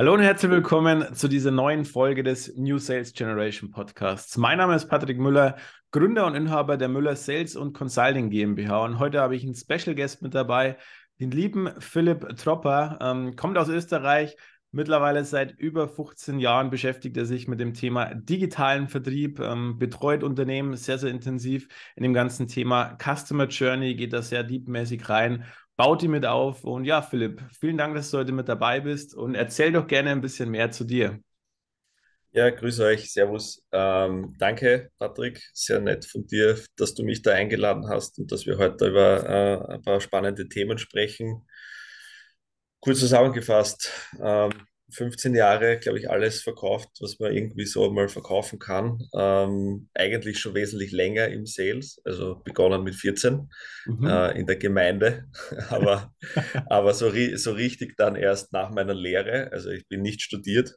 Hallo 0.00 0.14
und 0.14 0.20
herzlich 0.20 0.52
willkommen 0.52 1.12
zu 1.16 1.26
dieser 1.26 1.50
neuen 1.50 1.84
Folge 1.84 2.22
des 2.22 2.54
New 2.56 2.78
Sales 2.78 3.12
Generation 3.14 3.72
Podcasts. 3.72 4.36
Mein 4.36 4.58
Name 4.58 4.76
ist 4.76 4.86
Patrick 4.86 5.18
Müller, 5.18 5.56
Gründer 5.90 6.24
und 6.24 6.36
Inhaber 6.36 6.76
der 6.76 6.86
Müller 6.86 7.16
Sales 7.16 7.56
und 7.56 7.72
Consulting 7.72 8.30
GmbH. 8.30 8.84
Und 8.84 9.00
heute 9.00 9.20
habe 9.20 9.34
ich 9.34 9.42
einen 9.42 9.56
Special 9.56 9.96
Guest 9.96 10.22
mit 10.22 10.36
dabei, 10.36 10.76
den 11.18 11.32
lieben 11.32 11.68
Philipp 11.80 12.36
Tropper, 12.36 12.96
ähm, 13.00 13.34
kommt 13.34 13.58
aus 13.58 13.68
Österreich. 13.68 14.36
Mittlerweile 14.70 15.24
seit 15.24 15.58
über 15.58 15.88
15 15.88 16.38
Jahren 16.38 16.70
beschäftigt 16.70 17.16
er 17.16 17.24
sich 17.24 17.48
mit 17.48 17.58
dem 17.58 17.74
Thema 17.74 18.14
digitalen 18.14 18.86
Vertrieb, 18.86 19.40
ähm, 19.40 19.80
betreut 19.80 20.22
Unternehmen 20.22 20.76
sehr, 20.76 20.98
sehr 20.98 21.10
intensiv 21.10 21.66
in 21.96 22.04
dem 22.04 22.14
ganzen 22.14 22.46
Thema 22.46 22.96
Customer 23.02 23.48
Journey, 23.48 23.96
geht 23.96 24.12
da 24.12 24.22
sehr 24.22 24.44
deepmäßig 24.44 25.08
rein 25.08 25.44
baut 25.78 26.02
die 26.02 26.08
mit 26.08 26.26
auf. 26.26 26.64
Und 26.64 26.84
ja, 26.84 27.00
Philipp, 27.00 27.40
vielen 27.58 27.78
Dank, 27.78 27.94
dass 27.94 28.10
du 28.10 28.18
heute 28.18 28.32
mit 28.32 28.48
dabei 28.48 28.80
bist 28.80 29.14
und 29.14 29.34
erzähl 29.34 29.72
doch 29.72 29.86
gerne 29.86 30.10
ein 30.10 30.20
bisschen 30.20 30.50
mehr 30.50 30.70
zu 30.70 30.84
dir. 30.84 31.20
Ja, 32.32 32.50
grüße 32.50 32.84
euch, 32.84 33.10
Servus. 33.10 33.64
Ähm, 33.72 34.34
danke, 34.38 34.90
Patrick. 34.98 35.40
Sehr 35.54 35.80
nett 35.80 36.04
von 36.04 36.26
dir, 36.26 36.58
dass 36.76 36.94
du 36.94 37.02
mich 37.02 37.22
da 37.22 37.32
eingeladen 37.32 37.88
hast 37.88 38.18
und 38.18 38.30
dass 38.30 38.44
wir 38.44 38.58
heute 38.58 38.88
über 38.88 39.24
äh, 39.26 39.74
ein 39.74 39.82
paar 39.82 40.00
spannende 40.00 40.48
Themen 40.48 40.76
sprechen. 40.76 41.46
Kurz 42.80 43.00
zusammengefasst, 43.00 43.90
ähm, 44.20 44.50
15 44.90 45.34
Jahre, 45.34 45.78
glaube 45.78 45.98
ich, 45.98 46.10
alles 46.10 46.40
verkauft, 46.42 46.88
was 47.00 47.18
man 47.18 47.32
irgendwie 47.32 47.66
so 47.66 47.90
mal 47.90 48.08
verkaufen 48.08 48.58
kann. 48.58 49.02
Ähm, 49.14 49.88
eigentlich 49.94 50.38
schon 50.38 50.54
wesentlich 50.54 50.92
länger 50.92 51.28
im 51.28 51.46
Sales, 51.46 52.00
also 52.04 52.40
begonnen 52.44 52.84
mit 52.84 52.94
14 52.94 53.48
mhm. 53.86 54.06
äh, 54.06 54.38
in 54.38 54.46
der 54.46 54.56
Gemeinde, 54.56 55.26
aber, 55.68 56.14
aber 56.66 56.94
so, 56.94 57.12
so 57.34 57.52
richtig 57.52 57.96
dann 57.96 58.16
erst 58.16 58.52
nach 58.52 58.70
meiner 58.70 58.94
Lehre. 58.94 59.52
Also 59.52 59.70
ich 59.70 59.86
bin 59.88 60.02
nicht 60.02 60.22
studiert 60.22 60.74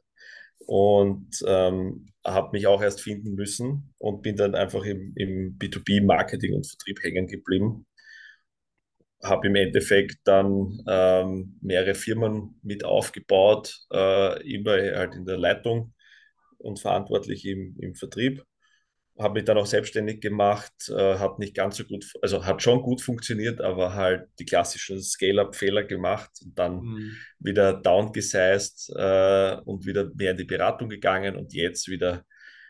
und 0.66 1.40
ähm, 1.48 2.08
habe 2.26 2.50
mich 2.52 2.68
auch 2.68 2.82
erst 2.82 3.02
finden 3.02 3.34
müssen 3.34 3.94
und 3.98 4.22
bin 4.22 4.36
dann 4.36 4.56
einfach 4.56 4.84
im, 4.84 5.14
im 5.16 5.58
B2B-Marketing 5.58 6.54
und 6.54 6.68
Vertrieb 6.68 7.02
hängen 7.02 7.28
geblieben 7.28 7.86
habe 9.24 9.48
im 9.48 9.56
Endeffekt 9.56 10.20
dann 10.24 10.84
ähm, 10.88 11.58
mehrere 11.62 11.96
Firmen 11.96 12.60
mit 12.64 12.84
aufgebaut, 12.84 13.80
äh, 13.92 14.42
immer 14.52 14.72
halt 14.72 15.16
in 15.16 15.26
der 15.26 15.38
Leitung 15.38 15.94
und 16.58 16.80
verantwortlich 16.80 17.46
im, 17.46 17.76
im 17.80 17.96
Vertrieb. 17.96 18.44
Habe 19.20 19.36
mich 19.36 19.44
dann 19.46 19.58
auch 19.58 19.66
selbstständig 19.66 20.22
gemacht, 20.22 20.74
äh, 20.90 21.20
hat 21.20 21.38
nicht 21.38 21.54
ganz 21.54 21.78
so 21.78 21.84
gut, 21.84 22.06
also 22.22 22.46
hat 22.46 22.64
schon 22.64 22.82
gut 22.82 23.02
funktioniert, 23.02 23.62
aber 23.62 23.94
halt 23.94 24.28
die 24.40 24.46
klassischen 24.46 25.02
Scale-up-Fehler 25.02 25.84
gemacht 25.84 26.32
und 26.44 26.58
dann 26.58 26.82
mhm. 26.82 27.18
wieder 27.40 27.74
downgesized 27.74 28.92
äh, 28.96 29.58
und 29.66 29.86
wieder 29.86 30.10
mehr 30.16 30.32
in 30.32 30.38
die 30.38 30.46
Beratung 30.46 30.90
gegangen 30.90 31.36
und 31.36 31.54
jetzt 31.54 31.88
wieder, 31.90 32.24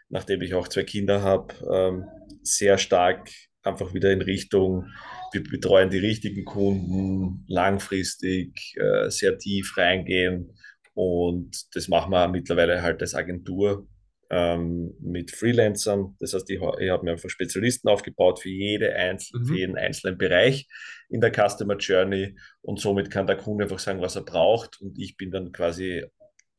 nachdem 0.09 0.41
ich 0.41 0.53
auch 0.53 0.67
zwei 0.67 0.83
Kinder 0.83 1.22
habe, 1.22 1.53
ähm, 1.72 2.05
sehr 2.44 2.77
stark 2.77 3.29
einfach 3.63 3.94
wieder 3.94 4.11
in 4.11 4.22
Richtung 4.22 4.88
wir 5.31 5.43
betreuen 5.43 5.89
die 5.89 5.99
richtigen 5.99 6.45
Kunden 6.45 7.45
langfristig, 7.47 8.75
äh, 8.77 9.09
sehr 9.09 9.38
tief 9.38 9.77
reingehen. 9.77 10.53
Und 10.93 11.75
das 11.75 11.88
machen 11.88 12.11
wir 12.11 12.27
mittlerweile 12.27 12.81
halt 12.81 13.01
als 13.01 13.15
Agentur 13.15 13.88
ähm, 14.29 14.93
mit 14.99 15.31
Freelancern. 15.31 16.15
Das 16.19 16.33
heißt, 16.33 16.49
ich, 16.49 16.59
ich 16.79 16.89
habe 16.89 17.03
mir 17.03 17.11
einfach 17.11 17.29
Spezialisten 17.29 17.89
aufgebaut 17.89 18.39
für, 18.39 18.49
jede 18.49 18.93
einzelne, 18.95 19.43
mhm. 19.43 19.47
für 19.47 19.57
jeden 19.57 19.77
einzelnen 19.77 20.17
Bereich 20.17 20.67
in 21.09 21.21
der 21.21 21.31
Customer 21.31 21.77
Journey. 21.77 22.35
Und 22.61 22.79
somit 22.79 23.11
kann 23.11 23.27
der 23.27 23.38
Kunde 23.38 23.66
einfach 23.66 23.79
sagen, 23.79 24.01
was 24.01 24.16
er 24.16 24.23
braucht. 24.23 24.81
Und 24.81 24.99
ich 24.99 25.17
bin 25.17 25.31
dann 25.31 25.51
quasi 25.51 26.05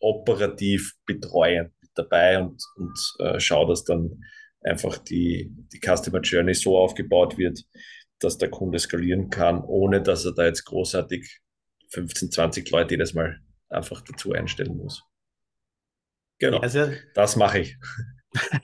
operativ 0.00 0.94
betreuend 1.06 1.72
mit 1.80 1.90
dabei 1.94 2.38
und, 2.38 2.62
und 2.76 2.98
äh, 3.20 3.38
schaue, 3.40 3.68
dass 3.68 3.84
dann 3.84 4.22
einfach 4.64 4.98
die, 4.98 5.50
die 5.72 5.80
Customer 5.80 6.20
Journey 6.20 6.54
so 6.54 6.76
aufgebaut 6.76 7.38
wird, 7.38 7.64
dass 8.22 8.38
der 8.38 8.50
Kunde 8.50 8.78
skalieren 8.78 9.30
kann, 9.30 9.62
ohne 9.62 10.02
dass 10.02 10.24
er 10.24 10.32
da 10.32 10.44
jetzt 10.44 10.64
großartig 10.64 11.40
15, 11.90 12.30
20 12.30 12.70
Leute 12.70 12.94
jedes 12.94 13.14
Mal 13.14 13.40
einfach 13.68 14.00
dazu 14.02 14.32
einstellen 14.32 14.76
muss. 14.76 15.02
Genau, 16.38 16.60
ja, 16.62 16.68
sehr, 16.68 16.94
das 17.14 17.36
mache 17.36 17.60
ich. 17.60 17.76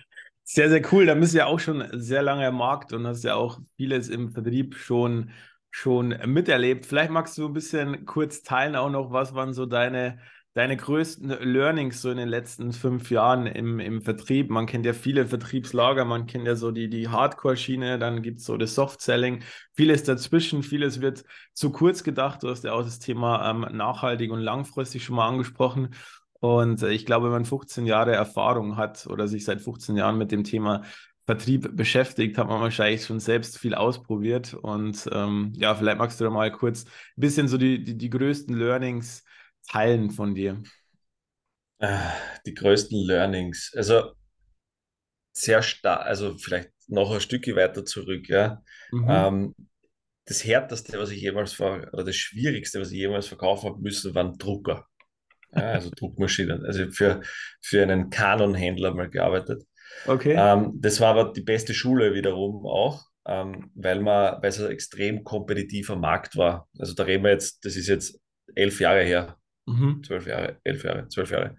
Sehr, 0.50 0.70
sehr 0.70 0.82
cool. 0.92 1.04
Da 1.04 1.14
bist 1.14 1.34
du 1.34 1.38
ja 1.38 1.44
auch 1.44 1.60
schon 1.60 1.86
sehr 1.92 2.22
lange 2.22 2.46
im 2.46 2.54
Markt 2.54 2.94
und 2.94 3.06
hast 3.06 3.22
ja 3.22 3.34
auch 3.34 3.60
vieles 3.76 4.08
im 4.08 4.30
Vertrieb 4.30 4.76
schon, 4.76 5.30
schon 5.68 6.16
miterlebt. 6.24 6.86
Vielleicht 6.86 7.10
magst 7.10 7.36
du 7.36 7.48
ein 7.48 7.52
bisschen 7.52 8.06
kurz 8.06 8.42
teilen 8.42 8.74
auch 8.74 8.88
noch, 8.88 9.12
was 9.12 9.34
waren 9.34 9.52
so 9.52 9.66
deine 9.66 10.20
deine 10.54 10.76
größten 10.76 11.28
Learnings 11.28 12.02
so 12.02 12.10
in 12.10 12.16
den 12.16 12.28
letzten 12.28 12.72
fünf 12.72 13.10
Jahren 13.10 13.46
im, 13.46 13.78
im 13.80 14.02
Vertrieb? 14.02 14.50
Man 14.50 14.66
kennt 14.66 14.86
ja 14.86 14.92
viele 14.92 15.26
Vertriebslager, 15.26 16.04
man 16.04 16.26
kennt 16.26 16.46
ja 16.46 16.56
so 16.56 16.70
die, 16.70 16.88
die 16.88 17.08
Hardcore-Schiene, 17.08 17.98
dann 17.98 18.22
gibt 18.22 18.40
es 18.40 18.46
so 18.46 18.56
das 18.56 18.74
Soft-Selling, 18.74 19.42
vieles 19.74 20.02
dazwischen, 20.04 20.62
vieles 20.62 21.00
wird 21.00 21.24
zu 21.52 21.70
kurz 21.70 22.02
gedacht. 22.02 22.42
Du 22.42 22.48
hast 22.48 22.64
ja 22.64 22.72
auch 22.72 22.82
das 22.82 22.98
Thema 22.98 23.48
ähm, 23.50 23.66
nachhaltig 23.76 24.30
und 24.30 24.40
langfristig 24.40 25.04
schon 25.04 25.16
mal 25.16 25.28
angesprochen. 25.28 25.90
Und 26.40 26.82
äh, 26.82 26.90
ich 26.90 27.06
glaube, 27.06 27.26
wenn 27.26 27.32
man 27.32 27.44
15 27.44 27.86
Jahre 27.86 28.12
Erfahrung 28.12 28.76
hat 28.76 29.06
oder 29.06 29.28
sich 29.28 29.44
seit 29.44 29.60
15 29.60 29.96
Jahren 29.96 30.18
mit 30.18 30.32
dem 30.32 30.44
Thema 30.44 30.82
Vertrieb 31.26 31.76
beschäftigt, 31.76 32.38
hat 32.38 32.48
man 32.48 32.62
wahrscheinlich 32.62 33.04
schon 33.04 33.20
selbst 33.20 33.58
viel 33.58 33.74
ausprobiert. 33.74 34.54
Und 34.54 35.08
ähm, 35.12 35.52
ja, 35.56 35.74
vielleicht 35.74 35.98
magst 35.98 36.18
du 36.18 36.24
da 36.24 36.30
mal 36.30 36.50
kurz 36.50 36.84
ein 36.84 37.20
bisschen 37.20 37.48
so 37.48 37.58
die, 37.58 37.84
die, 37.84 37.98
die 37.98 38.10
größten 38.10 38.56
Learnings 38.56 39.24
teilen 39.70 40.10
von 40.10 40.34
dir? 40.34 40.62
Ah, 41.80 42.12
die 42.46 42.54
größten 42.54 42.98
Learnings. 42.98 43.72
Also 43.76 44.12
sehr 45.32 45.62
stark, 45.62 46.06
also 46.06 46.36
vielleicht 46.36 46.70
noch 46.88 47.12
ein 47.12 47.20
Stückchen 47.20 47.56
weiter 47.56 47.84
zurück, 47.84 48.28
ja. 48.28 48.62
Mhm. 48.90 49.06
Ähm, 49.08 49.54
das 50.24 50.44
härteste, 50.44 50.98
was 50.98 51.10
ich 51.10 51.20
jemals 51.22 51.58
war, 51.60 51.92
oder 51.92 52.04
das 52.04 52.16
schwierigste, 52.16 52.80
was 52.80 52.90
ich 52.90 52.98
jemals 52.98 53.28
verkaufen 53.28 53.70
habe 53.70 53.80
müssen, 53.80 54.14
waren 54.14 54.36
Drucker. 54.36 54.86
Ja, 55.54 55.72
also 55.72 55.90
Druckmaschinen. 55.90 56.64
Also 56.66 56.90
für, 56.90 57.22
für 57.62 57.82
einen 57.82 58.10
Canon-Händler 58.10 58.92
mal 58.94 59.08
gearbeitet. 59.08 59.62
Okay. 60.06 60.34
Ähm, 60.36 60.72
das 60.74 61.00
war 61.00 61.16
aber 61.16 61.32
die 61.32 61.42
beste 61.42 61.72
Schule 61.72 62.14
wiederum 62.14 62.66
auch, 62.66 63.06
ähm, 63.26 63.70
weil 63.74 64.00
man, 64.00 64.42
weil 64.42 64.50
es 64.50 64.60
ein 64.60 64.70
extrem 64.70 65.24
kompetitiver 65.24 65.96
Markt 65.96 66.36
war. 66.36 66.68
Also 66.78 66.94
da 66.94 67.04
reden 67.04 67.24
wir 67.24 67.30
jetzt, 67.30 67.64
das 67.64 67.76
ist 67.76 67.88
jetzt 67.88 68.20
elf 68.54 68.80
Jahre 68.80 69.02
her, 69.02 69.38
Mhm. 69.68 70.02
Zwölf 70.04 70.26
Jahre, 70.26 70.56
elf 70.64 70.84
Jahre, 70.84 71.08
zwölf 71.08 71.30
Jahre. 71.30 71.56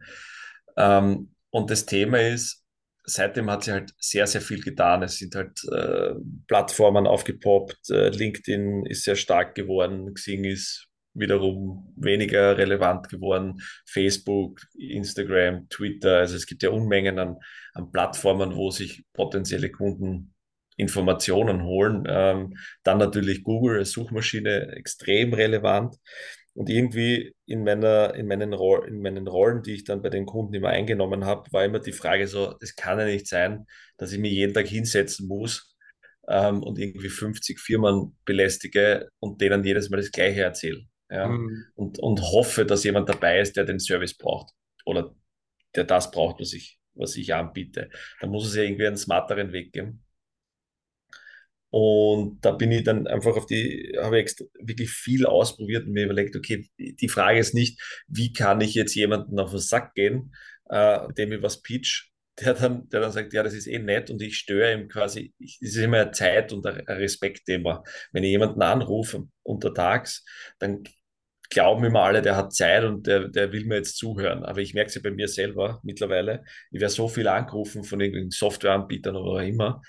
Ähm, 0.78 1.36
und 1.52 1.70
das 1.70 1.86
Thema 1.86 2.20
ist, 2.20 2.64
seitdem 3.03 3.50
hat 3.50 3.64
sich 3.64 3.74
halt 3.74 3.94
sehr, 3.97 4.28
sehr 4.28 4.42
viel 4.42 4.62
getan. 4.62 5.03
Es 5.03 5.18
sind 5.18 5.36
halt 5.36 5.64
äh, 5.72 6.14
Plattformen 6.48 7.08
aufgepoppt, 7.08 7.90
äh, 7.92 8.09
LinkedIn 8.09 8.86
ist 8.86 9.03
sehr 9.03 9.16
stark 9.16 9.56
geworden, 9.56 10.14
Xing 10.14 10.44
ist 10.44 10.88
wiederum 11.14 11.94
weniger 11.98 12.58
relevant 12.58 13.09
geworden, 13.09 13.62
Facebook, 13.86 14.62
Instagram, 14.78 15.68
Twitter, 15.69 16.18
also 16.18 16.36
es 16.36 16.46
gibt 16.46 16.64
ja 16.64 16.69
Unmengen 16.69 17.19
an, 17.19 17.38
an 17.74 17.92
Plattformen, 17.92 18.56
wo 18.56 18.69
sich 18.72 19.03
potenzielle 19.14 19.72
Kunden 19.72 20.34
Informationen 20.78 21.64
holen. 21.64 22.06
Ähm, 22.08 22.58
dann 22.84 23.00
natürlich 23.00 23.44
Google 23.44 23.80
als 23.80 23.92
Suchmaschine 23.92 24.72
extrem 24.78 25.34
relevant. 25.34 25.98
Und 26.59 26.70
irgendwie 26.70 27.34
in, 27.46 27.64
meiner, 27.64 28.14
in, 28.16 28.28
meinen 28.28 28.52
in 28.52 29.02
meinen 29.02 29.28
Rollen, 29.30 29.64
die 29.64 29.75
ich 29.75 29.86
dann 29.86 30.02
bei 30.02 30.09
den 30.09 30.25
Kunden 30.25 30.53
immer 30.53 30.68
eingenommen 30.68 31.24
habe, 31.24 31.50
war 31.53 31.64
immer 31.64 31.80
die 31.80 31.94
Frage 31.94 32.28
so, 32.28 32.53
es 32.59 32.75
kann 32.75 33.00
ja 33.00 33.06
nicht 33.06 33.28
sein, 33.28 33.66
dass 33.96 34.12
ich 34.12 34.20
mich 34.20 34.34
jeden 34.34 34.53
Tag 34.53 34.68
hinsetzen 34.68 35.30
muss 35.30 35.74
ähm, 36.28 36.62
und 36.62 36.78
irgendwie 36.78 37.08
50 37.08 37.62
Firmen 37.62 38.18
belästige 38.25 39.08
und 39.19 39.40
denen 39.40 39.64
jedes 39.64 39.90
Mal 39.90 40.02
das 40.02 40.12
Gleiche 40.12 40.42
erzähle. 40.42 40.81
Ja? 41.09 41.30
Mhm. 41.30 41.64
Und, 41.75 41.98
und 42.00 42.22
hoffe, 42.22 42.66
dass 42.66 42.84
jemand 42.84 43.08
dabei 43.08 43.40
ist, 43.40 43.56
der 43.56 43.64
den 43.64 43.80
Service 43.80 44.18
braucht 44.18 44.52
oder 44.84 45.16
der 45.75 45.86
das 45.86 46.12
braucht, 46.12 46.42
was 46.42 46.51
ich, 46.51 46.78
was 46.94 47.16
ich 47.16 47.33
anbiete. 47.33 47.89
Da 48.19 48.28
muss 48.28 48.45
es 48.45 48.56
ja 48.56 48.63
irgendwie 48.63 48.88
einen 48.88 48.98
smarteren 48.98 49.54
Weg 49.54 49.72
geben. 49.72 50.04
Und 51.71 52.44
da 52.44 52.51
bin 52.51 52.71
ich 52.71 52.83
dann 52.83 53.07
einfach 53.07 53.36
auf 53.36 53.45
die, 53.45 53.95
habe 54.01 54.19
ich 54.19 54.36
wirklich 54.60 54.89
viel 54.89 55.25
ausprobiert 55.25 55.86
und 55.86 55.94
mir 55.94 56.06
überlegt, 56.06 56.36
okay, 56.36 56.68
die 56.77 57.10
Frage 57.10 57.39
ist 57.39 57.54
nicht, 57.54 57.80
wie 58.07 58.33
kann 58.33 58.62
ich 58.62 58.74
jetzt 58.74 58.95
jemanden 58.95 59.39
auf 59.39 59.51
den 59.51 59.60
Sack 59.60 59.94
gehen, 59.94 60.33
äh, 60.69 61.12
dem 61.13 61.31
ich 61.31 61.44
was 61.44 61.62
pitch, 61.62 62.10
der 62.39 62.54
dann, 62.56 62.89
der 62.89 63.01
dann 63.01 63.12
sagt, 63.12 63.33
ja, 63.33 63.44
das 63.44 63.54
ist 63.54 63.68
eh 63.68 63.80
nett 63.80 64.10
und 64.10 64.21
ich 64.21 64.38
störe 64.38 64.74
ihm 64.74 64.88
quasi, 64.88 65.33
es 65.39 65.62
ist 65.62 65.77
immer 65.77 65.98
eine 65.98 66.12
Zeit 66.12 66.54
und 66.54 66.66
ein 66.66 66.80
Respektthema. 66.88 67.83
Wenn 68.12 68.24
ich 68.24 68.31
jemanden 68.31 68.62
anrufe 68.62 69.27
untertags, 69.44 70.25
dann 70.57 70.83
glauben 71.50 71.83
immer 71.83 72.01
alle, 72.01 72.21
der 72.21 72.36
hat 72.36 72.54
Zeit 72.54 72.83
und 72.83 73.07
der, 73.07 73.27
der 73.27 73.51
will 73.51 73.66
mir 73.66 73.77
jetzt 73.77 73.98
zuhören. 73.98 74.44
Aber 74.45 74.60
ich 74.60 74.74
merke 74.74 74.89
es 74.89 74.95
ja 74.95 75.01
bei 75.04 75.12
mir 75.12 75.27
selber 75.27 75.80
mittlerweile. 75.83 76.44
Ich 76.71 76.80
werde 76.80 76.94
so 76.94 77.07
viel 77.07 77.27
angerufen 77.27 77.83
von 77.83 78.00
irgendwelchen 78.00 78.31
Softwareanbietern 78.31 79.16
oder 79.16 79.44
immer. 79.44 79.81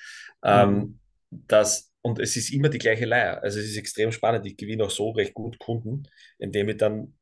Ähm, 0.42 0.70
mhm. 0.70 0.80
Ähm, 0.80 0.99
dass, 1.30 1.92
und 2.02 2.18
es 2.18 2.36
ist 2.36 2.52
immer 2.52 2.68
die 2.68 2.78
gleiche 2.78 3.06
Leier. 3.06 3.42
Also 3.42 3.60
es 3.60 3.66
ist 3.66 3.76
extrem 3.76 4.12
spannend. 4.12 4.46
Ich 4.46 4.56
gewinne 4.56 4.84
auch 4.84 4.90
so 4.90 5.10
recht 5.10 5.34
gut 5.34 5.58
Kunden, 5.58 6.04
indem 6.38 6.68
ich 6.68 6.76
dann 6.76 7.14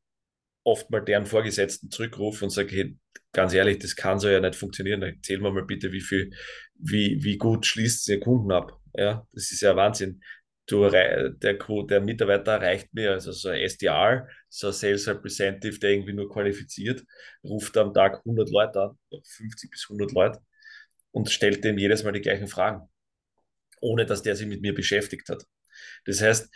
oft 0.64 0.90
mal 0.90 1.00
deren 1.00 1.26
Vorgesetzten 1.26 1.90
zurückrufe 1.90 2.44
und 2.44 2.50
sage, 2.50 2.74
hey, 2.76 2.96
ganz 3.32 3.54
ehrlich, 3.54 3.78
das 3.78 3.96
kann 3.96 4.18
so 4.18 4.28
ja 4.28 4.40
nicht 4.40 4.54
funktionieren. 4.56 5.02
Erzähl 5.02 5.38
mir 5.38 5.50
mal 5.50 5.64
bitte, 5.64 5.92
wie 5.92 6.00
viel, 6.00 6.30
wie, 6.74 7.22
wie 7.22 7.38
gut 7.38 7.66
schließt 7.66 8.08
ihr 8.08 8.20
Kunden 8.20 8.52
ab. 8.52 8.72
Ja, 8.94 9.26
das 9.32 9.50
ist 9.50 9.62
ja 9.62 9.76
Wahnsinn. 9.76 10.20
Du, 10.66 10.88
der, 10.90 11.30
der 11.30 12.00
Mitarbeiter 12.02 12.52
erreicht 12.52 12.92
mir, 12.92 13.12
also 13.12 13.32
so 13.32 13.48
ein 13.48 13.60
SDR, 13.60 14.28
so 14.50 14.66
ein 14.66 14.72
Sales 14.74 15.08
Representative, 15.08 15.78
der 15.78 15.90
irgendwie 15.92 16.12
nur 16.12 16.30
qualifiziert, 16.30 17.04
ruft 17.42 17.74
am 17.78 17.94
Tag 17.94 18.18
100 18.18 18.50
Leute 18.50 18.82
an, 18.82 18.98
50 19.10 19.70
bis 19.70 19.86
100 19.88 20.12
Leute 20.12 20.40
und 21.10 21.30
stellt 21.30 21.64
dem 21.64 21.78
jedes 21.78 22.04
Mal 22.04 22.12
die 22.12 22.20
gleichen 22.20 22.48
Fragen, 22.48 22.86
ohne 23.80 24.06
dass 24.06 24.22
der 24.22 24.36
sich 24.36 24.46
mit 24.46 24.62
mir 24.62 24.74
beschäftigt 24.74 25.28
hat. 25.28 25.44
Das 26.04 26.20
heißt, 26.22 26.50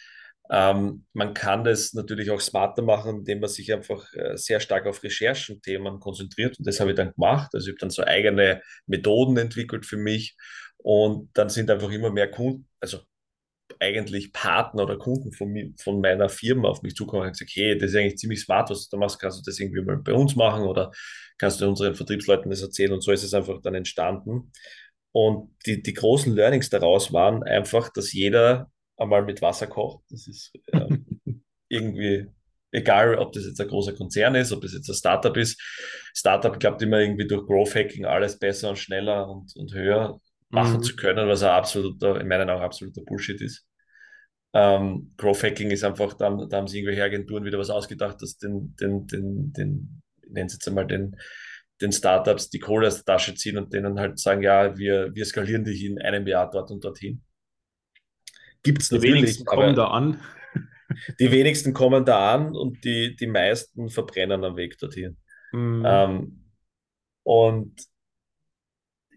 ähm, 0.51 1.07
man 1.13 1.35
kann 1.35 1.65
das 1.65 1.95
natürlich 1.95 2.31
auch 2.31 2.41
smarter 2.41 2.83
machen, 2.83 3.19
indem 3.19 3.41
man 3.41 3.49
sich 3.49 3.73
einfach 3.73 4.13
äh, 4.15 4.37
sehr 4.37 4.61
stark 4.61 4.87
auf 4.87 5.03
Recherchenthemen 5.03 6.01
konzentriert. 6.01 6.59
Und 6.59 6.67
das 6.67 6.81
habe 6.81 6.91
ich 6.91 6.97
dann 6.97 7.13
gemacht. 7.13 7.51
Also 7.55 7.69
ich 7.69 7.73
habe 7.73 7.81
dann 7.81 7.91
so 7.91 8.05
eigene 8.05 8.61
Methoden 8.87 9.37
entwickelt 9.39 9.87
für 9.87 9.97
mich. 9.97 10.37
Und 10.79 11.31
dann 11.35 11.49
sind 11.49 11.71
einfach 11.71 11.91
immer 11.91 12.11
mehr 12.11 12.31
Kunden, 12.31 12.69
also 12.81 12.99
eigentlich 13.81 14.33
Partner 14.33 14.85
oder 14.85 14.99
Kunden 14.99 15.33
von, 15.33 15.49
mir, 15.51 15.73
von 15.81 16.01
meiner 16.01 16.29
Firma 16.29 16.69
auf 16.69 16.83
mich 16.83 16.95
zukommen 16.95 17.25
und 17.25 17.33
gesagt, 17.33 17.53
hey, 17.55 17.77
das 17.79 17.91
ist 17.91 17.97
eigentlich 17.97 18.19
ziemlich 18.19 18.41
smart, 18.43 18.71
was 18.71 18.89
du 18.89 18.97
machst, 18.97 19.19
kannst 19.21 19.39
du 19.39 19.43
das 19.45 19.59
irgendwie 19.59 19.83
mal 19.83 19.97
bei 19.97 20.13
uns 20.13 20.37
machen 20.37 20.65
oder 20.65 20.93
kannst 21.39 21.61
du 21.61 21.69
unseren 21.69 21.95
Vertriebsleuten 21.95 22.51
das 22.51 22.63
erzählen 22.63 22.93
und 22.93 23.03
so 23.03 23.13
ist 23.13 23.25
es 23.25 23.35
einfach 23.35 23.61
dann 23.63 23.75
entstanden. 23.75 24.53
Und 25.13 25.55
die, 25.67 25.83
die 25.83 25.93
großen 25.93 26.35
Learnings 26.35 26.71
daraus 26.71 27.13
waren 27.13 27.43
einfach, 27.43 27.91
dass 27.93 28.13
jeder 28.13 28.71
einmal 28.97 29.23
mit 29.23 29.43
Wasser 29.43 29.67
kocht. 29.67 30.05
Das 30.11 30.27
ist 30.27 30.53
ähm, 30.73 31.07
irgendwie 31.69 32.27
egal, 32.73 33.17
ob 33.19 33.33
das 33.33 33.45
jetzt 33.45 33.61
ein 33.61 33.69
großer 33.69 33.93
Konzern 33.93 34.35
ist, 34.35 34.53
ob 34.53 34.63
das 34.63 34.73
jetzt 34.73 34.89
ein 34.89 34.95
Startup 34.95 35.37
ist. 35.37 35.61
Startup 36.15 36.59
glaubt 36.59 36.81
immer 36.83 37.01
irgendwie 37.01 37.27
durch 37.27 37.47
Growth 37.47 37.75
Hacking 37.75 38.07
alles 38.07 38.39
besser 38.39 38.71
und 38.71 38.79
schneller 38.79 39.29
und, 39.29 39.55
und 39.57 39.75
höher 39.75 40.19
machen 40.49 40.79
mhm. 40.79 40.83
zu 40.83 40.97
können, 40.97 41.29
was 41.29 41.43
ein 41.43 41.51
absoluter, 41.51 42.21
in 42.21 42.29
meinen 42.29 42.51
Augen 42.51 42.63
absoluter 42.63 43.03
Bullshit 43.03 43.41
ist. 43.41 43.67
Ähm, 44.55 45.15
Growth 45.17 45.43
Hacking 45.43 45.71
ist 45.71 45.85
einfach, 45.85 46.15
da, 46.15 46.31
da 46.31 46.57
haben 46.57 46.67
sich 46.67 46.79
irgendwelche 46.79 47.05
Agenturen 47.05 47.45
wieder 47.45 47.59
was 47.59 47.71
ausgedacht, 47.71 48.21
dass 48.21 48.37
den, 48.37 48.75
den, 48.77 49.07
den, 49.07 49.53
den 49.53 50.03
ich 50.23 50.31
nenne 50.31 50.47
es 50.47 50.55
jetzt 50.55 50.69
einmal 50.69 50.87
den, 50.87 51.17
den 51.83 51.93
Startups 51.93 52.49
die 52.49 52.61
Kohle 52.61 52.87
aus 52.87 53.03
der 53.03 53.15
Tasche 53.15 53.35
ziehen 53.35 53.59
und 53.59 53.73
denen 53.73 53.99
halt 53.99 54.19
sagen, 54.19 54.43
ja, 54.43 54.77
wir, 54.79 55.15
wir 55.15 55.25
skalieren 55.25 55.65
dich 55.65 55.85
in 55.85 56.01
einem 56.01 56.27
Jahr 56.27 56.51
dort 56.51 56.71
und 56.71 56.85
dorthin. 56.85 57.23
Gibt 58.63 58.83
es 58.83 58.91
natürlich. 58.91 59.13
Die 59.13 59.23
wenigsten 59.23 59.45
kommen 59.45 59.75
da 59.75 59.89
an. 59.89 60.21
Die 61.19 61.31
wenigsten 61.31 61.73
kommen 61.73 62.05
da 62.05 62.35
an 62.35 62.55
und 62.55 62.85
die, 62.85 63.17
die 63.17 63.27
meisten 63.27 63.89
verbrennen 63.89 64.45
am 64.45 64.57
Weg 64.57 64.77
dorthin. 64.77 65.17
Mhm. 65.53 65.83
Ähm, 65.87 66.45
und 67.23 67.81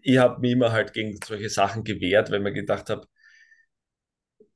ich 0.02 0.16
habe 0.16 0.40
mich 0.40 0.52
immer 0.52 0.72
halt 0.72 0.94
gegen 0.94 1.18
solche 1.22 1.50
Sachen 1.50 1.84
gewehrt, 1.84 2.30
weil 2.30 2.40
mir 2.40 2.52
gedacht 2.52 2.88
habe, 2.88 3.06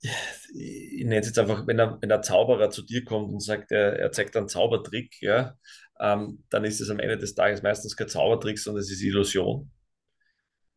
ich 0.01 1.05
nenne 1.05 1.19
es 1.21 1.27
jetzt 1.27 1.39
einfach, 1.39 1.67
wenn, 1.67 1.79
ein, 1.79 1.99
wenn 2.01 2.09
der 2.09 2.23
Zauberer 2.23 2.71
zu 2.71 2.83
dir 2.83 3.05
kommt 3.05 3.31
und 3.33 3.41
sagt, 3.41 3.71
er, 3.71 3.99
er 3.99 4.13
zeigt 4.13 4.37
einen 4.37 4.49
Zaubertrick, 4.49 5.21
ja, 5.21 5.59
ähm, 6.01 6.43
dann 6.51 6.65
ist 6.65 6.81
es 6.81 6.91
am 6.91 6.99
Ende 6.99 7.19
des 7.19 7.35
Tages 7.35 7.63
meistens 7.63 7.97
kein 7.97 8.09
Zaubertrick, 8.09 8.59
sondern 8.59 8.83
es 8.83 8.91
ist 8.91 9.03
Illusion. 9.03 9.71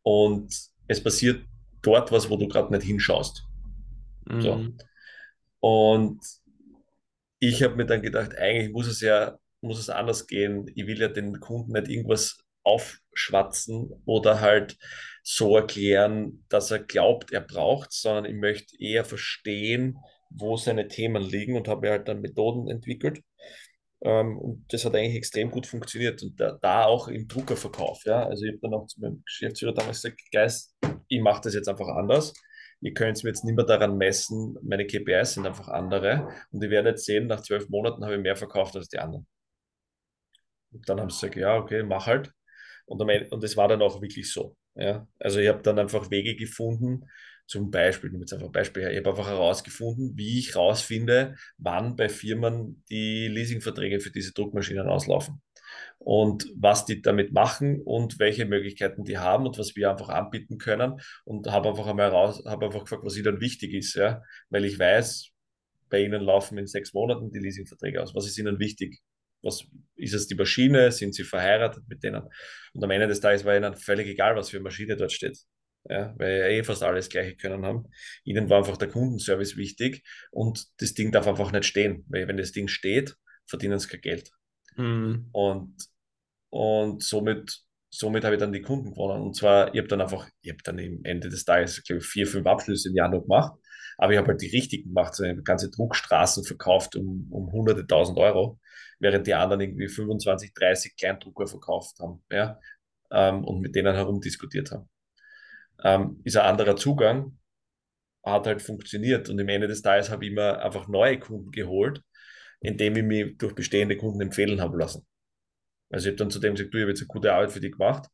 Und 0.02 0.54
es 0.86 1.02
passiert 1.02 1.44
dort 1.82 2.12
was, 2.12 2.28
wo 2.28 2.36
du 2.36 2.46
gerade 2.46 2.72
nicht 2.72 2.86
hinschaust. 2.86 3.42
Mhm. 4.26 4.40
So. 4.40 4.68
Und 5.60 6.20
ich 7.38 7.62
habe 7.62 7.76
mir 7.76 7.86
dann 7.86 8.02
gedacht, 8.02 8.36
eigentlich 8.36 8.72
muss 8.72 8.86
es 8.86 9.00
ja 9.00 9.38
muss 9.64 9.78
es 9.78 9.90
anders 9.90 10.26
gehen. 10.26 10.70
Ich 10.74 10.86
will 10.86 11.00
ja 11.00 11.08
den 11.08 11.40
Kunden 11.40 11.72
nicht 11.72 11.88
irgendwas 11.88 12.38
aufschwatzen 12.62 13.90
oder 14.04 14.40
halt 14.40 14.76
so 15.22 15.56
erklären, 15.56 16.44
dass 16.48 16.70
er 16.70 16.80
glaubt, 16.80 17.32
er 17.32 17.40
braucht, 17.40 17.92
sondern 17.92 18.26
ich 18.26 18.34
möchte 18.34 18.80
eher 18.80 19.04
verstehen, 19.04 19.98
wo 20.30 20.56
seine 20.56 20.88
Themen 20.88 21.22
liegen 21.22 21.56
und 21.56 21.68
habe 21.68 21.82
mir 21.82 21.90
halt 21.92 22.08
dann 22.08 22.20
Methoden 22.20 22.68
entwickelt. 22.68 23.20
Ähm, 24.02 24.38
und 24.38 24.64
das 24.72 24.84
hat 24.84 24.94
eigentlich 24.94 25.16
extrem 25.16 25.50
gut 25.50 25.66
funktioniert. 25.66 26.22
Und 26.22 26.38
da, 26.40 26.58
da 26.60 26.84
auch 26.84 27.08
im 27.08 27.28
Druckerverkauf. 27.28 28.04
Ja? 28.04 28.26
Also 28.26 28.44
ich 28.44 28.52
habe 28.52 28.60
dann 28.62 28.74
auch 28.74 28.86
zu 28.86 29.00
meinem 29.00 29.22
Geschäftsführer 29.24 29.74
damals 29.74 30.02
gesagt, 30.02 30.20
Geist, 30.32 30.76
ich 31.08 31.20
mache 31.20 31.42
das 31.42 31.54
jetzt 31.54 31.68
einfach 31.68 31.88
anders 31.88 32.32
ihr 32.84 32.92
könnt 32.92 33.22
mir 33.24 33.30
jetzt 33.30 33.44
nicht 33.44 33.56
mehr 33.56 33.64
daran 33.64 33.96
messen, 33.96 34.58
meine 34.62 34.86
KPIs 34.86 35.34
sind 35.34 35.46
einfach 35.46 35.68
andere. 35.68 36.28
Und 36.50 36.62
ihr 36.62 36.70
werdet 36.70 37.00
sehen, 37.00 37.26
nach 37.26 37.40
zwölf 37.40 37.68
Monaten 37.70 38.04
habe 38.04 38.16
ich 38.16 38.20
mehr 38.20 38.36
verkauft 38.36 38.76
als 38.76 38.88
die 38.88 38.98
anderen. 38.98 39.26
Und 40.70 40.86
dann 40.86 41.00
haben 41.00 41.08
sie 41.08 41.16
gesagt, 41.16 41.36
ja, 41.36 41.56
okay, 41.56 41.82
mach 41.82 42.06
halt. 42.06 42.30
Und, 42.84 43.00
und 43.00 43.42
das 43.42 43.56
war 43.56 43.68
dann 43.68 43.80
auch 43.80 44.02
wirklich 44.02 44.30
so. 44.30 44.54
Ja? 44.74 45.08
Also 45.18 45.40
ich 45.40 45.48
habe 45.48 45.62
dann 45.62 45.78
einfach 45.78 46.10
Wege 46.10 46.36
gefunden, 46.36 47.08
zum 47.46 47.70
Beispiel, 47.70 48.08
ich 48.08 48.12
nehme 48.12 48.22
jetzt 48.22 48.32
einfach 48.32 48.46
ein 48.46 48.52
Beispiel 48.52 48.82
her, 48.82 48.92
ich 48.92 48.98
habe 48.98 49.10
einfach 49.10 49.28
herausgefunden, 49.28 50.16
wie 50.16 50.38
ich 50.38 50.54
herausfinde, 50.54 51.36
wann 51.58 51.96
bei 51.96 52.08
Firmen 52.08 52.82
die 52.90 53.28
Leasingverträge 53.28 54.00
für 54.00 54.10
diese 54.10 54.32
Druckmaschinen 54.32 54.88
auslaufen 54.88 55.42
und 55.98 56.46
was 56.56 56.86
die 56.86 57.02
damit 57.02 57.32
machen 57.32 57.80
und 57.82 58.18
welche 58.18 58.46
Möglichkeiten 58.46 59.04
die 59.04 59.18
haben 59.18 59.46
und 59.46 59.58
was 59.58 59.76
wir 59.76 59.90
einfach 59.90 60.08
anbieten 60.08 60.58
können 60.58 61.00
und 61.24 61.50
habe 61.50 61.70
einfach 61.70 61.86
einmal 61.86 62.08
raus, 62.08 62.42
habe 62.46 62.66
einfach 62.66 62.82
gefragt, 62.82 63.04
was 63.04 63.16
ihnen 63.16 63.40
wichtig 63.40 63.74
ist, 63.74 63.94
ja, 63.94 64.22
weil 64.50 64.64
ich 64.64 64.78
weiß, 64.78 65.30
bei 65.90 66.00
ihnen 66.02 66.22
laufen 66.22 66.58
in 66.58 66.66
sechs 66.66 66.92
Monaten 66.92 67.30
die 67.30 67.38
Leasingverträge 67.38 68.02
aus. 68.02 68.14
Was 68.14 68.26
ist 68.26 68.38
ihnen 68.38 68.58
wichtig? 68.58 69.00
Was 69.42 69.64
ist 69.96 70.14
es 70.14 70.26
die 70.26 70.34
Maschine? 70.34 70.90
Sind 70.90 71.14
sie 71.14 71.24
verheiratet 71.24 71.84
mit 71.88 72.02
denen? 72.02 72.22
Und 72.72 72.82
am 72.82 72.90
Ende 72.90 73.06
des 73.06 73.20
Tages 73.20 73.44
war 73.44 73.56
ihnen 73.56 73.76
völlig 73.76 74.08
egal, 74.08 74.34
was 74.36 74.50
für 74.50 74.56
eine 74.56 74.64
Maschine 74.64 74.96
dort 74.96 75.12
steht. 75.12 75.38
Ja, 75.86 76.14
weil 76.16 76.38
ja 76.38 76.46
eh 76.46 76.64
fast 76.64 76.82
alles 76.82 77.10
gleiche 77.10 77.36
können 77.36 77.64
haben. 77.66 77.86
Ihnen 78.24 78.48
war 78.48 78.58
einfach 78.58 78.78
der 78.78 78.88
Kundenservice 78.88 79.56
wichtig 79.56 80.02
und 80.30 80.66
das 80.78 80.94
Ding 80.94 81.12
darf 81.12 81.26
einfach 81.26 81.52
nicht 81.52 81.66
stehen, 81.66 82.04
weil 82.08 82.26
wenn 82.26 82.38
das 82.38 82.52
Ding 82.52 82.68
steht, 82.68 83.16
verdienen 83.46 83.78
sie 83.78 83.88
kein 83.88 84.00
Geld. 84.00 84.30
Mhm. 84.76 85.28
Und, 85.32 85.76
und 86.50 87.02
somit, 87.02 87.60
somit 87.90 88.24
habe 88.24 88.36
ich 88.36 88.40
dann 88.40 88.52
die 88.52 88.62
Kunden 88.62 88.92
gewonnen. 88.92 89.22
Und 89.22 89.36
zwar, 89.36 89.74
ich 89.74 89.78
habe 89.78 89.88
dann 89.88 90.00
einfach, 90.00 90.28
ich 90.40 90.50
habe 90.50 90.62
dann 90.64 90.78
im 90.78 91.04
Ende 91.04 91.28
des 91.28 91.44
Tages, 91.44 91.82
glaube 91.84 92.00
ich, 92.00 92.06
vier, 92.06 92.26
fünf 92.26 92.46
Abschlüsse 92.46 92.88
im 92.88 92.96
Jahr 92.96 93.10
noch 93.10 93.22
gemacht. 93.22 93.52
Aber 93.98 94.12
ich 94.12 94.18
habe 94.18 94.28
halt 94.28 94.42
die 94.42 94.50
richtigen 94.50 94.88
gemacht, 94.88 95.14
so 95.14 95.24
eine 95.24 95.42
ganze 95.42 95.70
Druckstraßen 95.70 96.44
verkauft 96.44 96.96
um, 96.96 97.28
um 97.30 97.52
hunderte 97.52 97.86
tausend 97.86 98.18
Euro, 98.18 98.58
während 98.98 99.26
die 99.26 99.34
anderen 99.34 99.60
irgendwie 99.60 99.88
25, 99.88 100.52
30 100.54 100.96
Kleindrucker 100.96 101.46
verkauft 101.46 101.98
haben 102.00 102.24
ja, 102.30 102.58
ähm, 103.12 103.44
und 103.44 103.60
mit 103.60 103.74
denen 103.76 103.94
herumdiskutiert 103.94 104.72
haben. 104.72 104.88
Ähm, 105.82 106.20
ist 106.24 106.36
ein 106.36 106.46
anderer 106.46 106.76
Zugang, 106.76 107.38
hat 108.24 108.46
halt 108.46 108.62
funktioniert. 108.62 109.28
Und 109.28 109.38
im 109.38 109.48
Ende 109.48 109.68
des 109.68 109.82
Tages 109.82 110.10
habe 110.10 110.24
ich 110.24 110.32
immer 110.32 110.62
einfach 110.62 110.88
neue 110.88 111.18
Kunden 111.18 111.50
geholt, 111.50 112.02
indem 112.60 112.96
ich 112.96 113.02
mich 113.04 113.38
durch 113.38 113.54
bestehende 113.54 113.96
Kunden 113.96 114.20
empfehlen 114.20 114.60
habe 114.60 114.78
lassen. 114.78 115.06
Also 115.90 116.06
ich 116.06 116.12
habe 116.12 116.18
dann 116.18 116.30
zu 116.30 116.40
dem 116.40 116.54
gesagt, 116.54 116.72
du, 116.72 116.78
ich 116.78 116.82
habe 116.82 116.90
jetzt 116.90 117.02
eine 117.02 117.08
gute 117.08 117.32
Arbeit 117.32 117.52
für 117.52 117.60
dich 117.60 117.72
gemacht. 117.72 118.08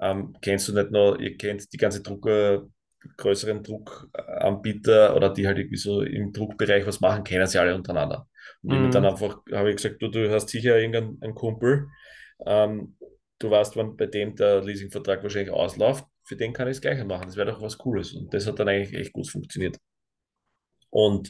Ähm, 0.00 0.34
kennst 0.40 0.68
du 0.68 0.74
nicht 0.74 0.90
noch, 0.90 1.18
ihr 1.18 1.36
kennt 1.36 1.72
die 1.72 1.76
ganze 1.76 2.02
Drucker, 2.02 2.66
größeren 3.16 3.62
Druckanbieter 3.62 5.16
oder 5.16 5.32
die 5.32 5.46
halt 5.46 5.58
irgendwie 5.58 5.76
so 5.76 6.02
im 6.02 6.32
Druckbereich 6.32 6.86
was 6.86 7.00
machen, 7.00 7.24
kennen 7.24 7.46
sie 7.46 7.58
alle 7.58 7.74
untereinander. 7.74 8.26
Und 8.62 8.86
mhm. 8.86 8.90
dann 8.90 9.06
einfach 9.06 9.40
habe 9.52 9.70
ich 9.70 9.76
gesagt, 9.76 10.02
du, 10.02 10.08
du 10.08 10.30
hast 10.30 10.48
sicher 10.48 10.78
irgendeinen 10.78 11.34
Kumpel, 11.34 11.88
ähm, 12.46 12.96
du 13.38 13.50
weißt, 13.50 13.76
wann 13.76 13.96
bei 13.96 14.06
dem 14.06 14.36
der 14.36 14.62
Leasingvertrag 14.62 15.22
wahrscheinlich 15.22 15.52
ausläuft, 15.52 16.04
für 16.30 16.36
den 16.36 16.52
kann 16.52 16.68
ich 16.68 16.76
das 16.76 16.80
Gleiche 16.80 17.04
machen. 17.04 17.26
Das 17.26 17.36
wäre 17.36 17.50
doch 17.50 17.60
was 17.60 17.76
Cooles. 17.76 18.12
Und 18.12 18.32
das 18.32 18.46
hat 18.46 18.60
dann 18.60 18.68
eigentlich 18.68 18.94
echt 18.94 19.12
gut 19.12 19.28
funktioniert. 19.28 19.76
Und 20.90 21.28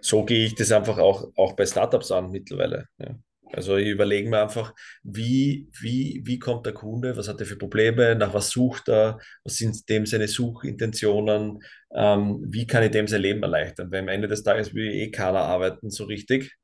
so 0.00 0.24
gehe 0.24 0.46
ich 0.46 0.54
das 0.54 0.72
einfach 0.72 0.96
auch, 0.96 1.30
auch 1.36 1.52
bei 1.52 1.66
Startups 1.66 2.10
an 2.10 2.30
mittlerweile. 2.30 2.86
Ja. 2.98 3.14
Also 3.52 3.76
ich 3.76 3.88
überlege 3.88 4.30
mir 4.30 4.40
einfach, 4.40 4.72
wie, 5.02 5.68
wie, 5.78 6.22
wie 6.24 6.38
kommt 6.38 6.64
der 6.64 6.72
Kunde, 6.72 7.14
was 7.14 7.28
hat 7.28 7.40
er 7.40 7.46
für 7.46 7.56
Probleme, 7.56 8.14
nach 8.14 8.32
was 8.32 8.48
sucht 8.48 8.88
er, 8.88 9.18
was 9.44 9.56
sind 9.56 9.86
dem 9.90 10.06
seine 10.06 10.28
Suchintentionen, 10.28 11.58
ähm, 11.94 12.42
wie 12.48 12.66
kann 12.66 12.84
ich 12.84 12.90
dem 12.90 13.06
sein 13.06 13.20
Leben 13.20 13.42
erleichtern, 13.42 13.90
weil 13.90 14.00
am 14.00 14.08
Ende 14.08 14.28
des 14.28 14.42
Tages 14.42 14.74
will 14.74 14.90
eh 14.90 15.10
keiner 15.10 15.40
arbeiten 15.40 15.90
so 15.90 16.04
richtig, 16.04 16.56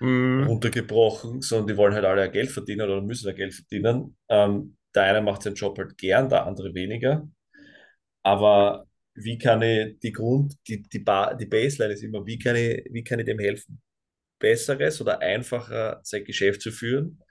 mm. 0.00 0.44
runtergebrochen, 0.44 1.42
sondern 1.42 1.68
die 1.68 1.76
wollen 1.76 1.94
halt 1.94 2.06
alle 2.06 2.30
Geld 2.30 2.50
verdienen 2.50 2.88
oder 2.88 3.02
müssen 3.02 3.28
ja 3.28 3.34
Geld 3.34 3.52
verdienen. 3.54 4.16
Ähm, 4.30 4.75
der 4.96 5.04
eine 5.04 5.22
macht 5.22 5.42
seinen 5.42 5.56
Job 5.56 5.78
halt 5.78 5.98
gern, 5.98 6.28
der 6.28 6.46
andere 6.46 6.74
weniger. 6.74 7.28
Aber 8.22 8.86
wie 9.14 9.38
kann 9.38 9.62
ich 9.62 9.98
die 10.00 10.12
Grund, 10.12 10.56
die, 10.68 10.82
die, 10.82 10.98
ba 11.00 11.34
die 11.34 11.46
Baseline 11.46 11.94
ist 11.94 12.02
immer, 12.02 12.26
wie 12.26 12.38
kann 12.38 12.56
ich, 12.56 12.84
wie 12.90 13.04
kann 13.04 13.20
ich 13.20 13.26
dem 13.26 13.38
helfen? 13.38 13.80
Besseres 14.38 15.00
oder 15.00 15.20
einfacher 15.20 16.00
sein 16.02 16.24
Geschäft 16.24 16.62
zu 16.62 16.72
führen? 16.72 17.22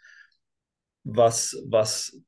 Was, 1.04 1.56
was, 1.66 2.20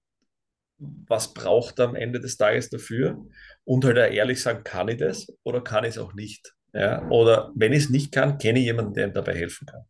was 0.77 1.33
braucht 1.33 1.79
er 1.79 1.89
am 1.89 1.95
Ende 1.95 2.19
des 2.19 2.37
Tages 2.37 2.69
dafür? 2.69 3.25
Und 3.63 3.85
halt 3.85 3.97
ehrlich 3.97 4.41
sagen, 4.41 4.63
kann 4.63 4.89
ich 4.89 4.97
das 4.97 5.27
oder 5.43 5.61
kann 5.61 5.83
ich 5.83 5.91
es 5.91 5.97
auch 5.97 6.13
nicht? 6.13 6.53
Ja? 6.73 7.07
Oder 7.09 7.51
wenn 7.55 7.73
ich 7.73 7.85
es 7.85 7.89
nicht 7.89 8.11
kann, 8.11 8.37
kenne 8.37 8.59
ich 8.59 8.65
jemanden, 8.65 8.93
der 8.93 9.07
ihm 9.07 9.13
dabei 9.13 9.35
helfen 9.35 9.65
kann. 9.67 9.83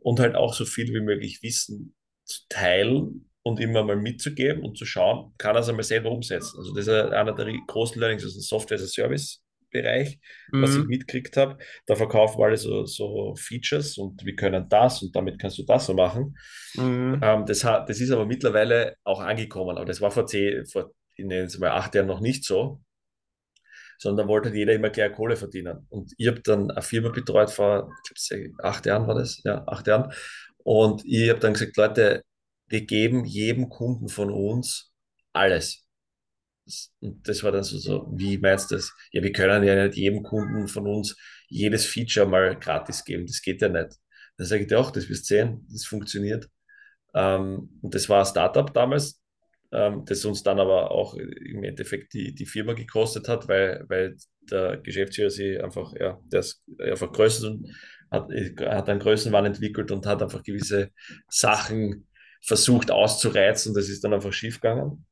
und 0.00 0.20
halt 0.20 0.34
auch 0.36 0.54
so 0.54 0.64
viel 0.64 0.92
wie 0.94 1.00
möglich 1.00 1.42
Wissen 1.42 1.94
zu 2.24 2.42
teilen 2.48 3.29
und 3.42 3.60
immer 3.60 3.82
mal 3.82 3.96
mitzugeben 3.96 4.62
und 4.62 4.76
zu 4.76 4.84
schauen, 4.84 5.32
kann 5.38 5.56
er 5.56 5.60
es 5.60 5.68
einmal 5.68 5.84
selber 5.84 6.10
umsetzen. 6.10 6.58
Also 6.58 6.74
das 6.74 6.86
ist 6.86 6.92
einer 6.92 7.34
der 7.34 7.52
großen 7.66 8.00
Learnings 8.00 8.24
aus 8.24 8.34
dem 8.34 8.42
Software 8.42 8.76
as 8.76 8.84
a 8.84 8.86
Service 8.86 9.42
Bereich, 9.70 10.18
mhm. 10.50 10.62
was 10.62 10.74
ich 10.74 10.82
mhm. 10.82 10.88
mitgekriegt 10.88 11.36
habe. 11.36 11.56
Da 11.86 11.94
verkaufen 11.94 12.38
wir 12.40 12.46
alle 12.46 12.56
so, 12.56 12.84
so, 12.86 13.34
Features 13.36 13.98
und 13.98 14.24
wir 14.24 14.34
können 14.34 14.68
das 14.68 15.00
und 15.02 15.14
damit 15.14 15.38
kannst 15.38 15.58
du 15.58 15.62
das 15.62 15.86
so 15.86 15.94
machen. 15.94 16.36
Mhm. 16.74 17.20
Ähm, 17.22 17.46
das, 17.46 17.62
hat, 17.64 17.88
das 17.88 18.00
ist 18.00 18.10
aber 18.10 18.26
mittlerweile 18.26 18.96
auch 19.04 19.20
angekommen, 19.20 19.76
aber 19.76 19.86
das 19.86 20.00
war 20.00 20.10
vor, 20.10 20.26
zehn, 20.26 20.66
vor 20.66 20.92
ich 21.14 21.24
nenne 21.24 21.44
es 21.44 21.58
mal 21.58 21.70
acht 21.70 21.94
Jahren 21.94 22.08
noch 22.08 22.20
nicht 22.20 22.44
so 22.44 22.80
sondern 24.00 24.26
da 24.26 24.32
wollte 24.32 24.48
halt 24.48 24.56
jeder 24.56 24.72
immer 24.72 24.88
gleich 24.88 25.12
Kohle 25.12 25.36
verdienen. 25.36 25.86
Und 25.90 26.14
ich 26.16 26.26
habe 26.26 26.40
dann 26.40 26.70
eine 26.70 26.80
Firma 26.80 27.10
betreut 27.10 27.50
vor, 27.50 27.92
ich 28.14 28.28
glaube, 28.28 28.52
acht 28.62 28.86
Jahren 28.86 29.06
war 29.06 29.14
das, 29.14 29.42
ja, 29.44 29.62
acht 29.66 29.86
Jahren. 29.86 30.10
Und 30.64 31.04
ich 31.04 31.28
habe 31.28 31.38
dann 31.38 31.52
gesagt, 31.52 31.76
Leute, 31.76 32.24
wir 32.70 32.86
geben 32.86 33.24
jedem 33.24 33.68
Kunden 33.68 34.08
von 34.08 34.30
uns 34.30 34.92
alles. 35.32 35.84
Und 37.00 37.28
das 37.28 37.42
war 37.42 37.50
dann 37.50 37.64
so, 37.64 37.78
so, 37.78 38.08
wie 38.14 38.38
meinst 38.38 38.70
du 38.70 38.76
das? 38.76 38.92
Ja, 39.10 39.22
wir 39.22 39.32
können 39.32 39.64
ja 39.64 39.84
nicht 39.84 39.96
jedem 39.96 40.22
Kunden 40.22 40.68
von 40.68 40.86
uns 40.86 41.16
jedes 41.48 41.84
Feature 41.84 42.26
mal 42.26 42.56
gratis 42.58 43.04
geben. 43.04 43.26
Das 43.26 43.42
geht 43.42 43.60
ja 43.60 43.68
nicht. 43.68 43.96
Dann 44.36 44.46
sage 44.46 44.62
ich 44.62 44.68
dir 44.68 44.78
auch, 44.78 44.92
das 44.92 45.08
wirst 45.08 45.26
sehen, 45.26 45.66
das 45.70 45.84
funktioniert. 45.84 46.48
Ähm, 47.12 47.78
und 47.82 47.94
das 47.94 48.08
war 48.08 48.20
ein 48.20 48.26
Startup 48.26 48.72
damals, 48.72 49.20
ähm, 49.72 50.04
das 50.04 50.24
uns 50.24 50.44
dann 50.44 50.60
aber 50.60 50.92
auch 50.92 51.14
im 51.14 51.64
Endeffekt 51.64 52.14
die, 52.14 52.32
die 52.34 52.46
Firma 52.46 52.74
gekostet 52.74 53.28
hat, 53.28 53.48
weil, 53.48 53.84
weil 53.88 54.16
der 54.48 54.76
Geschäftsführer 54.76 55.30
sie 55.30 55.58
einfach, 55.58 55.92
ja, 55.98 56.20
der 56.24 56.40
ist 56.40 56.62
einfach 56.78 57.10
größer 57.10 57.48
und 57.48 57.74
hat, 58.12 58.30
hat 58.60 58.88
einen 58.88 59.00
Größenwahn 59.00 59.46
entwickelt 59.46 59.90
und 59.90 60.06
hat 60.06 60.22
einfach 60.22 60.44
gewisse 60.44 60.90
Sachen 61.28 62.06
versucht 62.40 62.90
auszureizen. 62.90 63.74
Das 63.74 63.88
ist 63.88 64.04
dann 64.04 64.14
einfach 64.14 64.32
schief 64.32 64.60
gegangen. 64.60 65.04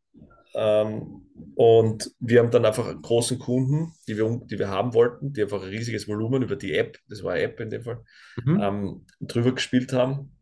Ähm, 0.55 1.27
und 1.55 2.11
wir 2.19 2.41
haben 2.41 2.51
dann 2.51 2.65
einfach 2.65 2.95
großen 3.01 3.39
Kunden, 3.39 3.93
die 4.07 4.17
wir, 4.17 4.41
die 4.45 4.59
wir 4.59 4.69
haben 4.69 4.95
wollten, 4.95 5.33
die 5.33 5.43
einfach 5.43 5.63
ein 5.63 5.69
riesiges 5.69 6.09
Volumen 6.09 6.43
über 6.43 6.57
die 6.57 6.75
App, 6.75 6.99
das 7.09 7.23
war 7.23 7.35
eine 7.35 7.45
App 7.45 7.61
in 7.61 7.71
dem 7.71 7.83
Fall, 7.83 8.03
mhm. 8.45 8.61
ähm, 8.61 9.07
drüber 9.21 9.53
gespielt 9.53 9.93
haben. 9.93 10.37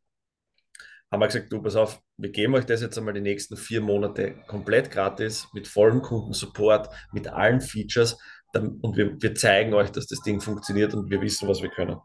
Haben 1.11 1.21
wir 1.21 1.27
gesagt, 1.27 1.53
du, 1.53 1.63
pass 1.63 1.77
auf, 1.77 2.03
wir 2.17 2.31
geben 2.31 2.55
euch 2.55 2.67
das 2.67 2.83
jetzt 2.83 2.99
einmal 2.99 3.15
die 3.15 3.21
nächsten 3.21 3.57
vier 3.57 3.81
Monate 3.81 4.35
komplett 4.47 4.91
gratis, 4.91 5.49
mit 5.53 5.69
vollem 5.69 6.03
Kundensupport, 6.03 6.89
mit 7.13 7.29
allen 7.29 7.61
Features 7.61 8.17
und 8.55 8.97
wir, 8.97 9.21
wir 9.21 9.35
zeigen 9.35 9.75
euch, 9.75 9.91
dass 9.91 10.07
das 10.07 10.21
Ding 10.21 10.41
funktioniert 10.41 10.95
und 10.95 11.11
wir 11.11 11.21
wissen, 11.21 11.49
was 11.49 11.63
wir 11.63 11.69
können. 11.69 11.99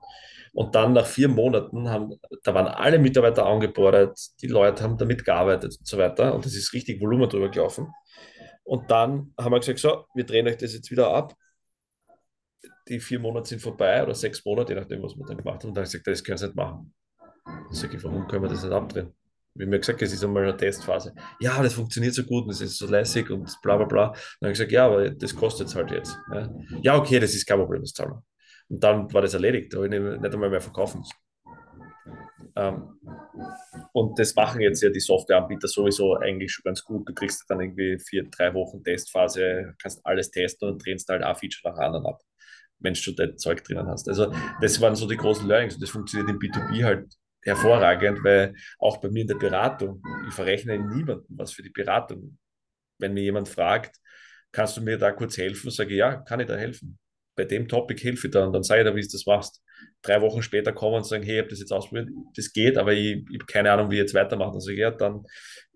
Und 0.54 0.76
dann 0.76 0.94
nach 0.94 1.06
vier 1.06 1.30
Monaten 1.30 1.90
haben, 1.90 2.20
da 2.44 2.54
waren 2.54 2.68
alle 2.68 3.00
Mitarbeiter 3.00 3.46
angebordet, 3.46 4.20
die 4.42 4.48
Leute 4.48 4.84
haben 4.84 4.98
damit 4.98 5.24
gearbeitet 5.24 5.78
und 5.80 5.88
so 5.88 5.98
weiter. 5.98 6.36
Und 6.36 6.46
es 6.46 6.56
ist 6.56 6.74
richtig 6.74 7.02
Volumen 7.02 7.30
drüber 7.30 7.50
gelaufen. 7.50 7.88
Und 8.64 8.92
dann 8.92 9.34
haben 9.40 9.52
wir 9.54 9.60
gesagt, 9.60 9.80
so, 9.80 10.06
wir 10.14 10.26
drehen 10.26 10.48
euch 10.48 10.58
das 10.58 10.74
jetzt 10.74 10.92
wieder 10.92 11.10
ab. 11.14 11.34
Die 12.88 13.00
vier 13.00 13.20
Monate 13.20 13.50
sind 13.50 13.62
vorbei 13.62 14.04
oder 14.04 14.14
sechs 14.14 14.44
Monate, 14.44 14.74
je 14.74 14.80
nachdem, 14.80 15.02
was 15.02 15.16
wir 15.16 15.26
dann 15.26 15.38
gemacht 15.38 15.62
haben. 15.62 15.70
Und 15.70 15.78
dann 15.78 15.84
habe 15.84 15.88
ich 15.88 15.92
gesagt, 15.92 16.08
das 16.08 16.24
können 16.24 16.38
Sie 16.38 16.46
nicht 16.48 16.56
machen. 16.56 16.94
Dann 17.46 17.66
sage 17.72 17.96
ich, 17.96 18.04
warum 18.04 18.28
können 18.28 18.44
wir 18.44 18.50
das 18.50 18.64
nicht 18.64 18.74
abdrehen? 18.74 19.14
Wie 19.54 19.66
mir 19.66 19.80
gesagt, 19.80 20.02
es 20.02 20.14
ist 20.14 20.24
einmal 20.24 20.44
eine 20.44 20.56
Testphase. 20.56 21.14
Ja, 21.40 21.62
das 21.62 21.74
funktioniert 21.74 22.14
so 22.14 22.24
gut 22.24 22.46
und 22.46 22.52
es 22.52 22.62
ist 22.62 22.78
so 22.78 22.88
lässig 22.88 23.30
und 23.30 23.58
bla 23.62 23.78
bla 23.78 23.86
bla. 23.86 24.06
Dann 24.08 24.16
habe 24.16 24.52
ich 24.52 24.54
gesagt, 24.54 24.72
ja, 24.72 24.86
aber 24.86 25.10
das 25.10 25.36
kostet 25.36 25.68
es 25.68 25.76
halt 25.76 25.92
jetzt. 25.92 26.18
Ja. 26.34 26.50
ja, 26.82 26.98
okay, 26.98 27.20
das 27.20 27.34
ist 27.34 27.46
kein 27.46 27.58
Problem, 27.58 27.82
das 27.82 27.94
zahlen 27.94 28.12
wir. 28.12 28.24
Und 28.72 28.84
dann 28.84 29.14
war 29.14 29.22
das 29.22 29.34
erledigt, 29.34 29.74
da 29.74 29.78
habe 29.78 29.94
ich 29.94 30.02
nicht 30.02 30.34
einmal 30.34 30.50
mehr 30.50 30.62
verkaufen 30.62 31.04
ähm, 32.56 33.00
und 33.94 34.20
das 34.20 34.36
machen 34.36 34.62
jetzt 34.62 34.82
ja 34.82 34.90
die 34.90 35.00
Softwareanbieter 35.00 35.68
sowieso 35.68 36.16
eigentlich 36.18 36.52
schon 36.52 36.64
ganz 36.64 36.84
gut. 36.84 37.08
Du 37.08 37.14
kriegst 37.14 37.44
dann 37.50 37.62
irgendwie 37.62 37.98
vier, 38.00 38.24
drei 38.30 38.54
Wochen 38.54 38.84
Testphase, 38.84 39.74
kannst 39.82 40.06
alles 40.06 40.32
testen 40.32 40.70
und 40.70 40.86
drehst 40.86 41.08
halt 41.10 41.24
ein 41.24 41.36
Feature 41.36 41.74
nach 41.74 41.80
anderen 41.82 42.06
ab, 42.06 42.22
wenn 42.80 42.94
du 42.94 43.12
dein 43.12 43.38
Zeug 43.38 43.64
drinnen 43.64 43.88
hast. 43.88 44.08
Also 44.10 44.34
das 44.62 44.80
waren 44.82 44.96
so 44.96 45.08
die 45.08 45.18
großen 45.18 45.48
Learnings 45.48 45.76
und 45.76 45.84
das 45.84 45.90
funktioniert 45.90 46.30
im 46.30 46.40
B2B 46.40 46.84
halt 46.84 47.14
hervorragend, 47.44 48.24
weil 48.24 48.54
auch 48.80 48.98
bei 48.98 49.10
mir 49.10 49.22
in 49.22 49.28
der 49.28 49.36
Beratung, 49.36 50.04
ich 50.28 50.34
verrechne 50.34 50.78
niemandem 50.78 51.26
was 51.30 51.54
für 51.54 51.64
die 51.64 51.70
Beratung. 51.70 52.38
Wenn 53.00 53.14
mir 53.14 53.24
jemand 53.24 53.50
fragt, 53.50 53.98
kannst 54.52 54.78
du 54.78 54.82
mir 54.82 54.98
da 54.98 55.12
kurz 55.12 55.38
helfen, 55.38 55.72
sage 55.72 55.92
ich, 55.92 55.98
ja, 55.98 56.18
kann 56.18 56.40
ich 56.40 56.48
da 56.48 56.56
helfen 56.56 57.00
bei 57.36 57.46
dem 57.46 57.68
Topic 57.68 58.02
hilfe 58.02 58.28
ich 58.28 58.34
da 58.34 58.46
und 58.46 58.54
dann 58.54 58.64
sage 58.64 58.82
ich 58.82 58.88
dir, 58.88 58.96
wie 58.96 59.02
du 59.02 59.08
das 59.12 59.26
machst. 59.26 59.62
Drei 60.02 60.22
Wochen 60.22 60.42
später 60.42 60.74
kommen 60.74 60.98
und 60.98 61.06
sagen, 61.06 61.24
hey, 61.24 61.36
ich 61.36 61.40
habe 61.40 61.50
das 61.50 61.60
jetzt 61.60 61.72
ausprobiert, 61.72 62.10
das 62.36 62.54
geht, 62.54 62.78
aber 62.78 62.94
ich, 62.94 63.24
ich 63.30 63.40
habe 63.40 63.46
keine 63.48 63.72
Ahnung, 63.72 63.90
wie 63.90 63.96
ich 63.96 64.02
jetzt 64.02 64.14
weitermachen. 64.14 64.54
Also 64.54 64.72
ja, 64.72 64.92
dann 64.92 65.26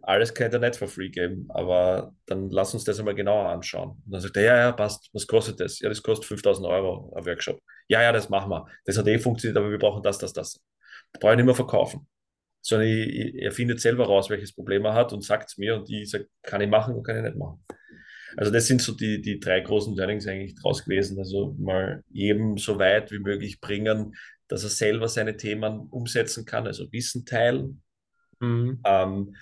alles 0.05 0.33
kann 0.33 0.47
ich 0.47 0.51
dir 0.51 0.59
nicht 0.59 0.75
for 0.75 0.87
free 0.87 1.09
geben, 1.09 1.47
aber 1.49 2.13
dann 2.27 2.49
lass 2.51 2.73
uns 2.73 2.83
das 2.83 2.99
einmal 2.99 3.15
genauer 3.15 3.49
anschauen. 3.49 4.01
Und 4.05 4.11
dann 4.11 4.21
sagt 4.21 4.37
er, 4.37 4.43
ja, 4.43 4.57
ja, 4.57 4.71
passt, 4.71 5.09
was 5.13 5.25
kostet 5.25 5.59
das? 5.59 5.79
Ja, 5.79 5.89
das 5.89 6.03
kostet 6.03 6.27
5000 6.27 6.67
Euro, 6.67 7.11
ein 7.15 7.25
Workshop. 7.25 7.59
Ja, 7.87 8.01
ja, 8.03 8.11
das 8.11 8.29
machen 8.29 8.51
wir. 8.51 8.67
Das 8.85 8.97
hat 8.97 9.07
eh 9.07 9.17
funktioniert, 9.17 9.57
aber 9.57 9.71
wir 9.71 9.79
brauchen 9.79 10.03
das, 10.03 10.19
das, 10.19 10.31
das. 10.33 10.61
Da 11.11 11.19
brauche 11.19 11.33
ich 11.33 11.37
nicht 11.37 11.45
mehr 11.45 11.55
verkaufen. 11.55 12.07
Sondern 12.61 12.87
ich, 12.87 13.07
ich, 13.07 13.35
er 13.41 13.51
findet 13.51 13.79
selber 13.79 14.05
raus, 14.05 14.29
welches 14.29 14.53
Problem 14.53 14.85
er 14.85 14.93
hat 14.93 15.11
und 15.11 15.23
sagt 15.23 15.49
es 15.49 15.57
mir 15.57 15.75
und 15.75 15.89
ich 15.89 16.09
sage, 16.09 16.27
kann 16.43 16.61
ich 16.61 16.69
machen 16.69 16.93
oder 16.93 17.03
kann 17.03 17.17
ich 17.17 17.23
nicht 17.23 17.37
machen. 17.37 17.63
Also 18.37 18.51
das 18.51 18.67
sind 18.67 18.81
so 18.81 18.93
die, 18.93 19.21
die 19.21 19.39
drei 19.39 19.61
großen 19.61 19.95
Learnings 19.95 20.27
eigentlich 20.27 20.55
draus 20.55 20.83
gewesen. 20.83 21.17
Also 21.19 21.55
mal 21.59 22.03
jedem 22.09 22.57
so 22.57 22.77
weit 22.79 23.11
wie 23.11 23.19
möglich 23.19 23.59
bringen, 23.59 24.15
dass 24.47 24.63
er 24.63 24.69
selber 24.69 25.07
seine 25.07 25.37
Themen 25.37 25.87
umsetzen 25.89 26.45
kann, 26.45 26.67
also 26.67 26.91
Wissen 26.91 27.25
teilen, 27.25 27.81
mhm. 28.39 28.81
ähm, 28.85 29.35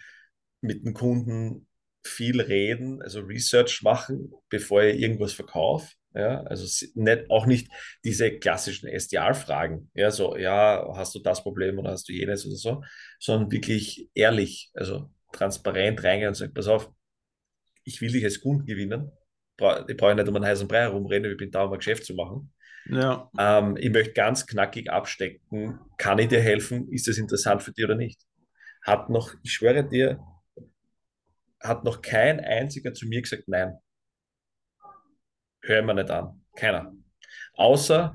mit 0.62 0.85
dem 0.85 0.93
Kunden 0.93 1.67
viel 2.05 2.41
reden, 2.41 3.01
also 3.01 3.21
Research 3.21 3.81
machen, 3.81 4.31
bevor 4.50 4.83
er 4.83 4.95
irgendwas 4.95 5.33
verkauft. 5.33 5.97
Ja, 6.15 6.43
also 6.43 6.67
nicht, 6.93 7.31
auch 7.31 7.47
nicht 7.47 7.71
diese 8.03 8.38
klassischen 8.38 8.88
SDR-Fragen, 8.88 9.89
ja, 9.95 10.12
so, 10.12 10.38
ja, 10.38 10.88
hast 10.95 11.15
du 11.15 11.19
das 11.19 11.41
Problem 11.41 11.79
oder 11.79 11.89
hast 11.89 12.07
du 12.07 12.13
jenes 12.13 12.45
oder 12.45 12.55
so, 12.55 12.83
sondern 13.19 13.51
wirklich 13.51 14.09
ehrlich, 14.13 14.69
also 14.75 15.09
transparent 15.31 16.03
reingehen 16.03 16.29
und 16.29 16.35
sagen, 16.35 16.53
pass 16.53 16.67
auf, 16.67 16.91
ich 17.83 18.01
will 18.01 18.11
dich 18.11 18.23
als 18.23 18.41
Kunden 18.41 18.65
gewinnen. 18.65 19.11
Ich 19.87 19.97
brauche 19.97 20.15
nicht 20.15 20.27
um 20.27 20.35
einen 20.35 20.45
heißen 20.45 20.67
Brei 20.67 20.81
herumrennen, 20.81 21.31
ich 21.31 21.37
bin 21.37 21.51
da, 21.51 21.63
um 21.63 21.73
ein 21.73 21.79
Geschäft 21.79 22.05
zu 22.05 22.15
machen. 22.15 22.51
Ja. 22.85 23.29
Ähm, 23.37 23.77
ich 23.77 23.91
möchte 23.91 24.13
ganz 24.13 24.45
knackig 24.45 24.89
abstecken, 24.91 25.79
kann 25.97 26.19
ich 26.19 26.27
dir 26.27 26.41
helfen? 26.41 26.91
Ist 26.91 27.07
das 27.07 27.17
interessant 27.17 27.63
für 27.63 27.71
dich 27.71 27.85
oder 27.85 27.95
nicht? 27.95 28.21
Hat 28.81 29.09
noch, 29.09 29.33
ich 29.43 29.53
schwöre 29.53 29.87
dir, 29.87 30.19
hat 31.61 31.83
noch 31.83 32.01
kein 32.01 32.39
einziger 32.39 32.93
zu 32.93 33.07
mir 33.07 33.21
gesagt, 33.21 33.47
nein. 33.47 33.77
Hör 35.61 35.81
mir 35.81 35.93
nicht 35.93 36.09
an. 36.09 36.41
Keiner. 36.57 36.93
Außer, 37.53 38.13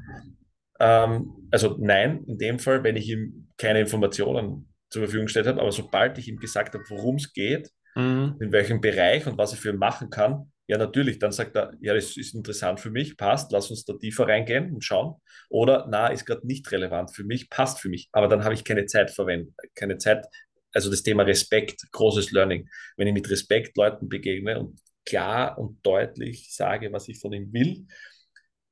ähm, 0.81 1.49
also 1.51 1.77
nein, 1.81 2.25
in 2.25 2.37
dem 2.37 2.59
Fall, 2.59 2.85
wenn 2.85 2.97
ich 2.97 3.09
ihm 3.09 3.49
keine 3.57 3.81
Informationen 3.81 4.75
zur 4.91 5.03
Verfügung 5.03 5.27
gestellt 5.27 5.47
habe, 5.47 5.61
aber 5.61 5.73
sobald 5.73 6.19
ich 6.19 6.29
ihm 6.29 6.39
gesagt 6.39 6.75
habe, 6.75 6.85
worum 6.89 7.17
es 7.17 7.33
geht, 7.33 7.71
mhm. 7.99 8.37
in 8.41 8.53
welchem 8.53 8.81
Bereich 8.81 9.27
und 9.27 9.37
was 9.37 9.53
ich 9.53 9.61
für 9.61 9.71
ihn 9.71 9.79
machen 9.79 10.11
kann, 10.11 10.51
ja, 10.69 10.77
natürlich, 10.77 11.19
dann 11.19 11.33
sagt 11.33 11.57
er, 11.57 11.73
ja, 11.81 11.95
das 11.95 12.17
ist 12.19 12.35
interessant 12.35 12.79
für 12.79 12.91
mich, 12.91 13.17
passt, 13.17 13.51
lass 13.53 13.71
uns 13.71 13.87
da 13.87 13.95
tiefer 13.95 14.29
reingehen 14.29 14.75
und 14.75 14.85
schauen. 14.85 15.15
Oder, 15.49 15.87
na, 15.91 16.09
ist 16.09 16.27
gerade 16.27 16.47
nicht 16.47 16.71
relevant 16.71 17.15
für 17.15 17.25
mich, 17.25 17.49
passt 17.49 17.81
für 17.81 17.89
mich. 17.89 18.11
Aber 18.13 18.29
dann 18.29 18.45
habe 18.45 18.55
ich 18.55 18.65
keine 18.65 18.85
Zeit 18.85 19.11
verwendet, 19.11 19.55
keine 19.75 19.97
Zeit. 19.97 20.27
Also 20.75 20.91
das 20.91 21.03
Thema 21.03 21.23
Respekt, 21.23 21.91
großes 21.91 22.33
Learning. 22.33 22.69
Wenn 22.99 23.09
ich 23.09 23.15
mit 23.15 23.31
Respekt 23.31 23.79
Leuten 23.79 24.11
begegne 24.11 24.61
und 24.61 24.79
klar 25.07 25.57
und 25.59 25.85
deutlich 25.87 26.55
sage, 26.55 26.93
was 26.93 27.09
ich 27.09 27.19
von 27.19 27.33
ihm 27.33 27.51
will, 27.51 27.87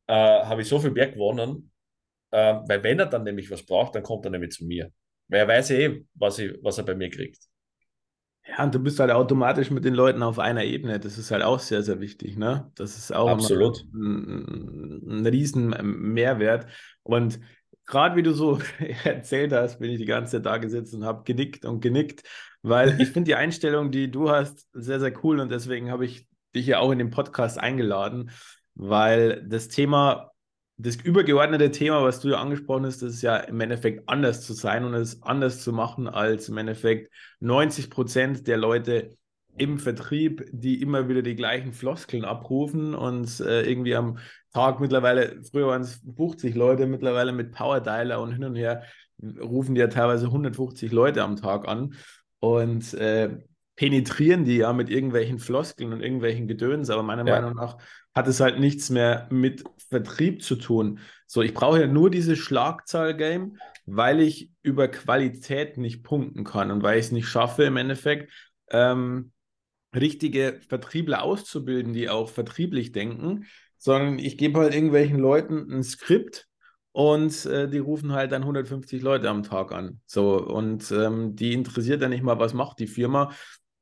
äh, 0.06 0.12
habe 0.12 0.60
ich 0.60 0.68
so 0.68 0.78
viel 0.78 0.90
mehr 0.90 1.10
gewonnen, 1.10 1.72
äh, 2.30 2.56
weil 2.66 2.82
wenn 2.82 2.98
er 2.98 3.06
dann 3.06 3.24
nämlich 3.24 3.50
was 3.50 3.64
braucht, 3.64 3.94
dann 3.94 4.02
kommt 4.02 4.26
er 4.26 4.30
nämlich 4.30 4.52
zu 4.52 4.66
mir. 4.66 4.92
Weil 5.28 5.40
er 5.40 5.48
weiß 5.48 5.70
eh, 5.70 6.04
was, 6.14 6.38
ich, 6.38 6.52
was 6.62 6.76
er 6.76 6.84
bei 6.84 6.94
mir 6.94 7.08
kriegt. 7.08 7.38
Ja, 8.48 8.64
und 8.64 8.74
du 8.74 8.78
bist 8.78 9.00
halt 9.00 9.10
automatisch 9.10 9.70
mit 9.70 9.84
den 9.84 9.94
Leuten 9.94 10.22
auf 10.22 10.38
einer 10.38 10.64
Ebene. 10.64 11.00
Das 11.00 11.18
ist 11.18 11.30
halt 11.30 11.42
auch 11.42 11.58
sehr, 11.58 11.82
sehr 11.82 12.00
wichtig. 12.00 12.36
Ne? 12.36 12.70
Das 12.76 12.96
ist 12.96 13.14
auch 13.14 13.28
Absolut. 13.28 13.84
ein, 13.92 15.20
ein 15.20 15.26
riesen 15.26 15.70
Mehrwert. 16.12 16.66
Und 17.02 17.40
gerade 17.86 18.16
wie 18.16 18.22
du 18.22 18.32
so 18.32 18.58
erzählt 19.04 19.52
hast, 19.52 19.78
bin 19.80 19.90
ich 19.90 19.98
die 19.98 20.04
ganze 20.04 20.36
Zeit 20.36 20.46
da 20.46 20.58
gesessen 20.58 21.02
und 21.02 21.04
habe 21.04 21.24
genickt 21.24 21.64
und 21.64 21.80
genickt, 21.80 22.22
weil 22.62 23.00
ich 23.00 23.08
finde 23.10 23.28
die 23.28 23.34
Einstellung, 23.34 23.90
die 23.90 24.10
du 24.10 24.30
hast, 24.30 24.68
sehr, 24.72 25.00
sehr 25.00 25.12
cool 25.24 25.40
und 25.40 25.50
deswegen 25.50 25.90
habe 25.90 26.04
ich 26.04 26.26
dich 26.54 26.66
ja 26.66 26.78
auch 26.78 26.90
in 26.90 26.98
den 26.98 27.10
Podcast 27.10 27.58
eingeladen, 27.58 28.30
weil 28.74 29.44
das 29.46 29.68
Thema 29.68 30.32
das 30.78 30.96
übergeordnete 30.96 31.70
Thema, 31.70 32.02
was 32.02 32.20
du 32.20 32.28
ja 32.28 32.40
angesprochen 32.40 32.84
hast, 32.84 33.02
das 33.02 33.14
ist 33.14 33.22
ja 33.22 33.36
im 33.36 33.60
Endeffekt 33.60 34.08
anders 34.08 34.42
zu 34.42 34.52
sein 34.52 34.84
und 34.84 34.94
es 34.94 35.22
anders 35.22 35.62
zu 35.62 35.72
machen 35.72 36.06
als 36.06 36.48
im 36.48 36.58
Endeffekt 36.58 37.10
90 37.40 37.88
Prozent 37.88 38.46
der 38.46 38.58
Leute 38.58 39.16
im 39.56 39.78
Vertrieb, 39.78 40.44
die 40.52 40.82
immer 40.82 41.08
wieder 41.08 41.22
die 41.22 41.34
gleichen 41.34 41.72
Floskeln 41.72 42.24
abrufen 42.24 42.94
und 42.94 43.40
äh, 43.40 43.62
irgendwie 43.62 43.94
am 43.94 44.18
Tag 44.52 44.80
mittlerweile, 44.80 45.42
früher 45.50 45.68
waren 45.68 45.82
es 45.82 46.02
50 46.16 46.54
Leute, 46.54 46.86
mittlerweile 46.86 47.32
mit 47.32 47.52
Power 47.52 47.80
Dialer 47.80 48.20
und 48.20 48.32
hin 48.32 48.44
und 48.44 48.56
her, 48.56 48.82
rufen 49.40 49.74
die 49.74 49.80
ja 49.80 49.88
teilweise 49.88 50.26
150 50.26 50.92
Leute 50.92 51.22
am 51.22 51.36
Tag 51.36 51.66
an 51.68 51.94
und 52.40 52.92
äh, 52.94 53.38
penetrieren 53.76 54.44
die 54.44 54.56
ja 54.56 54.72
mit 54.72 54.90
irgendwelchen 54.90 55.38
Floskeln 55.38 55.92
und 55.92 56.00
irgendwelchen 56.00 56.48
Gedöns, 56.48 56.90
aber 56.90 57.02
meiner 57.02 57.26
ja. 57.26 57.40
Meinung 57.40 57.54
nach 57.54 57.76
hat 58.14 58.26
es 58.26 58.40
halt 58.40 58.58
nichts 58.58 58.88
mehr 58.88 59.28
mit 59.30 59.62
Vertrieb 59.90 60.42
zu 60.42 60.56
tun. 60.56 61.00
So, 61.26 61.42
ich 61.42 61.52
brauche 61.52 61.80
ja 61.80 61.86
nur 61.86 62.10
dieses 62.10 62.38
Schlagzahl-Game, 62.38 63.58
weil 63.84 64.20
ich 64.20 64.50
über 64.62 64.88
Qualität 64.88 65.76
nicht 65.76 66.02
punkten 66.02 66.42
kann 66.42 66.70
und 66.70 66.82
weil 66.82 66.98
ich 66.98 67.06
es 67.06 67.12
nicht 67.12 67.28
schaffe, 67.28 67.64
im 67.64 67.76
Endeffekt 67.76 68.32
ähm, 68.70 69.32
richtige 69.94 70.60
Vertriebler 70.66 71.22
auszubilden, 71.22 71.92
die 71.92 72.08
auch 72.08 72.30
vertrieblich 72.30 72.92
denken, 72.92 73.44
sondern 73.76 74.18
ich 74.18 74.38
gebe 74.38 74.60
halt 74.60 74.74
irgendwelchen 74.74 75.18
Leuten 75.18 75.70
ein 75.70 75.82
Skript 75.82 76.48
und 76.92 77.44
äh, 77.44 77.68
die 77.68 77.78
rufen 77.78 78.12
halt 78.12 78.32
dann 78.32 78.42
150 78.42 79.02
Leute 79.02 79.28
am 79.28 79.42
Tag 79.42 79.72
an. 79.72 80.00
So, 80.06 80.42
und 80.42 80.90
ähm, 80.90 81.36
die 81.36 81.52
interessiert 81.52 82.00
ja 82.00 82.08
nicht 82.08 82.22
mal, 82.22 82.38
was 82.38 82.54
macht 82.54 82.78
die 82.78 82.86
Firma. 82.86 83.32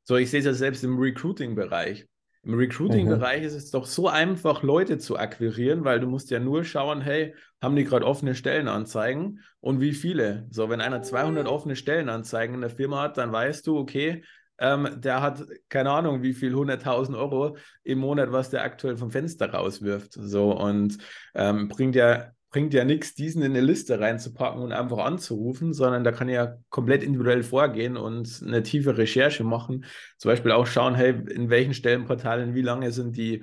So, 0.05 0.17
ich 0.17 0.31
sehe 0.31 0.41
es 0.41 0.47
ja 0.47 0.53
selbst 0.53 0.85
im 0.85 0.99
Recruiting-Bereich. 0.99 2.07
Im 2.43 2.55
Recruiting-Bereich 2.55 3.41
mhm. 3.41 3.47
ist 3.47 3.55
es 3.55 3.71
doch 3.71 3.87
so 3.87 4.09
einfach, 4.09 4.63
Leute 4.63 4.99
zu 4.99 5.19
akquirieren, 5.19 5.85
weil 5.85 5.99
du 5.99 6.07
musst 6.07 6.31
ja 6.31 6.39
nur 6.39 6.65
schauen, 6.65 7.01
hey, 7.01 7.35
haben 7.63 7.75
die 7.75 7.85
gerade 7.85 8.07
offene 8.07 8.35
Stellenanzeigen 8.35 9.41
und 9.61 9.81
wie 9.81 9.93
viele? 9.93 10.47
So, 10.51 10.69
wenn 10.69 10.83
einer 10.83 11.03
200 11.03 11.49
offene 11.49 11.75
Stellenanzeigen 11.75 12.55
in 12.55 12.61
der 12.61 12.71
Firma 12.71 13.01
hat, 13.01 13.17
dann 13.17 13.33
weißt 13.33 13.67
du, 13.67 13.79
okay, 13.79 14.23
ähm, 14.59 14.89
der 15.01 15.23
hat 15.23 15.43
keine 15.71 15.91
Ahnung, 15.91 16.23
wie 16.23 16.35
viel 16.35 16.55
100.000 16.55 17.17
Euro 17.17 17.57
im 17.83 17.99
Monat, 17.99 18.31
was 18.31 18.51
der 18.51 18.63
aktuell 18.63 18.99
vom 18.99 19.11
Fenster 19.11 19.51
rauswirft. 19.51 20.13
So 20.13 20.53
und 20.53 20.99
ähm, 21.35 21.69
bringt 21.69 21.97
ja 21.97 22.31
bringt 22.55 22.73
ja 22.73 22.85
nichts, 22.85 23.17
diesen 23.17 23.43
in 23.43 23.51
eine 23.51 23.61
Liste 23.61 23.99
reinzupacken 23.99 24.63
und 24.63 24.71
einfach 24.71 24.99
anzurufen, 24.99 25.73
sondern 25.73 26.05
da 26.05 26.13
kann 26.13 26.29
ja 26.29 26.57
komplett 26.69 27.03
individuell 27.03 27.43
vorgehen 27.43 27.97
und 27.97 28.45
eine 28.47 28.63
tiefe 28.63 28.97
Recherche 28.97 29.43
machen. 29.43 29.87
Zum 30.19 30.29
Beispiel 30.29 30.53
auch 30.53 30.65
schauen, 30.65 30.95
hey, 30.95 31.21
in 31.31 31.51
welchen 31.51 31.75
Stellenportalen, 31.75 32.55
wie 32.55 32.63
lange 32.63 32.93
sind 32.93 33.17
die, 33.17 33.43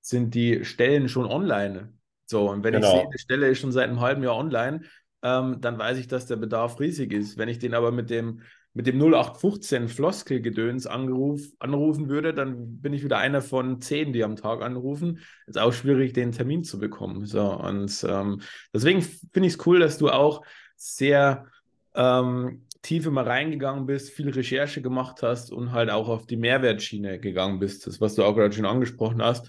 sind 0.00 0.36
die 0.36 0.64
Stellen 0.64 1.08
schon 1.08 1.26
online? 1.26 1.92
So, 2.26 2.48
und 2.48 2.62
wenn 2.62 2.74
genau. 2.74 2.86
ich 2.86 3.00
sehe, 3.00 3.10
die 3.12 3.18
Stelle 3.18 3.48
ist 3.48 3.58
schon 3.58 3.72
seit 3.72 3.88
einem 3.88 4.00
halben 4.00 4.22
Jahr 4.22 4.36
online, 4.36 4.82
ähm, 5.24 5.60
dann 5.60 5.76
weiß 5.76 5.98
ich, 5.98 6.06
dass 6.06 6.26
der 6.26 6.36
Bedarf 6.36 6.78
riesig 6.78 7.12
ist. 7.12 7.38
Wenn 7.38 7.48
ich 7.48 7.58
den 7.58 7.74
aber 7.74 7.90
mit 7.90 8.10
dem 8.10 8.42
mit 8.76 8.86
dem 8.86 8.98
0815 8.98 9.88
Floskelgedöns 9.88 10.86
angeruf, 10.86 11.40
anrufen 11.60 12.10
würde, 12.10 12.34
dann 12.34 12.82
bin 12.82 12.92
ich 12.92 13.02
wieder 13.02 13.16
einer 13.16 13.40
von 13.40 13.80
zehn, 13.80 14.12
die 14.12 14.22
am 14.22 14.36
Tag 14.36 14.60
anrufen. 14.60 15.20
Ist 15.46 15.58
auch 15.58 15.72
schwierig, 15.72 16.12
den 16.12 16.30
Termin 16.30 16.62
zu 16.62 16.78
bekommen. 16.78 17.24
So, 17.24 17.40
und 17.52 18.04
ähm, 18.06 18.42
deswegen 18.74 19.00
finde 19.00 19.46
ich 19.46 19.54
es 19.54 19.66
cool, 19.66 19.80
dass 19.80 19.96
du 19.96 20.10
auch 20.10 20.42
sehr 20.76 21.46
ähm, 21.94 22.66
tief 22.82 23.06
immer 23.06 23.26
reingegangen 23.26 23.86
bist, 23.86 24.10
viel 24.10 24.28
Recherche 24.28 24.82
gemacht 24.82 25.22
hast 25.22 25.52
und 25.52 25.72
halt 25.72 25.88
auch 25.88 26.10
auf 26.10 26.26
die 26.26 26.36
Mehrwertschiene 26.36 27.18
gegangen 27.18 27.58
bist. 27.58 27.86
Das, 27.86 28.02
was 28.02 28.14
du 28.14 28.24
auch 28.24 28.34
gerade 28.34 28.54
schon 28.54 28.66
angesprochen 28.66 29.22
hast. 29.22 29.48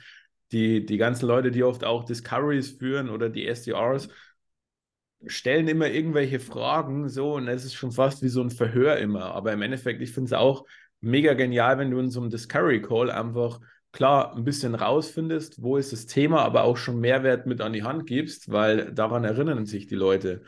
Die, 0.53 0.85
die 0.85 0.95
ganzen 0.95 1.27
Leute, 1.27 1.51
die 1.51 1.63
oft 1.63 1.83
auch 1.83 2.05
Discoveries 2.05 2.77
führen 2.77 3.09
oder 3.09 3.27
die 3.27 3.45
SDRs, 3.45 4.07
stellen 5.25 5.67
immer 5.67 5.87
irgendwelche 5.87 6.39
Fragen, 6.39 7.09
so, 7.09 7.33
und 7.33 7.47
es 7.47 7.65
ist 7.65 7.73
schon 7.73 7.91
fast 7.91 8.21
wie 8.21 8.29
so 8.29 8.41
ein 8.41 8.51
Verhör 8.51 8.97
immer. 8.97 9.33
Aber 9.33 9.51
im 9.51 9.61
Endeffekt, 9.61 10.01
ich 10.01 10.11
finde 10.11 10.27
es 10.27 10.33
auch 10.33 10.65
mega 11.01 11.33
genial, 11.33 11.77
wenn 11.77 11.91
du 11.91 11.99
in 11.99 12.09
so 12.09 12.21
einem 12.21 12.29
Discovery 12.29 12.81
Call 12.81 13.09
einfach 13.09 13.59
klar 13.91 14.35
ein 14.35 14.43
bisschen 14.43 14.75
rausfindest, 14.75 15.61
wo 15.61 15.77
ist 15.77 15.91
das 15.91 16.05
Thema, 16.05 16.43
aber 16.43 16.63
auch 16.63 16.77
schon 16.77 16.99
Mehrwert 16.99 17.47
mit 17.47 17.61
an 17.61 17.73
die 17.73 17.83
Hand 17.83 18.05
gibst, 18.05 18.51
weil 18.51 18.93
daran 18.93 19.23
erinnern 19.23 19.65
sich 19.65 19.87
die 19.87 19.95
Leute. 19.95 20.43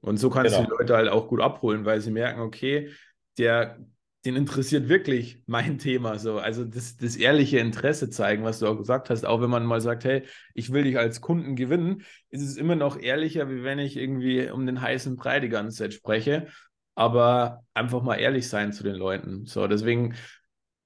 Und 0.00 0.18
so 0.18 0.30
kannst 0.30 0.54
genau. 0.54 0.68
du 0.68 0.74
die 0.74 0.78
Leute 0.80 0.96
halt 0.96 1.08
auch 1.08 1.28
gut 1.28 1.40
abholen, 1.40 1.84
weil 1.84 2.00
sie 2.00 2.10
merken, 2.10 2.40
okay, 2.40 2.90
der 3.38 3.78
den 4.26 4.36
interessiert 4.36 4.88
wirklich 4.88 5.40
mein 5.46 5.78
Thema 5.78 6.18
so. 6.18 6.38
Also 6.38 6.64
das, 6.64 6.96
das 6.96 7.16
ehrliche 7.16 7.58
Interesse 7.60 8.10
zeigen, 8.10 8.42
was 8.44 8.58
du 8.58 8.66
auch 8.66 8.76
gesagt 8.76 9.08
hast. 9.08 9.24
Auch 9.24 9.40
wenn 9.40 9.50
man 9.50 9.64
mal 9.64 9.80
sagt, 9.80 10.04
hey, 10.04 10.24
ich 10.52 10.72
will 10.72 10.82
dich 10.82 10.98
als 10.98 11.20
Kunden 11.20 11.54
gewinnen, 11.54 12.02
ist 12.30 12.42
es 12.42 12.56
immer 12.56 12.74
noch 12.74 12.98
ehrlicher, 12.98 13.48
wie 13.48 13.62
wenn 13.62 13.78
ich 13.78 13.96
irgendwie 13.96 14.50
um 14.50 14.66
den 14.66 14.80
heißen 14.80 15.16
Brei 15.16 15.38
die 15.38 15.48
ganze 15.48 15.76
Zeit 15.78 15.94
spreche. 15.94 16.48
Aber 16.96 17.62
einfach 17.72 18.02
mal 18.02 18.16
ehrlich 18.16 18.48
sein 18.48 18.72
zu 18.72 18.82
den 18.82 18.96
Leuten. 18.96 19.46
So, 19.46 19.68
deswegen 19.68 20.16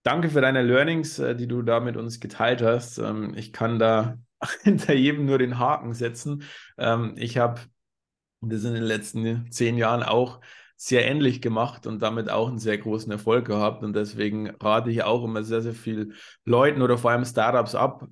danke 0.02 0.28
für 0.28 0.42
deine 0.42 0.62
Learnings, 0.62 1.18
äh, 1.18 1.34
die 1.34 1.48
du 1.48 1.62
da 1.62 1.80
mit 1.80 1.96
uns 1.96 2.20
geteilt 2.20 2.60
hast. 2.60 2.98
Ähm, 2.98 3.32
ich 3.36 3.52
kann 3.52 3.78
da 3.78 4.18
hinter 4.62 4.92
jedem 4.92 5.24
nur 5.24 5.38
den 5.38 5.58
Haken 5.58 5.94
setzen. 5.94 6.42
Ähm, 6.76 7.14
ich 7.16 7.38
habe 7.38 7.60
das 8.42 8.64
in 8.64 8.74
den 8.74 8.82
letzten 8.82 9.50
zehn 9.50 9.78
Jahren 9.78 10.02
auch 10.02 10.40
sehr 10.82 11.06
ähnlich 11.06 11.42
gemacht 11.42 11.86
und 11.86 12.00
damit 12.00 12.30
auch 12.30 12.48
einen 12.48 12.58
sehr 12.58 12.78
großen 12.78 13.12
Erfolg 13.12 13.46
gehabt. 13.46 13.84
Und 13.84 13.94
deswegen 13.94 14.48
rate 14.62 14.90
ich 14.90 15.02
auch 15.02 15.22
immer 15.24 15.42
sehr, 15.42 15.60
sehr 15.60 15.74
viel 15.74 16.14
Leuten 16.46 16.80
oder 16.80 16.96
vor 16.96 17.10
allem 17.10 17.26
Startups 17.26 17.74
ab. 17.74 18.08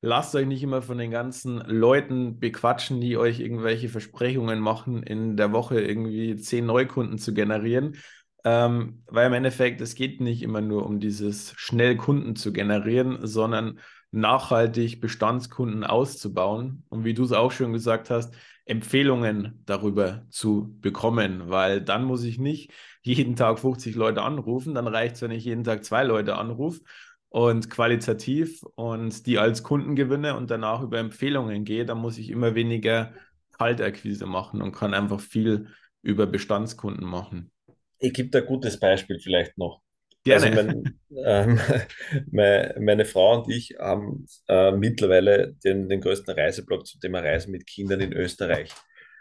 Lasst 0.00 0.34
euch 0.34 0.46
nicht 0.46 0.62
immer 0.62 0.80
von 0.80 0.96
den 0.96 1.10
ganzen 1.10 1.58
Leuten 1.58 2.38
bequatschen, 2.38 3.02
die 3.02 3.18
euch 3.18 3.38
irgendwelche 3.38 3.90
Versprechungen 3.90 4.60
machen, 4.60 5.02
in 5.02 5.36
der 5.36 5.52
Woche 5.52 5.78
irgendwie 5.78 6.36
zehn 6.36 6.64
Neukunden 6.64 7.18
zu 7.18 7.34
generieren. 7.34 7.96
Ähm, 8.44 9.02
weil 9.08 9.26
im 9.26 9.34
Endeffekt, 9.34 9.82
es 9.82 9.94
geht 9.94 10.22
nicht 10.22 10.42
immer 10.42 10.62
nur 10.62 10.86
um 10.86 11.00
dieses 11.00 11.52
schnell 11.58 11.98
Kunden 11.98 12.34
zu 12.34 12.50
generieren, 12.50 13.18
sondern 13.26 13.78
nachhaltig 14.10 15.00
Bestandskunden 15.00 15.84
auszubauen. 15.84 16.84
Und 16.88 17.04
wie 17.04 17.14
du 17.14 17.24
es 17.24 17.32
auch 17.32 17.52
schon 17.52 17.72
gesagt 17.72 18.10
hast, 18.10 18.34
Empfehlungen 18.64 19.62
darüber 19.64 20.26
zu 20.28 20.76
bekommen, 20.80 21.48
weil 21.50 21.80
dann 21.80 22.04
muss 22.04 22.24
ich 22.24 22.38
nicht 22.38 22.72
jeden 23.02 23.36
Tag 23.36 23.60
50 23.60 23.94
Leute 23.94 24.22
anrufen, 24.22 24.74
dann 24.74 24.88
reicht 24.88 25.16
es, 25.16 25.22
wenn 25.22 25.30
ich 25.30 25.44
jeden 25.44 25.62
Tag 25.62 25.84
zwei 25.84 26.02
Leute 26.02 26.36
anrufe 26.36 26.80
und 27.28 27.70
qualitativ 27.70 28.62
und 28.74 29.26
die 29.26 29.38
als 29.38 29.62
Kunden 29.62 29.94
gewinne 29.94 30.36
und 30.36 30.50
danach 30.50 30.82
über 30.82 30.98
Empfehlungen 30.98 31.64
gehe, 31.64 31.84
dann 31.84 31.98
muss 31.98 32.18
ich 32.18 32.30
immer 32.30 32.56
weniger 32.56 33.12
Kaltakquise 33.56 34.26
machen 34.26 34.60
und 34.62 34.72
kann 34.72 34.94
einfach 34.94 35.20
viel 35.20 35.68
über 36.02 36.26
Bestandskunden 36.26 37.06
machen. 37.06 37.52
Ich 37.98 38.12
gebe 38.12 38.30
da 38.30 38.40
ein 38.40 38.46
gutes 38.46 38.78
Beispiel 38.78 39.18
vielleicht 39.20 39.56
noch. 39.56 39.80
Gerne. 40.26 40.46
Also 40.46 40.62
mein, 40.62 40.98
ähm, 41.24 41.60
meine, 42.32 42.74
meine, 42.80 43.04
Frau 43.04 43.40
und 43.40 43.50
ich 43.50 43.76
haben 43.78 44.26
äh, 44.48 44.72
mittlerweile 44.72 45.54
den, 45.64 45.88
den 45.88 46.00
größten 46.00 46.34
Reiseblog 46.34 46.84
zum 46.84 47.00
Thema 47.00 47.20
Reisen 47.20 47.52
mit 47.52 47.66
Kindern 47.66 48.00
in 48.00 48.12
Österreich. 48.12 48.70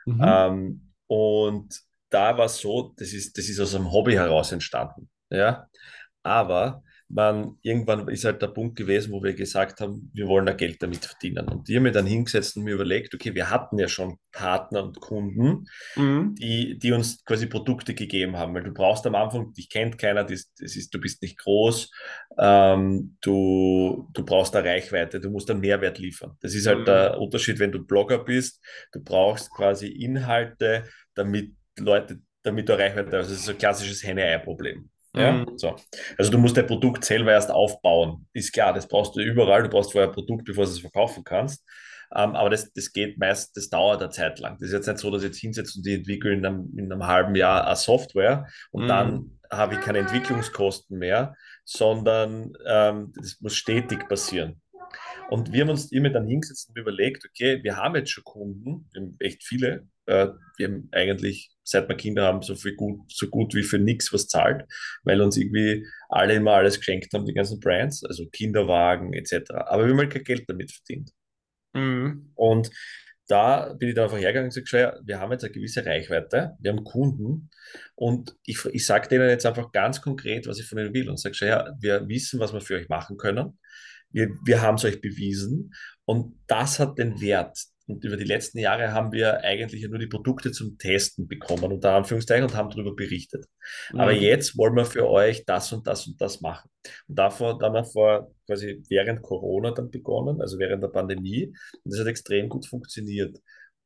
Mhm. 0.05 0.21
Ähm, 0.23 0.93
und 1.07 1.79
da 2.09 2.35
war 2.37 2.45
es 2.45 2.57
so, 2.57 2.93
das 2.97 3.13
ist, 3.13 3.37
das 3.37 3.47
ist 3.47 3.59
aus 3.59 3.75
einem 3.75 3.91
Hobby 3.91 4.13
heraus 4.13 4.51
entstanden. 4.51 5.09
Ja? 5.29 5.67
Aber 6.23 6.83
man, 7.07 7.57
irgendwann 7.61 8.07
ist 8.07 8.25
halt 8.25 8.41
der 8.41 8.47
Punkt 8.47 8.75
gewesen, 8.75 9.11
wo 9.11 9.21
wir 9.21 9.33
gesagt 9.33 9.79
haben, 9.79 10.09
wir 10.13 10.27
wollen 10.27 10.47
da 10.47 10.53
Geld 10.53 10.81
damit 10.81 11.05
verdienen. 11.05 11.47
Und 11.47 11.67
die 11.67 11.75
haben 11.75 11.83
mir 11.83 11.91
dann 11.91 12.07
hingesetzt 12.07 12.57
und 12.57 12.63
mir 12.63 12.73
überlegt, 12.73 13.13
okay, 13.13 13.35
wir 13.35 13.49
hatten 13.49 13.77
ja 13.77 13.87
schon 13.87 14.17
Partner 14.31 14.83
und 14.83 14.99
Kunden, 14.99 15.65
mhm. 15.95 16.35
die, 16.35 16.79
die 16.79 16.91
uns 16.91 17.23
quasi 17.23 17.45
Produkte 17.45 17.93
gegeben 17.93 18.37
haben, 18.37 18.55
weil 18.55 18.63
du 18.63 18.73
brauchst 18.73 19.05
am 19.05 19.15
Anfang, 19.15 19.53
dich 19.53 19.69
kennt 19.69 19.97
keiner, 19.97 20.23
das, 20.23 20.51
das 20.57 20.75
ist, 20.75 20.93
du 20.93 20.99
bist 20.99 21.21
nicht 21.21 21.37
groß, 21.37 21.91
ähm, 22.39 23.17
du, 23.21 24.09
du 24.13 24.25
brauchst 24.25 24.55
eine 24.55 24.67
Reichweite, 24.67 25.21
du 25.21 25.29
musst 25.29 25.49
einen 25.51 25.61
Mehrwert 25.61 25.99
liefern. 25.99 26.37
Das 26.41 26.55
ist 26.55 26.65
halt 26.65 26.79
mhm. 26.79 26.85
der 26.85 27.19
Unterschied, 27.19 27.59
wenn 27.59 27.71
du 27.71 27.85
Blogger 27.85 28.23
bist, 28.23 28.63
du 28.91 29.03
brauchst 29.03 29.51
quasi 29.51 29.87
Inhalte, 29.87 30.85
damit 31.13 31.53
Leute, 31.77 32.19
damit 32.41 32.67
du 32.67 32.77
Reichweite 32.77 33.17
hast. 33.17 33.29
Das 33.29 33.37
ist 33.37 33.45
so 33.45 33.51
ein 33.51 33.57
klassisches 33.57 34.03
Henne-Ei-Problem. 34.03 34.89
Ja, 35.15 35.31
mhm. 35.31 35.57
so. 35.57 35.75
Also 36.17 36.31
du 36.31 36.37
musst 36.37 36.57
dein 36.57 36.67
Produkt 36.67 37.05
selber 37.05 37.31
erst 37.31 37.51
aufbauen. 37.51 38.27
Ist 38.33 38.53
klar, 38.53 38.73
das 38.73 38.87
brauchst 38.87 39.15
du 39.15 39.21
überall. 39.21 39.63
Du 39.63 39.69
brauchst 39.69 39.91
vorher 39.91 40.09
ein 40.09 40.13
Produkt, 40.13 40.45
bevor 40.45 40.65
du 40.65 40.71
es 40.71 40.79
verkaufen 40.79 41.23
kannst. 41.23 41.63
Ähm, 42.13 42.35
aber 42.35 42.49
das, 42.49 42.71
das 42.73 42.91
geht 42.91 43.17
meist, 43.17 43.57
das 43.57 43.69
dauert 43.69 44.01
eine 44.01 44.11
Zeit 44.11 44.39
lang. 44.39 44.57
Das 44.59 44.67
ist 44.67 44.73
jetzt 44.73 44.87
nicht 44.87 44.99
so, 44.99 45.11
dass 45.11 45.23
ich 45.23 45.29
jetzt 45.29 45.39
hinsetze 45.39 45.79
und 45.79 45.85
die 45.85 45.95
entwickeln 45.95 46.39
in 46.39 46.45
einem, 46.45 46.73
in 46.77 46.91
einem 46.91 47.05
halben 47.07 47.35
Jahr 47.35 47.65
eine 47.65 47.75
Software 47.75 48.47
und 48.71 48.83
mhm. 48.83 48.87
dann 48.87 49.39
habe 49.51 49.75
ich 49.75 49.81
keine 49.81 49.99
Entwicklungskosten 49.99 50.97
mehr, 50.97 51.35
sondern 51.63 52.53
ähm, 52.67 53.13
das 53.15 53.39
muss 53.41 53.55
stetig 53.55 54.07
passieren. 54.07 54.61
Und 55.29 55.51
wir 55.51 55.61
haben 55.61 55.69
uns 55.69 55.91
immer 55.91 56.09
dann 56.09 56.27
hingesetzt 56.27 56.69
und 56.69 56.77
überlegt, 56.77 57.25
okay, 57.25 57.63
wir 57.63 57.77
haben 57.77 57.95
jetzt 57.95 58.11
schon 58.11 58.23
Kunden, 58.23 58.87
echt 59.19 59.43
viele, 59.43 59.87
äh, 60.05 60.27
wir 60.57 60.67
haben 60.67 60.89
eigentlich, 60.91 61.51
seit 61.63 61.89
wir 61.89 61.95
Kinder 61.95 62.23
haben, 62.23 62.41
so 62.41 62.55
viel 62.55 62.75
gut, 62.75 62.99
so 63.11 63.27
gut 63.27 63.53
wie 63.55 63.63
für 63.63 63.79
nichts 63.79 64.13
was 64.13 64.27
zahlt, 64.27 64.63
weil 65.03 65.21
uns 65.21 65.37
irgendwie 65.37 65.85
alle 66.09 66.35
immer 66.35 66.53
alles 66.53 66.77
geschenkt 66.77 67.13
haben, 67.13 67.25
die 67.25 67.33
ganzen 67.33 67.59
Brands, 67.59 68.03
also 68.05 68.25
Kinderwagen 68.29 69.13
etc. 69.13 69.51
Aber 69.51 69.83
wir 69.83 69.91
haben 69.91 69.99
halt 69.99 70.13
kein 70.13 70.23
Geld 70.23 70.45
damit 70.47 70.71
verdient. 70.71 71.11
Mhm. 71.73 72.31
Und 72.35 72.69
da 73.27 73.73
bin 73.73 73.89
ich 73.89 73.95
dann 73.95 74.05
einfach 74.05 74.19
hergegangen 74.19 74.51
und 74.51 74.55
gesagt, 74.55 75.01
wir 75.03 75.19
haben 75.19 75.31
jetzt 75.31 75.43
eine 75.43 75.53
gewisse 75.53 75.85
Reichweite, 75.85 76.55
wir 76.59 76.71
haben 76.71 76.83
Kunden 76.83 77.49
und 77.95 78.35
ich, 78.45 78.63
ich 78.65 78.85
sage 78.85 79.09
denen 79.09 79.29
jetzt 79.29 79.45
einfach 79.45 79.71
ganz 79.71 80.01
konkret, 80.01 80.47
was 80.47 80.59
ich 80.59 80.67
von 80.67 80.77
ihnen 80.77 80.93
will 80.93 81.09
und 81.09 81.19
sage, 81.19 81.35
ja, 81.41 81.73
wir 81.79 82.07
wissen, 82.07 82.39
was 82.39 82.53
wir 82.53 82.61
für 82.61 82.75
euch 82.75 82.87
machen 82.87 83.17
können. 83.17 83.57
Wir, 84.11 84.29
wir 84.45 84.61
haben 84.61 84.75
es 84.75 84.85
euch 84.85 85.01
bewiesen 85.01 85.73
und 86.05 86.39
das 86.47 86.79
hat 86.79 86.99
den 86.99 87.19
Wert 87.19 87.57
und 87.87 88.03
über 88.03 88.17
die 88.17 88.23
letzten 88.23 88.57
Jahre 88.57 88.93
haben 88.93 89.11
wir 89.11 89.43
eigentlich 89.43 89.87
nur 89.87 89.99
die 89.99 90.07
Produkte 90.07 90.51
zum 90.51 90.77
Testen 90.77 91.27
bekommen, 91.27 91.71
unter 91.71 91.93
Anführungszeichen, 91.93 92.45
und 92.45 92.55
haben 92.55 92.69
darüber 92.69 92.95
berichtet. 92.95 93.45
Mhm. 93.93 93.99
Aber 93.99 94.11
jetzt 94.11 94.57
wollen 94.57 94.75
wir 94.75 94.85
für 94.85 95.07
euch 95.07 95.45
das 95.45 95.71
und 95.71 95.85
das 95.85 96.07
und 96.07 96.19
das 96.19 96.41
machen. 96.41 96.69
Und 97.07 97.19
davor, 97.19 97.59
dann 97.59 97.73
haben 97.73 97.85
wir 97.85 97.85
vor 97.85 98.31
quasi 98.47 98.81
während 98.89 99.21
Corona 99.21 99.71
dann 99.71 99.91
begonnen, 99.91 100.41
also 100.41 100.57
während 100.57 100.81
der 100.81 100.87
Pandemie. 100.87 101.47
Und 101.83 101.93
das 101.93 101.99
hat 101.99 102.07
extrem 102.07 102.49
gut 102.49 102.65
funktioniert. 102.65 103.37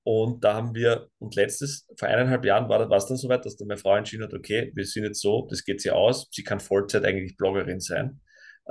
Und 0.03 0.43
da 0.43 0.55
haben 0.55 0.73
wir, 0.73 1.09
und 1.19 1.35
letztes, 1.35 1.85
vor 1.97 2.07
eineinhalb 2.07 2.45
Jahren 2.45 2.69
war 2.69 2.89
es 2.91 3.05
dann 3.05 3.17
soweit, 3.17 3.45
dass 3.45 3.57
dann 3.57 3.67
meine 3.67 3.79
Frau 3.79 3.95
entschieden 3.95 4.23
hat, 4.23 4.33
okay, 4.33 4.71
wir 4.73 4.85
sind 4.85 5.03
jetzt 5.03 5.21
so, 5.21 5.45
das 5.49 5.63
geht 5.63 5.81
sie 5.81 5.91
aus, 5.91 6.29
sie 6.31 6.43
kann 6.43 6.61
Vollzeit 6.61 7.03
eigentlich 7.03 7.35
Bloggerin 7.35 7.81
sein, 7.81 8.21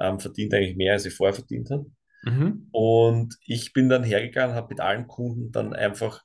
ähm, 0.00 0.18
verdient 0.18 0.54
eigentlich 0.54 0.76
mehr, 0.76 0.94
als 0.94 1.02
sie 1.02 1.10
vorher 1.10 1.34
verdient 1.34 1.70
hat. 1.70 1.82
Mhm. 2.22 2.68
Und 2.72 3.36
ich 3.44 3.72
bin 3.72 3.88
dann 3.88 4.04
hergegangen, 4.04 4.56
habe 4.56 4.68
mit 4.70 4.80
allen 4.80 5.06
Kunden 5.06 5.52
dann 5.52 5.74
einfach 5.74 6.22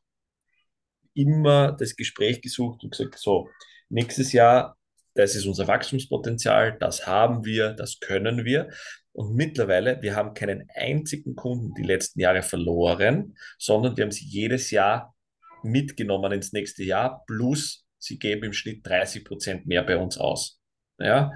immer 1.13 1.71
das 1.71 1.95
Gespräch 1.95 2.41
gesucht 2.41 2.83
und 2.83 2.91
gesagt, 2.91 3.17
so, 3.17 3.49
nächstes 3.89 4.33
Jahr, 4.33 4.77
das 5.13 5.35
ist 5.35 5.45
unser 5.45 5.67
Wachstumspotenzial, 5.67 6.77
das 6.79 7.05
haben 7.05 7.45
wir, 7.45 7.73
das 7.73 7.99
können 7.99 8.45
wir. 8.45 8.69
Und 9.11 9.35
mittlerweile, 9.35 10.01
wir 10.01 10.15
haben 10.15 10.33
keinen 10.33 10.67
einzigen 10.73 11.35
Kunden 11.35 11.75
die 11.75 11.83
letzten 11.83 12.19
Jahre 12.19 12.41
verloren, 12.41 13.37
sondern 13.59 13.95
wir 13.95 14.05
haben 14.05 14.11
sie 14.11 14.25
jedes 14.25 14.71
Jahr 14.71 15.15
mitgenommen 15.61 16.31
ins 16.31 16.51
nächste 16.51 16.83
Jahr, 16.83 17.23
plus 17.27 17.85
sie 17.99 18.17
geben 18.17 18.45
im 18.45 18.53
Schnitt 18.53 18.85
30 18.85 19.23
Prozent 19.23 19.67
mehr 19.67 19.83
bei 19.83 19.97
uns 19.97 20.17
aus. 20.17 20.59
Ja? 20.99 21.31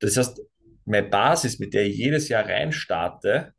Das 0.00 0.16
heißt, 0.16 0.42
meine 0.84 1.08
Basis, 1.08 1.58
mit 1.58 1.72
der 1.74 1.86
ich 1.86 1.96
jedes 1.96 2.28
Jahr 2.28 2.44
reinstarte, 2.44 3.54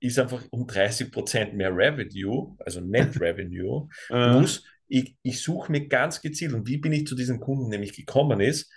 ist 0.00 0.18
einfach 0.18 0.42
um 0.50 0.66
30 0.66 1.10
Prozent 1.10 1.54
mehr 1.54 1.74
Revenue, 1.74 2.56
also 2.64 2.80
Net 2.80 3.14
Revenue, 3.20 3.88
plus 4.08 4.64
ich, 4.88 5.16
ich 5.22 5.40
suche 5.40 5.70
mir 5.70 5.86
ganz 5.86 6.20
gezielt, 6.20 6.54
und 6.54 6.66
wie 6.66 6.78
bin 6.78 6.92
ich 6.92 7.06
zu 7.06 7.14
diesen 7.14 7.40
Kunden 7.40 7.68
nämlich 7.68 7.94
gekommen 7.94 8.40
ist, 8.40 8.72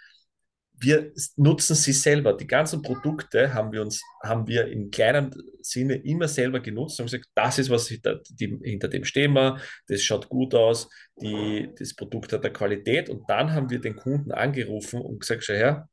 wir 0.81 1.13
nutzen 1.35 1.75
sie 1.75 1.93
selber. 1.93 2.33
Die 2.33 2.47
ganzen 2.47 2.81
Produkte 2.81 3.53
haben 3.53 3.71
wir 3.71 3.81
uns, 3.83 4.01
haben 4.23 4.47
wir 4.47 4.67
im 4.67 4.89
kleinen 4.89 5.31
Sinne 5.61 5.95
immer 5.95 6.27
selber 6.27 6.59
genutzt 6.59 6.99
und 6.99 7.05
gesagt, 7.05 7.27
das 7.35 7.59
ist 7.59 7.69
was 7.69 7.87
hinter, 7.87 8.19
die, 8.31 8.59
hinter 8.63 8.87
dem 8.87 9.05
stehen 9.05 9.33
wir, 9.33 9.59
das 9.87 10.01
schaut 10.01 10.27
gut 10.27 10.55
aus, 10.55 10.89
die, 11.21 11.69
das 11.77 11.95
Produkt 11.95 12.33
hat 12.33 12.43
eine 12.43 12.51
Qualität 12.51 13.09
und 13.09 13.29
dann 13.29 13.53
haben 13.53 13.69
wir 13.69 13.79
den 13.79 13.95
Kunden 13.95 14.31
angerufen 14.31 15.01
und 15.01 15.19
gesagt, 15.19 15.43
schau 15.43 15.53
her, 15.53 15.87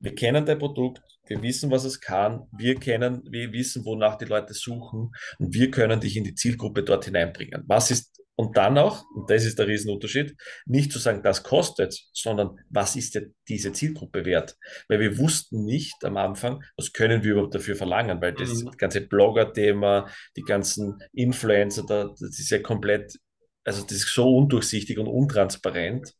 wir 0.00 0.14
kennen 0.14 0.44
dein 0.44 0.58
Produkt, 0.58 1.00
wir 1.26 1.42
wissen, 1.42 1.70
was 1.70 1.84
es 1.84 2.00
kann, 2.00 2.48
wir 2.50 2.74
kennen, 2.74 3.22
wir 3.30 3.52
wissen, 3.52 3.84
wonach 3.84 4.16
die 4.16 4.24
Leute 4.24 4.54
suchen 4.54 5.12
und 5.38 5.54
wir 5.54 5.70
können 5.70 6.00
dich 6.00 6.16
in 6.16 6.24
die 6.24 6.34
Zielgruppe 6.34 6.82
dort 6.82 7.04
hineinbringen. 7.04 7.62
Was 7.66 7.90
ist 7.90 8.20
und 8.40 8.56
dann 8.56 8.78
auch, 8.78 9.04
und 9.14 9.28
das 9.28 9.44
ist 9.44 9.58
der 9.58 9.68
Riesenunterschied, 9.68 10.34
nicht 10.64 10.92
zu 10.92 10.98
sagen, 10.98 11.22
das 11.22 11.42
kostet, 11.42 11.94
sondern 12.14 12.58
was 12.70 12.96
ist 12.96 13.14
denn 13.14 13.34
diese 13.48 13.74
Zielgruppe 13.74 14.24
wert? 14.24 14.56
Weil 14.88 14.98
wir 14.98 15.18
wussten 15.18 15.66
nicht 15.66 16.02
am 16.06 16.16
Anfang, 16.16 16.64
was 16.74 16.94
können 16.94 17.22
wir 17.22 17.32
überhaupt 17.32 17.54
dafür 17.54 17.76
verlangen, 17.76 18.22
weil 18.22 18.32
das 18.32 18.62
mhm. 18.62 18.70
ganze 18.78 19.02
Blogger-Thema, 19.02 20.08
die 20.38 20.42
ganzen 20.42 21.02
Influencer, 21.12 21.84
das 21.86 22.18
ist 22.22 22.48
ja 22.48 22.60
komplett, 22.60 23.14
also 23.62 23.82
das 23.82 23.92
ist 23.92 24.14
so 24.14 24.34
undurchsichtig 24.38 24.98
und 24.98 25.06
untransparent, 25.06 26.14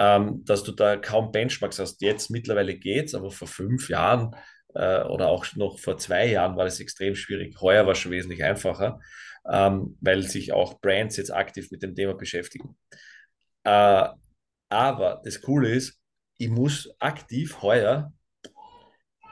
ähm, 0.00 0.44
dass 0.44 0.64
du 0.64 0.72
da 0.72 0.96
kaum 0.96 1.30
Benchmarks 1.30 1.78
hast. 1.78 2.02
Jetzt 2.02 2.30
mittlerweile 2.30 2.74
geht's, 2.74 3.14
aber 3.14 3.30
vor 3.30 3.48
fünf 3.48 3.88
Jahren 3.88 4.34
äh, 4.74 5.02
oder 5.02 5.28
auch 5.28 5.46
noch 5.56 5.78
vor 5.78 5.98
zwei 5.98 6.26
Jahren 6.26 6.56
war 6.56 6.64
das 6.64 6.80
extrem 6.80 7.14
schwierig. 7.14 7.60
Heuer 7.60 7.84
war 7.86 7.92
es 7.92 7.98
schon 7.98 8.12
wesentlich 8.12 8.42
einfacher 8.42 9.00
ähm, 9.48 9.96
weil 10.00 10.22
sich 10.22 10.52
auch 10.52 10.80
Brands 10.80 11.16
jetzt 11.16 11.32
aktiv 11.32 11.70
mit 11.70 11.82
dem 11.82 11.94
Thema 11.94 12.14
beschäftigen. 12.14 12.76
Äh, 13.64 14.08
aber 14.68 15.20
das 15.24 15.40
Coole 15.42 15.70
ist, 15.70 16.00
ich 16.38 16.48
muss 16.48 16.90
aktiv 17.00 17.62
heuer, 17.62 18.12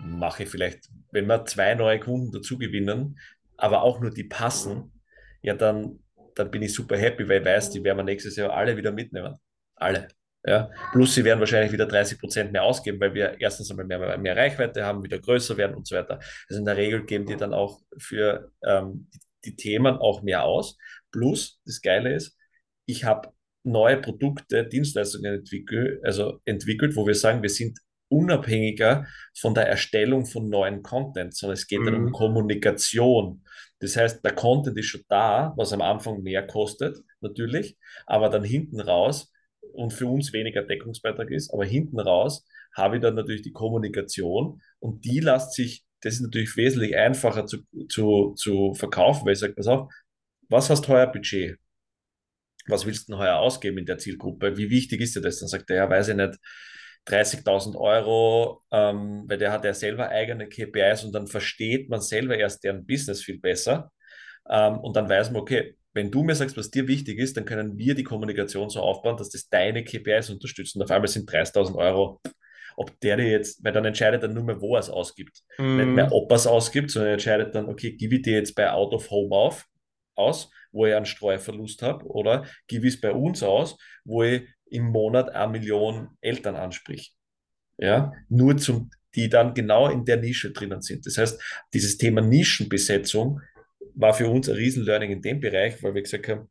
mache 0.01 0.45
ich 0.45 0.49
vielleicht, 0.49 0.89
wenn 1.13 1.27
wir 1.27 1.45
zwei 1.47 1.75
neue 1.75 2.01
Kunden 2.01 2.33
dazu 2.33 2.59
gewinnen, 2.59 3.19
aber 3.57 3.83
auch 3.83 4.01
nur 4.01 4.11
die 4.11 4.25
passen, 4.25 4.93
ja, 5.43 5.55
dann, 5.55 6.01
dann 6.35 6.51
bin 6.51 6.63
ich 6.63 6.75
super 6.75 6.97
happy, 6.97 7.29
weil 7.29 7.41
ich 7.41 7.47
weiß, 7.47 7.71
die 7.71 7.83
werden 7.83 7.99
wir 7.99 8.05
nächstes 8.05 8.37
Jahr 8.37 8.53
alle 8.53 8.77
wieder 8.77 8.93
mitnehmen. 8.93 9.37
Alle. 9.77 10.09
Ja. 10.45 10.71
Plus 10.93 11.15
sie 11.15 11.25
werden 11.25 11.41
wahrscheinlich 11.41 11.73
wieder 11.73 11.87
30 11.87 12.21
Prozent 12.21 12.53
mehr 12.53 12.63
ausgeben, 12.63 13.01
weil 13.01 13.15
wir 13.15 13.41
erstens 13.41 13.71
einmal 13.71 13.87
mehr, 13.87 14.19
mehr 14.19 14.37
Reichweite 14.37 14.85
haben, 14.85 15.03
wieder 15.03 15.19
größer 15.19 15.57
werden 15.57 15.77
und 15.77 15.87
so 15.87 15.97
weiter. 15.97 16.21
Also 16.49 16.61
in 16.61 16.65
der 16.65 16.77
Regel 16.77 17.05
geben 17.05 17.27
die 17.27 17.37
dann 17.37 17.53
auch 17.53 17.81
für 17.99 18.51
ähm, 18.65 19.09
die 19.45 19.57
Themen 19.57 19.97
auch 19.97 20.23
mehr 20.23 20.45
aus. 20.45 20.79
Plus, 21.11 21.61
das 21.65 21.81
Geile 21.81 22.15
ist, 22.15 22.37
ich 22.87 23.05
habe 23.05 23.31
neue 23.65 23.99
Produkte, 24.01 24.67
Dienstleistungen 24.67 25.35
entwickelt, 25.35 26.01
also 26.05 26.41
entwickelt, 26.45 26.97
wo 26.97 27.07
wir 27.07 27.15
sagen, 27.15 27.43
wir 27.43 27.51
sind 27.51 27.79
unabhängiger 28.09 29.07
von 29.39 29.55
der 29.55 29.69
Erstellung 29.69 30.25
von 30.25 30.49
neuen 30.49 30.83
Content, 30.83 31.37
sondern 31.37 31.55
es 31.55 31.67
geht 31.67 31.81
mhm. 31.81 31.85
dann 31.85 31.95
um 31.95 32.05
mhm. 32.05 32.13
Kommunikation. 32.13 33.45
Das 33.81 33.97
heißt, 33.97 34.25
der 34.25 34.35
Content 34.35 34.79
ist 34.79 34.87
schon 34.87 35.03
da, 35.09 35.53
was 35.57 35.73
am 35.73 35.83
Anfang 35.83 36.23
mehr 36.23 36.47
kostet, 36.47 36.97
natürlich, 37.21 37.77
aber 38.07 38.29
dann 38.31 38.45
hinten 38.45 38.81
raus 38.81 39.31
und 39.79 39.93
für 39.93 40.07
uns 40.07 40.33
weniger 40.33 40.63
Deckungsbeitrag 40.63 41.31
ist, 41.31 41.53
aber 41.53 41.65
hinten 41.65 42.01
raus 42.01 42.45
habe 42.77 42.97
ich 42.97 43.03
dann 43.03 43.15
natürlich 43.15 43.43
die 43.43 43.53
Kommunikation 43.53 44.61
und 44.79 45.05
die 45.05 45.21
lässt 45.21 45.55
sich 45.55 45.85
das 46.01 46.15
ist 46.15 46.21
natürlich 46.21 46.57
wesentlich 46.57 46.97
einfacher 46.97 47.47
zu, 47.47 47.59
zu, 47.89 48.35
zu 48.37 48.75
verkaufen, 48.75 49.27
weil 49.27 49.33
ich 49.33 49.41
sage, 49.41 49.55
pass 49.55 49.67
auf, 49.67 49.93
was 50.49 50.71
hast 50.71 50.83
du 50.87 50.89
heuer 50.89 51.07
Budget? 51.07 51.59
Was 52.67 52.87
willst 52.87 53.09
du 53.09 53.13
denn 53.13 53.21
heuer 53.21 53.37
ausgeben 53.37 53.79
in 53.79 53.87
der 53.87 53.99
Zielgruppe? 53.99 54.57
Wie 54.57 54.71
wichtig 54.71 55.01
ist 55.01 55.17
dir 55.17 55.21
das? 55.21 55.41
Dann 55.41 55.49
sagt 55.49 55.71
er, 55.71 55.77
ja, 55.77 55.91
weiß 55.91 56.09
ich 56.09 56.17
nicht, 56.17 56.39
30.000 57.07 57.77
Euro, 57.77 58.63
ähm, 58.71 59.25
weil 59.27 59.39
der 59.39 59.53
hat 59.53 59.65
ja 59.65 59.73
selber 59.73 60.09
eigene 60.09 60.49
KPIs 60.49 61.05
und 61.05 61.13
dann 61.13 61.27
versteht 61.27 61.89
man 61.89 62.01
selber 62.01 62.37
erst 62.37 62.63
deren 62.65 62.87
Business 62.87 63.23
viel 63.23 63.41
besser. 63.41 63.91
Ähm, 64.49 64.79
und 64.79 64.97
dann 64.97 65.09
weiß 65.09 65.31
man, 65.31 65.41
okay, 65.43 65.78
wenn 65.99 66.11
du 66.11 66.23
mir 66.23 66.35
sagst, 66.35 66.57
was 66.57 66.71
dir 66.71 66.89
wichtig 66.89 67.19
ist, 67.19 67.37
dann 67.37 67.45
können 67.45 67.77
wir 67.77 67.95
die 67.95 68.05
Kommunikation 68.05 68.71
so 68.71 68.81
aufbauen, 68.81 69.17
dass 69.17 69.29
das 69.29 69.49
deine 69.49 69.85
KPIs 69.85 70.31
unterstützen. 70.31 70.81
Auf 70.83 70.91
einmal 70.91 71.09
sind 71.09 71.31
30.000 71.31 71.75
Euro 71.75 72.21
ob 72.79 72.99
der 73.01 73.17
dir 73.17 73.29
jetzt, 73.29 73.65
weil 73.65 73.73
dann 73.73 73.85
entscheidet 73.85 74.23
er 74.23 74.29
nur 74.29 74.45
mehr, 74.45 74.61
wo 74.61 74.77
er 74.77 74.81
es 74.81 74.89
ausgibt. 74.89 75.43
Mm. 75.59 75.77
Nicht 75.77 75.89
mehr, 75.89 76.13
ob 76.13 76.31
er 76.31 76.37
es 76.37 76.47
ausgibt, 76.47 76.93
sondern 76.93 77.09
er 77.09 77.13
entscheidet 77.15 77.53
dann, 77.53 77.69
okay, 77.69 77.91
gebe 77.91 78.17
ich 78.17 78.23
dir 78.23 78.35
jetzt 78.35 78.55
bei 78.55 78.71
Out 78.71 78.95
of 78.95 79.11
Home 79.11 79.35
auf, 79.35 79.67
aus, 80.15 80.49
wo 80.71 80.87
ich 80.87 80.95
einen 80.95 81.05
Streuverlust 81.05 81.83
habe, 81.83 82.07
oder 82.07 82.47
gebe 82.69 82.87
ich 82.87 82.95
es 82.95 83.01
bei 83.01 83.11
uns 83.11 83.43
aus, 83.43 83.77
wo 84.05 84.23
ich 84.23 84.43
im 84.67 84.85
Monat 84.85 85.35
eine 85.35 85.51
Million 85.51 86.11
Eltern 86.21 86.55
ansprich. 86.55 87.17
Ja, 87.79 88.13
nur 88.29 88.57
zum, 88.57 88.91
die 89.17 89.29
dann 89.29 89.55
genau 89.55 89.89
in 89.89 90.05
der 90.05 90.19
Nische 90.19 90.53
drinnen 90.53 90.81
sind. 90.81 91.05
Das 91.05 91.19
heißt, 91.19 91.43
dieses 91.75 91.99
Thema 91.99 92.21
Nischenbesetzung 92.21 93.41
war 93.99 94.15
für 94.15 94.29
uns 94.29 94.49
ein 94.49 94.55
Riesen-Learning 94.55 95.11
in 95.11 95.23
dem 95.23 95.41
Bereich, 95.41 95.83
weil 95.83 95.95
wir 95.95 96.03
gesagt 96.03 96.29
haben, 96.29 96.49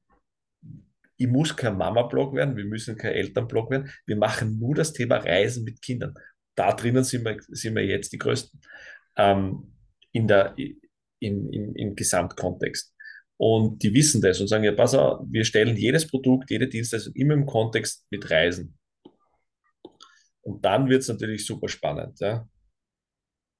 ich 1.16 1.28
muss 1.28 1.56
kein 1.56 1.78
Mama-Blog 1.78 2.36
werden, 2.36 2.56
wir 2.56 2.66
müssen 2.66 2.98
kein 2.98 3.14
Elternblog 3.14 3.72
werden. 3.72 3.90
Wir 4.06 4.18
machen 4.18 4.60
nur 4.60 4.76
das 4.76 4.94
Thema 4.94 5.18
Reisen 5.18 5.64
mit 5.64 5.82
Kindern. 5.82 6.14
Da 6.56 6.74
drinnen 6.74 7.04
sind 7.04 7.24
wir, 7.26 7.38
sind 7.48 7.76
wir 7.76 7.86
jetzt 7.86 8.12
die 8.14 8.18
Größten 8.18 8.60
ähm, 9.16 9.74
in 10.12 10.28
der, 10.28 10.56
im, 11.20 11.50
im, 11.52 11.76
im 11.76 11.96
Gesamtkontext. 11.96 12.94
Und 13.38 13.82
die 13.82 13.94
wissen 13.94 14.22
das 14.22 14.42
und 14.42 14.48
sagen, 14.48 14.64
ja, 14.64 14.74
pass 14.74 14.94
auf, 14.94 15.26
wir 15.30 15.44
stellen 15.44 15.76
jedes 15.78 16.08
Produkt, 16.08 16.50
jede 16.52 16.68
Dienstleistung 16.68 17.14
immer 17.14 17.34
im 17.34 17.46
Kontext 17.46 18.06
mit 18.10 18.30
Reisen. 18.30 18.78
Und 20.42 20.64
dann 20.66 20.90
wird 20.90 21.02
es 21.02 21.08
natürlich 21.08 21.46
super 21.46 21.68
spannend. 21.68 22.20
Ja. 22.20 22.48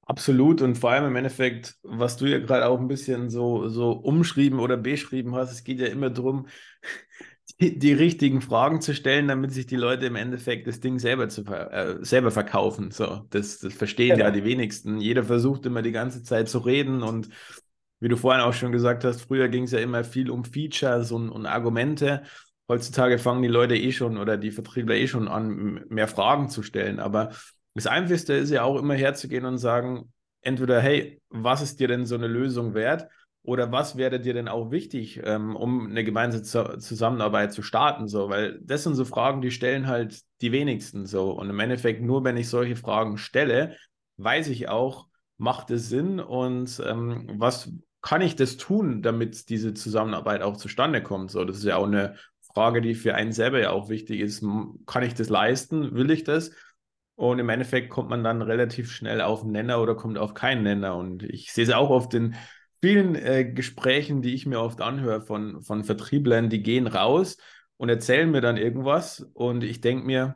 Absolut 0.08 0.62
und 0.62 0.78
vor 0.78 0.92
allem 0.92 1.06
im 1.06 1.16
Endeffekt, 1.18 1.76
was 1.84 2.16
du 2.16 2.28
ja 2.28 2.40
gerade 2.40 2.66
auch 2.66 2.80
ein 2.80 2.88
bisschen 2.88 3.30
so, 3.30 3.68
so 3.68 3.92
umschrieben 3.92 4.60
oder 4.60 4.78
beschrieben 4.78 5.36
hast, 5.36 5.52
es 5.52 5.66
geht 5.66 5.82
ja 5.82 5.88
immer 5.88 6.10
darum, 6.10 6.48
die, 7.60 7.78
die, 7.78 7.92
richtigen 7.92 8.40
Fragen 8.40 8.80
zu 8.80 8.96
stellen, 8.96 9.28
damit 9.28 9.52
sich 9.52 9.66
die 9.66 9.76
Leute 9.76 10.06
im 10.06 10.16
Endeffekt 10.16 10.66
das 10.66 10.80
Ding 10.80 10.98
selber, 10.98 11.28
zu, 11.28 11.44
äh, 11.44 11.98
selber 12.06 12.32
verkaufen. 12.32 12.92
So, 12.92 13.26
das, 13.32 13.60
das 13.60 13.74
verstehen 13.74 14.16
genau. 14.16 14.26
ja 14.26 14.32
die 14.32 14.46
wenigsten. 14.46 15.02
Jeder 15.02 15.26
versucht 15.26 15.66
immer 15.66 15.82
die 15.82 15.92
ganze 15.92 16.24
Zeit 16.24 16.48
zu 16.48 16.60
reden 16.60 17.04
und 17.04 17.28
wie 18.00 18.08
du 18.08 18.16
vorhin 18.16 18.44
auch 18.44 18.54
schon 18.54 18.72
gesagt 18.72 19.04
hast, 19.04 19.24
früher 19.24 19.50
ging 19.50 19.64
es 19.64 19.72
ja 19.72 19.80
immer 19.80 20.06
viel 20.06 20.30
um 20.30 20.46
Features 20.46 21.12
und, 21.12 21.30
und 21.30 21.46
Argumente. 21.48 22.24
Heutzutage 22.70 23.18
fangen 23.18 23.42
die 23.42 23.50
Leute 23.50 23.76
eh 23.76 23.92
schon 23.92 24.18
oder 24.18 24.38
die 24.38 24.52
Vertriebler 24.52 24.96
eh 24.96 25.08
schon 25.08 25.28
an, 25.28 25.84
mehr 25.90 26.08
Fragen 26.08 26.48
zu 26.48 26.64
stellen. 26.64 27.00
Aber 27.00 27.32
das 27.78 27.88
Einfachste 27.88 28.34
ist 28.34 28.50
ja 28.52 28.64
auch 28.64 28.78
immer 28.78 28.96
herzugehen 28.96 29.46
und 29.46 29.58
sagen, 29.58 30.12
entweder, 30.42 30.82
hey, 30.82 31.22
was 31.30 31.62
ist 31.62 31.80
dir 31.80 31.88
denn 31.88 32.06
so 32.06 32.16
eine 32.16 32.28
Lösung 32.28 32.74
wert? 32.74 33.08
Oder 33.44 33.72
was 33.72 33.96
wäre 33.96 34.20
dir 34.20 34.34
denn 34.34 34.50
auch 34.50 34.72
wichtig, 34.72 35.22
ähm, 35.24 35.56
um 35.56 35.90
eine 35.90 36.04
gemeinsame 36.04 36.44
Zusammenarbeit 36.80 37.54
zu 37.54 37.62
starten? 37.62 38.08
So, 38.08 38.30
weil 38.30 38.60
das 38.62 38.84
sind 38.84 38.96
so 38.96 39.06
Fragen, 39.06 39.42
die 39.42 39.52
stellen 39.52 39.88
halt 39.88 40.20
die 40.42 40.52
wenigsten 40.52 41.06
so. 41.06 41.32
Und 41.32 41.50
im 41.50 41.60
Endeffekt, 41.60 42.02
nur 42.02 42.24
wenn 42.26 42.36
ich 42.36 42.50
solche 42.50 42.76
Fragen 42.76 43.18
stelle, 43.18 43.78
weiß 44.18 44.50
ich 44.50 44.68
auch, 44.68 45.08
macht 45.38 45.72
es 45.72 45.88
Sinn 45.88 46.20
und 46.20 46.82
ähm, 46.86 47.28
was 47.36 47.72
kann 48.02 48.22
ich 48.22 48.36
das 48.36 48.58
tun, 48.58 49.02
damit 49.02 49.50
diese 49.50 49.74
Zusammenarbeit 49.74 50.42
auch 50.42 50.58
zustande 50.58 51.02
kommt? 51.02 51.32
So, 51.32 51.46
das 51.46 51.58
ist 51.58 51.64
ja 51.64 51.78
auch 51.78 51.88
eine 51.88 52.16
Frage, 52.54 52.82
die 52.82 52.96
für 52.96 53.16
einen 53.16 53.32
selber 53.32 53.60
ja 53.62 53.72
auch 53.72 53.90
wichtig 53.90 54.20
ist. 54.20 54.44
Kann 54.86 55.04
ich 55.04 55.14
das 55.14 55.30
leisten? 55.30 55.94
Will 55.96 56.10
ich 56.12 56.24
das? 56.24 56.52
Und 57.18 57.40
im 57.40 57.50
Endeffekt 57.50 57.90
kommt 57.90 58.12
man 58.12 58.24
dann 58.24 58.44
relativ 58.44 58.92
schnell 58.92 59.22
auf 59.22 59.42
einen 59.42 59.52
Nenner 59.52 59.82
oder 59.82 59.96
kommt 59.96 60.20
auf 60.20 60.36
keinen 60.36 60.62
Nenner. 60.62 60.96
Und 60.96 61.24
ich 61.24 61.52
sehe 61.52 61.64
es 61.64 61.72
auch 61.72 61.90
oft 61.90 62.14
in 62.14 62.36
vielen 62.80 63.16
äh, 63.16 63.44
Gesprächen, 63.44 64.22
die 64.22 64.36
ich 64.36 64.46
mir 64.46 64.62
oft 64.62 64.82
anhöre 64.82 65.22
von, 65.22 65.64
von 65.64 65.84
Vertrieblern, 65.84 66.50
die 66.50 66.62
gehen 66.62 66.86
raus 66.86 67.38
und 67.78 67.90
erzählen 67.90 68.30
mir 68.30 68.42
dann 68.42 68.56
irgendwas. 68.56 69.22
Und 69.34 69.64
ich 69.64 69.82
denke 69.82 70.06
mir, 70.06 70.36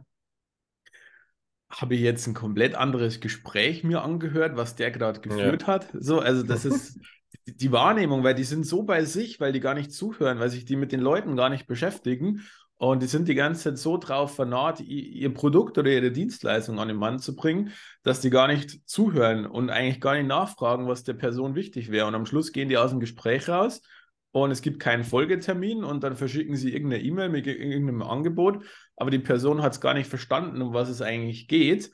habe 1.70 1.94
ich 1.94 2.02
jetzt 2.02 2.26
ein 2.26 2.34
komplett 2.34 2.74
anderes 2.74 3.20
Gespräch 3.20 3.84
mir 3.84 4.02
angehört, 4.02 4.58
was 4.58 4.76
der 4.76 4.90
gerade 4.90 5.22
geführt 5.22 5.62
ja. 5.62 5.68
hat. 5.68 5.88
So, 5.94 6.20
also 6.20 6.42
das 6.42 6.66
ist 6.66 7.00
die 7.46 7.72
Wahrnehmung, 7.72 8.24
weil 8.24 8.34
die 8.34 8.44
sind 8.44 8.66
so 8.66 8.82
bei 8.82 9.06
sich, 9.06 9.40
weil 9.40 9.52
die 9.54 9.60
gar 9.60 9.76
nicht 9.76 9.94
zuhören, 9.94 10.40
weil 10.40 10.50
sich 10.50 10.66
die 10.66 10.78
mit 10.78 10.92
den 10.92 11.00
Leuten 11.00 11.36
gar 11.36 11.50
nicht 11.50 11.68
beschäftigen. 11.68 12.42
Und 12.82 13.04
die 13.04 13.08
sind 13.08 13.28
die 13.28 13.36
ganze 13.36 13.66
Zeit 13.66 13.78
so 13.78 13.96
drauf 13.96 14.34
vernarrt, 14.34 14.80
ihr 14.80 15.32
Produkt 15.32 15.78
oder 15.78 15.92
ihre 15.92 16.12
Dienstleistung 16.12 16.80
an 16.80 16.88
den 16.88 16.98
Mann 16.98 17.20
zu 17.20 17.36
bringen, 17.36 17.74
dass 18.02 18.22
die 18.22 18.32
gar 18.32 18.48
nicht 18.48 18.90
zuhören 18.90 19.46
und 19.46 19.70
eigentlich 19.70 20.02
gar 20.02 20.16
nicht 20.16 20.26
nachfragen, 20.26 20.88
was 20.88 21.04
der 21.04 21.14
Person 21.14 21.54
wichtig 21.54 21.92
wäre. 21.92 22.08
Und 22.08 22.16
am 22.16 22.26
Schluss 22.26 22.52
gehen 22.52 22.70
die 22.70 22.80
aus 22.80 22.90
dem 22.90 23.00
Gespräch 23.00 23.48
raus 23.48 23.84
und 24.32 24.50
es 24.50 24.64
gibt 24.64 24.80
keinen 24.80 25.04
Folgetermin 25.04 25.84
und 25.84 26.04
dann 26.04 26.16
verschicken 26.16 26.56
sie 26.56 26.74
irgendeine 26.74 27.04
E-Mail 27.04 27.30
mit 27.30 27.46
irgendeinem 27.46 28.02
Angebot, 28.02 28.66
aber 28.96 29.12
die 29.12 29.20
Person 29.20 29.62
hat 29.62 29.74
es 29.74 29.80
gar 29.80 29.94
nicht 29.94 30.10
verstanden, 30.10 30.60
um 30.60 30.74
was 30.74 30.90
es 30.90 31.04
eigentlich 31.04 31.48
geht. 31.48 31.92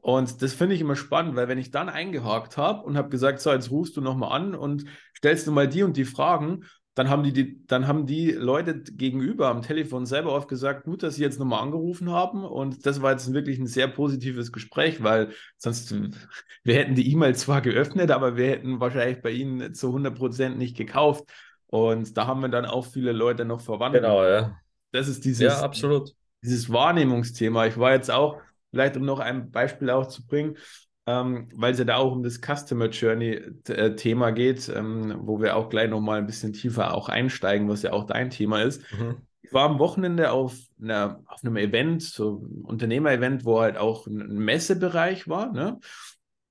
Und 0.00 0.40
das 0.40 0.54
finde 0.54 0.74
ich 0.74 0.80
immer 0.80 0.96
spannend, 0.96 1.36
weil 1.36 1.48
wenn 1.48 1.58
ich 1.58 1.70
dann 1.70 1.90
eingehakt 1.90 2.56
habe 2.56 2.82
und 2.86 2.96
habe 2.96 3.10
gesagt, 3.10 3.40
so, 3.40 3.52
jetzt 3.52 3.70
rufst 3.70 3.94
du 3.98 4.00
nochmal 4.00 4.32
an 4.32 4.54
und 4.54 4.86
stellst 5.14 5.46
du 5.46 5.52
mal 5.52 5.68
die 5.68 5.82
und 5.82 5.98
die 5.98 6.06
Fragen, 6.06 6.64
dann 6.94 7.10
haben 7.10 7.24
die, 7.24 7.32
die, 7.32 7.66
dann 7.66 7.88
haben 7.88 8.06
die 8.06 8.30
Leute 8.30 8.80
gegenüber 8.80 9.48
am 9.48 9.62
Telefon 9.62 10.06
selber 10.06 10.32
oft 10.32 10.48
gesagt, 10.48 10.84
gut, 10.84 11.02
dass 11.02 11.16
sie 11.16 11.22
jetzt 11.22 11.40
nochmal 11.40 11.62
angerufen 11.62 12.10
haben. 12.10 12.44
Und 12.44 12.86
das 12.86 13.02
war 13.02 13.10
jetzt 13.10 13.32
wirklich 13.32 13.58
ein 13.58 13.66
sehr 13.66 13.88
positives 13.88 14.52
Gespräch, 14.52 15.02
weil 15.02 15.32
sonst, 15.56 15.92
wir 16.62 16.74
hätten 16.74 16.94
die 16.94 17.10
E-Mail 17.10 17.34
zwar 17.34 17.62
geöffnet, 17.62 18.12
aber 18.12 18.36
wir 18.36 18.48
hätten 18.48 18.78
wahrscheinlich 18.78 19.22
bei 19.22 19.30
ihnen 19.30 19.74
zu 19.74 19.88
100 19.88 20.16
Prozent 20.16 20.58
nicht 20.58 20.76
gekauft. 20.76 21.24
Und 21.66 22.16
da 22.16 22.28
haben 22.28 22.40
wir 22.40 22.48
dann 22.48 22.64
auch 22.64 22.86
viele 22.86 23.10
Leute 23.10 23.44
noch 23.44 23.60
verwandelt. 23.60 24.04
Genau, 24.04 24.22
ja. 24.22 24.56
Das 24.92 25.08
ist 25.08 25.24
dieses, 25.24 25.40
ja, 25.40 25.60
absolut. 25.62 26.14
dieses 26.42 26.70
Wahrnehmungsthema. 26.70 27.66
Ich 27.66 27.76
war 27.76 27.92
jetzt 27.92 28.12
auch, 28.12 28.40
vielleicht 28.70 28.96
um 28.96 29.04
noch 29.04 29.18
ein 29.18 29.50
Beispiel 29.50 29.90
auch 29.90 30.06
zu 30.06 30.24
bringen, 30.24 30.56
ähm, 31.06 31.48
weil 31.54 31.72
es 31.72 31.78
ja 31.78 31.84
da 31.84 31.96
auch 31.96 32.12
um 32.12 32.22
das 32.22 32.40
Customer 32.40 32.88
Journey-Thema 32.88 34.28
äh, 34.28 34.32
geht, 34.32 34.68
ähm, 34.68 35.14
wo 35.20 35.40
wir 35.40 35.56
auch 35.56 35.68
gleich 35.68 35.90
nochmal 35.90 36.18
ein 36.18 36.26
bisschen 36.26 36.52
tiefer 36.52 36.94
auch 36.94 37.08
einsteigen, 37.08 37.68
was 37.68 37.82
ja 37.82 37.92
auch 37.92 38.04
dein 38.04 38.30
Thema 38.30 38.62
ist. 38.62 38.82
Mhm. 38.92 39.16
Ich 39.42 39.52
war 39.52 39.68
am 39.68 39.78
Wochenende 39.78 40.30
auf, 40.30 40.56
einer, 40.80 41.22
auf 41.26 41.44
einem 41.44 41.56
Event, 41.56 42.02
so 42.02 42.46
Unternehmer-Event, 42.62 43.44
wo 43.44 43.60
halt 43.60 43.76
auch 43.76 44.06
ein 44.06 44.38
Messebereich 44.38 45.28
war. 45.28 45.52
Ne? 45.52 45.78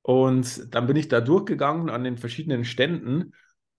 Und 0.03 0.73
dann 0.75 0.85
bin 0.85 0.97
ich 0.97 1.07
da 1.07 1.19
durchgegangen 1.19 1.89
an 1.89 2.03
den 2.03 2.17
verschiedenen 2.17 2.65
Ständen 2.65 3.33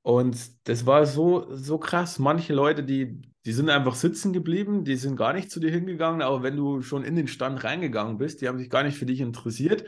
und 0.05 0.69
das 0.69 0.85
war 0.85 1.07
so, 1.07 1.47
so 1.57 1.79
krass. 1.79 2.19
Manche 2.19 2.53
Leute, 2.53 2.85
die, 2.85 3.23
die 3.47 3.53
sind 3.53 3.71
einfach 3.71 3.95
sitzen 3.95 4.35
geblieben, 4.35 4.85
die 4.85 4.97
sind 4.97 5.17
gar 5.17 5.33
nicht 5.33 5.51
zu 5.51 5.61
dir 5.61 5.71
hingegangen, 5.71 6.21
aber 6.21 6.43
wenn 6.43 6.59
du 6.59 6.83
schon 6.83 7.05
in 7.05 7.17
den 7.17 7.27
Stand 7.27 7.65
reingegangen 7.65 8.19
bist, 8.19 8.43
die 8.43 8.49
haben 8.49 8.59
sich 8.59 8.69
gar 8.69 8.83
nicht 8.83 8.99
für 8.99 9.07
dich 9.07 9.21
interessiert. 9.21 9.85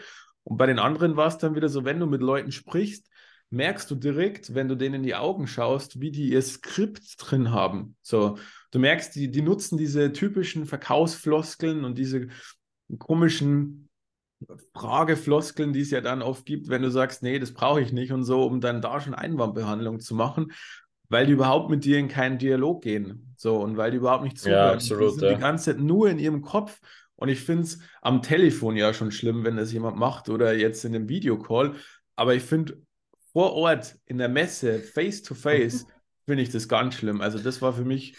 Und 0.46 0.58
bei 0.58 0.66
den 0.66 0.78
anderen 0.78 1.16
war 1.16 1.26
es 1.26 1.38
dann 1.38 1.56
wieder 1.56 1.68
so, 1.68 1.84
wenn 1.84 1.98
du 1.98 2.06
mit 2.06 2.22
Leuten 2.22 2.52
sprichst, 2.52 3.10
merkst 3.50 3.90
du 3.90 3.96
direkt, 3.96 4.54
wenn 4.54 4.68
du 4.68 4.76
denen 4.76 4.96
in 4.96 5.02
die 5.02 5.16
Augen 5.16 5.48
schaust, 5.48 6.00
wie 6.00 6.12
die 6.12 6.30
ihr 6.30 6.40
Skript 6.42 7.16
drin 7.18 7.50
haben. 7.50 7.96
So, 8.00 8.38
du 8.70 8.78
merkst, 8.78 9.16
die, 9.16 9.28
die 9.28 9.42
nutzen 9.42 9.76
diese 9.76 10.12
typischen 10.12 10.64
Verkaufsfloskeln 10.64 11.84
und 11.84 11.98
diese 11.98 12.28
komischen 12.98 13.88
Fragefloskeln, 14.72 15.72
die 15.72 15.80
es 15.80 15.90
ja 15.90 16.00
dann 16.00 16.22
oft 16.22 16.46
gibt, 16.46 16.68
wenn 16.68 16.82
du 16.82 16.92
sagst, 16.92 17.24
nee, 17.24 17.40
das 17.40 17.52
brauche 17.52 17.80
ich 17.80 17.92
nicht 17.92 18.12
und 18.12 18.22
so, 18.22 18.44
um 18.44 18.60
dann 18.60 18.80
da 18.80 19.00
schon 19.00 19.14
Einwandbehandlung 19.14 19.98
zu 19.98 20.14
machen, 20.14 20.52
weil 21.08 21.26
die 21.26 21.32
überhaupt 21.32 21.70
mit 21.70 21.84
dir 21.84 21.98
in 21.98 22.06
keinen 22.06 22.38
Dialog 22.38 22.82
gehen. 22.82 23.34
So, 23.36 23.60
und 23.60 23.76
weil 23.76 23.90
die 23.90 23.96
überhaupt 23.96 24.22
nicht 24.22 24.38
zuhören. 24.38 24.68
Ja, 24.68 24.72
absolut. 24.74 25.14
Die 25.14 25.18
sind 25.18 25.28
ja. 25.28 25.34
die 25.34 25.40
ganze 25.40 25.64
Zeit 25.72 25.80
nur 25.80 26.08
in 26.08 26.20
ihrem 26.20 26.42
Kopf 26.42 26.78
und 27.16 27.28
ich 27.28 27.40
finde 27.40 27.64
es 27.64 27.78
am 28.02 28.22
Telefon 28.22 28.76
ja 28.76 28.92
schon 28.94 29.10
schlimm, 29.10 29.44
wenn 29.44 29.56
das 29.56 29.72
jemand 29.72 29.96
macht 29.96 30.28
oder 30.28 30.54
jetzt 30.54 30.84
in 30.84 30.94
einem 30.94 31.08
Videocall. 31.08 31.74
Aber 32.14 32.34
ich 32.34 32.42
finde 32.42 32.78
vor 33.32 33.54
Ort 33.54 33.96
in 34.06 34.18
der 34.18 34.28
Messe, 34.28 34.78
face 34.78 35.22
to 35.22 35.34
face, 35.34 35.86
finde 36.26 36.42
ich 36.42 36.50
das 36.50 36.68
ganz 36.68 36.94
schlimm. 36.94 37.20
Also 37.20 37.38
das 37.38 37.62
war 37.62 37.72
für 37.72 37.84
mich, 37.84 38.16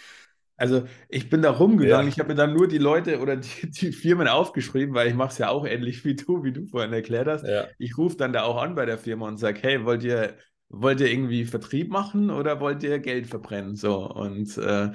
also 0.56 0.84
ich 1.08 1.30
bin 1.30 1.42
da 1.42 1.50
rumgegangen, 1.50 2.06
ja. 2.06 2.12
ich 2.12 2.18
habe 2.18 2.30
mir 2.30 2.34
dann 2.34 2.54
nur 2.54 2.66
die 2.66 2.78
Leute 2.78 3.20
oder 3.20 3.36
die, 3.36 3.70
die 3.70 3.92
Firmen 3.92 4.26
aufgeschrieben, 4.26 4.94
weil 4.94 5.08
ich 5.08 5.14
mache 5.14 5.30
es 5.30 5.38
ja 5.38 5.48
auch 5.48 5.64
ähnlich 5.64 6.04
wie 6.04 6.16
du, 6.16 6.42
wie 6.42 6.52
du 6.52 6.66
vorhin 6.66 6.92
erklärt 6.92 7.28
hast. 7.28 7.46
Ja. 7.46 7.68
Ich 7.78 7.96
rufe 7.96 8.16
dann 8.16 8.32
da 8.32 8.42
auch 8.42 8.60
an 8.60 8.74
bei 8.74 8.84
der 8.84 8.98
Firma 8.98 9.28
und 9.28 9.38
sage, 9.38 9.60
hey, 9.62 9.84
wollt 9.84 10.02
ihr, 10.02 10.36
wollt 10.68 11.00
ihr 11.00 11.10
irgendwie 11.10 11.44
Vertrieb 11.44 11.90
machen 11.90 12.30
oder 12.30 12.60
wollt 12.60 12.82
ihr 12.82 12.98
Geld 12.98 13.28
verbrennen? 13.28 13.76
So 13.76 14.10
und 14.10 14.58
äh, 14.58 14.90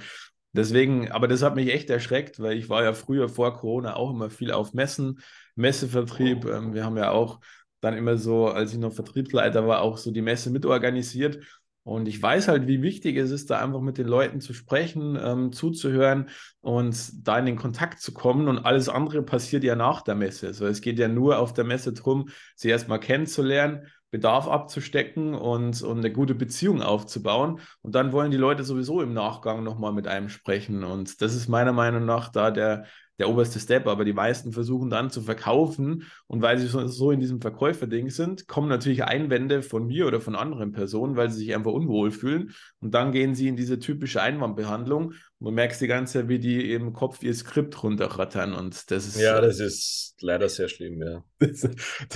Deswegen, 0.54 1.12
aber 1.12 1.28
das 1.28 1.42
hat 1.42 1.56
mich 1.56 1.74
echt 1.74 1.89
erschreckt, 1.89 2.39
weil 2.39 2.58
ich 2.58 2.70
war 2.70 2.84
ja 2.84 2.94
früher 2.94 3.28
vor 3.28 3.58
Corona 3.58 3.96
auch 3.96 4.12
immer 4.12 4.30
viel 4.30 4.52
auf 4.52 4.74
Messen, 4.74 5.20
Messevertrieb. 5.56 6.46
Ähm, 6.46 6.74
wir 6.74 6.86
haben 6.86 6.98
ja 6.98 7.12
auch 7.12 7.39
dann 7.82 7.98
immer 7.98 8.18
so, 8.18 8.48
als 8.48 8.72
ich 8.72 8.80
noch 8.80 8.94
Vertriebsleiter 8.94 9.68
war, 9.68 9.82
auch 9.82 9.98
so 9.98 10.12
die 10.12 10.22
Messe 10.22 10.52
mitorganisiert. 10.52 11.39
Und 11.86 12.08
ich 12.08 12.22
weiß 12.22 12.48
halt, 12.48 12.68
wie 12.68 12.82
wichtig 12.82 13.18
es 13.18 13.30
ist, 13.30 13.50
da 13.50 13.60
einfach 13.60 13.82
mit 13.82 13.98
den 13.98 14.08
Leuten 14.08 14.39
zu 14.39 14.54
sprechen, 14.54 15.20
ähm, 15.22 15.52
zuzuhören 15.52 16.30
und 16.62 17.28
da 17.28 17.38
in 17.39 17.46
den 17.46 17.58
Kontakt 17.58 18.00
zu 18.00 18.13
kommen. 18.13 18.48
Und 18.48 18.60
alles 18.60 18.88
andere 18.88 19.22
passiert 19.22 19.66
ja 19.66 19.76
nach 19.76 20.02
der 20.02 20.16
Messe. 20.16 20.48
Also 20.48 20.66
es 20.66 20.80
geht 20.80 20.98
ja 20.98 21.10
nur 21.10 21.39
auf 21.39 21.52
der 21.52 21.66
Messe 21.66 21.92
darum, 21.92 22.30
sie 22.56 22.70
erstmal 22.70 23.02
kennenzulernen 23.02 23.88
Bedarf 24.13 24.47
abzustecken 24.47 25.34
und, 25.34 25.82
und 25.82 25.97
eine 25.97 26.12
gute 26.12 26.36
Beziehung 26.36 26.84
aufzubauen. 26.84 27.60
Und 27.82 27.95
dann 27.95 28.12
wollen 28.12 28.30
die 28.30 28.38
Leute 28.38 28.63
sowieso 28.63 29.02
im 29.02 29.12
Nachgang 29.12 29.63
nochmal 29.63 29.91
mit 29.91 30.08
einem 30.08 30.30
sprechen. 30.30 30.84
Und 30.84 31.19
das 31.23 31.34
ist 31.34 31.47
meiner 31.47 31.73
Meinung 31.73 32.06
nach 32.06 32.30
da 32.30 32.52
der, 32.52 32.86
der 33.17 33.28
oberste 33.28 33.60
Step. 33.60 33.88
Aber 33.88 34.06
die 34.06 34.13
meisten 34.13 34.52
versuchen 34.52 34.91
dann 34.91 35.10
zu 35.10 35.23
verkaufen. 35.23 36.04
Und 36.28 36.43
weil 36.43 36.60
sie 36.60 36.67
so, 36.67 36.86
so 36.86 37.10
in 37.10 37.21
diesem 37.21 37.41
Verkäuferding 37.41 38.12
sind, 38.12 38.47
kommen 38.47 38.69
natürlich 38.69 39.04
Einwände 39.04 39.63
von 39.63 39.88
mir 39.88 40.06
oder 40.06 40.21
von 40.21 40.36
anderen 40.36 40.73
Personen, 40.73 41.15
weil 41.15 41.32
sie 41.32 41.39
sich 41.39 41.56
einfach 41.56 41.71
unwohl 41.71 42.12
fühlen. 42.12 42.54
Und 42.82 42.93
dann 42.93 43.13
gehen 43.13 43.34
sie 43.34 43.47
in 43.47 43.56
diese 43.56 43.80
typische 43.80 44.21
Einwandbehandlung. 44.21 45.06
Und 45.06 45.15
du 45.39 45.49
merkst 45.49 45.82
die 45.82 45.88
ganze 45.88 46.19
Zeit, 46.19 46.30
wie 46.30 46.38
die 46.38 46.71
im 46.71 46.93
Kopf 46.93 47.23
ihr 47.23 47.34
Skript 47.34 47.82
runterrattern. 47.82 48.54
Und 48.54 48.91
das 48.91 49.08
ist. 49.08 49.19
Ja, 49.19 49.41
das 49.41 49.60
ist 49.60 50.17
leider 50.21 50.49
sehr 50.49 50.69
schlimm, 50.69 51.02
ja. 51.02 51.23
Das, 51.39 51.67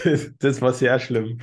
das, 0.03 0.31
das 0.37 0.61
war 0.61 0.73
sehr 0.73 0.99
schlimm. 0.99 1.39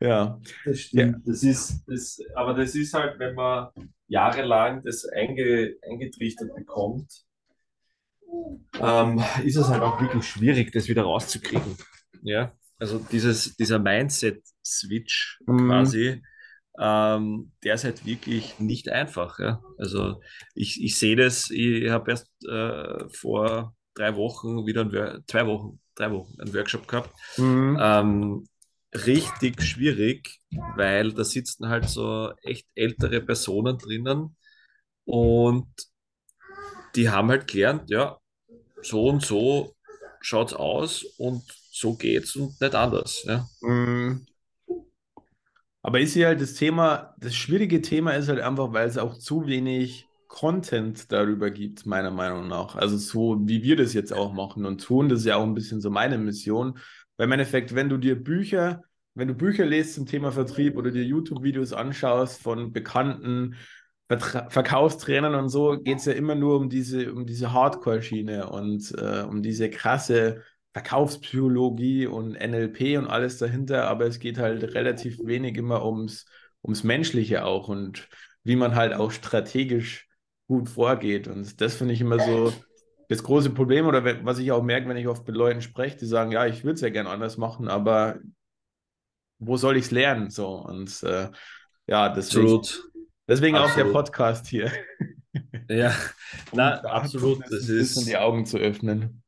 Ja. 0.00 0.40
Das 0.64 0.80
stimmt. 0.80 1.16
Ja. 1.16 1.32
Das 1.32 1.42
ist, 1.42 1.84
das, 1.86 2.20
aber 2.34 2.54
das 2.54 2.74
ist 2.74 2.94
halt, 2.94 3.18
wenn 3.18 3.34
man 3.34 3.68
jahrelang 4.06 4.82
das 4.84 5.04
einge, 5.04 5.74
eingetrichtert 5.88 6.54
bekommt, 6.54 7.24
ähm, 8.80 9.22
ist 9.44 9.56
es 9.56 9.68
halt 9.68 9.82
auch 9.82 10.00
wirklich 10.00 10.24
schwierig, 10.24 10.72
das 10.72 10.88
wieder 10.88 11.02
rauszukriegen. 11.02 11.76
Ja. 12.22 12.52
Also 12.78 12.98
dieses, 12.98 13.56
dieser 13.56 13.78
Mindset-Switch 13.78 15.40
mhm. 15.46 15.68
quasi, 15.68 16.22
ähm, 16.78 17.52
der 17.64 17.74
ist 17.74 17.84
halt 17.84 18.06
wirklich 18.06 18.60
nicht 18.60 18.88
einfach. 18.88 19.38
Ja? 19.40 19.62
Also 19.78 20.20
ich, 20.54 20.82
ich 20.82 20.96
sehe 20.96 21.16
das, 21.16 21.50
ich 21.50 21.90
habe 21.90 22.10
erst 22.12 22.30
äh, 22.48 23.08
vor 23.10 23.74
drei 23.94 24.14
Wochen 24.14 24.64
wieder 24.66 24.82
ein, 24.82 25.24
zwei 25.26 25.46
Wochen, 25.46 25.80
drei 25.96 26.12
Wochen 26.12 26.40
einen 26.40 26.54
Workshop 26.54 26.86
gehabt. 26.86 27.10
Mhm. 27.36 27.78
Ähm, 27.80 28.48
richtig 28.94 29.62
schwierig, 29.62 30.40
weil 30.76 31.12
da 31.12 31.24
sitzen 31.24 31.68
halt 31.68 31.88
so 31.88 32.32
echt 32.42 32.66
ältere 32.74 33.20
Personen 33.20 33.78
drinnen 33.78 34.36
und 35.04 35.68
die 36.94 37.10
haben 37.10 37.28
halt 37.28 37.46
gelernt, 37.46 37.90
ja, 37.90 38.18
so 38.82 39.08
und 39.08 39.24
so 39.24 39.74
schaut's 40.20 40.52
aus 40.52 41.04
und 41.18 41.42
so 41.70 41.94
geht's 41.94 42.34
und 42.36 42.60
nicht 42.60 42.74
anders. 42.74 43.24
Ja. 43.24 43.46
Mhm. 43.60 44.26
Aber 45.82 46.00
ist 46.00 46.14
hier 46.14 46.26
halt 46.26 46.40
das 46.40 46.54
Thema, 46.54 47.14
das 47.18 47.34
schwierige 47.34 47.80
Thema 47.80 48.12
ist 48.12 48.28
halt 48.28 48.40
einfach, 48.40 48.72
weil 48.72 48.88
es 48.88 48.98
auch 48.98 49.16
zu 49.16 49.46
wenig 49.46 50.06
Content 50.26 51.10
darüber 51.10 51.50
gibt, 51.50 51.86
meiner 51.86 52.10
Meinung 52.10 52.48
nach. 52.48 52.76
Also 52.76 52.98
so 52.98 53.38
wie 53.46 53.62
wir 53.62 53.76
das 53.76 53.94
jetzt 53.94 54.12
auch 54.12 54.32
machen 54.32 54.66
und 54.66 54.82
tun, 54.82 55.08
das 55.08 55.20
ist 55.20 55.26
ja 55.26 55.36
auch 55.36 55.44
ein 55.44 55.54
bisschen 55.54 55.80
so 55.80 55.90
meine 55.90 56.18
Mission, 56.18 56.78
weil 57.18 57.26
im 57.26 57.32
Endeffekt, 57.32 57.74
wenn 57.74 57.90
du 57.90 57.98
dir 57.98 58.22
Bücher, 58.22 58.84
wenn 59.14 59.28
du 59.28 59.34
Bücher 59.34 59.66
liest 59.66 59.94
zum 59.94 60.06
Thema 60.06 60.32
Vertrieb 60.32 60.76
oder 60.76 60.90
dir 60.90 61.04
YouTube-Videos 61.04 61.74
anschaust 61.74 62.40
von 62.40 62.72
bekannten 62.72 63.56
Vertra 64.08 64.48
Verkaufstrainern 64.48 65.34
und 65.34 65.50
so, 65.50 65.78
geht 65.78 65.98
es 65.98 66.06
ja 66.06 66.14
immer 66.14 66.34
nur 66.34 66.56
um 66.56 66.70
diese, 66.70 67.12
um 67.12 67.26
diese 67.26 67.52
Hardcore-Schiene 67.52 68.48
und 68.48 68.94
äh, 68.96 69.22
um 69.22 69.42
diese 69.42 69.68
krasse 69.68 70.42
Verkaufspsychologie 70.72 72.06
und 72.06 72.34
NLP 72.34 72.96
und 72.96 73.08
alles 73.08 73.38
dahinter, 73.38 73.88
aber 73.88 74.06
es 74.06 74.20
geht 74.20 74.38
halt 74.38 74.62
relativ 74.74 75.18
wenig 75.24 75.56
immer 75.56 75.84
ums, 75.84 76.26
ums 76.62 76.84
Menschliche 76.84 77.44
auch 77.44 77.68
und 77.68 78.08
wie 78.44 78.56
man 78.56 78.76
halt 78.76 78.94
auch 78.94 79.10
strategisch 79.10 80.08
gut 80.46 80.68
vorgeht. 80.68 81.26
Und 81.28 81.60
das 81.60 81.74
finde 81.74 81.94
ich 81.94 82.00
immer 82.00 82.20
so 82.20 82.52
das 83.08 83.22
große 83.22 83.50
Problem 83.50 83.86
oder 83.86 84.24
was 84.24 84.38
ich 84.38 84.52
auch 84.52 84.62
merke, 84.62 84.88
wenn 84.88 84.96
ich 84.96 85.08
oft 85.08 85.26
mit 85.26 85.36
Leuten 85.36 85.62
spreche, 85.62 85.96
die 85.96 86.06
sagen, 86.06 86.30
ja, 86.30 86.46
ich 86.46 86.62
würde 86.62 86.74
es 86.74 86.82
ja 86.82 86.90
gerne 86.90 87.08
anders 87.08 87.38
machen, 87.38 87.68
aber 87.68 88.18
wo 89.38 89.56
soll 89.56 89.76
ich 89.76 89.86
es 89.86 89.90
lernen? 89.90 90.30
So 90.30 90.48
und 90.48 91.02
äh, 91.02 91.30
ja, 91.86 92.10
deswegen, 92.10 92.54
absolut. 92.54 92.90
deswegen 93.26 93.56
absolut. 93.56 93.70
auch 93.70 93.76
der 93.76 93.92
Podcast 93.92 94.46
hier. 94.46 94.70
Ja, 95.68 95.94
na, 96.52 96.80
absolut. 96.80 97.42
Das 97.44 97.52
ist 97.52 97.70
ein 97.70 97.78
bisschen 97.78 98.06
die 98.06 98.16
Augen 98.16 98.44
zu 98.44 98.58
öffnen. 98.58 99.22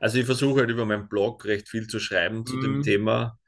Also 0.00 0.18
ich 0.18 0.26
versuche 0.26 0.60
halt 0.60 0.70
über 0.70 0.86
meinen 0.86 1.08
Blog 1.08 1.44
recht 1.44 1.68
viel 1.68 1.86
zu 1.86 1.98
schreiben 1.98 2.46
zu 2.46 2.56
mm. 2.56 2.60
dem 2.60 2.76
mhm. 2.76 2.82
Thema. 2.82 3.38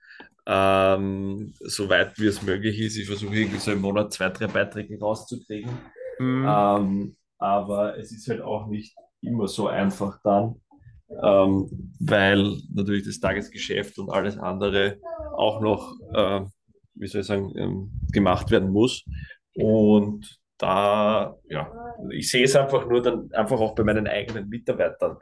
Ähm, 0.46 1.54
soweit 1.60 2.18
wie 2.18 2.26
es 2.26 2.42
möglich 2.42 2.78
ist. 2.80 2.96
Ich 2.96 3.06
versuche 3.06 3.34
irgendwie 3.34 3.58
so 3.58 3.72
im 3.72 3.80
Monat 3.80 4.12
zwei, 4.12 4.30
drei 4.30 4.46
Beiträge 4.46 4.98
rauszukriegen. 4.98 5.70
Mm. 6.18 6.46
Ähm, 6.46 7.16
aber 7.38 7.98
es 7.98 8.10
ist 8.12 8.28
halt 8.28 8.40
auch 8.40 8.66
nicht 8.66 8.94
immer 9.22 9.48
so 9.48 9.68
einfach 9.68 10.20
dann, 10.22 10.56
ähm, 11.22 11.92
weil 12.00 12.56
natürlich 12.72 13.04
das 13.04 13.20
Tagesgeschäft 13.20 13.98
und 13.98 14.10
alles 14.10 14.38
andere 14.38 14.98
auch 15.36 15.60
noch, 15.60 15.94
äh, 16.14 16.42
wie 16.94 17.06
soll 17.06 17.22
ich 17.22 17.26
sagen, 17.26 17.52
ähm, 17.56 17.90
gemacht 18.12 18.50
werden 18.50 18.70
muss. 18.70 19.04
Und 19.54 20.40
da, 20.60 21.36
ja, 21.48 21.72
ich 22.10 22.30
sehe 22.30 22.44
es 22.44 22.54
einfach 22.54 22.86
nur 22.86 23.02
dann 23.02 23.32
einfach 23.32 23.58
auch 23.60 23.74
bei 23.74 23.82
meinen 23.82 24.06
eigenen 24.06 24.48
Mitarbeitern. 24.48 25.16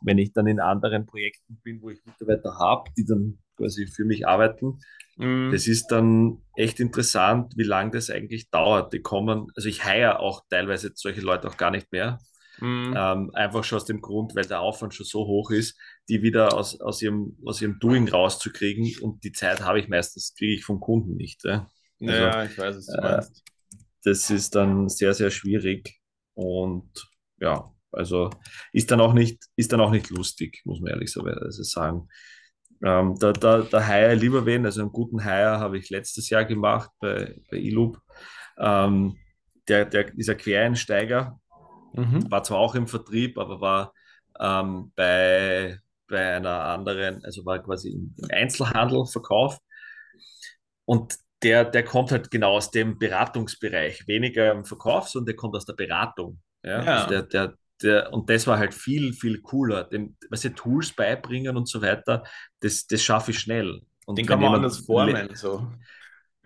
Wenn 0.00 0.18
ich 0.18 0.32
dann 0.32 0.46
in 0.46 0.60
anderen 0.60 1.06
Projekten 1.06 1.58
bin, 1.62 1.82
wo 1.82 1.90
ich 1.90 2.04
Mitarbeiter 2.04 2.56
habe, 2.58 2.90
die 2.96 3.04
dann 3.04 3.38
quasi 3.56 3.86
für 3.86 4.04
mich 4.04 4.26
arbeiten, 4.28 4.78
mhm. 5.16 5.50
das 5.52 5.66
ist 5.66 5.88
dann 5.88 6.38
echt 6.54 6.78
interessant, 6.78 7.52
wie 7.56 7.64
lange 7.64 7.90
das 7.92 8.10
eigentlich 8.10 8.48
dauert. 8.50 8.92
Die 8.92 9.02
kommen, 9.02 9.48
also 9.56 9.68
ich 9.68 9.84
heiere 9.84 10.20
auch 10.20 10.42
teilweise 10.48 10.92
solche 10.94 11.20
Leute 11.20 11.48
auch 11.48 11.56
gar 11.56 11.70
nicht 11.70 11.90
mehr. 11.90 12.18
Mhm. 12.60 12.94
Ähm, 12.96 13.30
einfach 13.34 13.64
schon 13.64 13.76
aus 13.76 13.84
dem 13.84 14.00
Grund, 14.00 14.34
weil 14.34 14.46
der 14.46 14.60
Aufwand 14.60 14.94
schon 14.94 15.06
so 15.06 15.26
hoch 15.26 15.50
ist, 15.50 15.78
die 16.08 16.22
wieder 16.22 16.54
aus, 16.54 16.80
aus, 16.80 17.02
ihrem, 17.02 17.36
aus 17.44 17.60
ihrem 17.60 17.78
Doing 17.78 18.08
rauszukriegen 18.08 18.90
und 19.02 19.24
die 19.24 19.32
Zeit 19.32 19.60
habe 19.60 19.80
ich 19.80 19.88
meistens, 19.88 20.34
kriege 20.34 20.54
ich 20.54 20.64
vom 20.64 20.80
Kunden 20.80 21.16
nicht. 21.16 21.44
Ja, 21.44 21.68
also, 22.00 22.12
ja 22.12 22.44
ich 22.44 22.58
weiß, 22.58 22.76
was 22.76 22.86
du 22.86 23.00
meinst. 23.00 23.38
Äh, 23.38 23.80
das 24.04 24.30
ist 24.30 24.54
dann 24.54 24.88
sehr, 24.88 25.14
sehr 25.14 25.30
schwierig 25.30 26.00
und 26.34 26.90
ja, 27.40 27.72
also 27.92 28.30
ist 28.72 28.90
dann 28.90 29.00
auch 29.00 29.12
nicht, 29.12 29.44
ist 29.56 29.72
dann 29.72 29.80
auch 29.80 29.90
nicht 29.90 30.10
lustig, 30.10 30.62
muss 30.64 30.80
man 30.80 30.92
ehrlich 30.92 31.12
sagen. 31.12 32.08
Ähm, 32.82 33.16
da, 33.18 33.32
da, 33.32 33.62
da 33.62 33.86
Hire 33.86 34.14
lieber 34.14 34.44
wen, 34.44 34.66
also 34.66 34.82
einen 34.82 34.92
guten 34.92 35.22
Hire 35.22 35.58
habe 35.58 35.78
ich 35.78 35.90
letztes 35.90 36.28
Jahr 36.28 36.44
gemacht 36.44 36.90
bei, 37.00 37.34
bei 37.50 37.56
eLoop. 37.56 37.98
Ähm, 38.58 39.16
der, 39.68 39.84
der, 39.86 40.04
dieser 40.12 40.34
Quereinsteiger 40.34 41.40
mhm. 41.96 42.30
war 42.30 42.42
zwar 42.42 42.58
auch 42.58 42.74
im 42.74 42.86
Vertrieb, 42.86 43.38
aber 43.38 43.60
war 43.60 43.92
ähm, 44.38 44.92
bei, 44.94 45.78
bei 46.08 46.36
einer 46.36 46.64
anderen, 46.64 47.24
also 47.24 47.44
war 47.44 47.62
quasi 47.62 47.90
im 47.90 48.14
Einzelhandel 48.30 49.06
Verkauf. 49.06 49.58
Und 50.84 51.16
der, 51.42 51.64
der 51.64 51.84
kommt 51.84 52.12
halt 52.12 52.30
genau 52.30 52.52
aus 52.52 52.70
dem 52.70 52.98
Beratungsbereich, 52.98 54.06
weniger 54.06 54.52
im 54.52 54.64
Verkauf, 54.64 55.08
sondern 55.08 55.26
der 55.26 55.36
kommt 55.36 55.54
aus 55.56 55.66
der 55.66 55.74
Beratung. 55.74 56.40
Ja? 56.62 56.82
ja. 56.82 56.96
Also 56.96 57.08
der, 57.08 57.22
der, 57.22 57.54
der, 57.82 58.12
und 58.12 58.30
das 58.30 58.46
war 58.46 58.58
halt 58.58 58.74
viel, 58.74 59.12
viel 59.12 59.40
cooler. 59.42 59.84
Dem, 59.84 60.16
was 60.30 60.42
sie 60.42 60.50
Tools 60.50 60.92
beibringen 60.92 61.56
und 61.56 61.68
so 61.68 61.82
weiter, 61.82 62.24
das, 62.60 62.86
das 62.86 63.02
schaffe 63.02 63.32
ich 63.32 63.38
schnell. 63.38 63.82
Und 64.06 64.18
Den 64.18 64.26
kann 64.26 64.40
man 64.40 64.54
anders 64.54 64.78
formen. 64.78 65.34
So. 65.34 65.72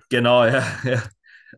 Genau, 0.09 0.45
ja. 0.45 0.65
ja. 0.85 1.03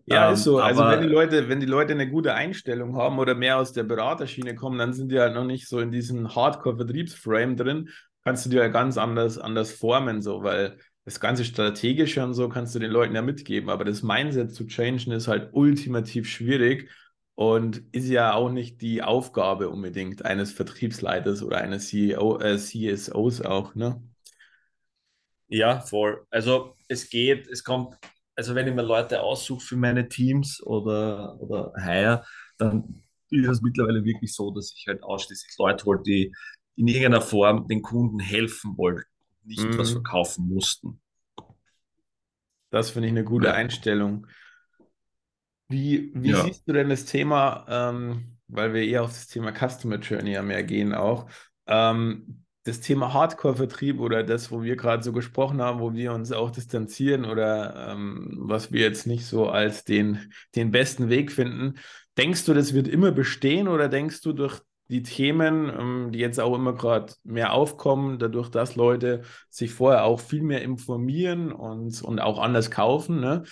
Ja, 0.07 0.33
ist 0.33 0.45
so. 0.45 0.59
Also 0.59 0.83
wenn 0.83 1.03
die 1.03 1.09
Leute, 1.09 1.49
wenn 1.49 1.61
die 1.61 1.67
Leute 1.67 1.93
eine 1.93 2.09
gute 2.09 2.35
Einstellung 2.35 2.97
haben 2.97 3.19
oder 3.19 3.35
mehr 3.35 3.59
aus 3.59 3.73
der 3.73 3.85
Beraterschiene 3.85 4.55
kommen, 4.55 4.79
dann 4.79 4.93
sind 4.93 5.11
die 5.11 5.19
halt 5.21 5.35
noch 5.35 5.45
nicht 5.45 5.69
so 5.69 5.81
in 5.81 5.91
diesem 5.91 6.35
Hardcore-Vertriebsframe 6.35 7.57
drin. 7.57 7.89
Kannst 8.25 8.47
du 8.47 8.51
dir 8.51 8.63
ja 8.63 8.69
ganz 8.69 8.99
anders, 8.99 9.39
anders 9.39 9.73
formen, 9.73 10.23
so, 10.23 10.43
weil 10.43 10.79
das 11.05 11.19
ganze 11.21 11.45
Strategische 11.45 12.23
und 12.25 12.35
so 12.35 12.49
kannst 12.49 12.75
du 12.75 12.79
den 12.79 12.91
Leuten 12.91 13.15
ja 13.15 13.23
mitgeben, 13.23 13.71
aber 13.71 13.85
das 13.85 14.03
Mindset 14.03 14.55
zu 14.55 14.67
changen 14.67 15.11
ist 15.13 15.27
halt 15.29 15.51
ultimativ 15.53 16.29
schwierig 16.29 16.89
und 17.35 17.83
ist 17.93 18.09
ja 18.09 18.35
auch 18.35 18.51
nicht 18.51 18.81
die 18.81 19.03
Aufgabe 19.03 19.69
unbedingt 19.69 20.25
eines 20.25 20.53
Vertriebsleiters 20.53 21.43
oder 21.43 21.59
eines 21.59 21.89
CEO, 21.89 22.39
äh, 22.39 22.57
CSOs 22.57 23.41
auch, 23.43 23.75
ne? 23.75 24.01
Ja, 25.49 25.81
voll. 25.81 26.27
Also 26.31 26.77
es 26.89 27.11
geht, 27.11 27.47
es 27.47 27.63
kommt, 27.65 27.97
also 28.43 28.55
wenn 28.55 28.67
ich 28.67 28.75
mir 28.75 28.83
Leute 28.83 29.23
aussuche 29.23 29.65
für 29.65 29.77
meine 29.77 30.09
Teams 30.09 30.63
oder, 30.63 31.41
oder 31.41 31.73
hire, 31.77 32.25
dann 32.59 33.03
ist 33.31 33.49
es 33.49 33.63
mittlerweile 33.63 34.05
wirklich 34.05 34.35
so, 34.35 34.51
dass 34.51 34.75
ich 34.77 34.87
halt 34.87 35.03
ausschließlich 35.03 35.55
Leute 35.59 35.85
hole, 35.85 36.03
die 36.05 36.33
in 36.77 36.89
irgendeiner 36.89 37.21
Form 37.21 37.69
den 37.69 37.83
Kunden 37.83 38.19
helfen 38.19 38.77
wollen 38.77 39.05
nicht 39.45 39.65
mhm. 39.65 39.79
was 39.79 39.93
verkaufen 39.93 40.49
mussten. 40.49 41.01
Das 42.71 42.91
finde 42.91 43.09
ich 43.09 43.13
eine 43.13 43.25
gute 43.25 43.49
ja. 43.49 43.55
Einstellung. 43.55 44.27
Wie, 45.69 46.13
wie 46.15 46.31
ja. 46.31 46.45
siehst 46.45 46.67
du 46.69 46.73
denn 46.73 46.89
das 46.89 47.05
Thema, 47.05 47.67
ähm, 47.69 48.39
weil 48.49 48.75
wir 48.75 48.83
eher 48.83 49.03
auf 49.03 49.11
das 49.11 49.27
Thema 49.27 49.53
Customer 49.53 49.97
Journey 49.97 50.33
ja 50.33 50.43
mehr 50.43 50.63
gehen 50.63 50.95
auch, 50.95 51.31
ähm, 51.67 52.42
das 52.65 52.81
Thema 52.81 53.13
Hardcore-Vertrieb 53.13 53.99
oder 53.99 54.23
das, 54.23 54.51
wo 54.53 54.63
wir 54.63 54.77
gerade 54.77 55.03
so 55.03 55.13
gesprochen 55.13 55.61
haben, 55.61 55.81
wo 55.81 55.95
wir 55.95 56.13
uns 56.13 56.31
auch 56.31 56.51
distanzieren 56.51 57.25
oder 57.25 57.91
ähm, 57.91 58.37
was 58.39 58.71
wir 58.71 58.81
jetzt 58.81 59.07
nicht 59.07 59.27
so 59.27 59.49
als 59.49 59.85
den, 59.85 60.33
den 60.55 60.71
besten 60.71 61.09
Weg 61.09 61.33
finden. 61.33 61.79
Denkst 62.17 62.45
du, 62.45 62.55
das 62.55 62.73
wird 62.73 62.89
immer 62.89 63.11
bestehen 63.11 63.69
oder 63.69 63.89
denkst 63.89 64.21
du, 64.21 64.33
durch 64.33 64.61
die 64.89 65.03
Themen, 65.03 65.73
ähm, 65.77 66.13
die 66.13 66.19
jetzt 66.19 66.39
auch 66.39 66.55
immer 66.55 66.75
gerade 66.75 67.15
mehr 67.25 67.53
aufkommen, 67.53 68.19
dadurch, 68.19 68.51
dass 68.51 68.77
Leute 68.77 69.23
sich 69.49 69.73
vorher 69.73 70.05
auch 70.05 70.21
viel 70.21 70.43
mehr 70.43 70.63
informieren 70.63 71.51
und, 71.51 72.03
und 72.03 72.21
auch 72.21 72.39
anders 72.39 72.71
kaufen. 72.71 73.21
Ne? 73.21 73.43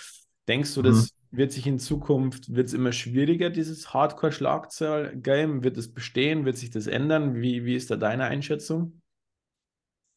Denkst 0.47 0.75
du, 0.75 0.83
mhm. 0.83 0.87
Wird 1.31 1.53
sich 1.53 1.67
in 1.67 1.79
Zukunft, 1.79 2.55
wird 2.55 2.69
es 2.69 2.75
immer 2.75 2.93
schwieriger, 2.93 3.51
dieses 3.51 3.95
Hardcore-Schlagzeil-Game? 3.95 5.63
Wird 5.63 5.77
es 5.77 5.93
bestehen? 5.93 6.45
Wird 6.45 6.57
sich 6.57 6.71
das 6.71 6.87
ändern? 6.87 7.41
Wie, 7.41 7.65
wie 7.65 7.75
ist 7.75 7.91
da 7.91 7.97
deine 7.97 8.25
Einschätzung? 8.25 9.01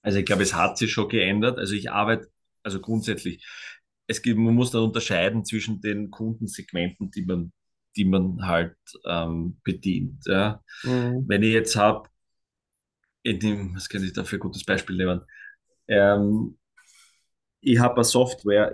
Also 0.01 0.19
ich 0.19 0.25
glaube, 0.25 0.43
es 0.43 0.53
hat 0.53 0.77
sich 0.77 0.91
schon 0.91 1.07
geändert. 1.09 1.59
Also 1.59 1.75
ich 1.75 1.91
arbeite, 1.91 2.29
also 2.63 2.79
grundsätzlich, 2.81 3.45
es 4.07 4.21
gibt, 4.21 4.39
man 4.39 4.53
muss 4.53 4.71
da 4.71 4.79
unterscheiden 4.79 5.45
zwischen 5.45 5.81
den 5.81 6.11
Kundensegmenten, 6.11 7.11
die 7.11 7.25
man 7.25 7.53
die 7.95 8.05
man 8.05 8.45
halt 8.45 8.75
ähm, 9.05 9.59
bedient. 9.63 10.23
Ja. 10.25 10.61
Mhm. 10.83 11.25
Wenn 11.27 11.43
ich 11.43 11.53
jetzt 11.53 11.75
habe, 11.75 12.09
in 13.23 13.39
dem, 13.39 13.75
was 13.75 13.87
kann 13.87 14.03
ich 14.03 14.13
da 14.13 14.23
für 14.23 14.37
ein 14.37 14.41
gutes 14.41 14.65
Beispiel 14.65 14.97
nehmen? 14.97 15.21
Ähm, 15.87 16.57
ich 17.61 17.79
habe 17.79 17.95
eine 17.95 18.03
Software, 18.03 18.73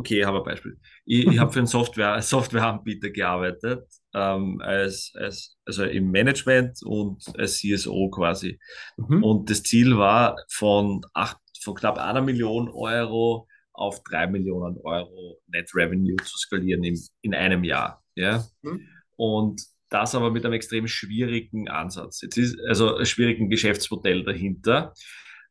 okay, 0.00 0.20
ich 0.20 0.26
habe 0.26 0.38
ein 0.38 0.44
Beispiel. 0.44 0.78
Ich, 1.04 1.26
ich 1.26 1.38
habe 1.38 1.52
für 1.52 1.60
einen 1.60 1.66
Software, 1.78 2.20
Softwareanbieter 2.20 3.10
gearbeitet, 3.10 3.86
ähm, 4.14 4.60
als, 4.60 5.12
als, 5.14 5.56
also 5.64 5.84
im 5.84 6.10
Management 6.10 6.80
und 6.84 7.22
als 7.38 7.58
CSO 7.58 8.10
quasi. 8.10 8.58
Mhm. 8.96 9.22
Und 9.22 9.50
das 9.50 9.62
Ziel 9.62 9.96
war, 9.96 10.36
von, 10.48 11.02
acht, 11.14 11.38
von 11.62 11.74
knapp 11.74 11.98
einer 11.98 12.22
Million 12.22 12.68
Euro 12.70 13.46
auf 13.72 14.02
drei 14.02 14.26
Millionen 14.26 14.78
Euro 14.82 15.40
Net 15.46 15.70
Revenue 15.74 16.16
zu 16.16 16.36
skalieren 16.38 16.82
in, 16.82 16.98
in 17.22 17.34
einem 17.34 17.62
Jahr. 17.64 18.02
Ja? 18.14 18.44
Mhm. 18.62 18.86
Und 19.16 19.62
das 19.90 20.14
aber 20.14 20.30
mit 20.30 20.44
einem 20.44 20.54
extrem 20.54 20.86
schwierigen 20.86 21.68
Ansatz. 21.68 22.22
Jetzt 22.22 22.36
ist 22.36 22.58
also 22.68 22.96
ein 22.96 23.06
schwierigen 23.06 23.50
Geschäftsmodell 23.50 24.24
dahinter. 24.24 24.94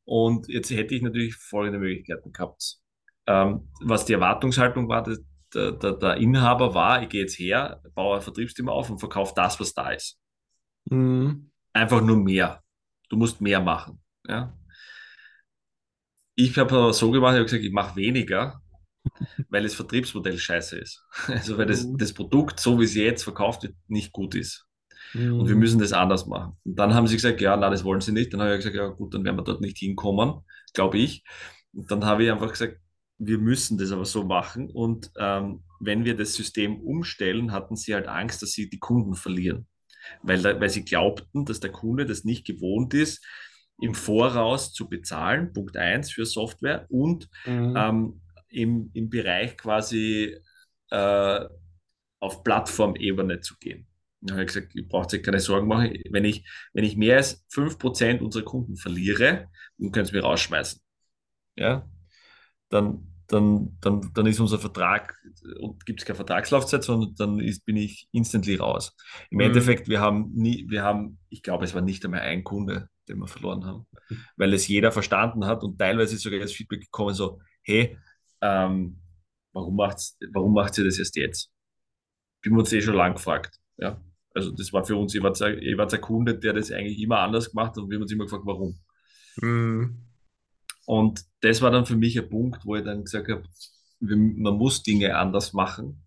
Und 0.06 0.48
jetzt 0.48 0.72
hätte 0.72 0.96
ich 0.96 1.02
natürlich 1.02 1.36
folgende 1.36 1.80
Möglichkeiten 1.80 2.32
gehabt. 2.32 2.80
Ähm, 3.30 3.70
was 3.82 4.06
die 4.06 4.14
Erwartungshaltung 4.14 4.90
war, 4.90 5.04
der, 5.04 5.72
der, 5.72 5.94
der, 5.94 6.18
Inhaber 6.18 6.74
war, 6.74 7.04
ich 7.04 7.10
gehe 7.10 7.22
jetzt 7.22 7.38
her, 7.38 7.82
baue 7.94 8.18
ein 8.18 8.22
Vertriebsteam 8.22 8.70
auf 8.70 8.90
und 8.90 9.00
verkaufe 9.00 9.34
das, 9.36 9.60
was 9.60 9.74
da 9.74 9.92
ist. 9.92 10.20
Mhm. 10.86 11.52
Einfach 11.74 12.02
nur 12.02 12.18
mehr. 12.18 12.64
Du 13.10 13.18
musst 13.18 13.42
mehr 13.42 13.60
machen. 13.60 14.02
Ja? 14.28 14.58
Ich 16.36 16.58
habe 16.58 16.76
aber 16.76 16.94
so 16.94 17.12
gemacht, 17.12 17.34
ich 17.34 17.38
habe 17.38 17.46
gesagt, 17.46 17.64
ich 17.64 17.72
mache 17.72 17.96
weniger 17.96 18.62
weil 19.50 19.64
das 19.64 19.76
Vertriebsmodell 19.76 20.38
scheiße 20.38 20.78
ist. 20.78 21.04
Also 21.28 21.58
weil 21.58 21.66
das, 21.66 21.86
mhm. 21.86 21.98
das 21.98 22.14
Produkt, 22.14 22.60
so 22.60 22.80
wie 22.80 22.86
es 22.86 22.96
jetzt 22.96 23.24
verkauft 23.24 23.64
wird, 23.64 23.76
nicht 23.88 24.12
gut 24.12 24.36
ist. 24.36 24.66
Mhm. 25.14 25.40
Und 25.40 25.48
wir 25.48 25.56
mhm. 25.56 25.62
müssen 25.62 25.80
das 25.80 25.94
anders 25.94 26.26
machen. 26.28 26.58
Und 26.64 26.76
dann 26.76 26.94
haben 26.94 27.08
sie 27.08 27.16
gesagt, 27.16 27.42
ja, 27.42 27.56
nein, 27.56 27.72
das 27.72 27.84
wollen 27.84 28.02
sie 28.02 28.12
nicht. 28.12 28.34
Dann 28.34 28.42
habe 28.42 28.52
ich 28.52 28.58
gesagt, 28.58 28.76
ja 28.76 28.88
gut, 28.88 29.14
dann 29.14 29.24
werden 29.24 29.38
wir 29.38 29.44
dort 29.44 29.62
nicht 29.62 29.78
hinkommen, 29.78 30.42
glaube 30.74 30.98
ich. 30.98 31.24
Und 31.74 31.90
dann 31.92 32.06
habe 32.06 32.24
ich 32.24 32.32
einfach 32.32 32.50
gesagt, 32.50 32.78
wir 33.20 33.38
müssen 33.38 33.78
das 33.78 33.92
aber 33.92 34.06
so 34.06 34.24
machen. 34.24 34.70
Und 34.70 35.12
ähm, 35.18 35.64
wenn 35.80 36.06
wir 36.06 36.16
das 36.16 36.34
System 36.34 36.82
umstellen, 36.82 37.52
hatten 37.52 37.76
sie 37.76 37.94
halt 37.94 38.08
Angst, 38.08 38.42
dass 38.42 38.52
sie 38.52 38.70
die 38.70 38.80
Kunden 38.80 39.14
verlieren. 39.14 39.68
Weil, 40.24 40.44
weil 40.44 40.70
sie 40.70 40.86
glaubten, 40.86 41.46
dass 41.46 41.60
der 41.60 41.72
Kunde 41.72 42.06
das 42.06 42.24
nicht 42.24 42.48
gewohnt 42.48 42.94
ist, 42.94 43.24
im 43.82 43.94
Voraus 43.94 44.74
zu 44.74 44.90
bezahlen, 44.90 45.54
Punkt 45.54 45.78
1 45.78 46.12
für 46.12 46.26
Software 46.26 46.86
und 46.90 47.30
mhm. 47.46 47.76
ähm, 47.78 48.22
im, 48.50 48.90
im 48.94 49.10
Bereich 49.10 49.58
quasi 49.58 50.38
äh, 50.90 51.46
auf 52.20 52.44
Plattformebene 52.44 53.40
zu 53.42 53.56
gehen. 53.60 53.88
Dann 54.22 54.36
habe 54.36 54.44
ich 54.44 54.54
gesagt, 54.54 54.76
ihr 54.76 54.88
braucht 54.88 55.14
euch 55.14 55.24
keine 55.24 55.40
Sorgen 55.40 55.68
machen. 55.68 55.94
Wenn 56.10 56.26
ich, 56.26 56.46
wenn 56.74 56.84
ich 56.84 56.98
mehr 56.98 57.18
als 57.18 57.46
5% 57.52 58.20
unserer 58.20 58.44
Kunden 58.44 58.76
verliere, 58.76 59.50
dann 59.78 59.92
können 59.92 60.06
sie 60.06 60.14
mich 60.14 60.24
rausschmeißen. 60.24 60.82
Ja, 61.56 61.88
dann, 62.70 63.09
dann, 63.30 63.78
dann, 63.80 64.12
dann 64.14 64.26
ist 64.26 64.40
unser 64.40 64.60
Vertrag 64.60 65.16
und 65.60 65.86
gibt 65.86 66.02
es 66.02 66.06
keine 66.06 66.16
Vertragslaufzeit, 66.16 66.84
sondern 66.84 67.14
dann 67.16 67.40
ist, 67.40 67.64
bin 67.64 67.78
ich 67.78 68.10
instantly 68.12 68.56
raus. 68.56 68.96
Im 69.30 69.38
mhm. 69.38 69.46
Endeffekt, 69.46 69.88
wir 69.88 70.02
haben 70.02 70.32
nie, 70.34 70.66
wir 70.70 70.84
haben, 70.84 71.20
ich 71.30 71.44
glaube, 71.44 71.64
es 71.64 71.76
war 71.76 71.82
nicht 71.82 72.04
einmal 72.04 72.22
ein 72.22 72.44
Kunde, 72.44 72.90
den 73.08 73.20
wir 73.20 73.28
verloren 73.28 73.66
haben, 73.66 73.86
weil 74.36 74.54
es 74.54 74.68
jeder 74.68 74.92
verstanden 74.92 75.46
hat 75.46 75.64
und 75.64 75.78
teilweise 75.78 76.18
sogar 76.18 76.40
das 76.40 76.52
Feedback 76.52 76.82
gekommen 76.82 77.14
so, 77.14 77.40
hey, 77.62 77.98
ähm, 78.42 79.00
warum 79.54 79.76
macht 79.76 80.00
warum 80.34 80.54
macht 80.54 80.78
ihr 80.80 80.86
das 80.86 80.98
erst 80.98 81.16
jetzt? 81.16 81.52
Wir 82.42 82.52
haben 82.52 82.60
uns 82.60 82.74
eh 82.74 82.82
schon 82.82 82.96
lang 82.96 83.14
gefragt. 83.14 83.58
Ja? 83.78 84.02
Also 84.34 84.52
das 84.52 84.74
war 84.74 84.84
für 84.86 84.96
uns, 84.96 85.14
ich 85.14 85.22
war, 85.22 85.34
ich 85.40 85.78
war 85.78 85.88
der 85.88 86.00
Kunde, 86.00 86.38
der 86.38 86.54
das 86.54 86.72
eigentlich 86.72 87.00
immer 87.00 87.20
anders 87.20 87.52
gemacht 87.52 87.72
hat 87.72 87.78
und 87.78 87.90
wir 87.90 87.98
haben 87.98 88.04
uns 88.04 88.12
immer 88.12 88.26
gefragt, 88.26 88.44
warum. 88.46 88.80
Mhm. 89.38 90.09
Und 90.90 91.24
das 91.42 91.62
war 91.62 91.70
dann 91.70 91.86
für 91.86 91.96
mich 91.96 92.18
ein 92.18 92.28
Punkt, 92.28 92.66
wo 92.66 92.76
ich 92.76 92.84
dann 92.84 93.04
gesagt 93.04 93.30
habe, 93.30 93.44
man 94.00 94.58
muss 94.58 94.82
Dinge 94.82 95.16
anders 95.16 95.54
machen 95.54 96.04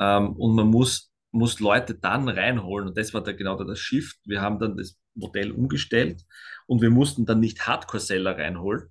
ähm, 0.00 0.32
und 0.32 0.56
man 0.56 0.66
muss, 0.66 1.12
muss 1.30 1.60
Leute 1.60 1.94
dann 1.94 2.28
reinholen. 2.28 2.88
Und 2.88 2.98
das 2.98 3.14
war 3.14 3.22
da 3.22 3.30
genau 3.30 3.54
das 3.62 3.78
Shift. 3.78 4.16
Wir 4.24 4.40
haben 4.40 4.58
dann 4.58 4.76
das 4.76 4.98
Modell 5.14 5.52
umgestellt 5.52 6.24
und 6.66 6.82
wir 6.82 6.90
mussten 6.90 7.26
dann 7.26 7.38
nicht 7.38 7.68
Hardcore-Seller 7.68 8.36
reinholen, 8.36 8.90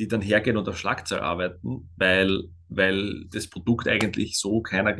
die 0.00 0.08
dann 0.08 0.22
hergehen 0.22 0.56
und 0.56 0.68
auf 0.68 0.76
Schlagzeug 0.76 1.22
arbeiten, 1.22 1.88
weil, 1.96 2.48
weil 2.68 3.26
das 3.28 3.48
Produkt 3.48 3.86
eigentlich 3.86 4.40
so 4.40 4.60
keiner 4.60 4.96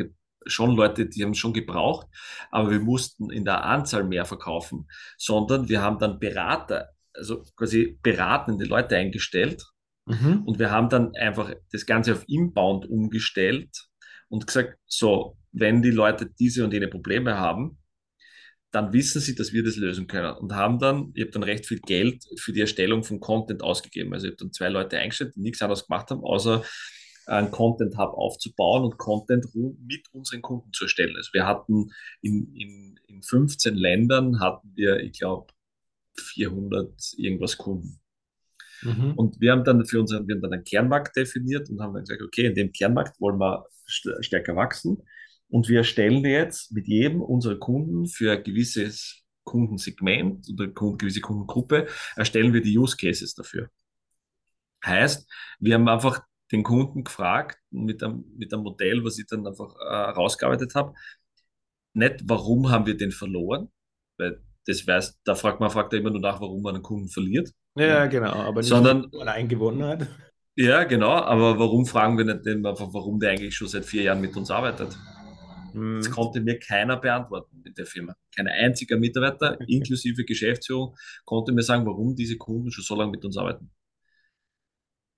schon 0.46 0.76
Leute, 0.76 1.06
die 1.06 1.24
haben 1.24 1.32
es 1.32 1.38
schon 1.38 1.52
gebraucht, 1.52 2.06
aber 2.52 2.70
wir 2.70 2.78
mussten 2.78 3.30
in 3.30 3.44
der 3.44 3.64
Anzahl 3.64 4.04
mehr 4.04 4.24
verkaufen, 4.24 4.86
sondern 5.18 5.68
wir 5.68 5.82
haben 5.82 5.98
dann 5.98 6.20
Berater, 6.20 6.90
also 7.14 7.44
quasi 7.56 7.98
beratende 8.02 8.64
Leute 8.64 8.96
eingestellt 8.96 9.62
mhm. 10.06 10.42
und 10.44 10.58
wir 10.58 10.70
haben 10.70 10.88
dann 10.88 11.14
einfach 11.14 11.54
das 11.72 11.86
Ganze 11.86 12.12
auf 12.12 12.24
Inbound 12.28 12.86
umgestellt 12.88 13.70
und 14.28 14.46
gesagt, 14.46 14.78
so, 14.86 15.36
wenn 15.52 15.82
die 15.82 15.90
Leute 15.90 16.28
diese 16.38 16.64
und 16.64 16.72
jene 16.72 16.88
Probleme 16.88 17.38
haben, 17.38 17.78
dann 18.74 18.92
wissen 18.92 19.20
sie, 19.20 19.36
dass 19.36 19.52
wir 19.52 19.62
das 19.62 19.76
lösen 19.76 20.08
können 20.08 20.34
und 20.34 20.52
haben 20.52 20.80
dann, 20.80 21.12
ich 21.14 21.22
habe 21.22 21.30
dann 21.30 21.44
recht 21.44 21.66
viel 21.66 21.78
Geld 21.78 22.24
für 22.40 22.52
die 22.52 22.60
Erstellung 22.60 23.04
von 23.04 23.20
Content 23.20 23.62
ausgegeben. 23.62 24.12
Also 24.12 24.26
ich 24.26 24.32
habe 24.32 24.38
dann 24.38 24.52
zwei 24.52 24.68
Leute 24.68 24.98
eingestellt, 24.98 25.34
die 25.36 25.40
nichts 25.40 25.62
anderes 25.62 25.86
gemacht 25.86 26.10
haben, 26.10 26.24
außer 26.24 26.64
einen 27.26 27.50
Content 27.50 27.96
Hub 27.96 28.14
aufzubauen 28.14 28.84
und 28.84 28.98
Content 28.98 29.46
mit 29.54 30.06
unseren 30.12 30.42
Kunden 30.42 30.72
zu 30.72 30.84
erstellen. 30.84 31.16
Also 31.16 31.30
wir 31.32 31.46
hatten 31.46 31.90
in, 32.20 32.52
in, 32.54 33.00
in 33.06 33.22
15 33.22 33.74
Ländern 33.74 34.40
hatten 34.40 34.72
wir, 34.74 34.98
ich 34.98 35.18
glaube, 35.18 35.46
400 36.20 37.14
irgendwas 37.16 37.56
Kunden. 37.56 38.00
Mhm. 38.82 39.12
Und 39.16 39.40
wir 39.40 39.52
haben 39.52 39.64
dann 39.64 39.84
für 39.86 40.00
unseren, 40.00 40.26
wir 40.28 40.34
haben 40.34 40.42
dann 40.42 40.52
einen 40.52 40.64
Kernmarkt 40.64 41.16
definiert 41.16 41.70
und 41.70 41.80
haben 41.80 41.94
dann 41.94 42.04
gesagt, 42.04 42.22
okay, 42.22 42.46
in 42.46 42.54
dem 42.54 42.72
Kernmarkt 42.72 43.20
wollen 43.20 43.38
wir 43.38 43.66
stärker 43.86 44.56
wachsen. 44.56 45.02
Und 45.48 45.68
wir 45.68 45.78
erstellen 45.78 46.24
jetzt 46.24 46.72
mit 46.72 46.88
jedem 46.88 47.22
unserer 47.22 47.56
Kunden 47.56 48.06
für 48.06 48.32
ein 48.32 48.42
gewisses 48.42 49.22
Kundensegment 49.44 50.48
oder 50.52 50.68
gewisse 50.68 51.20
Kundengruppe, 51.20 51.86
erstellen 52.16 52.52
wir 52.52 52.62
die 52.62 52.76
Use 52.78 52.96
Cases 52.96 53.34
dafür. 53.34 53.68
Heißt, 54.84 55.30
wir 55.60 55.74
haben 55.74 55.88
einfach 55.88 56.22
den 56.50 56.62
Kunden 56.62 57.04
gefragt 57.04 57.58
mit 57.70 58.02
einem, 58.02 58.24
mit 58.36 58.52
einem 58.52 58.62
Modell, 58.62 59.04
was 59.04 59.18
ich 59.18 59.26
dann 59.26 59.46
einfach 59.46 59.74
äh, 59.76 60.10
rausgearbeitet 60.10 60.74
habe. 60.74 60.94
Nicht, 61.92 62.22
warum 62.24 62.70
haben 62.70 62.86
wir 62.86 62.96
den 62.96 63.12
verloren, 63.12 63.70
weil 64.18 64.42
das 64.66 64.86
weiß, 64.86 65.20
da 65.24 65.34
fragt 65.34 65.60
man 65.60 65.70
fragt 65.70 65.92
er 65.92 66.00
immer 66.00 66.10
nur 66.10 66.20
nach, 66.20 66.40
warum 66.40 66.62
man 66.62 66.74
einen 66.74 66.82
Kunden 66.82 67.08
verliert. 67.08 67.50
Ja, 67.76 68.06
genau, 68.06 68.32
aber 68.32 68.60
nicht, 68.60 68.68
sondern 68.68 69.10
weil 69.12 69.26
er 69.26 69.34
einen 69.34 69.48
gewonnen 69.48 69.84
hat. 69.84 70.08
Ja, 70.56 70.84
genau, 70.84 71.10
aber 71.10 71.58
warum 71.58 71.84
fragen 71.84 72.16
wir 72.16 72.24
nicht 72.24 72.46
einfach, 72.46 72.92
warum 72.92 73.18
der 73.18 73.30
eigentlich 73.30 73.56
schon 73.56 73.66
seit 73.68 73.84
vier 73.84 74.02
Jahren 74.02 74.20
mit 74.20 74.36
uns 74.36 74.50
arbeitet? 74.50 74.96
Mhm. 75.74 75.96
Das 75.96 76.10
konnte 76.10 76.40
mir 76.40 76.58
keiner 76.58 76.96
beantworten 76.96 77.60
mit 77.64 77.76
der 77.76 77.86
Firma. 77.86 78.14
Kein 78.34 78.46
einziger 78.46 78.96
Mitarbeiter, 78.96 79.58
inklusive 79.68 80.24
Geschäftsführung, 80.24 80.96
konnte 81.24 81.52
mir 81.52 81.62
sagen, 81.62 81.84
warum 81.84 82.14
diese 82.14 82.36
Kunden 82.36 82.70
schon 82.70 82.84
so 82.84 82.94
lange 82.94 83.10
mit 83.10 83.24
uns 83.24 83.36
arbeiten. 83.36 83.70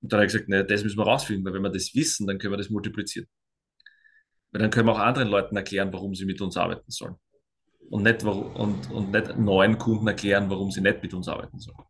Und 0.01 0.13
dann 0.13 0.19
habe 0.19 0.27
ich 0.27 0.33
gesagt, 0.33 0.49
ne, 0.49 0.65
das 0.65 0.83
müssen 0.83 0.99
wir 0.99 1.05
rausfinden, 1.05 1.45
weil 1.45 1.53
wenn 1.53 1.63
wir 1.63 1.71
das 1.71 1.95
wissen, 1.95 2.27
dann 2.27 2.39
können 2.39 2.53
wir 2.53 2.59
das 2.59 2.71
multiplizieren. 2.71 3.29
Weil 4.53 4.63
dann 4.63 4.71
können 4.71 4.89
wir 4.89 4.93
auch 4.93 4.99
anderen 4.99 5.29
Leuten 5.29 5.57
erklären, 5.57 5.93
warum 5.93 6.15
sie 6.15 6.25
mit 6.25 6.41
uns 6.41 6.57
arbeiten 6.57 6.91
sollen. 6.91 7.17
Und 7.89 8.03
nicht, 8.03 8.25
und, 8.25 8.91
und 8.91 9.13
nicht 9.13 9.39
neuen 9.39 9.79
Kunden 9.79 10.07
erklären, 10.09 10.51
warum 10.51 10.71
sie 10.71 10.81
nicht 10.81 11.03
mit 11.03 11.15
uns 11.15 11.29
arbeiten 11.29 11.59
sollen. 11.59 11.85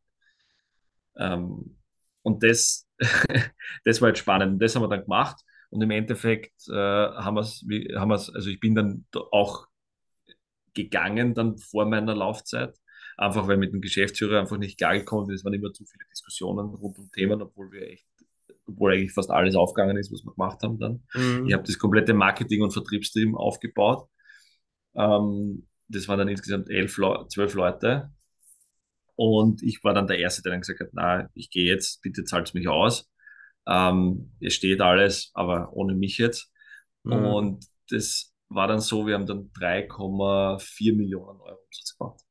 Ähm, 1.17 1.79
und 2.23 2.43
das, 2.43 2.87
das 3.85 4.03
war 4.03 4.09
jetzt 4.09 4.19
spannend. 4.19 4.61
Das 4.63 4.75
haben 4.75 4.83
wir 4.83 4.89
dann 4.89 5.03
gemacht. 5.03 5.41
Und 5.71 5.83
im 5.83 5.91
Endeffekt 5.91 6.69
äh, 6.69 6.73
haben 6.75 7.37
wir 7.37 7.41
es, 7.41 7.65
haben 7.97 8.13
also 8.13 8.49
ich 8.49 8.61
bin 8.61 8.75
dann 8.75 9.05
auch 9.33 9.67
gegangen 10.75 11.33
dann 11.33 11.57
vor 11.57 11.87
meiner 11.87 12.15
Laufzeit 12.15 12.79
einfach 13.17 13.49
weil 13.49 13.57
mit 13.57 13.73
dem 13.73 13.81
Geschäftsführer 13.81 14.41
einfach 14.41 14.59
nicht 14.59 14.79
klar 14.79 14.97
gekommen 14.97 15.31
ist. 15.31 15.41
Es 15.41 15.45
waren 15.45 15.55
immer 15.55 15.73
zu 15.73 15.85
viele 15.85 16.05
Diskussionen 16.11 16.75
rund 16.75 16.99
um 16.99 17.11
Themen, 17.13 17.41
obwohl 17.43 17.73
wir 17.73 17.89
echt, 17.89 18.07
obwohl 18.67 18.93
eigentlich 18.93 19.13
fast 19.13 19.31
alles 19.31 19.57
aufgegangen 19.57 19.97
ist, 19.97 20.13
was 20.13 20.25
wir 20.25 20.33
gemacht 20.33 20.63
haben 20.63 20.79
dann. 20.79 21.03
Mhm. 21.15 21.47
Ich 21.47 21.55
habe 21.55 21.65
das 21.65 21.79
komplette 21.79 22.15
Marketing- 22.15 22.63
und 22.63 22.73
Vertriebsteam 22.73 23.37
aufgebaut. 23.37 24.09
Ähm, 24.95 25.67
das 25.89 26.09
waren 26.09 26.19
dann 26.19 26.29
insgesamt 26.29 26.71
elf, 26.71 26.99
zwölf 27.29 27.55
Leute. 27.55 28.11
Und 29.15 29.63
ich 29.63 29.83
war 29.83 29.95
dann 29.95 30.07
der 30.07 30.19
Erste, 30.19 30.43
der 30.43 30.53
dann 30.53 30.61
gesagt 30.61 30.81
hat, 30.81 30.91
na, 30.93 31.31
ich 31.35 31.51
gehe 31.51 31.65
jetzt, 31.65 32.03
bitte 32.03 32.25
zahlt 32.25 32.53
mich 32.55 32.69
aus. 32.69 33.11
Ähm, 33.67 34.33
es 34.41 34.55
steht 34.55 34.81
alles, 34.81 35.31
aber 35.35 35.73
ohne 35.73 35.95
mich 35.95 36.19
jetzt. 36.19 36.53
Mhm. 37.03 37.13
Und 37.13 37.67
das 37.91 38.35
war 38.49 38.69
dann 38.69 38.81
so, 38.81 39.07
wir 39.07 39.15
haben 39.15 39.27
dann 39.27 39.51
3,4 39.53 40.95
Millionen 40.95 41.41
Euro 41.41 41.59
Umsatz 41.67 41.97
gemacht 41.97 42.27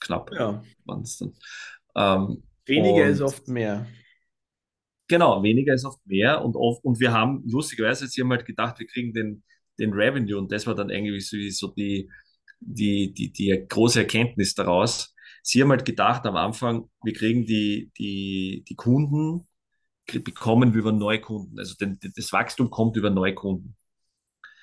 knapp 0.00 0.30
ja. 0.32 0.62
waren 0.84 1.02
es 1.02 1.18
dann. 1.18 1.34
Ähm, 1.96 2.42
weniger 2.66 3.06
ist 3.06 3.20
oft 3.20 3.48
mehr. 3.48 3.86
Genau, 5.08 5.42
weniger 5.42 5.74
ist 5.74 5.84
oft 5.84 6.04
mehr 6.06 6.44
und, 6.44 6.54
oft, 6.54 6.84
und 6.84 7.00
wir 7.00 7.12
haben 7.12 7.42
lustigerweise 7.46 8.04
jetzt 8.04 8.18
haben 8.18 8.30
halt 8.30 8.44
gedacht, 8.44 8.78
wir 8.78 8.86
kriegen 8.86 9.12
den, 9.12 9.42
den 9.78 9.92
Revenue 9.92 10.38
und 10.38 10.52
das 10.52 10.66
war 10.66 10.74
dann 10.74 10.90
irgendwie 10.90 11.20
so, 11.20 11.36
so 11.50 11.72
die, 11.72 12.10
die, 12.60 13.12
die, 13.12 13.32
die 13.32 13.66
große 13.68 14.00
Erkenntnis 14.00 14.54
daraus. 14.54 15.14
Sie 15.42 15.62
haben 15.62 15.70
halt 15.70 15.84
gedacht 15.84 16.26
am 16.26 16.36
Anfang, 16.36 16.90
wir 17.02 17.12
kriegen 17.12 17.46
die, 17.46 17.90
die, 17.98 18.64
die 18.68 18.74
Kunden, 18.74 19.46
bekommen 20.06 20.72
wir 20.72 20.80
über 20.80 20.92
Neukunden. 20.92 21.58
Also 21.58 21.74
den, 21.74 21.98
das 22.16 22.32
Wachstum 22.32 22.70
kommt 22.70 22.96
über 22.96 23.10
Neukunden. 23.10 23.76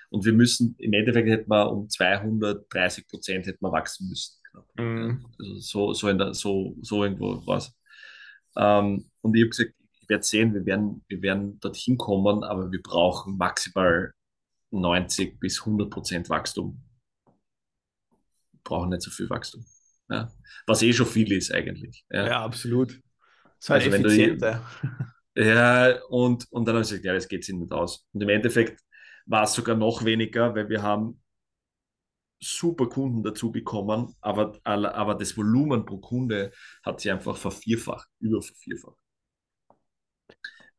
Und 0.09 0.25
wir 0.25 0.33
müssen, 0.33 0.75
im 0.79 0.93
Endeffekt 0.93 1.27
hätten 1.27 1.49
wir 1.49 1.71
um 1.71 1.89
230 1.89 3.07
Prozent 3.07 3.47
hätten 3.47 3.63
wir 3.63 3.71
wachsen 3.71 4.09
müssen. 4.09 4.39
Mhm. 4.77 5.25
Also 5.39 5.55
so, 5.57 5.93
so, 5.93 6.13
der, 6.13 6.33
so, 6.33 6.75
so 6.81 7.03
irgendwo 7.03 7.45
was. 7.45 7.75
Ähm, 8.55 9.09
und 9.21 9.35
ich 9.35 9.41
habe 9.41 9.49
gesagt, 9.49 9.73
ich 10.01 10.09
werde 10.09 10.23
sehen, 10.23 10.53
wir 10.53 10.65
werden, 10.65 11.03
wir 11.07 11.21
werden 11.21 11.59
dorthin 11.59 11.97
kommen, 11.97 12.43
aber 12.43 12.71
wir 12.71 12.81
brauchen 12.81 13.37
maximal 13.37 14.13
90 14.71 15.39
bis 15.39 15.59
100 15.59 15.89
Prozent 15.89 16.29
Wachstum. 16.29 16.81
Brauchen 18.65 18.89
nicht 18.89 19.01
so 19.03 19.11
viel 19.11 19.29
Wachstum. 19.29 19.65
Ja. 20.09 20.29
Was 20.67 20.81
eh 20.81 20.91
schon 20.91 21.05
viel 21.05 21.31
ist 21.31 21.53
eigentlich. 21.53 22.05
Ja, 22.09 22.27
ja 22.27 22.43
absolut. 22.43 22.99
Das 23.59 23.71
also 23.71 23.91
wenn 23.91 24.03
du, 24.03 24.59
ja, 25.35 26.03
und, 26.09 26.51
und 26.51 26.67
dann 26.67 26.75
habe 26.75 26.83
ich 26.83 26.89
gesagt, 26.89 27.05
ja, 27.05 27.13
das 27.13 27.27
geht 27.27 27.45
sich 27.45 27.55
nicht 27.55 27.71
aus. 27.71 28.05
Und 28.11 28.21
im 28.21 28.29
Endeffekt 28.29 28.81
war 29.25 29.43
es 29.43 29.53
sogar 29.53 29.75
noch 29.75 30.03
weniger, 30.03 30.53
weil 30.53 30.67
wir 30.69 30.83
haben 30.83 31.21
super 32.39 32.87
Kunden 32.87 33.23
dazu 33.23 33.51
bekommen, 33.51 34.13
aber, 34.21 34.59
aber 34.63 35.15
das 35.15 35.37
Volumen 35.37 35.85
pro 35.85 35.97
Kunde 35.97 36.51
hat 36.83 36.99
sich 36.99 37.11
einfach 37.11 37.37
vervierfacht, 37.37 38.07
über 38.19 38.41
vervierfacht. 38.41 38.97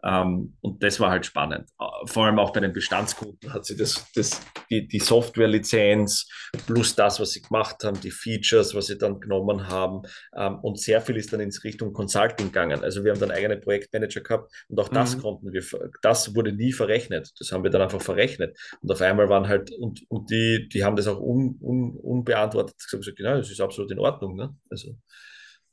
Ähm, 0.06 0.56
und 0.60 0.82
das 0.82 1.00
war 1.00 1.10
halt 1.10 1.26
spannend. 1.26 1.68
Äh, 1.80 2.06
vor 2.06 2.26
allem 2.26 2.38
auch 2.38 2.52
bei 2.52 2.60
den 2.60 2.72
Bestandskunden 2.72 3.52
hat 3.52 3.64
sie 3.64 3.76
das, 3.76 4.06
das, 4.14 4.40
die, 4.70 4.86
die 4.86 5.00
Software-Lizenz 5.00 6.28
plus 6.66 6.94
das, 6.94 7.18
was 7.18 7.32
sie 7.32 7.42
gemacht 7.42 7.82
haben, 7.82 8.00
die 8.00 8.12
Features, 8.12 8.74
was 8.74 8.86
sie 8.86 8.98
dann 8.98 9.18
genommen 9.18 9.68
haben. 9.68 10.02
Ähm, 10.36 10.60
und 10.60 10.78
sehr 10.78 11.00
viel 11.00 11.16
ist 11.16 11.32
dann 11.32 11.40
in 11.40 11.50
Richtung 11.64 11.92
Consulting 11.92 12.46
gegangen. 12.46 12.84
Also 12.84 13.02
wir 13.02 13.12
haben 13.12 13.20
dann 13.20 13.32
eigene 13.32 13.56
Projektmanager 13.56 14.20
gehabt 14.20 14.52
und 14.68 14.78
auch 14.78 14.88
das 14.88 15.16
mhm. 15.16 15.22
konnten 15.22 15.52
wir, 15.52 15.64
das 16.02 16.36
wurde 16.36 16.52
nie 16.52 16.72
verrechnet. 16.72 17.32
Das 17.40 17.50
haben 17.50 17.64
wir 17.64 17.70
dann 17.70 17.82
einfach 17.82 18.02
verrechnet. 18.02 18.56
Und 18.82 18.92
auf 18.92 19.00
einmal 19.00 19.28
waren 19.28 19.48
halt, 19.48 19.72
und, 19.72 20.02
und 20.08 20.30
die, 20.30 20.68
die 20.72 20.84
haben 20.84 20.94
das 20.94 21.08
auch 21.08 21.18
un, 21.18 21.58
un, 21.60 21.96
unbeantwortet 21.96 22.76
gesagt, 22.88 23.16
genau, 23.16 23.38
das 23.38 23.50
ist 23.50 23.60
absolut 23.60 23.90
in 23.90 23.98
Ordnung. 23.98 24.36
Ne? 24.36 24.54
Also 24.70 24.96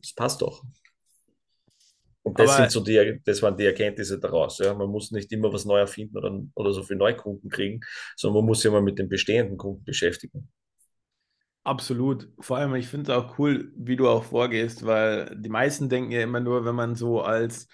das 0.02 0.14
passt 0.14 0.42
doch. 0.42 0.64
Und 2.24 2.40
das 2.40 2.52
Aber 2.52 2.58
sind 2.58 2.72
so 2.72 2.80
die, 2.80 3.22
das 3.26 3.42
waren 3.42 3.58
die 3.58 3.66
Erkenntnisse 3.66 4.20
daraus. 4.20 4.58
Ja. 4.60 4.74
Man 4.74 4.90
muss 4.90 5.12
nicht 5.12 5.32
immer 5.32 5.52
was 5.52 5.66
neu 5.66 5.80
erfinden 5.80 6.18
oder, 6.18 6.42
oder 6.56 6.72
so 6.72 6.82
viele 6.84 7.00
Neukunden 7.00 7.50
kriegen, 7.50 7.82
sondern 8.16 8.42
man 8.42 8.48
muss 8.48 8.62
sich 8.62 8.72
mal 8.72 8.82
mit 8.82 8.98
den 8.98 9.10
bestehenden 9.10 9.58
Kunden 9.58 9.84
beschäftigen. 9.84 10.50
Absolut. 11.66 12.30
Vor 12.40 12.58
allem, 12.58 12.76
ich 12.76 12.88
finde 12.88 13.12
es 13.12 13.18
auch 13.18 13.38
cool, 13.40 13.72
wie 13.76 13.96
du 13.96 14.10
auch 14.10 14.24
vorgehst, 14.26 14.86
weil 14.86 15.34
die 15.38 15.50
meisten 15.50 15.88
denken 15.88 16.12
ja 16.12 16.22
immer 16.22 16.42
nur, 16.42 16.66
wenn 16.66 16.76
man 16.76 16.96
so 16.96 17.22
als 17.22 17.68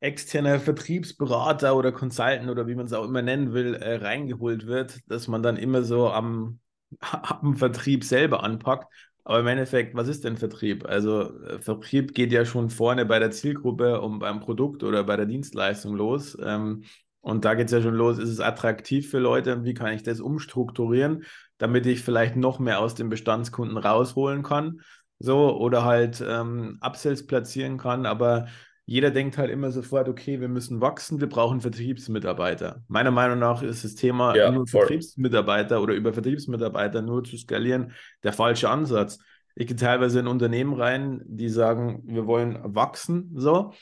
externer 0.00 0.58
Vertriebsberater 0.60 1.76
oder 1.76 1.92
Consultant 1.92 2.48
oder 2.48 2.66
wie 2.66 2.74
man 2.74 2.86
es 2.86 2.92
auch 2.92 3.04
immer 3.04 3.22
nennen 3.22 3.52
will, 3.52 3.74
äh, 3.74 3.96
reingeholt 3.96 4.66
wird, 4.66 4.98
dass 5.08 5.28
man 5.28 5.42
dann 5.42 5.56
immer 5.56 5.82
so 5.82 6.08
am, 6.10 6.60
am 7.00 7.56
Vertrieb 7.56 8.04
selber 8.04 8.42
anpackt. 8.42 8.92
Aber 9.24 9.40
im 9.40 9.46
Endeffekt, 9.46 9.94
was 9.94 10.08
ist 10.08 10.24
denn 10.24 10.36
Vertrieb? 10.36 10.86
Also 10.86 11.40
äh, 11.44 11.58
Vertrieb 11.60 12.14
geht 12.14 12.32
ja 12.32 12.44
schon 12.44 12.70
vorne 12.70 13.04
bei 13.06 13.18
der 13.18 13.30
Zielgruppe 13.30 14.00
und 14.00 14.18
beim 14.18 14.40
Produkt 14.40 14.82
oder 14.82 15.04
bei 15.04 15.16
der 15.16 15.26
Dienstleistung 15.26 15.94
los. 15.94 16.36
Ähm, 16.42 16.84
und 17.20 17.44
da 17.44 17.54
geht 17.54 17.66
es 17.66 17.72
ja 17.72 17.82
schon 17.82 17.94
los, 17.94 18.18
ist 18.18 18.30
es 18.30 18.40
attraktiv 18.40 19.10
für 19.10 19.18
Leute? 19.18 19.64
Wie 19.64 19.74
kann 19.74 19.92
ich 19.92 20.02
das 20.02 20.20
umstrukturieren, 20.20 21.24
damit 21.58 21.86
ich 21.86 22.02
vielleicht 22.02 22.36
noch 22.36 22.58
mehr 22.58 22.80
aus 22.80 22.94
den 22.94 23.10
Bestandskunden 23.10 23.76
rausholen 23.76 24.42
kann? 24.42 24.80
So, 25.18 25.54
oder 25.58 25.84
halt 25.84 26.24
ähm, 26.26 26.78
Upsells 26.80 27.26
platzieren 27.26 27.76
kann, 27.76 28.06
aber 28.06 28.46
jeder 28.90 29.12
denkt 29.12 29.38
halt 29.38 29.50
immer 29.52 29.70
sofort, 29.70 30.08
okay, 30.08 30.40
wir 30.40 30.48
müssen 30.48 30.80
wachsen, 30.80 31.20
wir 31.20 31.28
brauchen 31.28 31.60
Vertriebsmitarbeiter. 31.60 32.82
Meiner 32.88 33.12
Meinung 33.12 33.38
nach 33.38 33.62
ist 33.62 33.84
das 33.84 33.94
Thema 33.94 34.36
Ja, 34.36 34.50
nur 34.50 34.66
voll. 34.66 34.88
Vertriebsmitarbeiter 34.88 35.80
oder 35.80 35.94
über 35.94 36.12
Vertriebsmitarbeiter 36.12 37.00
nur 37.00 37.22
zu 37.22 37.36
skalieren 37.36 37.92
der 38.24 38.32
falsche 38.32 38.68
Ansatz. 38.68 39.18
Ich 39.54 39.68
gehe 39.68 39.76
teilweise 39.76 40.18
in 40.18 40.26
Unternehmen 40.26 40.74
rein, 40.74 41.22
die 41.24 41.48
sagen, 41.48 42.02
wir 42.04 42.26
wollen 42.26 42.58
wachsen, 42.74 43.30
so. 43.36 43.72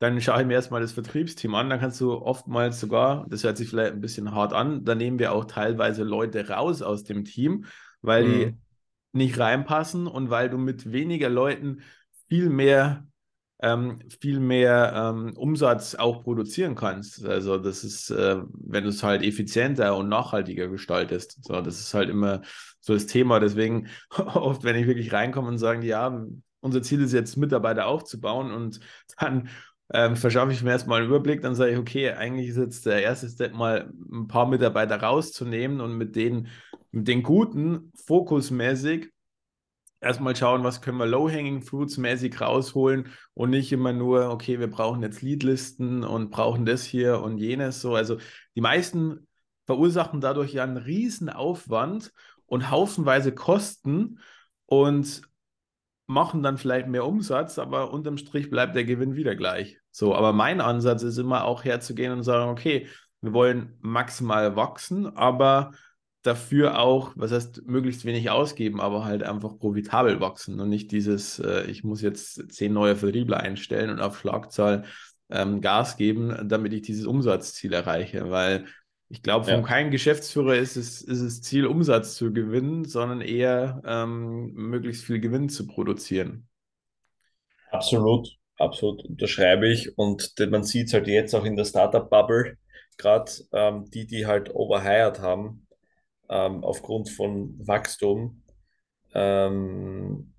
Dann 0.00 0.20
schaue 0.20 0.42
ich 0.42 0.46
mir 0.46 0.52
erstmal 0.54 0.82
das 0.82 0.92
Vertriebsteam 0.92 1.54
an. 1.54 1.70
Dann 1.70 1.80
kannst 1.80 2.00
du 2.02 2.12
oftmals 2.12 2.78
sogar, 2.78 3.26
das 3.30 3.44
hört 3.44 3.56
sich 3.56 3.70
vielleicht 3.70 3.94
ein 3.94 4.00
bisschen 4.02 4.32
hart 4.34 4.52
an, 4.52 4.84
da 4.84 4.94
nehmen 4.94 5.18
wir 5.18 5.32
auch 5.32 5.46
teilweise 5.46 6.04
Leute 6.04 6.46
raus 6.50 6.82
aus 6.82 7.04
dem 7.04 7.24
Team, 7.24 7.64
weil 8.02 8.24
die 8.26 8.50
Mhm. 8.50 8.60
nicht 9.12 9.38
reinpassen 9.38 10.06
und 10.06 10.30
weil 10.30 10.50
du 10.50 10.58
mit 10.58 10.92
weniger 10.92 11.30
Leuten 11.30 11.80
viel 12.28 12.50
mehr 12.50 13.07
ähm, 13.60 13.98
viel 14.20 14.40
mehr 14.40 14.92
ähm, 14.94 15.32
Umsatz 15.36 15.94
auch 15.94 16.22
produzieren 16.22 16.74
kannst. 16.74 17.24
Also 17.24 17.58
das 17.58 17.82
ist, 17.82 18.10
äh, 18.10 18.36
wenn 18.52 18.84
du 18.84 18.90
es 18.90 19.02
halt 19.02 19.22
effizienter 19.22 19.96
und 19.96 20.08
nachhaltiger 20.08 20.68
gestaltest. 20.68 21.44
So, 21.44 21.60
das 21.60 21.80
ist 21.80 21.94
halt 21.94 22.08
immer 22.08 22.42
so 22.80 22.94
das 22.94 23.06
Thema. 23.06 23.40
Deswegen 23.40 23.88
oft, 24.16 24.64
wenn 24.64 24.76
ich 24.76 24.86
wirklich 24.86 25.12
reinkomme 25.12 25.48
und 25.48 25.58
sage, 25.58 25.86
ja, 25.86 26.24
unser 26.60 26.82
Ziel 26.82 27.02
ist 27.02 27.12
jetzt 27.12 27.36
Mitarbeiter 27.36 27.86
aufzubauen 27.86 28.52
und 28.52 28.80
dann 29.18 29.48
ähm, 29.92 30.16
verschaffe 30.16 30.52
ich 30.52 30.62
mir 30.62 30.70
erstmal 30.70 31.00
einen 31.00 31.08
Überblick, 31.08 31.40
dann 31.40 31.54
sage 31.54 31.72
ich, 31.72 31.78
okay, 31.78 32.10
eigentlich 32.10 32.48
ist 32.48 32.58
jetzt 32.58 32.86
der 32.86 33.02
erste 33.02 33.28
Step 33.28 33.54
mal 33.54 33.90
ein 34.12 34.28
paar 34.28 34.46
Mitarbeiter 34.46 35.00
rauszunehmen 35.00 35.80
und 35.80 35.96
mit 35.96 36.14
denen, 36.14 36.48
mit 36.90 37.08
den 37.08 37.22
guten, 37.22 37.92
fokusmäßig 38.06 39.10
erstmal 40.00 40.36
schauen, 40.36 40.64
was 40.64 40.80
können 40.80 40.98
wir 40.98 41.06
Low-Hanging 41.06 41.62
Fruits 41.62 41.96
mäßig 41.96 42.40
rausholen 42.40 43.08
und 43.34 43.50
nicht 43.50 43.72
immer 43.72 43.92
nur, 43.92 44.30
okay, 44.30 44.60
wir 44.60 44.70
brauchen 44.70 45.02
jetzt 45.02 45.22
Leadlisten 45.22 46.04
und 46.04 46.30
brauchen 46.30 46.66
das 46.66 46.84
hier 46.84 47.20
und 47.20 47.38
jenes 47.38 47.80
so. 47.80 47.94
Also 47.94 48.18
die 48.54 48.60
meisten 48.60 49.26
verursachen 49.66 50.20
dadurch 50.20 50.52
ja 50.54 50.62
einen 50.62 50.76
riesen 50.76 51.28
Aufwand 51.28 52.12
und 52.46 52.70
haufenweise 52.70 53.34
Kosten 53.34 54.20
und 54.66 55.22
machen 56.06 56.42
dann 56.42 56.56
vielleicht 56.56 56.88
mehr 56.88 57.04
Umsatz, 57.04 57.58
aber 57.58 57.92
unterm 57.92 58.16
Strich 58.16 58.48
bleibt 58.48 58.74
der 58.74 58.84
Gewinn 58.84 59.14
wieder 59.14 59.36
gleich. 59.36 59.78
So, 59.90 60.14
aber 60.14 60.32
mein 60.32 60.60
Ansatz 60.60 61.02
ist 61.02 61.18
immer 61.18 61.44
auch 61.44 61.64
herzugehen 61.64 62.12
und 62.12 62.22
sagen, 62.22 62.50
okay, 62.50 62.88
wir 63.20 63.34
wollen 63.34 63.76
maximal 63.80 64.56
wachsen, 64.56 65.16
aber 65.16 65.72
dafür 66.28 66.78
auch, 66.80 67.12
was 67.16 67.32
heißt, 67.32 67.66
möglichst 67.66 68.04
wenig 68.04 68.30
ausgeben, 68.30 68.80
aber 68.80 69.04
halt 69.04 69.22
einfach 69.24 69.58
profitabel 69.58 70.20
wachsen 70.20 70.60
und 70.60 70.68
nicht 70.68 70.92
dieses, 70.92 71.40
äh, 71.40 71.64
ich 71.70 71.84
muss 71.84 72.02
jetzt 72.02 72.52
zehn 72.52 72.72
neue 72.72 72.96
Vertriebler 72.96 73.38
einstellen 73.40 73.90
und 73.90 74.00
auf 74.00 74.18
Schlagzahl 74.20 74.84
ähm, 75.30 75.60
Gas 75.60 75.96
geben, 75.96 76.48
damit 76.48 76.72
ich 76.74 76.82
dieses 76.82 77.06
Umsatzziel 77.06 77.72
erreiche, 77.72 78.30
weil 78.30 78.66
ich 79.10 79.22
glaube, 79.22 79.46
von 79.46 79.62
Ja, 79.62 79.62
keinem 79.62 79.90
Geschäftsführer 79.90 80.56
ist 80.56 80.76
es, 80.76 81.02
ist 81.02 81.20
es 81.20 81.42
Ziel, 81.42 81.66
Umsatz 81.66 82.16
zu 82.16 82.32
gewinnen, 82.32 82.84
sondern 82.84 83.22
eher 83.22 83.80
ähm, 83.86 84.52
möglichst 84.54 85.04
viel 85.04 85.20
Gewinn 85.20 85.48
zu 85.48 85.66
produzieren. 85.66 86.48
absolut. 87.70 88.28
Absolut 88.58 89.04
unterschreibe 89.04 89.68
ich. 89.68 89.96
Und 89.96 90.34
man 90.50 90.64
sieht 90.64 90.88
es 90.88 90.92
halt 90.94 91.06
jetzt 91.06 91.34
auch 91.34 91.44
in 91.44 91.56
der 91.56 91.64
Startup-Bubble, 91.64 92.56
gerade 92.96 93.30
ähm, 93.52 93.88
die, 93.90 94.06
die 94.06 94.26
halt 94.26 94.52
overhired 94.54 95.20
haben, 95.20 95.67
ähm, 96.28 96.64
aufgrund 96.64 97.10
von 97.10 97.54
Wachstum, 97.66 98.42
ähm, 99.14 100.34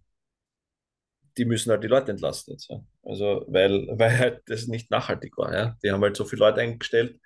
die 1.38 1.46
müssen 1.46 1.72
halt 1.72 1.84
die 1.84 1.88
Leute 1.88 2.12
entlasten 2.12 2.54
jetzt. 2.54 2.70
Ja. 2.70 2.82
Also, 3.04 3.46
weil, 3.48 3.88
weil 3.98 4.18
halt 4.20 4.42
das 4.48 4.68
nicht 4.68 4.92
nachhaltig 4.92 5.38
war. 5.38 5.54
Ja. 5.54 5.78
Die 5.84 5.92
haben 5.92 6.02
halt 6.04 6.16
so 6.18 6.26
viele 6.26 6.42
Leute 6.42 6.62
eingestellt, 6.62 7.20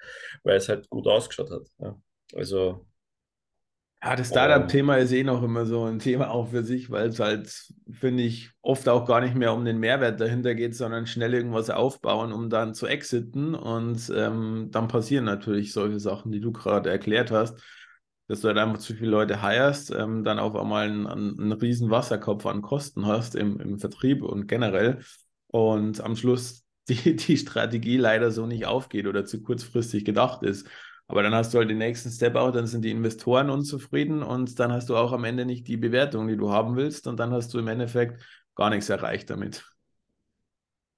weil 0.44 0.58
es 0.58 0.70
halt 0.70 0.90
gut 0.90 1.08
ausgeschaut 1.08 1.52
hat. 1.52 1.68
Ja. 1.80 2.00
Also, 2.36 2.88
Ja, 4.04 4.16
das 4.16 4.28
ähm, 4.28 4.32
Startup-Thema 4.32 4.98
ist 4.98 5.12
eh 5.14 5.24
noch 5.24 5.42
immer 5.44 5.66
so 5.66 5.86
ein 5.86 6.00
Thema 6.00 6.30
auch 6.30 6.50
für 6.50 6.64
sich, 6.64 6.92
weil 6.92 7.08
es 7.10 7.20
halt, 7.20 7.74
finde 7.92 8.24
ich, 8.24 8.52
oft 8.62 8.88
auch 8.90 9.06
gar 9.06 9.22
nicht 9.22 9.36
mehr 9.36 9.54
um 9.54 9.64
den 9.66 9.80
Mehrwert 9.80 10.20
dahinter 10.20 10.56
geht, 10.56 10.76
sondern 10.76 11.08
schnell 11.08 11.34
irgendwas 11.34 11.70
aufbauen, 11.70 12.34
um 12.34 12.50
dann 12.50 12.74
zu 12.74 12.86
exiten. 12.88 13.56
Und 13.56 14.12
ähm, 14.16 14.70
dann 14.72 14.88
passieren 14.90 15.26
natürlich 15.26 15.72
solche 15.74 16.00
Sachen, 16.00 16.32
die 16.32 16.42
du 16.42 16.52
gerade 16.52 16.90
erklärt 16.90 17.32
hast, 17.32 17.62
dass 18.28 18.42
du 18.42 18.48
halt 18.48 18.58
einfach 18.58 18.80
zu 18.80 18.94
viele 18.94 19.12
Leute 19.12 19.42
hirest, 19.42 19.92
ähm, 19.92 20.24
dann 20.24 20.40
auf 20.40 20.56
einmal 20.56 20.88
einen, 20.88 21.08
einen, 21.08 21.52
riesen 21.52 21.90
Wasserkopf 21.90 22.46
an 22.46 22.62
Kosten 22.62 23.06
hast 23.06 23.36
im, 23.36 23.60
im 23.60 23.80
Vertrieb 23.80 24.24
und 24.24 24.48
generell. 24.48 25.00
Und 25.48 26.02
am 26.02 26.16
Schluss 26.16 26.64
die, 26.90 27.16
die 27.16 27.38
Strategie 27.38 27.98
leider 27.98 28.32
so 28.32 28.46
nicht 28.46 28.66
aufgeht 28.66 29.08
oder 29.08 29.26
zu 29.26 29.42
kurzfristig 29.42 30.06
gedacht 30.06 30.44
ist. 30.44 30.68
Aber 31.08 31.22
dann 31.22 31.36
hast 31.36 31.54
du 31.54 31.58
halt 31.60 31.70
den 31.70 31.78
nächsten 31.78 32.10
Step 32.10 32.36
out, 32.36 32.56
dann 32.56 32.68
sind 32.68 32.84
die 32.84 32.92
Investoren 32.92 33.50
unzufrieden 33.50 34.24
und 34.24 34.58
dann 34.60 34.72
hast 34.72 34.90
du 34.90 34.96
auch 34.96 35.12
am 35.12 35.26
Ende 35.26 35.46
nicht 35.46 35.68
die 35.68 35.78
Bewertung, 35.78 36.28
die 36.28 36.38
du 36.38 36.52
haben 36.52 36.76
willst 36.76 37.08
und 37.08 37.20
dann 37.20 37.32
hast 37.32 37.54
du 37.54 37.60
im 37.60 37.68
Endeffekt 37.68 38.24
gar 38.56 38.70
nichts 38.70 38.90
erreicht 38.90 39.30
damit. 39.30 39.64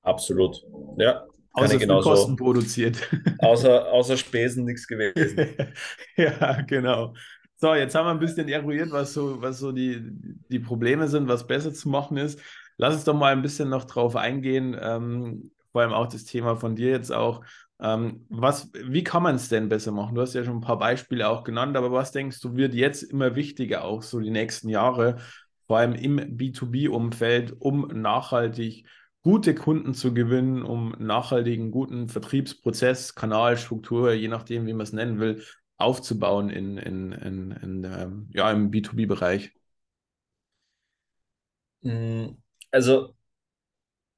absolut. 0.03 0.63
Ja, 0.97 1.25
Außer 1.55 1.79
viel 1.79 1.87
Kosten 1.87 2.35
produziert. 2.35 3.09
Außer, 3.39 3.91
außer 3.91 4.17
Spesen 4.17 4.65
nichts 4.65 4.87
gewesen. 4.87 5.49
Ja, 6.17 6.61
genau. 6.61 7.13
So, 7.57 7.73
jetzt 7.73 7.95
haben 7.95 8.05
wir 8.05 8.11
ein 8.11 8.19
bisschen 8.19 8.47
eruiert, 8.47 8.91
was 8.91 9.13
so, 9.13 9.41
was 9.41 9.59
so 9.59 9.71
die, 9.71 9.99
die 10.49 10.59
Probleme 10.59 11.07
sind, 11.07 11.27
was 11.27 11.47
besser 11.47 11.73
zu 11.73 11.89
machen 11.89 12.17
ist. 12.17 12.39
Lass 12.77 12.93
uns 12.93 13.03
doch 13.05 13.13
mal 13.13 13.31
ein 13.31 13.41
bisschen 13.41 13.69
noch 13.69 13.85
drauf 13.85 14.15
eingehen, 14.15 14.77
ähm, 14.79 15.51
vor 15.71 15.81
allem 15.81 15.93
auch 15.93 16.07
das 16.07 16.25
Thema 16.25 16.55
von 16.55 16.75
dir 16.75 16.89
jetzt 16.89 17.11
auch. 17.11 17.43
Ähm, 17.79 18.25
was, 18.29 18.71
wie 18.73 19.03
kann 19.03 19.23
man 19.23 19.35
es 19.35 19.49
denn 19.49 19.69
besser 19.69 19.91
machen? 19.91 20.15
Du 20.15 20.21
hast 20.21 20.33
ja 20.33 20.43
schon 20.43 20.57
ein 20.57 20.61
paar 20.61 20.79
Beispiele 20.79 21.27
auch 21.27 21.43
genannt, 21.43 21.75
aber 21.75 21.91
was 21.91 22.11
denkst 22.11 22.39
du, 22.41 22.55
wird 22.55 22.73
jetzt 22.73 23.03
immer 23.03 23.35
wichtiger, 23.35 23.83
auch 23.83 24.01
so 24.01 24.19
die 24.19 24.31
nächsten 24.31 24.69
Jahre, 24.69 25.17
vor 25.67 25.77
allem 25.79 25.93
im 25.93 26.37
B2B-Umfeld, 26.37 27.55
um 27.59 27.87
nachhaltig 27.87 28.85
gute 29.25 29.55
Kunden 29.55 29.93
zu 29.95 30.15
gewinnen, 30.15 30.63
um 30.63 30.95
nachhaltigen, 30.99 31.71
guten 31.71 32.09
Vertriebsprozess, 32.09 33.15
Kanalstruktur, 33.15 34.13
je 34.13 34.29
nachdem, 34.29 34.67
wie 34.67 34.73
man 34.73 34.83
es 34.85 34.93
nennen 34.93 35.19
will, 35.19 35.43
aufzubauen 35.77 36.49
in, 36.51 36.77
in, 36.79 37.13
in, 37.13 37.51
in 37.51 37.85
ähm, 37.85 38.29
ja, 38.33 38.51
im 38.53 38.71
B2B-Bereich. 38.71 39.53
Mm, 41.83 42.37
Also, 42.71 43.15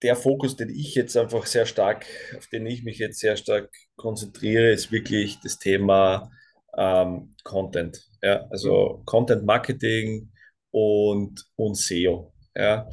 der 0.04 0.16
Fokus, 0.16 0.56
den 0.56 0.70
ich 0.70 0.94
jetzt 0.96 1.18
einfach 1.18 1.46
sehr 1.46 1.66
stark, 1.66 2.06
auf 2.38 2.48
den 2.48 2.66
ich 2.66 2.84
mich 2.84 3.00
jetzt 3.00 3.20
sehr 3.20 3.36
stark 3.38 3.70
konzentriere, 3.96 4.72
ist 4.72 4.92
wirklich 4.92 5.40
das 5.42 5.58
Thema 5.58 6.30
ähm, 6.78 7.36
Content. 7.44 8.00
Ja, 8.22 8.46
Mhm. 8.64 8.78
also 8.78 9.02
Content 9.06 9.44
Marketing 9.46 10.32
und, 10.72 11.46
und 11.56 11.76
SEO. 11.76 12.34
Ja. 12.56 12.88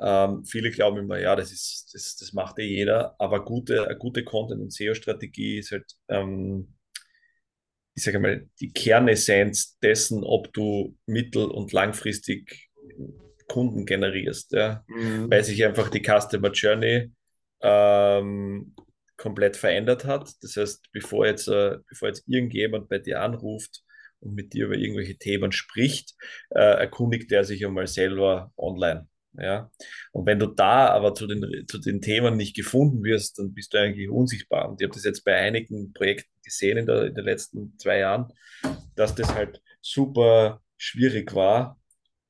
Ähm, 0.00 0.44
viele 0.46 0.70
glauben 0.70 0.98
immer, 0.98 1.18
ja, 1.20 1.36
das 1.36 1.52
ist, 1.52 1.90
das, 1.94 2.16
das 2.16 2.32
macht 2.34 2.58
eh 2.58 2.64
jeder, 2.66 3.16
aber 3.20 3.44
gute, 3.44 3.86
eine 3.88 3.98
gute 3.98 4.24
Content- 4.24 4.62
und 4.62 4.72
SEO-Strategie 4.72 5.58
ist 5.58 5.72
halt, 5.72 5.86
ähm, 6.08 6.74
ich 7.94 8.04
sage 8.04 8.20
mal, 8.20 8.48
die 8.60 8.72
Kernessenz 8.72 9.78
dessen, 9.80 10.24
ob 10.24 10.52
du 10.54 10.96
mittel- 11.06 11.50
und 11.50 11.72
langfristig 11.72 12.70
Kunden 13.48 13.86
generierst, 13.86 14.52
ja, 14.54 14.84
weil 15.30 15.44
Mhm. 15.44 15.44
sich 15.44 15.64
einfach 15.66 15.90
die 15.90 16.02
Customer 16.04 16.52
Journey 16.52 17.12
ähm, 17.62 18.76
komplett 19.18 19.56
verändert 19.58 20.06
hat. 20.06 20.30
Das 20.42 20.56
heißt, 20.56 20.92
bevor 20.92 21.26
jetzt, 21.26 21.48
äh, 21.48 21.78
bevor 21.90 22.08
jetzt 22.10 22.24
irgendjemand 22.28 22.90
bei 22.90 22.98
dir 23.00 23.22
anruft 23.22 23.82
und 24.20 24.34
mit 24.34 24.54
dir 24.54 24.66
über 24.66 24.76
irgendwelche 24.76 25.18
Themen 25.18 25.52
spricht, 25.52 26.16
äh, 26.52 26.60
erkundigt 26.60 27.32
er 27.32 27.44
sich 27.44 27.66
einmal 27.66 27.88
selber 27.88 28.52
online. 28.58 29.08
Ja. 29.38 29.70
Und 30.12 30.26
wenn 30.26 30.38
du 30.38 30.46
da 30.46 30.88
aber 30.88 31.14
zu 31.14 31.26
den, 31.26 31.66
zu 31.68 31.78
den 31.78 32.00
Themen 32.00 32.36
nicht 32.36 32.56
gefunden 32.56 33.02
wirst, 33.04 33.38
dann 33.38 33.54
bist 33.54 33.72
du 33.72 33.78
eigentlich 33.78 34.10
unsichtbar. 34.10 34.68
Und 34.68 34.80
ich 34.80 34.86
habe 34.86 34.94
das 34.94 35.04
jetzt 35.04 35.24
bei 35.24 35.36
einigen 35.36 35.92
Projekten 35.92 36.30
gesehen 36.42 36.78
in, 36.78 36.86
der, 36.86 37.06
in 37.06 37.14
den 37.14 37.24
letzten 37.24 37.78
zwei 37.78 37.98
Jahren, 37.98 38.32
dass 38.96 39.14
das 39.14 39.34
halt 39.34 39.62
super 39.80 40.60
schwierig 40.76 41.34
war, 41.34 41.80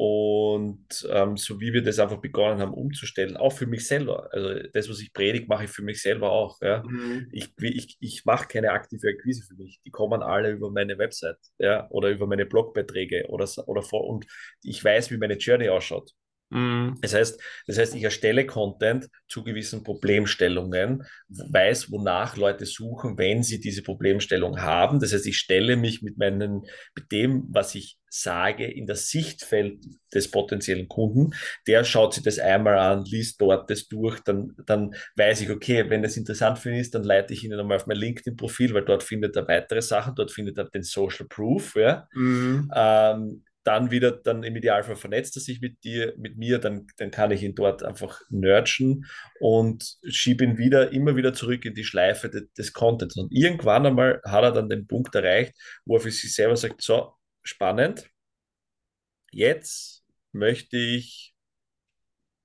und 0.03 1.07
ähm, 1.11 1.37
so 1.37 1.61
wie 1.61 1.75
wir 1.75 1.83
das 1.83 1.99
einfach 1.99 2.23
begonnen 2.23 2.59
haben 2.59 2.73
umzustellen, 2.73 3.37
auch 3.37 3.53
für 3.53 3.67
mich 3.67 3.87
selber. 3.87 4.33
Also 4.33 4.67
das, 4.73 4.89
was 4.89 4.99
ich 5.01 5.13
predige, 5.13 5.47
mache 5.47 5.65
ich 5.65 5.71
für 5.71 5.83
mich 5.83 6.01
selber 6.01 6.33
auch. 6.33 6.59
Ja? 6.63 6.83
Mhm. 6.89 7.29
Ich, 7.33 7.51
ich, 7.61 7.99
ich 8.01 8.25
mache 8.25 8.49
keine 8.49 8.71
aktive 8.71 9.09
Akquise 9.09 9.45
für 9.47 9.63
mich. 9.63 9.79
Die 9.85 9.91
kommen 9.91 10.23
alle 10.23 10.53
über 10.53 10.71
meine 10.71 10.97
Website 10.97 11.37
ja? 11.59 11.87
oder 11.91 12.09
über 12.09 12.27
meine 12.27 12.47
Blogbeiträge 12.47 13.27
oder, 13.29 13.47
oder 13.67 13.83
vor. 13.83 14.07
Und 14.07 14.25
ich 14.63 14.83
weiß, 14.83 15.11
wie 15.11 15.19
meine 15.19 15.37
Journey 15.37 15.69
ausschaut. 15.69 16.13
Mhm. 16.51 16.97
Das, 17.01 17.15
heißt, 17.15 17.41
das 17.67 17.79
heißt, 17.79 17.95
ich 17.95 18.03
erstelle 18.03 18.45
Content 18.45 19.09
zu 19.29 19.45
gewissen 19.45 19.85
Problemstellungen, 19.85 21.05
weiß, 21.29 21.91
wonach 21.91 22.37
Leute 22.37 22.67
suchen, 22.67 23.17
wenn 23.17 23.43
sie 23.43 23.61
diese 23.61 23.83
Problemstellung 23.83 24.61
haben. 24.61 24.99
Das 25.01 25.13
heißt, 25.13 25.27
ich 25.27 25.39
stelle 25.39 25.77
mich 25.77 26.03
mit, 26.03 26.19
meinen, 26.19 26.63
mit 26.95 27.13
dem, 27.13 27.47
was 27.51 27.75
ich 27.75 27.99
sage, 28.09 28.67
in 28.67 28.87
das 28.87 29.09
Sichtfeld 29.09 29.79
des 30.13 30.31
potenziellen 30.31 30.89
Kunden. 30.89 31.31
Der 31.69 31.85
schaut 31.85 32.15
sich 32.15 32.25
das 32.25 32.41
einmal 32.41 32.77
an, 32.77 33.05
liest 33.05 33.41
dort 33.41 33.71
das 33.71 33.87
durch, 33.87 34.19
dann, 34.21 34.57
dann 34.67 34.95
weiß 35.15 35.43
ich, 35.43 35.51
okay, 35.51 35.89
wenn 35.89 36.03
das 36.03 36.17
interessant 36.17 36.59
für 36.59 36.71
ihn 36.71 36.81
ist, 36.81 36.95
dann 36.95 37.05
leite 37.05 37.33
ich 37.33 37.45
ihn 37.45 37.53
nochmal 37.53 37.77
auf 37.77 37.87
mein 37.87 37.97
LinkedIn-Profil, 37.97 38.75
weil 38.75 38.85
dort 38.85 39.05
findet 39.05 39.37
er 39.37 39.47
weitere 39.47 39.81
Sachen, 39.81 40.17
dort 40.17 40.33
findet 40.33 40.59
er 40.59 40.65
den 40.65 40.83
Social 40.83 41.27
Proof. 41.29 41.77
Ja. 41.77 42.09
Mhm. 42.13 42.69
Ähm, 42.75 43.45
dann 43.63 43.91
wieder, 43.91 44.13
dann 44.13 44.43
im 44.43 44.57
Idealfall 44.57 44.97
vernetzt 44.97 45.37
er 45.37 45.43
sich 45.43 45.61
mit 45.61 45.83
dir, 45.85 46.15
mit 46.17 46.37
mir, 46.37 46.59
dann, 46.59 46.87
dann 46.97 47.11
kann 47.11 47.31
ich 47.31 47.43
ihn 47.43 47.55
dort 47.55 47.83
einfach 47.83 48.21
nurturen 48.31 49.07
und 49.39 49.99
schiebe 50.09 50.45
ihn 50.45 50.59
wieder, 50.59 50.93
immer 50.93 51.17
wieder 51.17 51.35
zurück 51.35 51.65
in 51.65 51.75
die 51.75 51.85
Schleife 51.85 52.31
de, 52.31 52.49
des 52.57 52.73
Contents. 52.73 53.17
Und 53.17 53.31
irgendwann 53.33 53.87
einmal 53.87 54.21
hat 54.25 54.45
er 54.45 54.53
dann 54.53 54.69
den 54.69 54.87
Punkt 54.87 55.15
erreicht, 55.15 55.55
wo 55.85 55.97
er 55.97 56.01
für 56.01 56.11
sich 56.11 56.35
selber 56.35 56.57
sagt, 56.57 56.83
so, 56.83 57.13
spannend, 57.43 58.09
jetzt 59.31 60.05
möchte 60.33 60.77
ich 60.77 61.35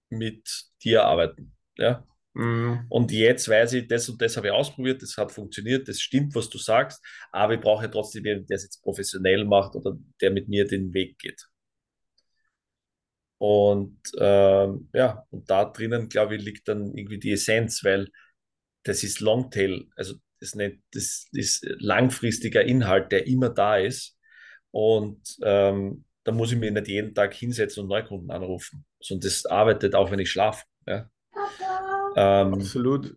mit 0.09 0.65
dir 0.83 1.05
arbeiten. 1.05 1.55
Ja, 1.77 2.05
Mhm. 2.35 2.85
Und 2.89 3.11
jetzt 3.11 3.47
weiß 3.49 3.73
ich, 3.73 3.87
das 3.87 4.09
und 4.09 4.21
das 4.21 4.35
habe 4.37 4.47
ich 4.47 4.53
ausprobiert, 4.53 5.01
das 5.01 5.15
hat 5.17 5.31
funktioniert, 5.31 5.87
das 5.87 6.01
stimmt, 6.01 6.35
was 6.35 6.49
du 6.49 6.57
sagst, 6.57 7.01
aber 7.31 7.53
ich 7.55 7.61
brauche 7.61 7.89
trotzdem 7.89 8.25
jemanden, 8.25 8.47
der 8.47 8.57
es 8.57 8.63
jetzt 8.63 8.81
professionell 8.83 9.45
macht 9.45 9.75
oder 9.75 9.97
der 10.21 10.31
mit 10.31 10.49
mir 10.49 10.67
den 10.67 10.93
Weg 10.93 11.17
geht. 11.17 11.47
Und 13.37 13.99
ähm, 14.19 14.89
ja, 14.93 15.25
und 15.29 15.49
da 15.49 15.65
drinnen, 15.65 16.09
glaube 16.09 16.35
ich, 16.35 16.43
liegt 16.43 16.67
dann 16.67 16.95
irgendwie 16.95 17.19
die 17.19 17.33
Essenz, 17.33 17.83
weil 17.83 18.09
das 18.83 19.03
ist 19.03 19.19
Longtail, 19.21 19.87
also 19.95 20.15
das, 20.39 20.55
nicht, 20.55 20.79
das 20.93 21.27
ist 21.31 21.65
langfristiger 21.79 22.63
Inhalt, 22.63 23.11
der 23.11 23.27
immer 23.27 23.49
da 23.49 23.77
ist. 23.77 24.17
Und 24.71 25.21
ähm, 25.43 26.05
da 26.23 26.31
muss 26.31 26.51
ich 26.51 26.57
mir 26.57 26.71
nicht 26.71 26.87
jeden 26.87 27.15
Tag 27.15 27.33
hinsetzen 27.33 27.83
und 27.83 27.89
Neukunden 27.89 28.31
anrufen, 28.31 28.85
sondern 28.99 29.29
das 29.29 29.45
arbeitet 29.45 29.95
auch, 29.95 30.11
wenn 30.11 30.19
ich 30.19 30.31
schlafe. 30.31 30.65
Ja. 30.87 31.09
Ähm, 32.15 32.53
Absolut. 32.55 33.15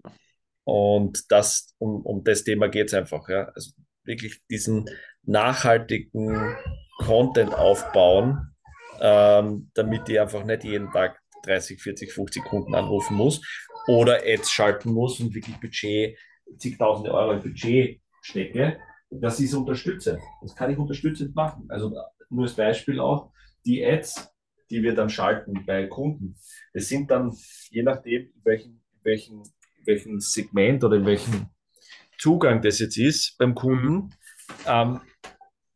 Und 0.65 1.31
das, 1.31 1.75
um, 1.79 2.03
um 2.03 2.25
das 2.25 2.45
Thema 2.45 2.69
geht 2.69 2.89
es 2.89 2.95
einfach. 2.95 3.29
Ja. 3.29 3.45
Also 3.55 3.71
wirklich 4.05 4.43
diesen 4.51 4.91
nachhaltigen 5.23 6.57
Content 6.99 7.55
aufbauen, 7.55 8.55
ähm, 9.01 9.71
damit 9.75 10.09
ich 10.09 10.21
einfach 10.21 10.45
nicht 10.45 10.65
jeden 10.65 10.91
Tag 10.91 11.19
30, 11.45 11.81
40, 11.81 12.13
50 12.13 12.45
Kunden 12.45 12.75
anrufen 12.75 13.17
muss 13.17 13.41
oder 13.87 14.21
Ads 14.25 14.51
schalten 14.51 14.93
muss 14.93 15.21
und 15.21 15.35
wirklich 15.35 15.57
Budget, 15.61 16.19
zigtausende 16.59 17.13
Euro 17.15 17.33
im 17.33 17.43
Budget 17.43 18.01
stecke, 18.21 18.79
dass 19.11 19.41
ich 19.41 19.47
es 19.47 19.55
unterstütze. 19.55 20.19
Das 20.43 20.55
kann 20.55 20.71
ich 20.71 20.79
unterstützend 20.79 21.35
machen. 21.35 21.67
Also 21.69 21.95
nur 22.31 22.45
als 22.45 22.55
Beispiel 22.55 23.01
auch, 23.01 23.33
die 23.65 23.85
Ads, 23.85 24.31
die 24.71 24.83
wir 24.83 24.95
dann 24.95 25.09
schalten 25.09 25.65
bei 25.67 25.87
Kunden, 25.87 26.37
das 26.75 26.89
sind 26.89 27.11
dann, 27.11 27.35
je 27.71 27.83
nachdem, 27.83 28.23
in 28.23 28.45
welchem 28.45 28.78
welchen, 29.03 29.43
welchen 29.85 30.21
Segment 30.21 30.85
oder 30.85 30.97
in 30.97 31.07
welchem 31.07 31.49
Zugang 32.19 32.63
das 32.63 32.79
jetzt 32.79 32.99
ist 32.99 33.37
beim 33.39 33.55
Kunden, 33.55 34.15
ähm, 34.67 35.01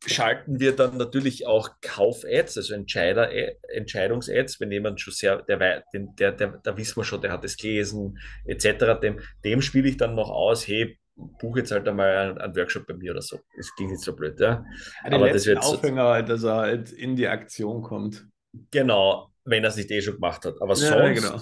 schalten 0.05 0.59
wir 0.59 0.75
dann 0.75 0.97
natürlich 0.97 1.47
auch 1.47 1.69
Kauf-Ads, 1.81 2.57
also 2.57 2.73
Entscheider, 2.73 3.31
äh, 3.31 3.55
Entscheidungs-Ads, 3.69 4.59
wenn 4.59 4.71
jemand 4.71 4.99
schon 4.99 5.13
sehr, 5.13 5.41
der, 5.43 5.83
der, 5.93 6.31
der, 6.31 6.59
da 6.61 6.77
wissen 6.77 6.97
wir 6.97 7.03
schon, 7.05 7.21
der 7.21 7.31
hat 7.31 7.45
es 7.45 7.57
gelesen, 7.57 8.19
etc., 8.45 8.99
dem, 9.01 9.19
dem 9.45 9.61
spiele 9.61 9.87
ich 9.87 9.97
dann 9.97 10.15
noch 10.15 10.29
aus, 10.29 10.67
hey, 10.67 10.97
buche 11.15 11.59
jetzt 11.59 11.71
halt 11.71 11.87
einmal 11.87 12.37
einen, 12.37 12.55
Workshop 12.55 12.87
bei 12.87 12.95
mir 12.95 13.11
oder 13.11 13.21
so. 13.21 13.39
Das 13.55 13.73
klingt 13.75 13.91
nicht 13.91 14.03
so 14.03 14.15
blöd, 14.15 14.39
ja. 14.39 14.65
ja 15.05 15.11
Aber 15.11 15.29
das 15.29 15.45
wird 15.45 15.59
Aufhänger 15.59 16.05
halt, 16.05 16.27
dass 16.27 16.43
er 16.43 16.55
halt 16.55 16.91
in 16.91 17.15
die 17.15 17.27
Aktion 17.27 17.81
kommt. 17.81 18.27
Genau, 18.71 19.31
wenn 19.45 19.63
er 19.63 19.69
es 19.69 19.77
nicht 19.77 19.91
eh 19.91 20.01
schon 20.01 20.15
gemacht 20.15 20.43
hat. 20.43 20.55
Aber 20.59 20.73
ja, 20.73 20.87
sonst, 20.87 21.21
genau 21.21 21.41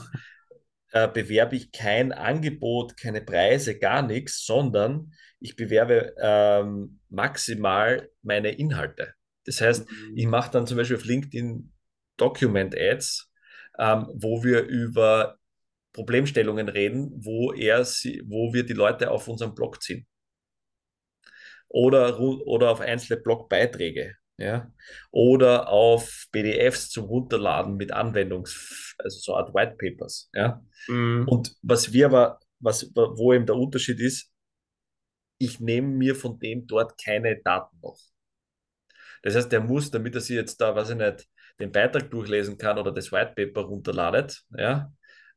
äh, 0.92 1.08
bewerbe 1.08 1.56
ich 1.56 1.72
kein 1.72 2.12
Angebot, 2.12 2.98
keine 2.98 3.22
Preise, 3.22 3.78
gar 3.78 4.02
nichts, 4.02 4.46
sondern 4.46 5.14
ich 5.39 5.56
bewerbe 5.56 6.14
ähm, 6.20 7.00
maximal 7.10 8.10
meine 8.22 8.52
Inhalte. 8.52 9.14
Das 9.46 9.62
heißt, 9.62 9.89
mhm. 9.89 10.18
ich 10.18 10.28
mache 10.28 10.52
dann 10.52 10.68
zum 10.68 10.78
Beispiel 10.78 10.98
auf 10.98 11.06
LinkedIn 11.06 11.74
Document 12.18 12.78
Ads, 12.78 13.32
ähm, 13.80 14.08
wo 14.14 14.44
wir 14.44 14.64
über 14.64 15.38
Problemstellungen 15.94 16.70
reden, 16.70 17.12
wo, 17.16 17.52
er 17.52 17.84
sie, 17.84 18.22
wo 18.26 18.54
wir 18.54 18.66
die 18.66 18.74
Leute 18.74 19.12
auf 19.12 19.28
unseren 19.28 19.56
Blog 19.56 19.82
ziehen. 19.82 20.08
Oder, 21.68 22.20
oder 22.20 22.70
auf 22.70 22.82
einzelne 22.82 23.20
Blogbeiträge 23.22 24.16
ja, 24.42 24.72
oder 25.12 25.70
auf 25.70 26.28
PDFs 26.32 26.89
zum 26.89 27.06
Runterladen 27.06 27.76
mit 27.76 27.92
Anwendungs, 27.92 28.96
also 28.98 29.20
so 29.20 29.36
Art 29.36 29.54
White 29.54 29.76
Papers, 29.78 30.30
ja. 30.34 30.64
Mhm. 30.88 31.28
Und 31.28 31.56
was 31.62 31.94
wir 31.94 32.08
aber, 32.08 32.39
was, 32.60 32.92
wo 32.96 33.34
eben 33.34 33.46
der 33.46 33.56
Unterschied 33.56 34.00
ist, 34.00 34.32
ich 35.38 35.60
nehme 35.60 35.88
mir 35.88 36.16
von 36.16 36.39
dem 36.39 36.68
dort 36.68 37.02
keine 37.04 37.39
Daten 37.42 37.80
noch. 37.82 38.00
Das 39.24 39.36
heißt, 39.36 39.52
der 39.52 39.62
muss, 39.62 39.92
damit 39.92 40.16
er 40.16 40.22
sich 40.22 40.36
jetzt 40.36 40.60
da, 40.60 40.76
weiß 40.76 40.92
ich 40.92 40.98
nicht, 40.98 41.28
den 41.60 41.72
Beitrag 41.72 42.10
durchlesen 42.10 42.58
kann 42.58 42.80
oder 42.80 42.92
das 42.92 43.12
White 43.12 43.34
Paper 43.36 43.62
runterladet, 43.62 44.44
ja, 44.58 44.92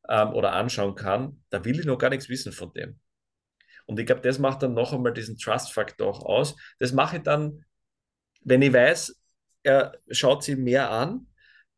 ähm, 0.09 0.33
oder 0.33 0.53
anschauen 0.53 0.95
kann, 0.95 1.43
da 1.51 1.65
will 1.65 1.79
ich 1.79 1.87
noch 1.87 1.99
gar 1.99 2.11
nichts 2.11 2.29
wissen 2.29 2.53
von 2.53 2.73
dem. 2.73 2.99
Und 3.87 4.01
ich 4.01 4.07
glaube, 4.07 4.23
das 4.23 4.39
macht 4.39 4.63
dann 4.63 4.73
noch 4.73 4.95
einmal 4.95 5.13
diesen 5.13 5.37
Trust-Faktor 5.37 6.09
auch 6.09 6.25
aus. 6.25 6.57
Das 6.79 6.93
mache 6.93 7.19
ich 7.19 7.23
dann 7.23 7.65
wenn 8.45 8.63
ich 8.63 8.73
weiß, 8.73 9.21
er 9.63 9.99
schaut 10.11 10.45
sie 10.45 10.57
mehr 10.57 10.91
an, 10.91 11.27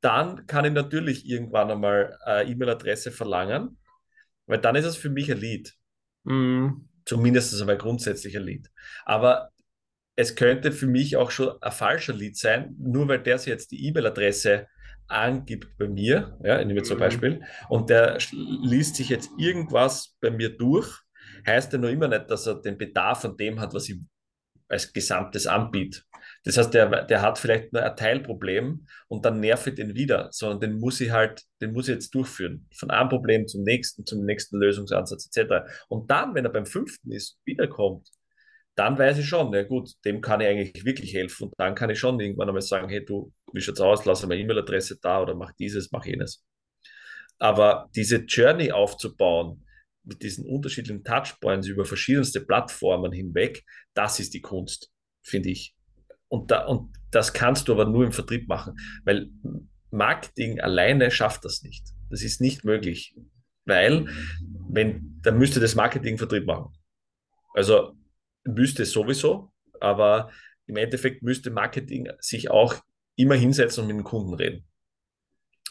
dann 0.01 0.47
kann 0.47 0.64
ich 0.64 0.73
natürlich 0.73 1.27
irgendwann 1.27 1.71
einmal 1.71 2.19
eine 2.25 2.51
E-Mail-Adresse 2.51 3.11
verlangen, 3.11 3.79
weil 4.47 4.59
dann 4.59 4.77
ist 4.77 4.85
es 4.85 4.97
für 4.97 5.11
mich 5.11 5.31
ein 5.31 5.39
Lead. 5.39 5.75
Mhm. 6.25 6.89
Zumindest 7.05 7.59
einmal 7.61 7.79
grundsätzlich 7.79 8.37
ein 8.37 8.43
Lead. 8.43 8.71
Aber 9.05 9.51
es 10.17 10.35
könnte 10.35 10.73
für 10.73 10.87
mich 10.87 11.17
auch 11.17 11.31
schon 11.31 11.61
ein 11.61 11.73
falscher 11.73 12.12
Lead 12.12 12.37
sein, 12.37 12.75
nur 12.79 13.07
weil 13.09 13.23
der 13.23 13.39
sich 13.39 13.49
jetzt 13.49 13.71
die 13.71 13.87
E-Mail-Adresse 13.87 14.67
angibt 15.09 15.77
bei 15.79 15.89
mir, 15.89 16.39
ja, 16.43 16.59
ich 16.59 16.67
nehme 16.67 16.81
jetzt 16.81 16.89
zum 16.89 16.97
mhm. 16.97 17.01
Beispiel, 17.01 17.43
und 17.69 17.91
der 17.91 18.19
liest 18.33 18.97
sich 18.97 19.09
jetzt 19.09 19.31
irgendwas 19.39 20.17
bei 20.21 20.31
mir 20.31 20.57
durch, 20.57 21.01
heißt 21.47 21.73
ja 21.73 21.79
noch 21.79 21.89
immer 21.89 22.09
nicht, 22.09 22.29
dass 22.29 22.47
er 22.47 22.61
den 22.61 22.77
Bedarf 22.77 23.25
an 23.25 23.37
dem 23.37 23.61
hat, 23.61 23.73
was 23.73 23.89
ich 23.89 23.99
als 24.69 24.93
Gesamtes 24.93 25.47
anbiete. 25.47 26.01
Das 26.47 26.57
heißt, 26.57 26.72
der, 26.74 27.03
der 27.07 27.22
hat 27.22 27.40
vielleicht 27.40 27.72
nur 27.72 27.82
ein 27.82 27.97
Teilproblem 27.97 28.86
und 29.09 29.24
dann 29.24 29.40
nervt 29.40 29.76
den 29.78 29.97
wieder, 29.97 30.28
sondern 30.30 30.61
den 30.61 30.78
muss 30.78 31.01
ich 31.01 31.11
halt, 31.11 31.42
den 31.61 31.72
muss 31.72 31.88
ich 31.88 31.94
jetzt 31.94 32.14
durchführen. 32.14 32.68
Von 32.72 32.92
einem 32.92 33.09
Problem 33.09 33.49
zum 33.49 33.64
nächsten, 33.64 34.07
zum 34.07 34.24
nächsten 34.24 34.57
Lösungsansatz 34.59 35.26
etc. 35.26 35.66
Und 35.88 36.09
dann, 36.09 36.36
wenn 36.36 36.44
er 36.44 36.53
beim 36.53 36.64
fünften 36.64 37.11
ist, 37.11 37.40
wiederkommt, 37.44 38.09
dann 38.76 38.97
weiß 38.97 39.18
ich 39.18 39.28
schon, 39.28 39.53
ja 39.55 39.64
gut, 39.64 39.90
dem 40.05 40.20
kann 40.20 40.40
ich 40.40 40.47
eigentlich 40.47 40.84
wirklich 40.84 41.14
helfen. 41.14 41.49
Und 41.49 41.55
dann 41.59 41.74
kann 41.74 41.90
ich 41.90 41.99
schon 41.99 42.20
irgendwann 42.20 42.47
einmal 42.47 42.62
sagen, 42.62 42.88
hey 42.88 43.05
du, 43.05 43.32
wie 43.53 43.61
schaut's 43.61 43.80
aus, 43.80 44.05
lass 44.05 44.22
eine 44.22 44.36
E-Mail-Adresse 44.36 44.99
da 45.03 45.22
oder 45.22 45.34
mach 45.34 45.51
dieses, 45.55 45.90
mach 45.90 46.05
jenes. 46.05 46.44
Aber 47.40 47.90
diese 47.97 48.18
Journey 48.18 48.70
aufzubauen, 48.70 49.66
mit 50.05 50.22
diesen 50.22 50.47
unterschiedlichen 50.47 51.03
Touchpoints 51.03 51.66
über 51.66 51.84
verschiedenste 51.84 52.40
Plattformen 52.40 53.11
hinweg, 53.11 53.64
das 53.94 54.20
ist 54.20 54.32
die 54.32 54.42
Kunst, 54.42 54.92
finde 55.24 55.51
ich. 55.51 55.76
Und, 56.29 56.51
da, 56.51 56.66
und 56.66 56.95
das 57.11 57.33
kannst 57.33 57.68
du 57.68 57.72
aber 57.72 57.85
nur 57.85 58.05
im 58.05 58.12
Vertrieb 58.12 58.49
machen, 58.49 58.77
weil 59.05 59.31
Marketing 59.91 60.61
alleine 60.61 61.11
schafft 61.11 61.45
das 61.45 61.62
nicht. 61.62 61.87
Das 62.11 62.22
ist 62.22 62.41
nicht 62.41 62.64
möglich, 62.64 63.16
weil 63.64 64.07
wenn, 64.68 65.20
dann 65.22 65.39
müsste 65.39 65.61
das 65.61 65.74
Marketing 65.74 66.18
Vertrieb 66.18 66.47
machen. 66.47 66.72
Also 67.55 67.97
müsste 68.45 68.83
es 68.83 68.93
sowieso, 68.93 69.53
aber 69.81 70.31
im 70.66 70.77
Endeffekt 70.77 71.22
müsste 71.22 71.51
Marketing 71.51 72.09
sich 72.18 72.51
auch 72.51 72.77
immer 73.16 73.35
hinsetzen 73.35 73.83
und 73.83 73.89
mit 73.89 73.97
dem 73.97 74.05
Kunden 74.05 74.35
reden. 74.35 74.66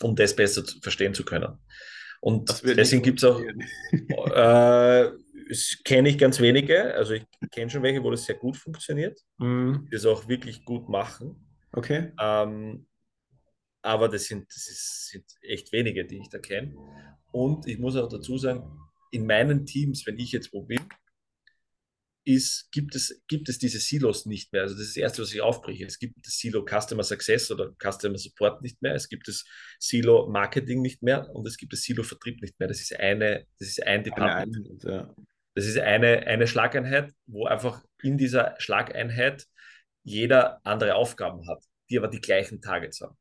um 0.02 0.16
das 0.16 0.36
besser 0.36 0.66
zu, 0.66 0.80
verstehen 0.82 1.14
zu 1.14 1.24
können. 1.24 1.58
Und 2.22 2.64
deswegen 2.64 3.04
gibt 3.04 3.20
es 3.20 3.26
auch, 3.26 3.40
äh, 3.40 5.12
kenne 5.84 6.10
ich 6.10 6.18
ganz 6.18 6.40
wenige, 6.40 6.94
also 6.96 7.14
ich 7.14 7.26
kenne 7.52 7.70
schon 7.70 7.84
welche, 7.84 8.04
wo 8.04 8.12
das 8.12 8.26
sehr 8.26 8.36
gut 8.36 8.58
funktioniert, 8.58 9.20
mhm. 9.38 9.86
die 9.86 9.92
das 9.92 10.06
auch 10.06 10.28
wirklich 10.28 10.66
gut 10.66 10.90
machen. 10.90 11.48
Okay. 11.72 12.12
Ähm, 12.20 12.88
aber 13.82 14.10
das 14.10 14.26
sind, 14.26 14.48
das 14.50 14.68
ist, 14.68 15.10
sind 15.12 15.26
echt 15.42 15.72
wenige, 15.72 16.06
die 16.06 16.18
ich 16.18 16.30
da 16.30 16.40
kenne. 16.40 16.76
Und 17.32 17.68
ich 17.68 17.78
muss 17.78 17.96
auch 17.96 18.10
dazu 18.10 18.38
sagen, 18.38 18.64
in 19.12 19.26
meinen 19.28 19.66
Teams, 19.66 20.06
wenn 20.08 20.18
ich 20.18 20.32
jetzt 20.32 20.52
wo 20.54 20.64
bin, 20.64 20.80
ist, 22.24 22.72
gibt, 22.72 22.96
es, 22.96 23.22
gibt 23.28 23.48
es 23.50 23.60
diese 23.60 23.80
Silos 23.80 24.26
nicht 24.26 24.52
mehr. 24.52 24.64
Also 24.64 24.74
das 24.74 24.86
ist 24.86 24.98
das 24.98 25.02
Erste, 25.02 25.22
was 25.22 25.34
ich 25.34 25.42
aufbreche. 25.42 25.86
Es 25.86 26.00
gibt 26.00 26.26
das 26.26 26.40
Silo 26.40 26.66
Customer 26.66 27.04
Success 27.04 27.52
oder 27.52 27.76
Customer 27.80 28.18
Support 28.18 28.64
nicht 28.64 28.82
mehr. 28.82 28.96
Es 28.96 29.08
gibt 29.08 29.28
das 29.28 29.46
Silo 29.80 30.28
Marketing 30.28 30.82
nicht 30.82 31.04
mehr 31.04 31.30
und 31.36 31.48
es 31.48 31.58
gibt 31.58 31.74
das 31.74 31.84
Silo 31.84 32.02
Vertrieb 32.02 32.42
nicht 32.42 32.60
mehr. 32.60 32.68
Das 32.68 32.82
ist 32.82 32.96
eine, 33.00 33.46
das 33.60 33.68
ist 33.68 33.84
ein 33.86 34.04
Department. 34.04 34.84
Ja. 34.84 35.16
Das 35.56 35.66
ist 35.66 35.80
eine, 35.80 36.28
eine 36.28 36.48
Schlageinheit, 36.48 37.14
wo 37.26 37.46
einfach 37.46 37.84
in 38.04 38.18
dieser 38.18 38.56
Schlageinheit 38.60 39.48
jeder 40.04 40.60
andere 40.66 40.96
Aufgaben 40.96 41.48
hat, 41.48 41.64
die 41.90 41.98
aber 41.98 42.10
die 42.10 42.22
gleichen 42.22 42.62
Targets 42.62 43.02
haben, 43.02 43.18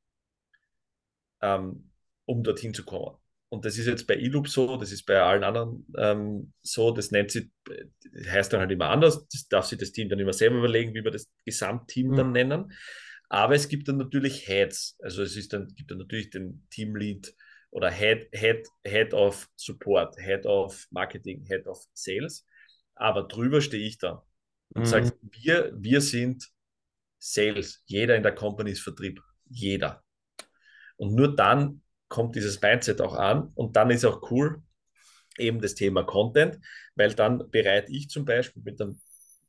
ähm, 1.41 1.91
um 2.27 2.43
dorthin 2.43 2.75
zu 2.75 2.85
kommen. 2.85 3.17
Und 3.49 3.65
das 3.65 3.79
ist 3.79 3.87
jetzt 3.87 4.09
bei 4.09 4.15
eLoop 4.15 4.49
so, 4.49 4.77
das 4.77 4.91
ist 4.91 5.05
bei 5.07 5.21
allen 5.23 5.45
anderen 5.45 5.87
ähm, 5.97 6.53
so, 6.61 6.91
das 6.91 7.13
nennt 7.13 7.31
sich, 7.31 7.51
heißt 8.29 8.53
dann 8.53 8.61
halt 8.61 8.73
immer 8.73 8.91
anders, 8.91 9.29
das 9.29 9.47
darf 9.47 9.67
sich 9.67 9.79
das 9.79 9.93
Team 9.93 10.09
dann 10.09 10.19
immer 10.19 10.33
selber 10.33 10.59
überlegen, 10.59 10.93
wie 10.93 11.05
wir 11.05 11.13
das 11.13 11.31
Gesamtteam 11.45 12.09
mhm. 12.09 12.17
dann 12.17 12.33
nennen. 12.33 12.73
Aber 13.29 13.55
es 13.55 13.69
gibt 13.69 13.87
dann 13.87 13.97
natürlich 13.97 14.49
Heads, 14.49 14.97
also 15.01 15.23
es 15.23 15.37
ist 15.37 15.53
dann, 15.53 15.69
gibt 15.77 15.91
dann 15.91 15.99
natürlich 15.99 16.31
den 16.31 16.67
Teamlead 16.71 17.33
oder 17.75 17.91
Head, 17.91 18.29
Head, 18.33 18.69
Head 18.85 19.13
of 19.13 19.49
Support, 19.57 20.17
Head 20.17 20.47
of 20.47 20.87
Marketing, 20.91 21.45
Head 21.45 21.67
of 21.67 21.85
Sales. 21.93 22.47
Aber 22.95 23.25
drüber 23.25 23.61
stehe 23.61 23.85
ich 23.85 23.99
da 23.99 24.25
und 24.75 24.83
mhm. 24.83 24.87
sage, 24.87 25.13
wir, 25.21 25.73
wir 25.75 26.01
sind 26.01 26.49
Sales. 27.19 27.83
Jeder 27.87 28.15
in 28.15 28.23
der 28.23 28.35
Company 28.35 28.71
ist 28.71 28.83
Vertrieb. 28.83 29.21
Jeder. 29.47 30.05
Und 30.97 31.15
nur 31.15 31.35
dann 31.35 31.83
kommt 32.09 32.37
dieses 32.37 32.63
Mindset 32.63 33.01
auch 33.01 33.15
an 33.15 33.51
und 33.57 33.75
dann 33.75 33.91
ist 33.91 34.05
auch 34.05 34.31
cool 34.31 34.63
eben 35.37 35.61
das 35.61 35.75
Thema 35.75 36.05
Content, 36.05 36.61
weil 36.95 37.13
dann 37.13 37.51
bereite 37.51 37.91
ich 37.91 38.09
zum 38.09 38.25
Beispiel 38.25 38.63
mit 38.63 38.81
einem, 38.81 39.01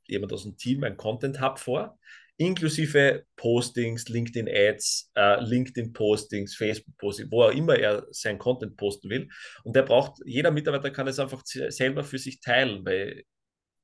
jemand 0.08 0.34
aus 0.34 0.44
dem 0.44 0.58
Team 0.58 0.84
ein 0.84 0.98
Content 0.98 1.40
Hub 1.42 1.60
vor, 1.60 2.00
inklusive 2.38 3.24
Postings, 3.36 4.10
LinkedIn 4.10 4.48
Ads, 4.50 5.12
äh, 5.16 5.42
LinkedIn 5.42 5.94
Postings, 5.94 6.56
Facebook 6.56 6.98
Postings, 6.98 7.32
wo 7.32 7.44
auch 7.44 7.52
immer 7.52 7.78
er 7.78 8.06
sein 8.12 8.38
Content 8.38 8.76
posten 8.78 9.10
will. 9.10 9.30
Und 9.64 9.76
der 9.76 9.84
braucht, 9.84 10.22
jeder 10.26 10.52
Mitarbeiter 10.52 10.92
kann 10.92 11.08
es 11.08 11.20
einfach 11.20 11.44
selber 11.46 12.04
für 12.04 12.18
sich 12.18 12.40
teilen, 12.42 12.86
weil 12.86 13.24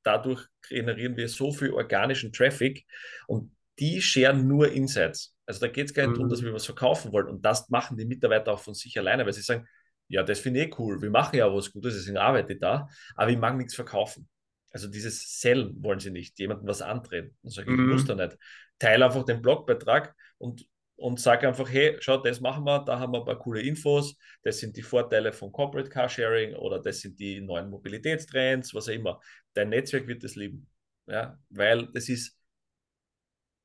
dadurch 0.04 0.46
generieren 0.68 1.16
wir 1.16 1.30
so 1.30 1.52
viel 1.52 1.72
organischen 1.72 2.34
Traffic 2.34 2.86
und 3.28 3.56
die 3.80 4.02
scheren 4.02 4.48
nur 4.48 4.72
Insights. 4.72 5.36
Also 5.46 5.62
da 5.62 5.68
geht 5.68 5.88
es 5.88 5.94
gar 5.94 6.04
nicht 6.04 6.12
mhm. 6.12 6.16
darum, 6.16 6.30
dass 6.30 6.44
wir 6.44 6.54
was 6.54 6.66
verkaufen 6.66 7.12
wollen. 7.14 7.28
Und 7.28 7.46
das 7.46 7.70
machen 7.70 7.98
die 7.98 8.06
Mitarbeiter 8.06 8.54
auch 8.54 8.60
von 8.60 8.74
sich 8.74 8.98
alleine, 8.98 9.26
weil 9.26 9.34
sie 9.34 9.42
sagen, 9.42 9.68
ja, 10.08 10.24
das 10.24 10.40
finde 10.40 10.62
ich 10.62 10.68
eh 10.68 10.76
cool, 10.78 11.02
wir 11.02 11.10
machen 11.10 11.38
ja 11.38 11.54
was 11.54 11.72
Gutes, 11.72 11.96
deswegen 11.96 12.18
arbeite 12.18 12.54
ich 12.54 12.60
da, 12.60 12.90
aber 13.16 13.32
ich 13.32 13.38
mag 13.38 13.56
nichts 13.56 13.76
verkaufen. 13.76 14.28
Also 14.72 14.88
dieses 14.88 15.40
Sell 15.40 15.74
wollen 15.80 16.00
sie 16.00 16.12
nicht, 16.12 16.40
jemandem 16.40 16.68
was 16.68 16.82
andrehen. 16.82 17.36
Dann 17.44 17.52
sage 17.52 17.72
ich, 17.72 17.78
mhm. 17.78 17.90
ich 17.90 17.94
muss 17.94 18.06
da 18.06 18.16
nicht. 18.16 18.38
Teile 18.80 19.06
einfach 19.06 19.24
den 19.26 19.42
Blogbeitrag 19.42 20.16
und, 20.38 20.66
und 20.96 21.20
sage 21.20 21.48
einfach, 21.48 21.70
hey, 21.70 21.98
schau, 22.00 22.18
das 22.18 22.40
machen 22.42 22.64
wir, 22.64 22.80
da 22.80 23.00
haben 23.00 23.14
wir 23.14 23.20
ein 23.20 23.26
paar 23.26 23.38
coole 23.38 23.62
Infos, 23.62 24.18
das 24.44 24.60
sind 24.60 24.76
die 24.76 24.82
Vorteile 24.82 25.34
von 25.34 25.52
Corporate 25.52 25.90
Carsharing 25.90 26.56
oder 26.56 26.80
das 26.80 27.02
sind 27.02 27.20
die 27.20 27.42
neuen 27.42 27.70
Mobilitätstrends, 27.70 28.74
was 28.74 28.88
auch 28.88 28.94
immer. 28.94 29.20
Dein 29.54 29.70
Netzwerk 29.70 30.08
wird 30.08 30.24
das 30.24 30.36
lieben. 30.36 30.68
Ja, 31.08 31.38
weil 31.50 31.88
das 31.94 32.10
ist 32.10 32.38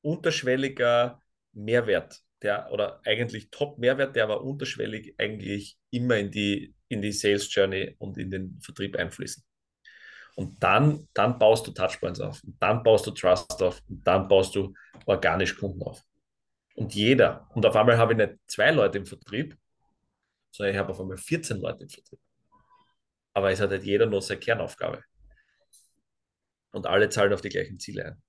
unterschwelliger 0.01 1.21
Mehrwert, 1.53 2.21
der 2.41 2.71
oder 2.71 3.01
eigentlich 3.05 3.49
Top-Mehrwert, 3.49 4.15
der 4.15 4.25
aber 4.25 4.43
unterschwellig 4.43 5.15
eigentlich 5.17 5.77
immer 5.89 6.17
in 6.17 6.31
die, 6.31 6.75
in 6.87 7.01
die 7.01 7.11
Sales 7.11 7.53
Journey 7.53 7.95
und 7.99 8.17
in 8.17 8.29
den 8.31 8.59
Vertrieb 8.61 8.95
einfließen. 8.95 9.43
Und 10.37 10.61
dann, 10.61 11.07
dann 11.15 11.39
baust 11.39 11.65
du 11.65 11.71
Touchpoints 11.71 12.19
auf, 12.21 12.43
und 12.43 12.61
dann 12.61 12.83
baust 12.83 13.07
du 13.07 13.11
Trust 13.11 13.61
auf, 13.63 13.81
und 13.89 14.05
dann 14.05 14.27
baust 14.27 14.53
du 14.53 14.71
organisch 15.07 15.57
Kunden 15.57 15.81
auf. 15.81 16.03
Und 16.75 16.93
jeder, 16.93 17.49
und 17.55 17.65
auf 17.65 17.75
einmal 17.75 17.97
habe 17.97 18.13
ich 18.13 18.19
nicht 18.19 18.35
zwei 18.45 18.69
Leute 18.69 18.99
im 18.99 19.07
Vertrieb, 19.07 19.57
sondern 20.51 20.75
ich 20.75 20.79
habe 20.79 20.91
auf 20.91 21.01
einmal 21.01 21.17
14 21.17 21.59
Leute 21.59 21.83
im 21.83 21.89
Vertrieb. 21.89 22.19
Aber 23.33 23.51
es 23.51 23.59
hat 23.59 23.71
halt 23.71 23.83
jeder 23.83 24.05
nur 24.05 24.21
seine 24.21 24.39
Kernaufgabe. 24.39 25.03
Und 26.71 26.85
alle 26.85 27.09
zahlen 27.09 27.33
auf 27.33 27.41
die 27.41 27.49
gleichen 27.49 27.79
Ziele 27.79 28.05
ein. 28.05 28.21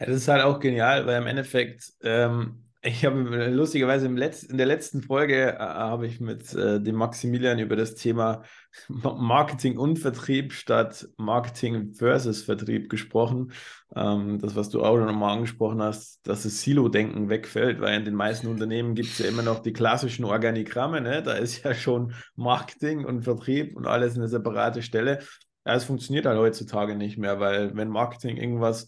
Ja, 0.00 0.06
das 0.06 0.16
ist 0.16 0.28
halt 0.28 0.42
auch 0.42 0.58
genial, 0.58 1.06
weil 1.06 1.18
im 1.18 1.28
Endeffekt, 1.28 1.92
ähm, 2.02 2.63
ich 2.86 3.04
habe 3.04 3.48
lustigerweise 3.48 4.08
Letz-, 4.08 4.44
in 4.44 4.58
der 4.58 4.66
letzten 4.66 5.02
Folge 5.02 5.54
äh, 5.54 5.58
habe 5.58 6.06
ich 6.06 6.20
mit 6.20 6.52
äh, 6.54 6.80
dem 6.80 6.96
Maximilian 6.96 7.58
über 7.58 7.76
das 7.76 7.94
Thema 7.94 8.42
Marketing 8.88 9.78
und 9.78 9.98
Vertrieb 9.98 10.52
statt 10.52 11.08
Marketing 11.16 11.94
versus 11.94 12.42
Vertrieb 12.42 12.90
gesprochen. 12.90 13.52
Ähm, 13.96 14.38
das, 14.38 14.54
was 14.54 14.68
du 14.68 14.82
auch 14.82 14.98
schon 14.98 15.18
mal 15.18 15.32
angesprochen 15.32 15.82
hast, 15.82 16.26
dass 16.26 16.42
das 16.42 16.60
Silo-Denken 16.60 17.30
wegfällt, 17.30 17.80
weil 17.80 17.98
in 17.98 18.04
den 18.04 18.14
meisten 18.14 18.48
Unternehmen 18.48 18.94
gibt 18.94 19.08
es 19.08 19.18
ja 19.18 19.28
immer 19.28 19.42
noch 19.42 19.60
die 19.60 19.72
klassischen 19.72 20.24
Organigramme. 20.24 21.00
Ne? 21.00 21.22
Da 21.22 21.32
ist 21.32 21.64
ja 21.64 21.74
schon 21.74 22.12
Marketing 22.36 23.06
und 23.06 23.22
Vertrieb 23.22 23.76
und 23.76 23.86
alles 23.86 24.16
eine 24.16 24.28
separate 24.28 24.82
Stelle. 24.82 25.20
Ja, 25.66 25.74
es 25.74 25.84
funktioniert 25.84 26.26
halt 26.26 26.38
heutzutage 26.38 26.94
nicht 26.94 27.16
mehr, 27.16 27.40
weil 27.40 27.74
wenn 27.74 27.88
Marketing 27.88 28.36
irgendwas 28.36 28.86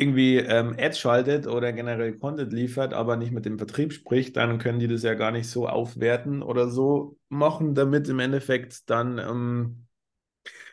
irgendwie 0.00 0.38
ähm, 0.38 0.74
Ads 0.78 0.98
schaltet 0.98 1.46
oder 1.46 1.72
generell 1.72 2.16
Content 2.18 2.52
liefert, 2.52 2.94
aber 2.94 3.16
nicht 3.16 3.32
mit 3.32 3.44
dem 3.44 3.58
Vertrieb 3.58 3.92
spricht, 3.92 4.36
dann 4.36 4.58
können 4.58 4.78
die 4.78 4.88
das 4.88 5.02
ja 5.02 5.14
gar 5.14 5.30
nicht 5.30 5.48
so 5.48 5.68
aufwerten 5.68 6.42
oder 6.42 6.68
so 6.68 7.18
machen, 7.28 7.74
damit 7.74 8.08
im 8.08 8.18
Endeffekt 8.18 8.88
dann 8.88 9.18
ähm, 9.18 9.86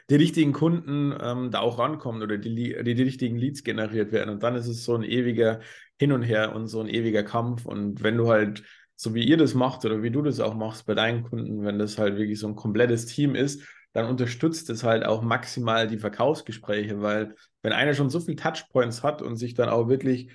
die 0.10 0.16
richtigen 0.16 0.54
Kunden 0.54 1.14
ähm, 1.22 1.52
da 1.52 1.60
auch 1.60 1.78
rankommen 1.78 2.22
oder 2.22 2.38
die, 2.38 2.56
die, 2.56 2.96
die 2.96 3.04
richtigen 3.04 3.36
Leads 3.36 3.64
generiert 3.64 4.12
werden. 4.14 4.30
Und 4.30 4.44
dann 4.44 4.56
ist 4.56 4.68
es 4.68 4.86
so 4.86 4.96
ein 4.96 5.04
ewiger 5.04 5.60
Hin 6.00 6.14
und 6.14 6.24
Her 6.24 6.56
und 6.56 6.68
so 6.68 6.80
ein 6.80 6.88
ewiger 6.88 7.24
Kampf. 7.24 7.66
Und 7.66 8.04
wenn 8.04 8.18
du 8.18 8.30
halt, 8.30 8.64
so 8.96 9.14
wie 9.14 9.26
ihr 9.28 9.38
das 9.38 9.54
macht 9.54 9.84
oder 9.84 10.02
wie 10.02 10.12
du 10.12 10.22
das 10.22 10.40
auch 10.40 10.56
machst 10.56 10.86
bei 10.86 10.96
deinen 10.96 11.24
Kunden, 11.24 11.64
wenn 11.66 11.78
das 11.78 11.98
halt 11.98 12.18
wirklich 12.18 12.40
so 12.40 12.48
ein 12.48 12.56
komplettes 12.56 13.06
Team 13.06 13.36
ist, 13.36 13.62
dann 13.98 14.10
unterstützt 14.10 14.70
es 14.70 14.84
halt 14.84 15.04
auch 15.04 15.24
maximal 15.24 15.88
die 15.88 15.98
Verkaufsgespräche, 15.98 17.02
weil 17.02 17.34
wenn 17.64 17.74
einer 17.74 17.96
schon 17.96 18.12
so 18.12 18.20
viele 18.20 18.38
Touchpoints 18.38 19.02
hat 19.02 19.24
und 19.24 19.38
sich 19.38 19.56
dann 19.56 19.70
auch 19.70 19.90
wirklich 19.90 20.30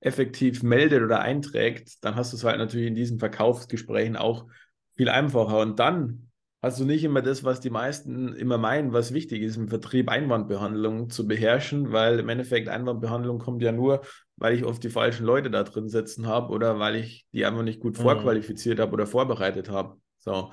effektiv 0.00 0.62
meldet 0.62 1.02
oder 1.02 1.20
einträgt, 1.20 2.04
dann 2.04 2.16
hast 2.16 2.34
du 2.34 2.36
es 2.36 2.44
halt 2.44 2.58
natürlich 2.58 2.86
in 2.86 2.94
diesen 2.94 3.18
Verkaufsgesprächen 3.18 4.14
auch 4.14 4.44
viel 4.94 5.08
einfacher. 5.08 5.58
Und 5.60 5.78
dann 5.78 6.28
hast 6.60 6.80
du 6.80 6.84
nicht 6.84 7.02
immer 7.02 7.22
das, 7.22 7.44
was 7.44 7.60
die 7.60 7.70
meisten 7.70 8.34
immer 8.34 8.58
meinen, 8.58 8.92
was 8.92 9.14
wichtig 9.14 9.40
ist, 9.40 9.56
im 9.56 9.68
Vertrieb 9.68 10.10
Einwandbehandlung 10.10 11.08
zu 11.08 11.26
beherrschen, 11.26 11.92
weil 11.92 12.18
im 12.18 12.28
Endeffekt 12.28 12.68
Einwandbehandlung 12.68 13.38
kommt 13.38 13.62
ja 13.62 13.72
nur, 13.72 14.02
weil 14.36 14.52
ich 14.52 14.66
oft 14.66 14.84
die 14.84 14.90
falschen 14.90 15.24
Leute 15.24 15.50
da 15.50 15.64
drin 15.64 15.88
sitzen 15.88 16.26
habe 16.26 16.52
oder 16.52 16.78
weil 16.78 16.96
ich 16.96 17.24
die 17.32 17.46
einfach 17.46 17.62
nicht 17.62 17.80
gut 17.80 17.96
mhm. 17.96 18.02
vorqualifiziert 18.02 18.80
habe 18.80 18.92
oder 18.92 19.06
vorbereitet 19.06 19.70
habe. 19.70 19.96
So. 20.18 20.50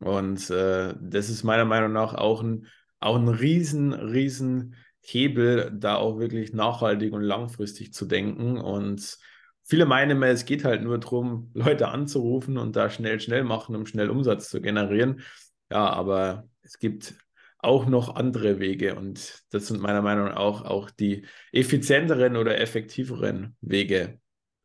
Und 0.00 0.50
äh, 0.50 0.94
das 1.00 1.30
ist 1.30 1.42
meiner 1.44 1.64
Meinung 1.64 1.92
nach 1.92 2.14
auch 2.14 2.42
ein, 2.42 2.66
auch 3.00 3.16
ein 3.16 3.28
riesen, 3.28 3.92
riesen 3.92 4.74
Hebel, 5.00 5.70
da 5.72 5.96
auch 5.96 6.18
wirklich 6.18 6.52
nachhaltig 6.52 7.12
und 7.12 7.22
langfristig 7.22 7.92
zu 7.94 8.06
denken. 8.06 8.58
Und 8.58 9.18
viele 9.62 9.86
meinen 9.86 10.12
immer, 10.12 10.26
es 10.26 10.44
geht 10.44 10.64
halt 10.64 10.82
nur 10.82 10.98
darum, 10.98 11.50
Leute 11.54 11.88
anzurufen 11.88 12.58
und 12.58 12.76
da 12.76 12.90
schnell, 12.90 13.20
schnell 13.20 13.44
machen, 13.44 13.76
um 13.76 13.86
schnell 13.86 14.10
Umsatz 14.10 14.50
zu 14.50 14.60
generieren. 14.60 15.22
Ja, 15.70 15.88
aber 15.88 16.48
es 16.62 16.78
gibt 16.78 17.14
auch 17.58 17.86
noch 17.86 18.14
andere 18.14 18.60
Wege 18.60 18.94
und 18.94 19.42
das 19.50 19.66
sind 19.68 19.80
meiner 19.80 20.02
Meinung 20.02 20.26
nach 20.26 20.36
auch, 20.36 20.62
auch 20.62 20.90
die 20.90 21.26
effizienteren 21.52 22.36
oder 22.36 22.58
effektiveren 22.60 23.56
Wege, 23.60 24.20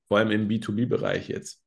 vor 0.08 0.20
allem 0.20 0.32
im 0.32 0.48
B2B-Bereich 0.48 1.30
jetzt. 1.30 1.64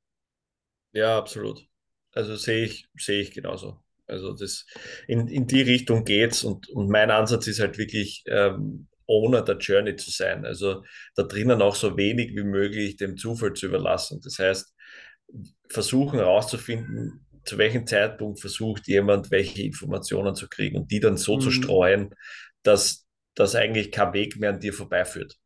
Ja, 0.92 1.18
absolut. 1.18 1.66
Also 2.14 2.36
sehe 2.36 2.64
ich, 2.64 2.86
sehe 2.96 3.20
ich 3.20 3.32
genauso. 3.32 3.80
Also 4.06 4.32
das 4.32 4.66
in, 5.08 5.28
in 5.28 5.46
die 5.46 5.62
Richtung 5.62 6.04
geht's 6.04 6.44
und, 6.44 6.68
und 6.68 6.88
mein 6.88 7.10
Ansatz 7.10 7.46
ist 7.46 7.60
halt 7.60 7.78
wirklich 7.78 8.22
ähm, 8.26 8.88
Owner 9.06 9.42
der 9.42 9.56
Journey 9.56 9.96
zu 9.96 10.10
sein. 10.10 10.44
Also 10.44 10.84
da 11.14 11.22
drinnen 11.22 11.62
auch 11.62 11.74
so 11.74 11.96
wenig 11.96 12.34
wie 12.36 12.44
möglich 12.44 12.96
dem 12.96 13.16
Zufall 13.16 13.54
zu 13.54 13.66
überlassen. 13.66 14.20
Das 14.22 14.38
heißt, 14.38 14.74
versuchen 15.68 16.18
herauszufinden, 16.18 17.26
zu 17.44 17.58
welchem 17.58 17.86
Zeitpunkt 17.86 18.40
versucht 18.40 18.86
jemand, 18.86 19.30
welche 19.30 19.62
Informationen 19.62 20.34
zu 20.34 20.48
kriegen 20.48 20.76
und 20.76 20.90
die 20.90 21.00
dann 21.00 21.16
so 21.16 21.36
mhm. 21.36 21.40
zu 21.40 21.50
streuen, 21.50 22.14
dass, 22.62 23.06
dass 23.34 23.54
eigentlich 23.54 23.90
kein 23.90 24.12
Weg 24.12 24.38
mehr 24.38 24.50
an 24.50 24.60
dir 24.60 24.72
vorbeiführt. 24.72 25.36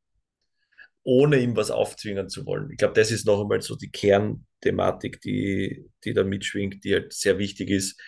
Ohne 1.09 1.39
ihm 1.39 1.57
was 1.57 1.71
aufzwingen 1.71 2.29
zu 2.29 2.45
wollen. 2.45 2.71
Ich 2.71 2.77
glaube, 2.77 2.93
das 2.93 3.11
ist 3.11 3.27
noch 3.27 3.41
einmal 3.41 3.63
so 3.63 3.77
die 3.77 3.91
Kernthematik, 3.91 5.23
die, 5.23 5.87
die 6.05 6.13
da 6.13 6.23
mitschwingt, 6.23 6.85
die 6.85 6.93
halt 6.93 7.15
sehr 7.15 7.39
wichtig 7.39 7.71
ist. 7.71 7.99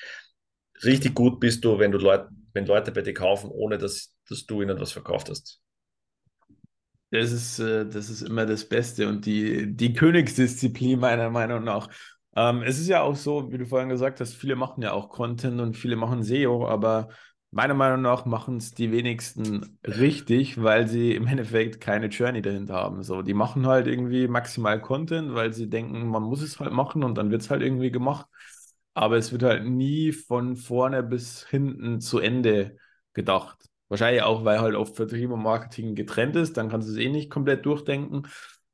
Richtig 0.85 1.15
gut 1.15 1.41
bist 1.41 1.65
du, 1.65 1.79
wenn 1.79 1.93
du 1.93 1.97
Leute, 1.99 2.29
wenn 2.53 2.67
Leute 2.67 2.93
bei 2.93 3.01
dir 3.01 3.15
kaufen, 3.15 3.49
ohne 3.51 3.79
dass, 3.79 4.15
dass 4.29 4.45
du 4.45 4.61
ihnen 4.61 4.79
was 4.79 4.93
verkauft 4.93 5.31
hast. 5.31 5.63
Das 7.11 7.33
ist, 7.33 7.59
äh, 7.59 7.87
das 7.89 8.11
ist 8.11 8.21
immer 8.21 8.45
das 8.45 8.69
Beste 8.69 9.09
und 9.09 9.25
die, 9.25 9.75
die 9.75 9.95
Königsdisziplin 9.95 11.01
meiner 11.01 11.31
Meinung 11.31 11.65
nach. 11.65 11.89
Ähm, 12.37 12.63
es 12.63 12.79
ist 12.79 12.89
ja 12.89 13.01
auch 13.01 13.17
so, 13.17 13.51
wie 13.51 13.57
du 13.57 13.65
vorhin 13.65 13.89
gesagt 13.89 14.21
hast, 14.21 14.35
viele 14.35 14.57
machen 14.57 14.83
ja 14.83 14.93
auch 14.93 15.09
Content 15.09 15.59
und 15.59 15.75
viele 15.75 15.97
machen 15.97 16.23
SEO, 16.23 16.69
aber 16.69 17.09
meiner 17.51 17.75
Meinung 17.75 18.03
nach 18.03 18.25
machen 18.27 18.57
es 18.59 18.73
die 18.75 18.93
wenigsten 18.93 19.79
richtig, 19.85 20.63
weil 20.63 20.87
sie 20.89 21.15
im 21.15 21.27
Endeffekt 21.27 21.81
keine 21.81 22.07
Journey 22.07 22.43
dahinter 22.43 22.75
haben. 22.75 23.03
So, 23.03 23.23
die 23.23 23.35
machen 23.35 23.67
halt 23.67 23.87
irgendwie 23.87 24.29
maximal 24.29 24.81
Content, 24.81 25.35
weil 25.35 25.53
sie 25.53 25.69
denken, 25.69 26.07
man 26.09 26.23
muss 26.23 26.43
es 26.43 26.61
halt 26.61 26.73
machen 26.73 27.03
und 27.05 27.17
dann 27.19 27.31
wird 27.31 27.43
es 27.43 27.51
halt 27.51 27.63
irgendwie 27.63 27.91
gemacht. 27.91 28.27
Aber 28.95 29.17
es 29.17 29.33
wird 29.33 29.43
halt 29.43 29.65
nie 29.67 30.13
von 30.13 30.57
vorne 30.57 31.03
bis 31.03 31.47
hinten 31.49 32.01
zu 32.01 32.19
Ende 32.19 32.77
gedacht. 33.13 33.59
Wahrscheinlich 33.89 34.23
auch, 34.23 34.45
weil 34.45 34.61
halt 34.61 34.75
oft 34.77 34.97
Vertrieb 34.97 35.31
und 35.31 35.43
Marketing 35.43 35.95
getrennt 35.95 36.37
ist, 36.37 36.57
dann 36.57 36.69
kannst 36.69 36.89
du 36.89 36.93
es 36.93 36.99
eh 36.99 37.09
nicht 37.09 37.31
komplett 37.31 37.67
durchdenken. 37.67 38.27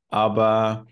Aber 0.09 0.85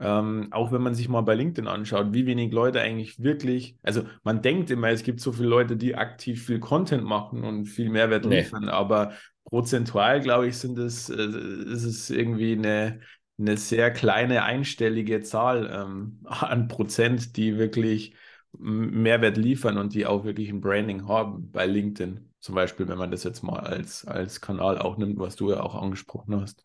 ähm, 0.00 0.48
auch 0.52 0.70
wenn 0.70 0.82
man 0.82 0.94
sich 0.94 1.08
mal 1.08 1.22
bei 1.22 1.34
LinkedIn 1.34 1.66
anschaut, 1.66 2.12
wie 2.12 2.26
wenig 2.26 2.52
Leute 2.52 2.80
eigentlich 2.80 3.22
wirklich, 3.22 3.76
also 3.82 4.02
man 4.22 4.42
denkt 4.42 4.70
immer, 4.70 4.88
es 4.90 5.02
gibt 5.02 5.20
so 5.20 5.32
viele 5.32 5.48
Leute, 5.48 5.76
die 5.76 5.96
aktiv 5.96 6.46
viel 6.46 6.60
Content 6.60 7.04
machen 7.04 7.44
und 7.44 7.66
viel 7.66 7.90
Mehrwert 7.90 8.24
nee. 8.24 8.40
liefern, 8.40 8.68
aber 8.68 9.12
prozentual, 9.44 10.20
glaube 10.20 10.46
ich, 10.46 10.58
sind 10.58 10.78
es, 10.78 11.08
äh, 11.08 11.14
ist 11.14 11.84
es 11.84 12.10
irgendwie 12.10 12.52
eine, 12.52 13.00
eine 13.38 13.56
sehr 13.56 13.90
kleine 13.90 14.44
einstellige 14.44 15.20
Zahl 15.22 15.68
ähm, 15.72 16.20
an 16.24 16.68
Prozent, 16.68 17.36
die 17.36 17.58
wirklich 17.58 18.14
Mehrwert 18.56 19.36
liefern 19.36 19.78
und 19.78 19.94
die 19.94 20.06
auch 20.06 20.24
wirklich 20.24 20.48
ein 20.48 20.60
Branding 20.60 21.06
haben 21.08 21.50
bei 21.50 21.66
LinkedIn. 21.66 22.32
Zum 22.40 22.54
Beispiel, 22.54 22.88
wenn 22.88 22.98
man 22.98 23.10
das 23.10 23.24
jetzt 23.24 23.42
mal 23.42 23.60
als, 23.60 24.06
als 24.06 24.40
Kanal 24.40 24.78
auch 24.78 24.96
nimmt, 24.96 25.18
was 25.18 25.36
du 25.36 25.50
ja 25.50 25.60
auch 25.60 25.74
angesprochen 25.74 26.40
hast. 26.40 26.64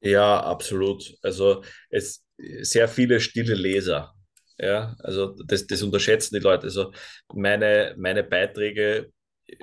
Ja, 0.00 0.42
absolut. 0.42 1.16
Also 1.22 1.62
es 1.90 2.24
sehr 2.62 2.88
viele 2.88 3.20
stille 3.20 3.54
Leser. 3.54 4.14
Ja, 4.58 4.94
also 4.98 5.34
das, 5.46 5.66
das 5.66 5.82
unterschätzen 5.82 6.34
die 6.34 6.40
Leute. 6.42 6.64
Also 6.64 6.92
meine, 7.32 7.94
meine 7.98 8.22
Beiträge, 8.22 9.10
äh, 9.46 9.56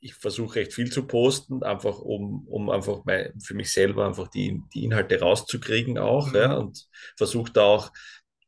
ich 0.00 0.14
versuche 0.14 0.56
recht 0.56 0.74
viel 0.74 0.90
zu 0.90 1.06
posten, 1.06 1.62
einfach 1.62 1.98
um, 1.98 2.46
um 2.48 2.70
einfach 2.70 3.04
mein, 3.04 3.38
für 3.40 3.54
mich 3.54 3.72
selber 3.72 4.06
einfach 4.06 4.28
die, 4.28 4.60
die 4.74 4.84
Inhalte 4.84 5.20
rauszukriegen 5.20 5.98
auch, 5.98 6.28
mhm. 6.28 6.36
ja, 6.36 6.54
und 6.54 6.88
versuche 7.16 7.52
da 7.52 7.62
auch 7.62 7.92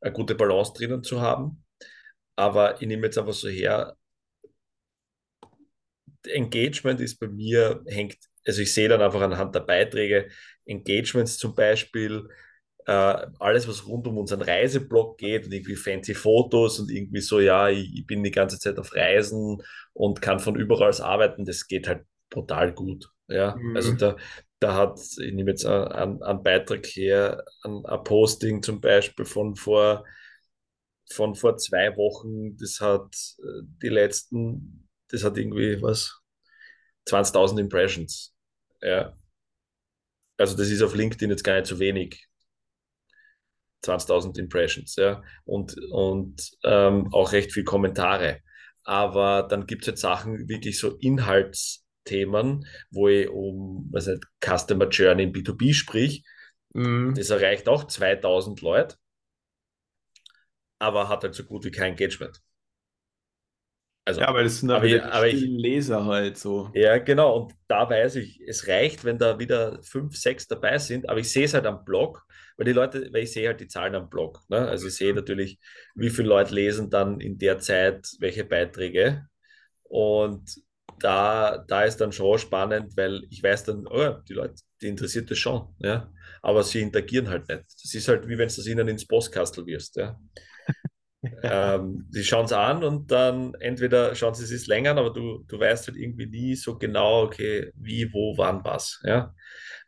eine 0.01 0.13
gute 0.13 0.35
Balance 0.35 0.73
drinnen 0.73 1.03
zu 1.03 1.21
haben. 1.21 1.63
Aber 2.35 2.81
ich 2.81 2.87
nehme 2.87 3.05
jetzt 3.07 3.17
einfach 3.17 3.33
so 3.33 3.49
her, 3.49 3.95
Engagement 6.25 6.99
ist 7.01 7.19
bei 7.19 7.27
mir, 7.27 7.83
hängt, 7.87 8.17
also 8.45 8.61
ich 8.61 8.73
sehe 8.73 8.89
dann 8.89 9.01
einfach 9.01 9.21
anhand 9.21 9.55
der 9.55 9.61
Beiträge, 9.61 10.29
Engagements 10.65 11.37
zum 11.37 11.55
Beispiel, 11.55 12.27
äh, 12.85 13.27
alles, 13.39 13.67
was 13.67 13.87
rund 13.87 14.07
um 14.07 14.17
unseren 14.17 14.41
Reiseblog 14.41 15.17
geht 15.17 15.45
und 15.45 15.53
irgendwie 15.53 15.75
fancy 15.75 16.13
Fotos 16.13 16.79
und 16.79 16.89
irgendwie 16.89 17.21
so, 17.21 17.39
ja, 17.39 17.69
ich, 17.69 17.93
ich, 17.93 18.07
bin 18.07 18.23
die 18.23 18.31
ganze 18.31 18.59
Zeit 18.59 18.79
auf 18.79 18.95
Reisen 18.95 19.61
und 19.93 20.21
kann 20.21 20.39
von 20.39 20.55
überall 20.55 20.89
aus 20.89 21.01
arbeiten, 21.01 21.45
das 21.45 21.67
geht 21.67 21.87
halt 21.87 22.05
total 22.29 22.73
gut. 22.73 23.09
Ja, 23.27 23.55
mhm. 23.55 23.75
also 23.75 23.93
da, 23.93 24.17
da 24.59 24.75
hat, 24.75 24.99
ich 24.99 25.33
nehme 25.33 25.51
jetzt 25.51 25.65
einen, 25.65 26.21
einen 26.21 26.43
Beitrag 26.43 26.85
her, 26.87 27.43
ein, 27.63 27.85
ein 27.85 28.03
Posting 28.03 28.63
zum 28.63 28.81
Beispiel 28.81 29.25
von 29.25 29.55
vor, 29.55 30.05
von 31.11 31.35
vor 31.35 31.57
zwei 31.57 31.95
Wochen, 31.97 32.57
das 32.57 32.79
hat 32.79 33.15
äh, 33.39 33.63
die 33.81 33.89
letzten, 33.89 34.89
das 35.09 35.23
hat 35.23 35.37
irgendwie 35.37 35.81
was, 35.81 36.21
20.000 37.07 37.59
Impressions. 37.59 38.35
Ja. 38.81 39.17
Also 40.37 40.57
das 40.57 40.69
ist 40.69 40.81
auf 40.81 40.95
LinkedIn 40.95 41.29
jetzt 41.29 41.43
gar 41.43 41.55
nicht 41.55 41.67
so 41.67 41.79
wenig. 41.79 42.27
20.000 43.83 44.37
Impressions, 44.39 44.95
ja, 44.95 45.23
und, 45.45 45.75
und 45.91 46.51
ähm, 46.63 47.09
auch 47.13 47.31
recht 47.31 47.51
viel 47.53 47.63
Kommentare. 47.63 48.39
Aber 48.83 49.43
dann 49.43 49.65
gibt 49.67 49.83
es 49.83 49.87
jetzt 49.87 50.01
Sachen, 50.01 50.47
wirklich 50.49 50.79
so 50.79 50.97
Inhaltsthemen, 50.97 52.65
wo 52.91 53.07
ich 53.07 53.29
um 53.29 53.87
was 53.91 54.07
nicht, 54.07 54.23
Customer 54.43 54.87
Journey 54.89 55.23
in 55.23 55.33
B2B 55.33 55.73
sprich. 55.73 56.23
Mhm. 56.73 57.13
Das 57.15 57.29
erreicht 57.29 57.67
auch 57.69 57.85
2000 57.85 58.61
Leute, 58.61 58.95
aber 60.79 61.09
hat 61.09 61.23
halt 61.23 61.35
so 61.35 61.43
gut 61.43 61.63
wie 61.65 61.71
kein 61.71 61.93
Engagement. 61.93 62.41
Also, 64.03 64.21
ja, 64.21 64.33
weil 64.33 64.45
das 64.45 64.59
sind 64.59 64.71
aber, 64.71 64.83
wieder 64.83 65.25
ich, 65.27 65.41
Leser 65.41 66.05
halt 66.05 66.37
so. 66.37 66.71
Ja, 66.73 66.97
genau. 66.97 67.35
Und 67.37 67.53
da 67.67 67.87
weiß 67.87 68.15
ich, 68.15 68.41
es 68.47 68.67
reicht, 68.67 69.03
wenn 69.03 69.19
da 69.19 69.37
wieder 69.37 69.81
fünf, 69.83 70.17
sechs 70.17 70.47
dabei 70.47 70.79
sind, 70.79 71.07
aber 71.07 71.19
ich 71.19 71.31
sehe 71.31 71.45
es 71.45 71.53
halt 71.53 71.67
am 71.67 71.85
Blog, 71.85 72.25
weil 72.61 72.65
die 72.65 72.73
Leute, 72.73 73.09
weil 73.11 73.23
ich 73.23 73.31
sehe 73.31 73.47
halt 73.47 73.59
die 73.59 73.67
Zahlen 73.67 73.95
am 73.95 74.07
Blog. 74.07 74.39
Ne? 74.47 74.59
Also 74.67 74.87
ich 74.87 74.93
sehe 74.93 75.15
natürlich, 75.15 75.59
wie 75.95 76.11
viele 76.11 76.27
Leute 76.27 76.53
lesen 76.53 76.91
dann 76.91 77.19
in 77.19 77.39
der 77.39 77.57
Zeit 77.57 78.07
welche 78.19 78.45
Beiträge. 78.45 79.25
Und 79.83 80.61
da, 80.99 81.57
da 81.67 81.83
ist 81.85 81.97
dann 81.97 82.11
schon 82.11 82.37
spannend, 82.37 82.95
weil 82.95 83.23
ich 83.31 83.41
weiß 83.41 83.63
dann, 83.63 83.87
oh, 83.87 84.13
die 84.29 84.33
Leute, 84.33 84.53
die 84.79 84.89
interessiert 84.89 85.31
das 85.31 85.39
schon, 85.39 85.73
ja. 85.79 86.11
Aber 86.43 86.61
sie 86.61 86.81
interagieren 86.81 87.29
halt 87.29 87.49
nicht. 87.49 87.63
Das 87.83 87.95
ist 87.95 88.07
halt 88.07 88.27
wie 88.27 88.37
wenn 88.37 88.47
du 88.47 88.55
das 88.55 88.67
ihnen 88.67 88.87
ins 88.87 89.07
Postkastel 89.07 89.65
wirst, 89.65 89.95
ja 89.95 90.19
ähm, 91.43 92.07
die 92.13 92.23
schauen 92.23 92.45
es 92.45 92.53
an 92.53 92.83
und 92.83 93.11
dann 93.11 93.53
entweder 93.55 94.15
schauen 94.15 94.33
sie 94.33 94.53
es 94.53 94.67
länger, 94.67 94.91
aber 94.91 95.11
du, 95.11 95.43
du 95.47 95.59
weißt 95.59 95.87
halt 95.87 95.97
irgendwie 95.97 96.25
nie 96.27 96.55
so 96.55 96.77
genau, 96.77 97.23
okay, 97.23 97.71
wie, 97.75 98.11
wo, 98.13 98.37
wann, 98.37 98.63
was. 98.63 98.99
Ja? 99.03 99.33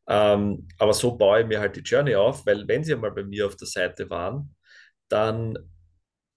Ähm, 0.07 0.67
aber 0.77 0.93
so 0.93 1.17
baue 1.17 1.41
ich 1.41 1.47
mir 1.47 1.59
halt 1.59 1.75
die 1.75 1.81
Journey 1.81 2.15
auf, 2.15 2.45
weil 2.45 2.67
wenn 2.67 2.83
sie 2.83 2.93
einmal 2.93 3.11
bei 3.11 3.23
mir 3.23 3.45
auf 3.45 3.55
der 3.55 3.67
Seite 3.67 4.09
waren, 4.09 4.55
dann, 5.09 5.57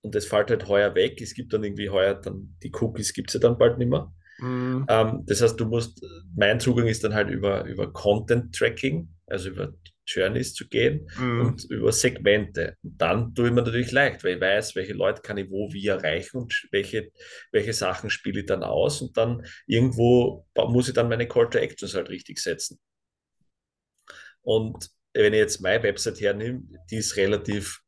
und 0.03 0.14
das 0.14 0.27
fällt 0.27 0.51
halt 0.51 0.69
heuer 0.69 0.95
weg, 0.95 1.21
es 1.21 1.35
gibt 1.35 1.53
dann 1.53 1.64
irgendwie 1.64 1.91
heuer, 1.91 2.14
dann 2.14 2.57
die 2.62 2.73
Cookies 2.73 3.12
gibt 3.12 3.31
es 3.31 3.35
ja 3.35 3.41
dann 3.41 3.59
bald 3.59 3.79
nicht 3.79 3.89
mehr. 3.89 4.12
Mhm. 4.39 4.87
Ähm, 4.89 5.23
das 5.27 5.43
heißt, 5.43 5.59
du 5.59 5.67
musst, 5.67 6.05
mein 6.35 6.61
Zugang 6.61 6.87
ist 6.87 7.03
dann 7.03 7.14
halt 7.14 7.31
über, 7.31 7.64
über 7.64 7.93
Content 7.93 8.55
Tracking, 8.55 9.09
also 9.27 9.49
über 9.49 9.73
Journeys 10.07 10.55
zu 10.55 10.69
gehen 10.69 11.09
mhm. 11.19 11.41
und 11.41 11.64
über 11.64 11.91
Segmente. 11.93 12.77
Und 12.83 13.01
dann 13.01 13.35
tue 13.35 13.47
ich 13.49 13.53
mir 13.53 13.62
natürlich 13.62 13.91
leicht, 13.91 14.23
weil 14.23 14.37
ich 14.37 14.41
weiß, 14.41 14.77
welche 14.77 14.93
Leute 14.93 15.23
kann 15.23 15.39
ich 15.39 15.51
wo 15.51 15.73
wie 15.73 15.87
erreichen 15.87 16.39
und 16.39 16.69
welche, 16.71 17.11
welche 17.51 17.73
Sachen 17.73 18.11
spiele 18.11 18.41
ich 18.41 18.47
dann 18.47 18.62
aus 18.62 19.03
und 19.03 19.17
dann 19.17 19.45
irgendwo 19.67 20.47
muss 20.55 20.89
ich 20.89 20.95
dann 20.95 21.09
meine 21.09 21.27
Call 21.27 21.51
to 21.51 21.59
Actions 21.59 21.95
halt 21.95 22.09
richtig 22.09 22.39
setzen. 22.39 22.79
Und 24.47 24.90
wenn 25.12 25.32
ich 25.32 25.40
jetzt 25.40 25.61
meine 25.61 25.82
Website 25.82 26.20
hernehme, 26.20 26.62
die 26.88 26.99
ist 26.99 27.16
relativ 27.16 27.80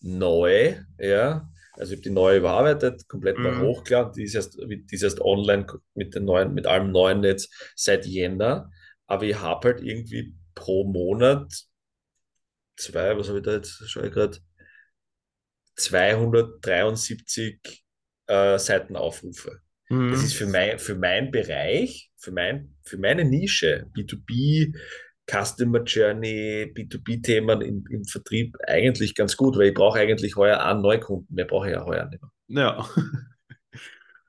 neu, 0.00 0.76
ja. 0.98 1.50
Also 1.72 1.92
ich 1.92 1.98
habe 1.98 2.08
die 2.08 2.14
neu 2.14 2.36
überarbeitet, 2.36 3.08
komplett 3.08 3.38
mal 3.38 3.52
mhm. 3.52 3.62
hochgeladen. 3.62 4.12
Die 4.12 4.22
ist, 4.22 4.34
erst, 4.34 4.56
die 4.56 4.86
ist 4.90 5.02
erst 5.02 5.20
online 5.20 5.66
mit, 5.94 6.14
den 6.14 6.24
neuen, 6.24 6.54
mit 6.54 6.66
allem 6.66 6.92
neuen 6.92 7.20
Netz 7.20 7.48
seit 7.74 8.06
Jänner. 8.06 8.70
Aber 9.06 9.24
ich 9.24 9.40
habe 9.40 9.68
halt 9.68 9.82
irgendwie 9.82 10.34
pro 10.54 10.84
Monat 10.84 11.52
zwei, 12.76 13.18
was 13.18 13.28
habe 13.28 13.38
ich 13.38 13.44
da 13.44 13.54
jetzt, 13.54 13.82
schaue 13.90 14.06
ich 14.06 14.12
gerade, 14.12 14.38
273 15.74 17.84
äh, 18.28 18.58
Seitenaufrufe. 18.58 19.60
Mhm. 19.88 20.12
Das 20.12 20.22
ist 20.22 20.34
für 20.34 20.46
mein, 20.46 20.78
für 20.78 20.94
mein 20.94 21.32
Bereich, 21.32 22.12
für, 22.16 22.30
mein, 22.30 22.76
für 22.84 22.96
meine 22.96 23.24
Nische, 23.24 23.90
B2B, 23.94 24.72
Customer 25.30 25.82
Journey, 25.82 26.72
B2B-Themen 26.74 27.60
im, 27.60 27.84
im 27.90 28.04
Vertrieb 28.04 28.56
eigentlich 28.66 29.14
ganz 29.14 29.36
gut, 29.36 29.56
weil 29.56 29.68
ich 29.68 29.74
brauche 29.74 29.98
eigentlich 29.98 30.36
heuer 30.36 30.64
einen 30.64 30.82
Neukunden, 30.82 31.34
mehr 31.34 31.46
brauche 31.46 31.68
ich 31.68 31.74
ja 31.74 31.84
heuer 31.84 32.06
nicht 32.06 32.22
mehr. 32.48 32.64
Ja. 32.64 32.88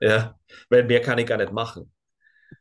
ja, 0.00 0.38
weil 0.68 0.84
mehr 0.84 1.00
kann 1.00 1.18
ich 1.18 1.26
gar 1.26 1.38
nicht 1.38 1.52
machen. 1.52 1.92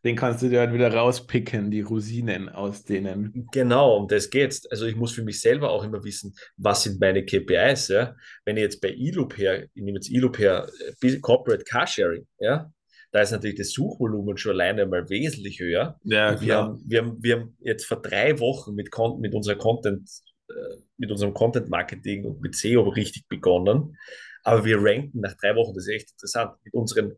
Den 0.03 0.15
kannst 0.15 0.43
du 0.43 0.49
dir 0.49 0.59
halt 0.59 0.73
wieder 0.73 0.93
rauspicken, 0.93 1.71
die 1.71 1.81
Rosinen 1.81 2.49
aus 2.49 2.83
denen. 2.83 3.47
Genau, 3.51 3.97
um 3.97 4.07
das 4.07 4.29
geht's. 4.29 4.65
Also 4.67 4.85
ich 4.85 4.95
muss 4.95 5.13
für 5.13 5.23
mich 5.23 5.39
selber 5.39 5.71
auch 5.71 5.83
immer 5.83 6.03
wissen, 6.03 6.35
was 6.57 6.83
sind 6.83 6.99
meine 6.99 7.25
KPIs, 7.25 7.87
ja. 7.87 8.15
Wenn 8.45 8.57
ich 8.57 8.63
jetzt 8.63 8.81
bei 8.81 8.89
eLoop 8.89 9.37
her, 9.37 9.63
ich 9.63 9.81
nehme 9.81 9.97
jetzt 9.97 10.11
eLoop 10.11 10.37
her, 10.39 10.69
äh, 11.01 11.19
Corporate 11.19 11.63
Carsharing, 11.63 12.27
ja, 12.39 12.71
da 13.17 13.23
ist 13.23 13.31
natürlich 13.31 13.57
das 13.57 13.71
Suchvolumen 13.71 14.37
schon 14.37 14.51
alleine 14.51 14.85
mal 14.85 15.09
wesentlich 15.09 15.59
höher. 15.59 15.99
Ja, 16.03 16.39
wir, 16.39 16.55
haben, 16.55 16.83
wir, 16.85 16.99
haben, 16.99 17.17
wir 17.23 17.35
haben 17.35 17.57
jetzt 17.61 17.85
vor 17.85 17.99
drei 17.99 18.39
Wochen 18.39 18.75
mit, 18.75 18.91
mit 19.17 19.33
unserer 19.33 19.55
Content, 19.55 20.07
äh, 20.49 20.53
mit 20.97 21.09
unserem 21.09 21.33
Content 21.33 21.67
Marketing 21.67 22.25
und 22.25 22.41
mit 22.41 22.55
SEO 22.55 22.83
richtig 22.89 23.27
begonnen. 23.27 23.97
Aber 24.43 24.63
wir 24.65 24.77
ranken 24.79 25.21
nach 25.21 25.33
drei 25.33 25.55
Wochen, 25.55 25.73
das 25.73 25.87
ist 25.87 25.95
echt 25.95 26.11
interessant, 26.11 26.51
mit 26.63 26.75
unseren 26.75 27.17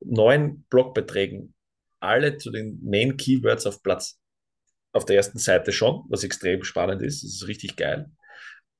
neuen 0.00 0.64
Blogbeträgen 0.70 1.52
alle 2.00 2.38
zu 2.38 2.50
den 2.50 2.80
Main 2.82 3.18
Keywords 3.18 3.66
auf 3.66 3.82
Platz 3.82 4.18
auf 4.92 5.04
der 5.04 5.16
ersten 5.16 5.38
Seite 5.38 5.72
schon, 5.72 6.04
was 6.08 6.24
extrem 6.24 6.64
spannend 6.64 7.02
ist. 7.02 7.22
Das 7.22 7.32
ist 7.32 7.48
richtig 7.48 7.76
geil. 7.76 8.10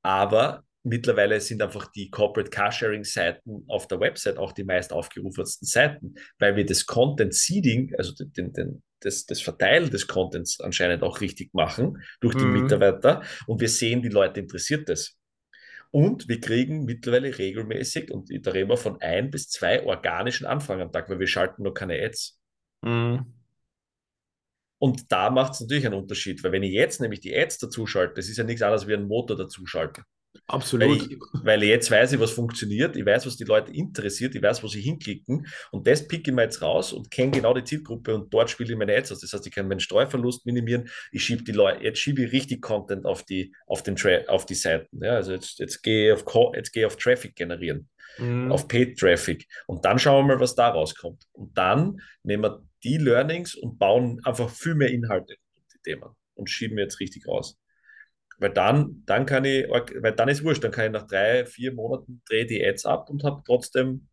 Aber 0.01 0.65
mittlerweile 0.89 1.41
sind 1.41 1.63
einfach 1.63 1.91
die 1.93 2.11
Corporate 2.11 2.51
Carsharing-Seiten 2.51 3.65
auf 3.69 3.87
der 3.87 4.01
Website 4.01 4.39
auch 4.39 4.53
die 4.53 4.65
meist 4.65 4.93
aufgerufensten 4.93 5.67
Seiten, 5.67 6.15
weil 6.39 6.57
wir 6.57 6.67
das 6.67 6.87
Content 6.87 7.35
Seeding, 7.35 7.95
also 7.97 8.13
den, 8.25 8.53
den, 8.53 8.83
das, 9.01 9.27
das 9.27 9.41
Verteilen 9.41 9.91
des 9.91 10.07
Contents 10.07 10.61
anscheinend 10.61 11.03
auch 11.03 11.21
richtig 11.21 11.55
machen 11.55 12.03
durch 12.21 12.35
die 12.35 12.45
mhm. 12.45 12.63
Mitarbeiter 12.63 13.23
und 13.47 13.61
wir 13.61 13.69
sehen, 13.69 14.03
die 14.03 14.09
Leute 14.09 14.41
interessiert 14.41 14.89
das. 14.89 15.17
Und 15.91 16.29
wir 16.29 16.41
kriegen 16.41 16.85
mittlerweile 16.85 17.39
regelmäßig, 17.39 18.11
und 18.11 18.29
da 18.47 18.51
reden 18.51 18.69
wir 18.69 18.77
von 18.77 19.01
ein 19.01 19.31
bis 19.31 19.49
zwei 19.49 19.85
organischen 19.85 20.47
Anfragen 20.47 20.83
am 20.83 20.93
Tag, 20.93 21.09
weil 21.09 21.19
wir 21.19 21.27
schalten 21.27 21.63
noch 21.63 21.73
keine 21.73 21.95
Ads. 21.95 22.39
Mhm. 22.83 23.35
Und 24.81 25.11
da 25.11 25.31
macht 25.31 25.55
es 25.55 25.61
natürlich 25.61 25.87
einen 25.87 26.01
Unterschied, 26.01 26.45
weil 26.45 26.53
wenn 26.53 26.63
ich 26.63 26.73
jetzt 26.73 27.01
nämlich 27.01 27.21
die 27.21 27.37
Ads 27.37 27.59
dazu 27.59 27.87
schalte, 27.87 28.15
das 28.15 28.29
ist 28.29 28.37
ja 28.37 28.45
nichts 28.45 28.63
anderes 28.63 28.87
wie 28.87 28.95
ein 28.95 29.09
Motor 29.09 29.37
dazu 29.37 29.67
schalten. 29.67 30.03
Absolut. 30.47 30.89
Weil, 30.89 31.13
ich, 31.13 31.19
weil 31.45 31.63
jetzt 31.63 31.91
weiß 31.91 32.13
ich, 32.13 32.21
was 32.21 32.31
funktioniert, 32.31 32.97
ich 32.97 33.05
weiß, 33.05 33.27
was 33.27 33.37
die 33.37 33.45
Leute 33.45 33.73
interessiert, 33.73 34.35
ich 34.35 34.43
weiß, 34.43 34.63
wo 34.63 34.69
sie 34.69 34.81
hinklicken 34.81 35.47
und 35.73 35.87
das 35.87 36.09
picke 36.09 36.31
ich 36.31 36.35
mir 36.35 36.45
jetzt 36.45 36.63
raus 36.63 36.93
und 36.93 37.11
kenne 37.11 37.33
genau 37.33 37.53
die 37.53 37.65
Zielgruppe 37.65 38.15
und 38.15 38.33
dort 38.33 38.49
spiele 38.49 38.73
ich 38.73 38.79
meine 38.79 38.97
Ads 38.97 39.13
aus. 39.13 39.21
Das 39.21 39.33
heißt, 39.33 39.47
ich 39.47 39.55
kann 39.55 39.69
meinen 39.69 39.81
Streuverlust 39.81 40.47
minimieren, 40.47 40.89
ich 41.13 41.23
schiebe 41.23 41.45
die 41.45 41.53
Leute, 41.53 41.85
jetzt 41.85 41.99
schiebe 41.99 42.23
ich 42.23 42.33
richtig 42.33 42.63
Content 42.63 43.05
auf 43.05 43.25
die, 43.25 43.55
auf 43.67 43.83
den 43.83 43.97
auf 44.29 44.47
die 44.47 44.55
Seiten. 44.55 45.05
Ja, 45.05 45.13
also 45.13 45.33
jetzt, 45.33 45.59
jetzt 45.59 45.83
gehe 45.83 46.15
ich 46.15 46.27
auf, 46.27 46.55
jetzt 46.55 46.73
gehe 46.73 46.83
ich 46.83 46.87
auf 46.87 46.97
Traffic 46.97 47.37
generieren, 47.37 47.89
mhm. 48.19 48.51
auf 48.51 48.69
Paid 48.69 48.99
Traffic 48.99 49.47
und 49.67 49.85
dann 49.85 49.99
schauen 49.99 50.27
wir 50.27 50.35
mal, 50.35 50.41
was 50.41 50.55
da 50.55 50.69
rauskommt. 50.69 51.25
Und 51.33 51.57
dann 51.59 52.01
nehmen 52.23 52.45
wir 52.45 52.63
die 52.85 52.97
Learnings 52.97 53.55
und 53.55 53.79
bauen 53.79 54.21
einfach 54.25 54.49
viel 54.49 54.75
mehr 54.75 54.91
Inhalte 54.91 55.37
um 55.57 55.63
die 55.75 55.79
Themen 55.83 56.11
und 56.35 56.49
schieben 56.49 56.79
jetzt 56.79 57.01
richtig 57.01 57.27
raus. 57.27 57.59
Weil 58.39 58.51
dann, 58.51 59.03
dann 59.05 59.27
kann 59.27 59.45
ich, 59.45 59.69
weil 59.69 60.13
dann 60.13 60.29
ist 60.29 60.45
wurscht, 60.45 60.63
dann 60.63 60.71
kann 60.71 60.87
ich 60.87 60.93
nach 60.93 61.07
drei, 61.07 61.45
vier 61.45 61.73
Monaten 61.73 62.23
drehe 62.29 62.47
die 62.47 62.65
Ads 62.65 62.87
ab 62.87 63.11
und 63.11 63.25
habe 63.25 63.43
trotzdem 63.45 64.09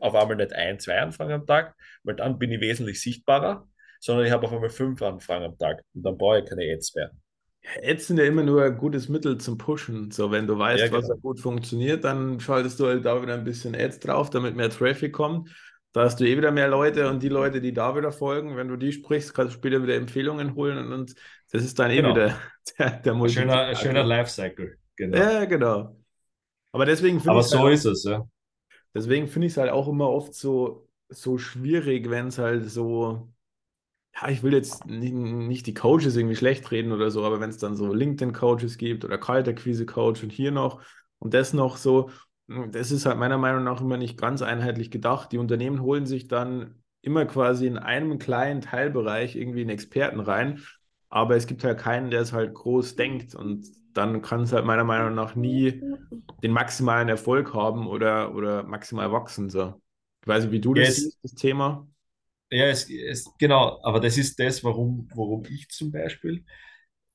auf 0.00 0.14
einmal 0.14 0.36
nicht 0.36 0.52
ein, 0.52 0.80
zwei 0.80 1.00
Anfragen 1.00 1.32
am 1.32 1.46
Tag, 1.46 1.76
weil 2.02 2.16
dann 2.16 2.38
bin 2.38 2.50
ich 2.50 2.60
wesentlich 2.60 3.00
sichtbarer, 3.00 3.68
sondern 4.00 4.26
ich 4.26 4.32
habe 4.32 4.46
auf 4.46 4.52
einmal 4.52 4.70
fünf 4.70 5.00
Anfragen 5.02 5.44
am 5.44 5.58
Tag 5.58 5.82
und 5.94 6.02
dann 6.02 6.18
brauche 6.18 6.40
ich 6.40 6.44
keine 6.46 6.64
Ads 6.72 6.94
mehr. 6.96 7.12
Ads 7.80 8.08
sind 8.08 8.18
ja 8.18 8.24
immer 8.24 8.42
nur 8.42 8.64
ein 8.64 8.76
gutes 8.76 9.08
Mittel 9.08 9.38
zum 9.38 9.56
Pushen. 9.56 10.10
So, 10.10 10.32
wenn 10.32 10.48
du 10.48 10.58
weißt, 10.58 10.80
ja, 10.80 10.88
genau. 10.88 11.08
was 11.08 11.20
gut 11.20 11.38
funktioniert, 11.38 12.02
dann 12.02 12.40
schaltest 12.40 12.80
du 12.80 12.86
halt 12.86 13.04
da 13.04 13.22
wieder 13.22 13.34
ein 13.34 13.44
bisschen 13.44 13.76
Ads 13.76 14.00
drauf, 14.00 14.30
damit 14.30 14.56
mehr 14.56 14.70
Traffic 14.70 15.12
kommt. 15.12 15.48
Da 15.92 16.04
hast 16.04 16.18
du 16.18 16.24
eh 16.24 16.36
wieder 16.36 16.50
mehr 16.50 16.68
Leute 16.68 17.08
und 17.08 17.22
die 17.22 17.28
Leute, 17.28 17.60
die 17.60 17.72
da 17.72 17.94
wieder 17.96 18.10
folgen, 18.12 18.56
wenn 18.56 18.68
du 18.68 18.76
die 18.76 18.92
sprichst, 18.92 19.34
kannst 19.34 19.54
du 19.54 19.58
später 19.58 19.82
wieder 19.82 19.94
Empfehlungen 19.94 20.54
holen 20.54 20.90
und 20.90 21.14
das 21.52 21.64
ist 21.64 21.78
dann 21.78 21.90
eh 21.90 21.96
genau. 21.96 22.10
wieder 22.10 22.36
der, 22.78 22.90
der 22.90 23.14
Ein 23.14 23.28
schöner, 23.28 23.74
schöner 23.76 24.02
Lifecycle. 24.02 24.78
Genau. 24.96 25.16
Ja, 25.16 25.44
genau. 25.44 25.96
Aber 26.72 26.86
deswegen 26.86 27.20
finde 27.20 27.40
ich. 27.40 27.46
so 27.46 27.60
halt 27.60 27.74
ist 27.74 27.84
es, 27.84 28.04
ja. 28.04 28.26
Deswegen 28.94 29.26
finde 29.26 29.46
ich 29.46 29.52
es 29.52 29.56
halt 29.58 29.70
auch 29.70 29.88
immer 29.88 30.08
oft 30.08 30.34
so, 30.34 30.88
so 31.08 31.38
schwierig, 31.38 32.10
wenn 32.10 32.28
es 32.28 32.38
halt 32.38 32.68
so. 32.68 33.30
Ja, 34.14 34.28
ich 34.28 34.42
will 34.42 34.52
jetzt 34.52 34.84
nicht, 34.86 35.14
nicht 35.14 35.66
die 35.66 35.72
Coaches 35.72 36.16
irgendwie 36.16 36.36
schlecht 36.36 36.70
reden 36.70 36.92
oder 36.92 37.10
so, 37.10 37.24
aber 37.24 37.40
wenn 37.40 37.48
es 37.48 37.56
dann 37.56 37.76
so 37.76 37.94
LinkedIn-Coaches 37.94 38.76
gibt 38.76 39.06
oder 39.06 39.16
Kalterquise-Coach 39.16 40.22
und 40.22 40.30
hier 40.30 40.50
noch 40.50 40.82
und 41.18 41.32
das 41.32 41.54
noch 41.54 41.78
so, 41.78 42.10
das 42.46 42.90
ist 42.90 43.06
halt 43.06 43.18
meiner 43.18 43.38
Meinung 43.38 43.64
nach 43.64 43.80
immer 43.80 43.96
nicht 43.96 44.20
ganz 44.20 44.42
einheitlich 44.42 44.90
gedacht. 44.90 45.32
Die 45.32 45.38
Unternehmen 45.38 45.80
holen 45.80 46.04
sich 46.04 46.28
dann 46.28 46.82
immer 47.00 47.24
quasi 47.24 47.66
in 47.66 47.78
einem 47.78 48.18
kleinen 48.18 48.60
Teilbereich 48.60 49.34
irgendwie 49.34 49.62
einen 49.62 49.70
Experten 49.70 50.20
rein, 50.20 50.62
aber 51.12 51.36
es 51.36 51.46
gibt 51.46 51.62
halt 51.62 51.78
keinen, 51.78 52.10
der 52.10 52.22
es 52.22 52.32
halt 52.32 52.54
groß 52.54 52.96
denkt 52.96 53.34
und 53.34 53.66
dann 53.92 54.22
kann 54.22 54.44
es 54.44 54.52
halt 54.54 54.64
meiner 54.64 54.82
Meinung 54.82 55.14
nach 55.14 55.34
nie 55.34 55.82
den 56.42 56.52
maximalen 56.52 57.10
Erfolg 57.10 57.52
haben 57.52 57.86
oder, 57.86 58.34
oder 58.34 58.62
maximal 58.62 59.12
wachsen. 59.12 59.50
So. 59.50 59.74
Ich 60.22 60.28
weiß 60.28 60.44
nicht, 60.44 60.52
wie 60.52 60.60
du 60.60 60.72
das 60.72 60.88
yes. 60.88 60.96
siehst, 60.96 61.18
das 61.22 61.34
Thema. 61.34 61.86
Ja, 62.50 62.64
es, 62.64 62.88
es, 62.88 63.30
genau, 63.38 63.78
aber 63.82 64.00
das 64.00 64.16
ist 64.16 64.40
das, 64.40 64.64
warum, 64.64 65.10
warum 65.14 65.44
ich 65.50 65.68
zum 65.68 65.92
Beispiel, 65.92 66.46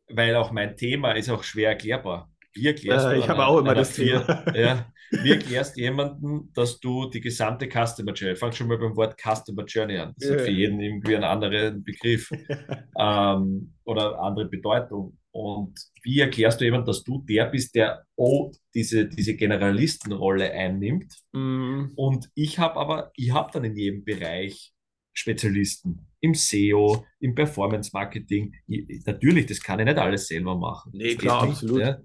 weil 0.10 0.36
auch 0.36 0.52
mein 0.52 0.78
Thema 0.78 1.14
ist 1.14 1.30
auch 1.32 1.43
schwer 1.43 1.70
erklärbar. 1.70 2.32
Wie 2.54 2.68
erklärst 2.68 3.08
äh, 3.08 3.18
ich 3.18 3.28
habe 3.28 3.48
auch 3.48 3.58
immer 3.58 3.74
das 3.74 3.93
vier, 3.93 4.24
Thema. 4.24 4.56
Ja, 4.56 4.93
wie 5.12 5.32
erklärst 5.32 5.78
jemanden, 5.78 6.51
dass 6.53 6.80
du 6.80 7.10
die 7.10 7.22
gesamte 7.22 7.68
Customer 7.68 8.14
Journey, 8.14 8.36
fang 8.36 8.51
schon 8.51 8.68
mal 8.68 8.78
beim 8.78 8.95
Wort 8.95 9.16
Customer 9.20 9.64
Journey 9.66 9.97
an. 9.97 10.14
Das 10.18 10.30
ja. 10.30 10.36
ist 10.36 10.45
für 10.45 10.51
jeden 10.51 10.80
irgendwie 10.80 11.16
ein 11.16 11.24
anderer 11.24 11.72
Begriff 11.72 12.30
ähm, 12.99 13.74
oder 13.86 14.20
andere 14.20 14.47
Bedeutung. 14.47 15.18
Und 15.32 15.80
wie 16.03 16.20
erklärst 16.20 16.60
du 16.60 16.66
jemandem, 16.66 16.88
dass 16.88 17.03
du 17.03 17.24
der 17.28 17.45
bist, 17.45 17.76
der 17.76 18.03
oh, 18.16 18.51
diese, 18.74 19.08
diese 19.08 19.36
Generalistenrolle 19.36 20.51
einnimmt? 20.51 21.14
Mm. 21.32 21.91
Und 21.95 22.30
ich 22.34 22.58
habe 22.58 22.76
aber, 22.78 23.12
ich 23.16 23.32
habe 23.32 23.51
dann 23.53 23.64
in 23.64 23.76
jedem 23.76 24.03
Bereich 24.03 24.74
Spezialisten 25.14 26.08
im 26.22 26.34
SEO, 26.34 27.05
im 27.20 27.36
Performance 27.36 27.91
Marketing. 27.93 28.53
Ich, 28.68 29.05
natürlich, 29.05 29.45
das 29.45 29.62
kann 29.62 29.80
ich 29.80 29.86
nicht 29.86 29.97
alles 29.97 30.28
selber 30.28 30.58
machen. 30.58 30.91
Nee, 30.95 31.16
klar, 31.16 31.43
absolut. 31.43 31.82
Ja 31.82 31.99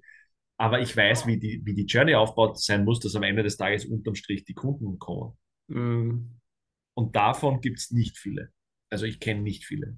aber 0.63 0.81
ich 0.81 0.97
weiß, 0.97 1.27
wie 1.27 1.41
die, 1.41 1.61
wie 1.65 1.75
die 1.75 1.87
Journey 1.87 2.15
aufgebaut 2.15 2.57
sein 2.63 2.85
muss, 2.85 3.01
dass 3.01 3.17
am 3.17 3.25
Ende 3.25 3.43
des 3.43 3.57
Tages 3.57 3.85
unterm 3.85 4.15
Strich 4.15 4.45
die 4.45 4.55
Kunden 4.55 4.97
kommen. 5.01 5.37
Mhm. 5.67 6.39
Und 6.95 7.17
davon 7.17 7.61
gibt 7.61 7.81
es 7.81 7.91
nicht 7.91 8.17
viele. 8.17 8.53
Also 8.89 9.05
ich 9.05 9.19
kenne 9.19 9.43
nicht 9.43 9.65
viele. 9.65 9.97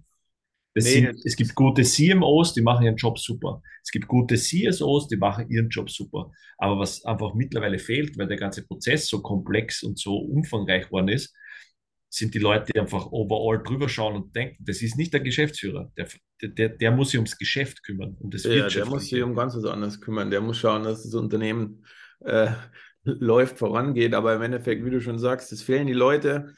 Nee. 0.74 0.80
Sind, 0.80 1.20
es 1.22 1.36
gibt 1.36 1.54
gute 1.54 1.82
CMOs, 1.82 2.54
die 2.54 2.62
machen 2.62 2.86
ihren 2.86 2.96
Job 2.96 3.18
super. 3.18 3.62
Es 3.82 3.90
gibt 3.90 4.08
gute 4.08 4.36
CSOs, 4.36 5.06
die 5.08 5.18
machen 5.18 5.50
ihren 5.50 5.68
Job 5.68 5.90
super. 5.90 6.32
Aber 6.56 6.78
was 6.78 7.04
einfach 7.04 7.34
mittlerweile 7.34 7.78
fehlt, 7.78 8.16
weil 8.16 8.26
der 8.26 8.38
ganze 8.38 8.66
Prozess 8.66 9.06
so 9.06 9.20
komplex 9.20 9.82
und 9.82 9.98
so 9.98 10.16
umfangreich 10.16 10.90
worden 10.90 11.08
ist, 11.08 11.36
sind 12.14 12.34
die 12.34 12.38
Leute, 12.38 12.72
die 12.72 12.78
einfach 12.78 13.10
overall 13.10 13.60
drüber 13.62 13.88
schauen 13.88 14.14
und 14.14 14.36
denken, 14.36 14.64
das 14.64 14.82
ist 14.82 14.96
nicht 14.96 15.12
der 15.12 15.20
Geschäftsführer. 15.20 15.90
Der, 15.96 16.06
der, 16.42 16.68
der 16.68 16.90
muss 16.92 17.10
sich 17.10 17.18
ums 17.18 17.36
Geschäft 17.36 17.82
kümmern, 17.82 18.16
um 18.20 18.30
das 18.30 18.44
Ja, 18.44 18.68
der 18.68 18.86
muss 18.86 19.08
sich 19.08 19.20
um 19.20 19.34
ganz 19.34 19.56
was 19.56 19.64
anderes 19.64 20.00
kümmern. 20.00 20.30
Der 20.30 20.40
muss 20.40 20.58
schauen, 20.58 20.84
dass 20.84 21.02
das 21.02 21.14
Unternehmen 21.14 21.84
äh, 22.20 22.52
läuft, 23.02 23.58
vorangeht. 23.58 24.14
Aber 24.14 24.34
im 24.34 24.42
Endeffekt, 24.42 24.84
wie 24.84 24.90
du 24.90 25.00
schon 25.00 25.18
sagst, 25.18 25.50
es 25.52 25.62
fehlen 25.62 25.88
die 25.88 25.92
Leute, 25.92 26.54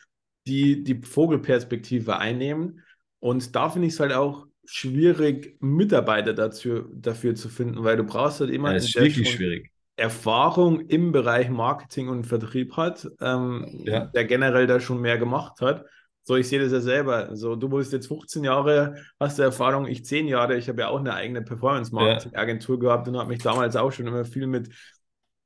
die 0.47 0.85
die 0.85 1.01
Vogelperspektive 1.01 2.19
einnehmen. 2.19 2.83
Und 3.19 3.57
da 3.57 3.71
finde 3.71 3.89
ich 3.89 3.95
es 3.95 4.01
halt 4.01 4.13
auch 4.13 4.47
schwierig, 4.67 5.57
Mitarbeiter 5.61 6.35
dazu, 6.35 6.85
dafür 6.95 7.35
zu 7.35 7.49
finden, 7.49 7.83
weil 7.83 7.97
du 7.97 8.05
brauchst 8.05 8.41
halt 8.41 8.51
immer. 8.51 8.69
Ja, 8.69 8.75
das 8.75 8.85
ist 8.89 8.97
wirklich 8.97 9.31
schwierig 9.31 9.73
Erfahrung 9.97 10.81
im 10.81 11.11
Bereich 11.11 11.49
Marketing 11.49 12.09
und 12.09 12.25
Vertrieb 12.25 12.77
hat, 12.77 13.09
ähm, 13.21 13.83
ja. 13.85 14.07
der 14.07 14.25
generell 14.27 14.67
da 14.67 14.79
schon 14.79 15.01
mehr 15.01 15.17
gemacht 15.17 15.61
hat. 15.63 15.87
So, 16.23 16.37
ich 16.37 16.49
sehe 16.49 16.61
das 16.61 16.73
ja 16.73 16.81
selber. 16.81 17.35
So, 17.37 17.57
du 17.57 17.69
bist 17.69 17.93
jetzt 17.93 18.09
15 18.09 18.45
Jahre, 18.45 18.97
hast 19.19 19.39
du 19.39 19.43
Erfahrung, 19.43 19.87
ich 19.87 20.05
10 20.05 20.27
Jahre. 20.27 20.57
Ich 20.57 20.69
habe 20.69 20.83
ja 20.83 20.89
auch 20.89 20.99
eine 20.99 21.15
eigene 21.15 21.41
Performance-Marketing-Agentur 21.41 22.79
gehabt 22.79 23.09
und 23.09 23.17
habe 23.17 23.29
mich 23.29 23.43
damals 23.43 23.77
auch 23.77 23.93
schon 23.93 24.07
immer 24.07 24.25
viel 24.25 24.47
mit 24.47 24.69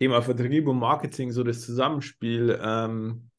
Thema 0.01 0.23
Vertrieb 0.23 0.67
und 0.67 0.79
Marketing, 0.79 1.31
so 1.31 1.45
das 1.45 1.61
Zusammenspiel, 1.61 2.59
ähm, 2.63 3.31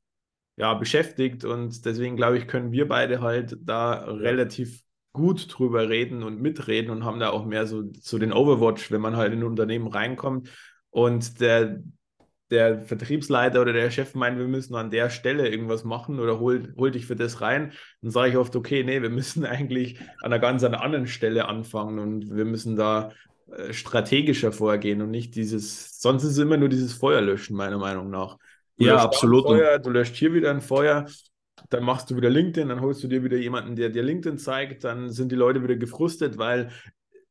ja, 0.55 0.75
beschäftigt. 0.75 1.43
Und 1.43 1.83
deswegen 1.85 2.15
glaube 2.15 2.37
ich, 2.37 2.47
können 2.47 2.71
wir 2.71 2.87
beide 2.87 3.21
halt 3.21 3.57
da 3.59 3.93
relativ 4.05 4.83
gut 5.11 5.47
drüber 5.49 5.89
reden 5.89 6.23
und 6.23 6.39
mitreden 6.39 6.91
und 6.91 7.03
haben 7.03 7.19
da 7.19 7.31
auch 7.31 7.45
mehr 7.45 7.65
so, 7.65 7.83
so 7.99 8.17
den 8.17 8.31
Overwatch, 8.31 8.91
wenn 8.91 9.01
man 9.01 9.17
halt 9.17 9.33
in 9.33 9.39
ein 9.39 9.45
Unternehmen 9.45 9.87
reinkommt 9.87 10.47
und 10.91 11.39
der, 11.39 11.81
der 12.51 12.81
Vertriebsleiter 12.81 13.61
oder 13.61 13.73
der 13.73 13.89
Chef 13.89 14.13
meint, 14.13 14.37
wir 14.37 14.47
müssen 14.47 14.75
an 14.75 14.91
der 14.91 15.09
Stelle 15.09 15.49
irgendwas 15.49 15.83
machen 15.83 16.19
oder 16.19 16.39
hol, 16.39 16.73
hol 16.77 16.91
dich 16.91 17.05
für 17.07 17.15
das 17.15 17.41
rein, 17.41 17.71
dann 18.01 18.11
sage 18.11 18.31
ich 18.31 18.37
oft, 18.37 18.55
okay, 18.55 18.83
nee, 18.83 19.01
wir 19.01 19.09
müssen 19.09 19.45
eigentlich 19.45 19.99
an 20.21 20.31
einer 20.31 20.39
ganz 20.39 20.63
anderen 20.63 21.07
Stelle 21.07 21.47
anfangen 21.47 21.97
und 21.97 22.35
wir 22.35 22.45
müssen 22.45 22.75
da 22.75 23.11
äh, 23.51 23.73
strategischer 23.73 24.51
vorgehen 24.51 25.01
und 25.01 25.11
nicht 25.11 25.35
dieses, 25.35 25.99
sonst 25.99 26.23
ist 26.23 26.31
es 26.31 26.37
immer 26.37 26.57
nur 26.57 26.69
dieses 26.69 26.93
Feuerlöschen, 26.93 27.55
meiner 27.55 27.77
Meinung 27.77 28.09
nach. 28.09 28.37
Du 28.77 28.85
ja, 28.85 28.97
absolut. 28.97 29.45
Feuer, 29.45 29.79
du 29.79 29.89
löscht 29.89 30.15
hier 30.15 30.33
wieder 30.33 30.51
ein 30.51 30.61
Feuer, 30.61 31.05
dann 31.69 31.83
machst 31.83 32.09
du 32.11 32.15
wieder 32.15 32.29
LinkedIn, 32.29 32.69
dann 32.69 32.81
holst 32.81 33.03
du 33.03 33.07
dir 33.07 33.23
wieder 33.23 33.37
jemanden, 33.37 33.75
der 33.75 33.89
dir 33.89 34.03
LinkedIn 34.03 34.37
zeigt, 34.37 34.83
dann 34.83 35.09
sind 35.09 35.31
die 35.31 35.35
Leute 35.35 35.63
wieder 35.63 35.75
gefrustet, 35.75 36.37
weil 36.37 36.69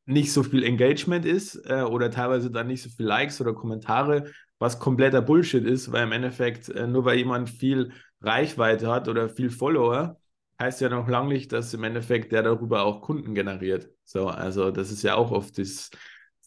nicht 0.05 0.33
so 0.33 0.43
viel 0.43 0.63
Engagement 0.63 1.25
ist 1.25 1.55
äh, 1.69 1.83
oder 1.83 2.11
teilweise 2.11 2.51
dann 2.51 2.67
nicht 2.67 2.83
so 2.83 2.89
viel 2.89 3.05
Likes 3.05 3.39
oder 3.41 3.53
Kommentare, 3.53 4.31
was 4.59 4.79
kompletter 4.79 5.21
Bullshit 5.21 5.65
ist, 5.65 5.91
weil 5.91 6.03
im 6.03 6.11
Endeffekt 6.11 6.69
äh, 6.69 6.87
nur 6.87 7.05
weil 7.05 7.17
jemand 7.17 7.49
viel 7.49 7.91
Reichweite 8.21 8.89
hat 8.91 9.07
oder 9.07 9.29
viel 9.29 9.49
Follower, 9.49 10.17
heißt 10.59 10.81
ja 10.81 10.89
noch 10.89 11.07
lange 11.07 11.29
nicht, 11.29 11.51
dass 11.51 11.73
im 11.73 11.83
Endeffekt 11.83 12.31
der 12.31 12.43
darüber 12.43 12.83
auch 12.83 13.01
Kunden 13.01 13.33
generiert. 13.33 13.89
So, 14.05 14.27
also 14.27 14.71
das 14.71 14.91
ist 14.91 15.03
ja 15.03 15.15
auch 15.15 15.31
oft 15.31 15.57
das, 15.57 15.89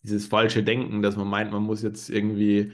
dieses 0.02 0.26
falsche 0.26 0.62
Denken, 0.62 1.02
dass 1.02 1.16
man 1.16 1.26
meint, 1.26 1.50
man 1.50 1.62
muss 1.62 1.82
jetzt 1.82 2.11
irgendwie 2.11 2.72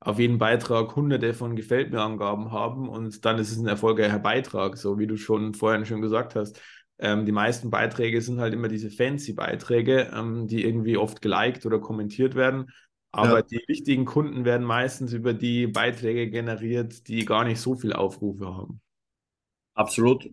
auf 0.00 0.18
jeden 0.18 0.38
Beitrag 0.38 0.96
hunderte 0.96 1.34
von 1.34 1.54
Gefällt 1.54 1.90
mir 1.92 2.00
Angaben 2.00 2.50
haben 2.52 2.88
und 2.88 3.24
dann 3.24 3.38
ist 3.38 3.52
es 3.52 3.58
ein 3.58 3.66
erfolgreicher 3.66 4.18
Beitrag, 4.18 4.78
so 4.78 4.98
wie 4.98 5.06
du 5.06 5.16
schon 5.16 5.54
vorhin 5.54 5.84
schon 5.84 6.00
gesagt 6.00 6.34
hast 6.34 6.60
Ähm, 7.00 7.24
die 7.24 7.32
meisten 7.32 7.70
Beiträge 7.70 8.20
sind 8.20 8.40
halt 8.40 8.52
immer 8.52 8.68
diese 8.68 8.90
fancy 8.90 9.32
Beiträge, 9.32 10.10
ähm, 10.14 10.46
die 10.46 10.64
irgendwie 10.64 10.96
oft 10.96 11.22
geliked 11.22 11.64
oder 11.64 11.80
kommentiert 11.80 12.34
werden. 12.34 12.70
Aber 13.12 13.38
ja. 13.38 13.42
die 13.42 13.62
wichtigen 13.66 14.04
Kunden 14.04 14.44
werden 14.44 14.66
meistens 14.66 15.12
über 15.12 15.34
die 15.34 15.66
Beiträge 15.66 16.30
generiert, 16.30 17.08
die 17.08 17.24
gar 17.24 17.44
nicht 17.44 17.60
so 17.60 17.74
viel 17.74 17.92
Aufrufe 17.92 18.46
haben. 18.46 18.80
Absolut. 19.74 20.28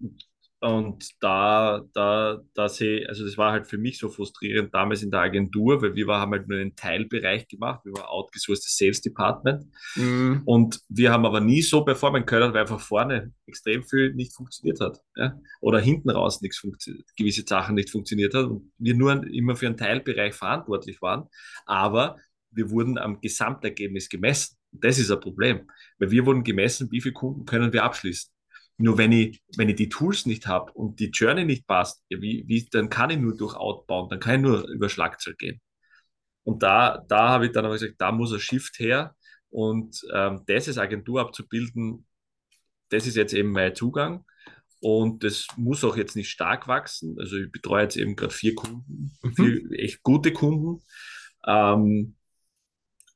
Und 0.59 1.11
da, 1.21 1.83
da, 1.93 2.41
da 2.55 2.67
sehe, 2.67 3.07
also 3.07 3.23
das 3.23 3.37
war 3.37 3.51
halt 3.51 3.67
für 3.67 3.77
mich 3.77 3.99
so 3.99 4.09
frustrierend 4.09 4.73
damals 4.73 5.03
in 5.03 5.11
der 5.11 5.19
Agentur, 5.19 5.83
weil 5.83 5.93
wir 5.93 6.07
haben 6.07 6.31
halt 6.31 6.47
nur 6.47 6.57
einen 6.57 6.75
Teilbereich 6.75 7.47
gemacht, 7.47 7.85
wir 7.85 7.93
waren 7.93 8.05
outgesourced 8.05 8.75
Sales 8.75 9.01
Department. 9.01 9.65
Mhm. 9.95 10.41
Und 10.45 10.79
wir 10.89 11.11
haben 11.11 11.27
aber 11.27 11.41
nie 11.41 11.61
so 11.61 11.85
performen 11.85 12.25
können, 12.25 12.53
weil 12.53 12.61
einfach 12.61 12.79
vorne 12.79 13.33
extrem 13.45 13.83
viel 13.83 14.15
nicht 14.15 14.33
funktioniert 14.33 14.79
hat. 14.79 14.99
Ja? 15.15 15.39
Oder 15.61 15.79
hinten 15.79 16.09
raus 16.09 16.41
nichts 16.41 16.57
funktioniert, 16.57 17.05
gewisse 17.15 17.43
Sachen 17.45 17.75
nicht 17.75 17.91
funktioniert 17.91 18.33
hat 18.33 18.45
und 18.45 18.71
wir 18.79 18.95
nur 18.95 19.23
immer 19.27 19.55
für 19.55 19.67
einen 19.67 19.77
Teilbereich 19.77 20.33
verantwortlich 20.33 21.03
waren. 21.03 21.25
Aber 21.67 22.17
wir 22.49 22.71
wurden 22.71 22.97
am 22.97 23.21
Gesamtergebnis 23.21 24.09
gemessen. 24.09 24.57
Das 24.71 24.97
ist 24.97 25.11
ein 25.11 25.19
Problem, 25.19 25.69
weil 25.99 26.09
wir 26.09 26.25
wurden 26.25 26.43
gemessen, 26.43 26.89
wie 26.91 27.01
viele 27.01 27.13
Kunden 27.13 27.45
können 27.45 27.71
wir 27.73 27.83
abschließen. 27.83 28.31
Nur 28.77 28.97
wenn 28.97 29.11
ich, 29.11 29.41
wenn 29.55 29.69
ich 29.69 29.75
die 29.75 29.89
Tools 29.89 30.25
nicht 30.27 30.45
habe 30.45 30.71
und 30.73 30.99
die 30.99 31.09
Journey 31.09 31.45
nicht 31.45 31.65
passt, 31.65 32.03
wie, 32.09 32.43
wie, 32.47 32.67
dann 32.69 32.89
kann 32.89 33.09
ich 33.09 33.17
nur 33.17 33.35
durch 33.35 33.55
Outbound, 33.55 34.11
dann 34.11 34.19
kann 34.19 34.35
ich 34.35 34.41
nur 34.41 34.67
über 34.67 34.87
Schlagzeug 34.87 35.37
gehen. 35.37 35.59
Und 36.43 36.63
da, 36.63 37.03
da 37.07 37.29
habe 37.29 37.47
ich 37.47 37.51
dann 37.51 37.65
aber 37.65 37.73
gesagt, 37.73 37.95
da 37.97 38.11
muss 38.11 38.31
ein 38.31 38.39
Shift 38.39 38.79
her. 38.79 39.15
Und 39.49 40.01
ähm, 40.13 40.43
das 40.45 40.67
als 40.67 40.77
Agentur 40.77 41.21
abzubilden, 41.21 42.05
das 42.89 43.07
ist 43.07 43.15
jetzt 43.15 43.33
eben 43.33 43.51
mein 43.51 43.75
Zugang. 43.75 44.25
Und 44.79 45.23
das 45.23 45.47
muss 45.57 45.83
auch 45.83 45.97
jetzt 45.97 46.15
nicht 46.15 46.29
stark 46.29 46.67
wachsen. 46.67 47.17
Also 47.19 47.37
ich 47.37 47.51
betreue 47.51 47.83
jetzt 47.83 47.97
eben 47.97 48.15
gerade 48.15 48.33
vier 48.33 48.53
Kunden, 48.53 49.11
mhm. 49.23 49.33
vier 49.35 49.71
echt 49.71 50.03
gute 50.03 50.31
Kunden. 50.31 50.83
Ähm, 51.45 52.15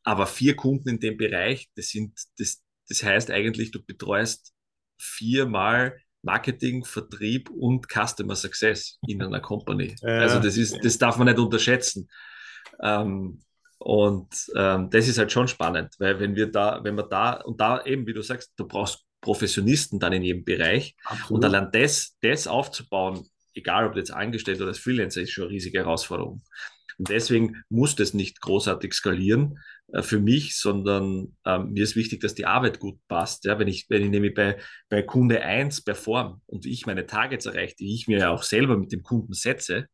aber 0.03 0.25
vier 0.25 0.55
Kunden 0.55 0.89
in 0.89 0.99
dem 0.99 1.17
Bereich, 1.17 1.69
das 1.75 1.89
sind, 1.89 2.19
das, 2.39 2.63
das 2.89 3.03
heißt 3.03 3.29
eigentlich, 3.29 3.71
du 3.71 3.83
betreust 3.83 4.53
viermal 5.01 5.97
Marketing, 6.23 6.85
Vertrieb 6.85 7.49
und 7.49 7.87
Customer 7.89 8.35
Success 8.35 8.99
in 9.07 9.21
einer 9.21 9.39
Company. 9.39 9.95
Ja. 10.01 10.19
Also 10.19 10.39
das 10.39 10.55
ist, 10.55 10.77
das 10.83 10.97
darf 10.97 11.17
man 11.17 11.27
nicht 11.27 11.39
unterschätzen. 11.39 12.09
Ähm, 12.81 13.41
und 13.79 14.29
ähm, 14.55 14.91
das 14.91 15.07
ist 15.07 15.17
halt 15.17 15.31
schon 15.31 15.47
spannend, 15.47 15.95
weil 15.97 16.19
wenn 16.19 16.35
wir 16.35 16.51
da, 16.51 16.83
wenn 16.83 16.95
wir 16.95 17.03
da, 17.03 17.33
und 17.41 17.59
da 17.59 17.83
eben, 17.83 18.05
wie 18.05 18.13
du 18.13 18.21
sagst, 18.21 18.53
du 18.55 18.67
brauchst 18.67 19.03
Professionisten 19.21 19.99
dann 19.99 20.13
in 20.13 20.23
jedem 20.23 20.43
Bereich. 20.43 20.95
Absolut. 21.05 21.31
Und 21.31 21.45
allein 21.45 21.71
das, 21.71 22.17
das 22.21 22.47
aufzubauen, 22.47 23.27
egal 23.53 23.87
ob 23.87 23.93
du 23.93 23.99
jetzt 23.99 24.11
angestellt 24.11 24.59
oder 24.59 24.69
als 24.69 24.79
Freelancer, 24.79 25.21
ist 25.21 25.31
schon 25.31 25.45
eine 25.45 25.53
riesige 25.53 25.79
Herausforderung. 25.79 26.43
Und 26.97 27.09
deswegen 27.09 27.63
muss 27.69 27.95
das 27.95 28.13
nicht 28.13 28.41
großartig 28.41 28.93
skalieren, 28.93 29.57
für 29.99 30.19
mich, 30.19 30.57
sondern 30.57 31.35
ähm, 31.45 31.71
mir 31.73 31.83
ist 31.83 31.95
wichtig, 31.95 32.21
dass 32.21 32.33
die 32.33 32.45
Arbeit 32.45 32.79
gut 32.79 32.99
passt. 33.07 33.45
Ja, 33.45 33.59
wenn 33.59 33.67
ich, 33.67 33.87
wenn 33.89 34.03
ich 34.03 34.09
nämlich 34.09 34.33
bei, 34.33 34.57
bei 34.89 35.01
Kunde 35.01 35.41
1 35.41 35.83
perform 35.83 36.41
und 36.45 36.65
ich 36.65 36.85
meine 36.85 37.05
Targets 37.05 37.45
erreiche, 37.45 37.75
die 37.77 37.93
ich 37.93 38.07
mir 38.07 38.19
ja 38.19 38.29
auch 38.29 38.43
selber 38.43 38.77
mit 38.77 38.91
dem 38.91 39.03
Kunden 39.03 39.33
setze, 39.33 39.87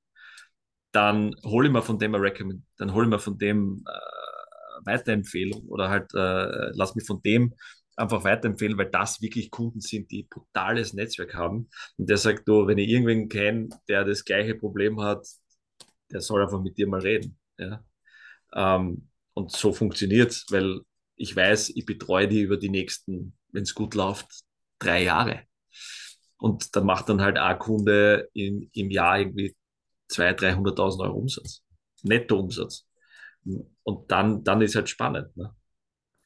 dann 0.92 1.36
hole 1.44 1.68
ich 1.68 1.74
mir 1.74 1.82
von 1.82 2.00
dem 2.00 2.16
eine 2.16 2.24
Recommend, 2.24 2.64
dann 2.78 2.94
hole 2.94 3.06
ich 3.06 3.10
mir 3.10 3.20
von 3.20 3.38
dem 3.38 3.84
äh, 3.88 4.86
Weiterempfehlung 4.86 5.64
oder 5.68 5.90
halt 5.90 6.14
äh, 6.14 6.72
lass 6.74 6.96
mich 6.96 7.06
von 7.06 7.22
dem 7.24 7.54
einfach 7.96 8.24
weiterempfehlen, 8.24 8.78
weil 8.78 8.92
das 8.92 9.22
wirklich 9.22 9.50
Kunden 9.52 9.82
sind, 9.82 10.12
die 10.12 10.24
brutales 10.24 10.94
Netzwerk 10.94 11.34
haben. 11.34 11.70
Und 11.98 12.10
der 12.10 12.18
sagt, 12.18 12.48
du, 12.48 12.68
wenn 12.68 12.78
ich 12.78 12.90
irgendwen 12.90 13.28
kenne, 13.28 13.70
der 13.88 14.06
das 14.06 14.24
gleiche 14.24 14.56
Problem 14.56 15.02
hat, 15.02 15.28
der 16.12 16.22
soll 16.22 16.44
einfach 16.44 16.62
mit 16.62 16.78
dir 16.78 16.88
mal 16.88 17.02
reden. 17.02 17.38
Ja? 17.58 17.84
Ähm, 18.54 19.10
und 19.38 19.52
so 19.52 19.72
funktioniert 19.72 20.32
es, 20.32 20.46
weil 20.50 20.82
ich 21.16 21.36
weiß, 21.36 21.70
ich 21.76 21.86
betreue 21.86 22.28
die 22.28 22.42
über 22.42 22.58
die 22.58 22.70
nächsten, 22.70 23.38
wenn 23.52 23.62
es 23.62 23.76
gut 23.76 23.94
läuft, 23.94 24.26
drei 24.80 25.04
Jahre. 25.04 25.44
Und 26.38 26.76
da 26.76 26.82
macht 26.82 27.08
dann 27.08 27.22
halt 27.22 27.38
ein 27.38 27.60
Kunde 27.60 28.30
in, 28.34 28.68
im 28.74 28.90
Jahr 28.90 29.20
irgendwie 29.20 29.56
200.000, 30.12 30.56
300.000 30.56 31.04
Euro 31.04 31.18
Umsatz. 31.20 31.62
Nettoumsatz. 32.02 32.88
Und 33.84 34.12
dann, 34.12 34.44
dann 34.44 34.62
ist 34.64 34.74
halt 34.74 34.90
spannend. 34.90 35.38
Ne? 35.38 35.56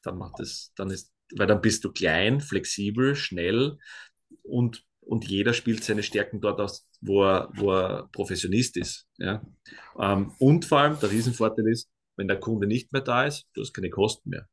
Dann 0.04 0.18
macht 0.18 0.40
es, 0.40 0.72
dann 0.78 0.90
ist, 0.90 1.12
weil 1.36 1.48
dann 1.48 1.60
bist 1.60 1.84
du 1.84 1.92
klein, 1.92 2.40
flexibel, 2.40 3.18
schnell 3.18 3.78
und, 4.42 4.86
und 5.02 5.28
jeder 5.28 5.54
spielt 5.54 5.84
seine 5.84 6.04
Stärken 6.04 6.40
dort 6.40 6.62
aus, 6.62 6.88
wo 7.02 7.26
er, 7.26 7.50
wo 7.56 7.74
er 7.74 8.08
Professionist 8.14 8.78
ist. 8.78 9.06
Ja? 9.18 9.46
Ähm, 10.00 10.34
und 10.40 10.64
vor 10.64 10.80
allem 10.80 10.98
der 10.98 11.12
Riesenvorteil 11.12 11.68
ist, 11.68 11.91
wenn 12.16 12.28
der 12.28 12.40
Kunde 12.40 12.68
nicht 12.68 12.92
mehr 12.94 13.02
da 13.02 13.26
ist, 13.26 13.48
du 13.54 13.62
hast 13.62 13.74
keine 13.74 13.90
Kosten 13.90 14.30
mehr. 14.30 14.48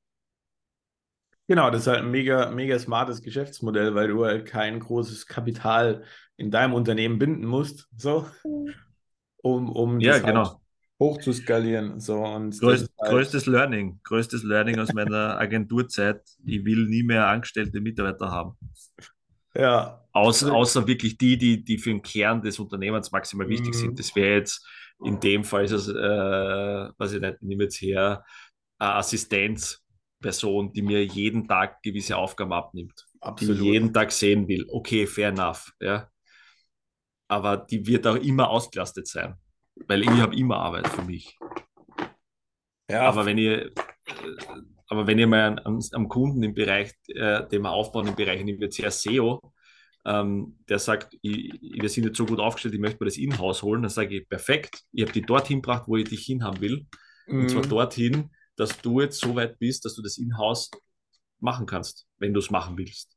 Genau, 1.46 1.70
das 1.70 1.82
ist 1.82 1.86
halt 1.86 2.00
ein 2.00 2.10
mega, 2.10 2.50
mega 2.50 2.78
smartes 2.78 3.22
Geschäftsmodell, 3.22 3.94
weil 3.94 4.08
du 4.08 4.24
halt 4.24 4.44
kein 4.44 4.80
großes 4.80 5.26
Kapital 5.26 6.04
in 6.36 6.50
deinem 6.50 6.74
Unternehmen 6.74 7.18
binden 7.18 7.46
musst, 7.46 7.88
so, 7.96 8.26
um, 9.38 9.70
um 9.72 9.98
ja, 9.98 10.18
genau. 10.18 10.44
Halt 10.46 10.58
hoch 11.00 11.18
zu 11.20 11.32
skalieren. 11.32 12.00
So, 12.00 12.24
und 12.24 12.58
Größt, 12.58 12.92
halt 12.98 13.10
größtes 13.10 13.46
Learning, 13.46 14.00
größtes 14.04 14.42
Learning 14.42 14.78
aus 14.78 14.92
meiner 14.92 15.38
Agenturzeit. 15.38 16.22
Ich 16.44 16.64
will 16.64 16.86
nie 16.86 17.02
mehr 17.02 17.26
angestellte 17.28 17.80
Mitarbeiter 17.80 18.30
haben. 18.30 18.56
Ja. 19.54 20.04
Außer, 20.12 20.52
außer 20.52 20.86
wirklich 20.86 21.16
die, 21.16 21.38
die, 21.38 21.64
die 21.64 21.78
für 21.78 21.90
den 21.90 22.02
Kern 22.02 22.42
des 22.42 22.58
Unternehmens 22.58 23.12
maximal 23.12 23.48
wichtig 23.48 23.74
mhm. 23.74 23.78
sind. 23.78 23.98
Das 23.98 24.14
wäre 24.16 24.36
jetzt 24.36 24.66
in 25.04 25.20
dem 25.20 25.44
Fall 25.44 25.64
ist 25.64 25.72
es, 25.72 25.88
äh, 25.88 25.94
weiß 25.94 27.12
ich 27.12 27.20
nicht, 27.20 27.36
ich 27.40 27.48
nehme 27.48 27.64
jetzt 27.64 27.80
her, 27.80 28.24
eine 28.78 28.94
Assistenzperson, 28.94 30.72
die 30.72 30.82
mir 30.82 31.04
jeden 31.04 31.46
Tag 31.46 31.82
gewisse 31.82 32.16
Aufgaben 32.16 32.52
abnimmt. 32.52 33.06
Absolut. 33.20 33.60
Die 33.60 33.64
jeden 33.64 33.92
Tag 33.92 34.12
sehen 34.12 34.46
will. 34.48 34.66
Okay, 34.68 35.06
fair 35.06 35.28
enough. 35.28 35.72
Ja. 35.80 36.08
Aber 37.28 37.56
die 37.56 37.86
wird 37.86 38.06
auch 38.06 38.16
immer 38.16 38.48
ausgelastet 38.48 39.06
sein. 39.06 39.36
Weil 39.86 40.02
ich 40.02 40.10
habe 40.10 40.34
immer 40.36 40.56
Arbeit 40.56 40.88
für 40.88 41.02
mich. 41.02 41.38
Ja. 42.90 43.02
Aber 43.02 43.26
wenn 43.26 43.38
ihr, 43.38 43.66
äh, 43.66 43.70
aber 44.88 45.06
wenn 45.06 45.18
ihr 45.18 45.26
mal 45.26 45.60
am, 45.64 45.80
am 45.92 46.08
Kunden 46.08 46.42
im 46.42 46.54
Bereich, 46.54 46.92
äh, 47.08 47.46
den 47.48 47.62
wir 47.62 47.70
aufbauen, 47.70 48.08
im 48.08 48.16
Bereich, 48.16 48.42
nehmen 48.42 48.60
wir 48.60 48.68
jetzt 48.68 49.02
SEO, 49.02 49.52
ähm, 50.08 50.56
der 50.68 50.78
sagt, 50.78 51.16
ich, 51.20 51.52
wir 51.60 51.88
sind 51.88 52.04
jetzt 52.04 52.16
so 52.16 52.24
gut 52.24 52.40
aufgestellt, 52.40 52.74
ich 52.74 52.80
möchte 52.80 52.96
mir 53.00 53.08
das 53.08 53.18
in-house 53.18 53.62
holen, 53.62 53.82
dann 53.82 53.90
sage 53.90 54.16
ich, 54.16 54.28
perfekt, 54.28 54.82
ich 54.92 55.02
habe 55.02 55.12
die 55.12 55.22
dorthin 55.22 55.60
gebracht, 55.60 55.84
wo 55.86 55.96
ich 55.96 56.08
dich 56.08 56.24
hinhaben 56.24 56.60
will. 56.62 56.86
Mhm. 57.26 57.40
Und 57.40 57.50
zwar 57.50 57.64
mhm. 57.64 57.68
dorthin, 57.68 58.30
dass 58.56 58.80
du 58.80 59.00
jetzt 59.02 59.20
so 59.20 59.36
weit 59.36 59.58
bist, 59.58 59.84
dass 59.84 59.94
du 59.94 60.02
das 60.02 60.16
in-house 60.16 60.70
machen 61.40 61.66
kannst, 61.66 62.06
wenn 62.18 62.32
du 62.32 62.40
es 62.40 62.50
machen 62.50 62.78
willst. 62.78 63.16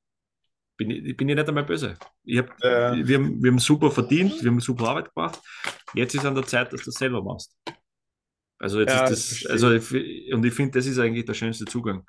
Bin 0.75 0.91
ich, 0.91 1.15
bin 1.15 1.29
ich 1.29 1.35
nicht 1.35 1.47
einmal 1.47 1.63
böse. 1.63 1.97
Ich 2.23 2.39
hab, 2.39 2.49
äh. 2.61 3.07
wir, 3.07 3.17
haben, 3.17 3.41
wir 3.41 3.51
haben 3.51 3.59
super 3.59 3.89
verdient, 3.89 4.43
wir 4.43 4.51
haben 4.51 4.59
super 4.59 4.89
Arbeit 4.89 5.13
gemacht. 5.13 5.39
Jetzt 5.93 6.13
ist 6.13 6.25
an 6.25 6.35
der 6.35 6.45
Zeit, 6.45 6.73
dass 6.73 6.81
du 6.81 6.85
das 6.87 6.95
selber 6.95 7.23
machst. 7.23 7.55
Also 8.59 8.81
jetzt 8.81 8.93
ja, 8.93 9.07
ist 9.07 9.45
das, 9.45 9.51
also 9.51 9.67
und 9.67 10.45
ich 10.45 10.53
finde, 10.53 10.77
das 10.77 10.85
ist 10.85 10.99
eigentlich 10.99 11.25
der 11.25 11.33
schönste 11.33 11.65
Zugang, 11.65 12.05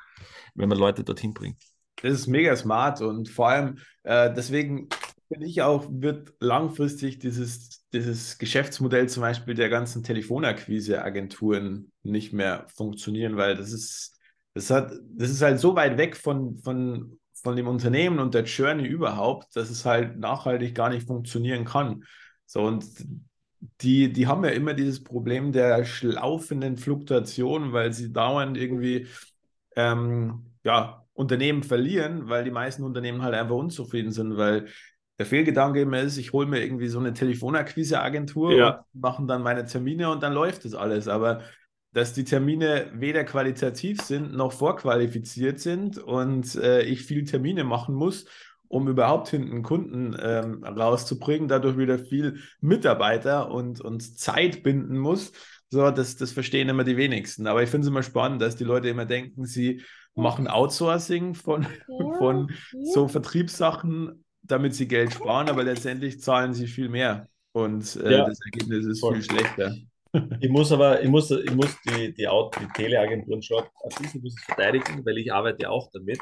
wenn 0.55 0.69
man 0.69 0.77
Leute 0.77 1.05
dorthin 1.05 1.33
bringt. 1.33 1.63
Das 2.03 2.13
ist 2.13 2.27
mega 2.27 2.55
smart 2.57 3.01
und 3.01 3.29
vor 3.29 3.49
allem 3.49 3.79
äh, 4.03 4.33
deswegen 4.35 4.89
finde 5.29 5.47
ich 5.47 5.63
auch, 5.63 5.87
wird 5.91 6.35
langfristig 6.41 7.19
dieses, 7.19 7.87
dieses 7.93 8.39
Geschäftsmodell 8.39 9.09
zum 9.09 9.23
Beispiel 9.23 9.55
der 9.55 9.69
ganzen 9.71 10.03
Telefonakquise-Agenturen 10.03 11.93
nicht 12.03 12.33
mehr 12.33 12.67
funktionieren, 12.75 13.37
weil 13.37 13.57
das 13.57 13.73
ist, 13.73 14.19
das 14.55 14.71
hat, 14.71 14.93
das 15.17 15.31
ist 15.31 15.41
halt 15.43 15.59
so 15.61 15.75
weit 15.75 15.97
weg 15.97 16.17
von, 16.17 16.59
von, 16.59 17.19
von 17.35 17.57
dem 17.57 17.69
Unternehmen 17.69 18.19
und 18.19 18.35
der 18.35 18.45
Journey 18.45 18.87
überhaupt, 18.87 19.57
dass 19.57 19.71
es 19.71 19.85
halt 19.87 20.19
nachhaltig 20.19 20.75
gar 20.75 20.91
nicht 20.91 21.07
funktionieren 21.07 21.65
kann. 21.65 22.05
So 22.45 22.63
und 22.63 22.85
die, 23.81 24.13
die 24.13 24.27
haben 24.27 24.45
ja 24.45 24.51
immer 24.51 24.75
dieses 24.75 25.03
Problem 25.03 25.53
der 25.53 25.85
schlaufenden 25.85 26.77
Fluktuation, 26.77 27.73
weil 27.73 27.93
sie 27.93 28.13
dauernd 28.13 28.57
irgendwie 28.59 29.07
ähm, 29.77 30.47
ja, 30.65 31.02
Unternehmen 31.15 31.63
verlieren, 31.63 32.29
weil 32.29 32.45
die 32.45 32.51
meisten 32.51 32.83
Unternehmen 32.83 33.23
halt 33.23 33.35
einfach 33.35 33.57
unzufrieden 33.57 34.13
sind, 34.13 34.37
weil 34.37 34.67
der 35.19 35.27
Fehlgedanke 35.27 35.83
immer 35.83 36.01
ist, 36.01 36.17
ich 36.17 36.33
hole 36.33 36.47
mir 36.47 36.63
irgendwie 36.63 36.89
so 36.89 36.99
eine 36.99 37.13
Telefonakquise-Agentur 37.13 38.53
ja. 38.53 38.69
und 38.93 39.01
machen 39.03 39.29
dann 39.29 39.43
meine 39.43 39.65
Termine 39.65 40.11
und 40.11 40.23
dann 40.23 40.33
läuft 40.33 40.65
das 40.65 40.75
alles. 40.75 41.07
Aber 41.07 41.43
dass 41.93 42.15
die 42.15 42.25
Termine 42.25 42.91
weder 42.95 43.25
qualitativ 43.25 44.01
sind 44.01 44.33
noch 44.33 44.53
vorqualifiziert 44.53 45.61
sind 45.61 45.99
und 45.99 46.55
äh, 46.57 46.83
ich 46.83 47.05
viel 47.05 47.25
Termine 47.25 47.65
machen 47.65 47.95
muss, 47.95 48.25
um 48.69 48.89
überhaupt 48.89 49.29
hinten 49.29 49.63
Kunden 49.63 50.17
ähm, 50.19 50.65
rauszubringen, 50.65 51.49
dadurch 51.49 51.77
wieder 51.77 51.99
viel 51.99 52.39
Mitarbeiter 52.61 53.51
und, 53.51 53.83
und 53.83 54.19
Zeit 54.19 54.63
binden 54.63 54.99
muss. 54.99 55.33
So, 55.69 55.91
das, 55.91 56.17
das 56.17 56.33
verstehen 56.33 56.71
immer 56.71 56.85
die 56.85 56.97
wenigsten. 56.97 57.47
Aber 57.47 57.63
ich 57.63 57.69
finde 57.69 57.85
es 57.85 57.91
immer 57.91 58.03
spannend, 58.03 58.41
dass 58.41 58.57
die 58.57 58.65
Leute 58.65 58.89
immer 58.89 59.05
denken, 59.05 59.45
sie 59.45 59.83
machen 60.15 60.49
Outsourcing 60.49 61.35
von, 61.35 61.63
ja, 61.63 61.69
von 62.19 62.49
ja. 62.49 62.93
so 62.93 63.09
Vertriebssachen, 63.09 64.25
damit 64.43 64.75
sie 64.75 64.89
Geld 64.89 65.15
sparen, 65.15 65.49
aber 65.49 65.65
letztendlich 65.65 66.21
zahlen 66.21 66.55
sie 66.55 66.67
viel 66.67 66.89
mehr. 66.89 67.29
und 67.53 67.97
äh, 67.97 68.13
ja, 68.13 68.27
das 68.27 68.41
Ergebnis 68.45 68.87
ist 68.87 69.01
voll. 69.01 69.15
viel 69.15 69.25
schlechter. 69.25 69.75
Ich 70.41 70.51
muss 70.51 70.71
aber, 70.73 71.03
ich 71.03 71.09
muss, 71.09 71.31
ich 71.31 71.55
muss 71.55 71.75
die, 71.87 72.13
die, 72.13 72.29
die 72.29 72.73
Teleagenturen 72.75 73.43
schon 73.43 73.63
ein 73.63 74.03
bisschen 74.03 74.21
muss 74.23 74.37
ich 74.39 74.45
verteidigen, 74.45 75.05
weil 75.07 75.17
ich 75.17 75.33
arbeite 75.33 75.71
auch 75.71 75.91
damit. 75.91 76.21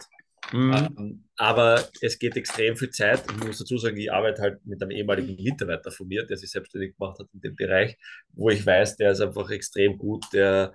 Mhm. 0.52 0.72
Ähm, 0.72 1.24
aber 1.36 1.84
es 2.00 2.18
geht 2.18 2.36
extrem 2.36 2.76
viel 2.76 2.90
Zeit. 2.90 3.24
Ich 3.30 3.44
muss 3.44 3.58
dazu 3.58 3.78
sagen, 3.78 3.96
ich 3.96 4.12
arbeite 4.12 4.42
halt 4.42 4.64
mit 4.64 4.80
einem 4.80 4.92
ehemaligen 4.92 5.42
Mitarbeiter 5.42 5.90
von 5.90 6.06
mir, 6.06 6.24
der 6.24 6.36
sich 6.36 6.50
selbstständig 6.50 6.96
gemacht 6.96 7.18
hat 7.18 7.26
in 7.34 7.40
dem 7.40 7.56
Bereich, 7.56 7.96
wo 8.32 8.50
ich 8.50 8.64
weiß, 8.64 8.96
der 8.96 9.12
ist 9.12 9.20
einfach 9.20 9.50
extrem 9.50 9.98
gut, 9.98 10.24
der, 10.32 10.72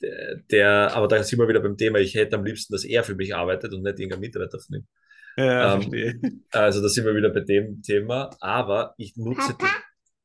der, 0.00 0.94
aber 0.94 1.08
da 1.08 1.22
sind 1.22 1.38
wir 1.38 1.48
wieder 1.48 1.60
beim 1.60 1.76
Thema, 1.76 1.98
ich 1.98 2.14
hätte 2.14 2.36
am 2.36 2.44
liebsten, 2.44 2.72
dass 2.72 2.84
er 2.84 3.04
für 3.04 3.14
mich 3.14 3.34
arbeitet 3.34 3.72
und 3.72 3.82
nicht 3.82 3.98
irgendein 3.98 4.20
Mitarbeiter 4.20 4.58
von 4.60 4.76
ihm. 4.76 4.86
Ja, 5.36 5.74
ähm, 5.74 5.82
verstehe. 5.82 6.20
Also 6.50 6.82
da 6.82 6.88
sind 6.88 7.04
wir 7.04 7.14
wieder 7.14 7.30
bei 7.30 7.40
dem 7.40 7.80
Thema. 7.82 8.30
Aber 8.40 8.94
ich 8.98 9.16
nutze 9.16 9.56
die, 9.58 9.66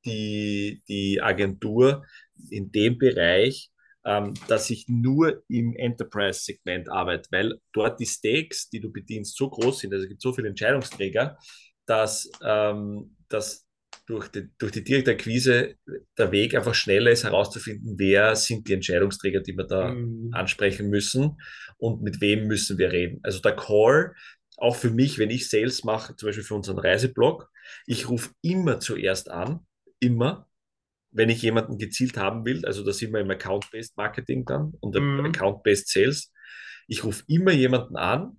die, 0.06 0.84
die 0.88 1.22
Agentur 1.22 2.04
in 2.50 2.72
dem 2.72 2.98
Bereich, 2.98 3.70
ähm, 4.06 4.34
dass 4.48 4.70
ich 4.70 4.88
nur 4.88 5.44
im 5.48 5.76
Enterprise-Segment 5.76 6.90
arbeite, 6.90 7.30
weil 7.32 7.60
dort 7.72 8.00
die 8.00 8.06
Stakes, 8.06 8.70
die 8.70 8.80
du 8.80 8.92
bedienst, 8.92 9.38
so 9.38 9.50
groß 9.50 9.80
sind, 9.80 9.94
also 9.94 10.04
es 10.04 10.10
gibt 10.10 10.22
so 10.22 10.34
viele 10.34 10.50
Entscheidungsträger, 10.50 11.38
dass, 11.86 12.30
ähm, 12.44 13.16
dass 13.30 13.66
durch 14.06 14.28
die, 14.28 14.50
durch 14.58 14.72
die 14.72 14.84
direkte 14.84 15.12
Akquise 15.12 15.76
der 16.18 16.32
Weg 16.32 16.56
einfach 16.56 16.76
schneller 16.76 17.12
ist, 17.12 17.24
herauszufinden, 17.24 17.96
wer 17.98 18.36
sind 18.36 18.68
die 18.68 18.74
Entscheidungsträger, 18.74 19.40
die 19.40 19.56
wir 19.56 19.66
da 19.66 19.94
mhm. 19.94 20.30
ansprechen 20.34 20.90
müssen 20.90 21.38
und 21.78 22.02
mit 22.02 22.20
wem 22.20 22.48
müssen 22.48 22.78
wir 22.78 22.92
reden. 22.92 23.20
Also 23.24 23.40
der 23.40 23.56
Call, 23.56 24.14
auch 24.58 24.76
für 24.76 24.90
mich, 24.90 25.20
wenn 25.20 25.30
ich 25.30 25.50
Sales 25.50 25.84
mache, 25.84 26.16
zum 26.16 26.28
Beispiel 26.28 26.44
für 26.44 26.56
unseren 26.56 26.80
Reiseblog, 26.80 27.50
ich 27.88 28.10
rufe 28.10 28.32
immer 28.42 28.80
zuerst 28.80 29.32
an, 29.32 29.62
immer, 30.00 30.50
wenn 31.12 31.30
ich 31.30 31.42
jemanden 31.42 31.78
gezielt 31.78 32.18
haben 32.18 32.46
will, 32.46 32.66
also 32.66 32.84
da 32.84 32.92
sind 32.92 33.14
wir 33.14 33.22
im 33.22 33.32
Account-Based 33.32 33.96
Marketing 33.96 34.46
dann 34.46 34.74
und 34.82 34.96
mhm. 34.96 35.26
Account-Based 35.26 35.88
Sales. 35.88 36.32
Ich 36.88 37.06
rufe 37.06 37.24
immer 37.28 37.52
jemanden 37.52 37.96
an, 37.96 38.38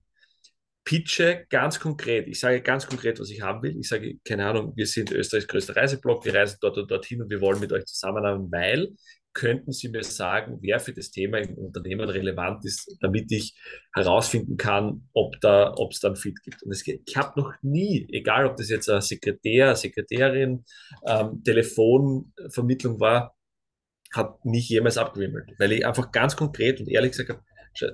pitche 0.85 1.47
ganz 1.48 1.81
konkret. 1.81 2.28
Ich 2.28 2.40
sage 2.40 2.61
ganz 2.61 2.86
konkret, 2.86 3.19
was 3.19 3.31
ich 3.31 3.40
haben 3.40 3.62
will. 3.62 3.77
Ich 3.78 3.89
sage, 3.89 4.19
keine 4.24 4.47
Ahnung, 4.47 4.73
wir 4.77 4.86
sind 4.86 5.11
Österreichs 5.11 5.48
größter 5.48 5.77
Reiseblock, 5.77 6.24
wir 6.24 6.35
reisen 6.35 6.59
dort 6.61 6.77
und 6.78 6.90
dorthin 6.90 7.23
und 7.23 7.31
wir 7.31 7.40
wollen 7.40 7.61
mit 7.61 7.73
euch 7.73 7.86
zusammenarbeiten, 7.86 8.52
weil 8.52 8.89
könnten 9.35 9.73
Sie 9.73 9.89
mir 9.89 10.05
sagen, 10.05 10.59
wer 10.62 10.78
für 10.78 10.93
das 10.93 11.11
Thema 11.11 11.39
im 11.39 11.55
Unternehmen 11.59 12.09
relevant 12.09 12.65
ist, 12.65 12.97
damit 13.01 13.31
ich 13.32 13.55
herausfinden 13.93 14.56
kann, 14.56 15.09
ob 15.12 15.40
da, 15.40 15.74
ob 15.77 15.90
es 15.90 16.01
dann 16.01 16.16
Fit 16.16 16.40
gibt. 16.43 16.62
Und 16.62 16.70
es, 16.70 16.86
ich 16.86 17.16
habe 17.16 17.39
noch 17.39 17.52
nie, 17.61 18.06
egal 18.12 18.47
ob 18.47 18.56
das 18.56 18.70
jetzt 18.70 18.89
ein 18.89 19.01
Sekretär, 19.01 19.74
Sekretärin, 19.74 20.65
ähm, 21.06 21.43
Telefonvermittlung 21.44 23.01
war, 23.01 23.35
hat 24.15 24.44
mich 24.44 24.69
jemals 24.69 24.97
abgewimmelt, 24.97 25.51
weil 25.59 25.73
ich 25.73 25.85
einfach 25.85 26.12
ganz 26.12 26.36
konkret 26.36 26.78
und 26.78 26.89
ehrlich 26.89 27.11
gesagt 27.11 27.31
habe, 27.31 27.43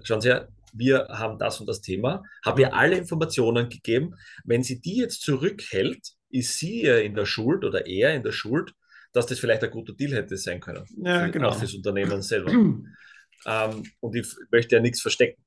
schauen 0.05 0.21
Sie 0.21 0.29
her, 0.29 0.49
wir 0.73 1.09
haben 1.11 1.39
das 1.39 1.61
und 1.61 1.67
das 1.67 1.81
Thema, 1.81 2.23
habe 2.45 2.63
ihr 2.63 2.75
alle 2.75 2.97
Informationen 2.97 3.69
gegeben. 3.69 4.15
Wenn 4.45 4.63
sie 4.63 4.81
die 4.81 4.97
jetzt 4.97 5.23
zurückhält, 5.23 6.01
ist 6.31 6.59
sie 6.59 6.83
in 6.83 7.15
der 7.15 7.27
Schuld 7.27 7.65
oder 7.65 7.87
er 7.87 8.15
in 8.15 8.23
der 8.23 8.33
Schuld, 8.33 8.73
dass 9.13 9.27
das 9.27 9.39
vielleicht 9.39 9.65
ein 9.65 9.71
guter 9.71 9.93
Deal 9.93 10.13
hätte 10.13 10.37
sein 10.37 10.61
können. 10.61 10.85
Ja, 11.03 11.25
für, 11.25 11.31
genau. 11.31 11.49
Auch 11.49 11.59
fürs 11.59 11.75
Unternehmen 11.75 12.23
selber. 12.23 12.51
ähm, 13.47 13.83
und 14.01 14.15
ich 14.15 14.27
möchte 14.51 14.77
ja 14.77 14.83
nichts 14.83 15.01
verstecken. 15.01 15.43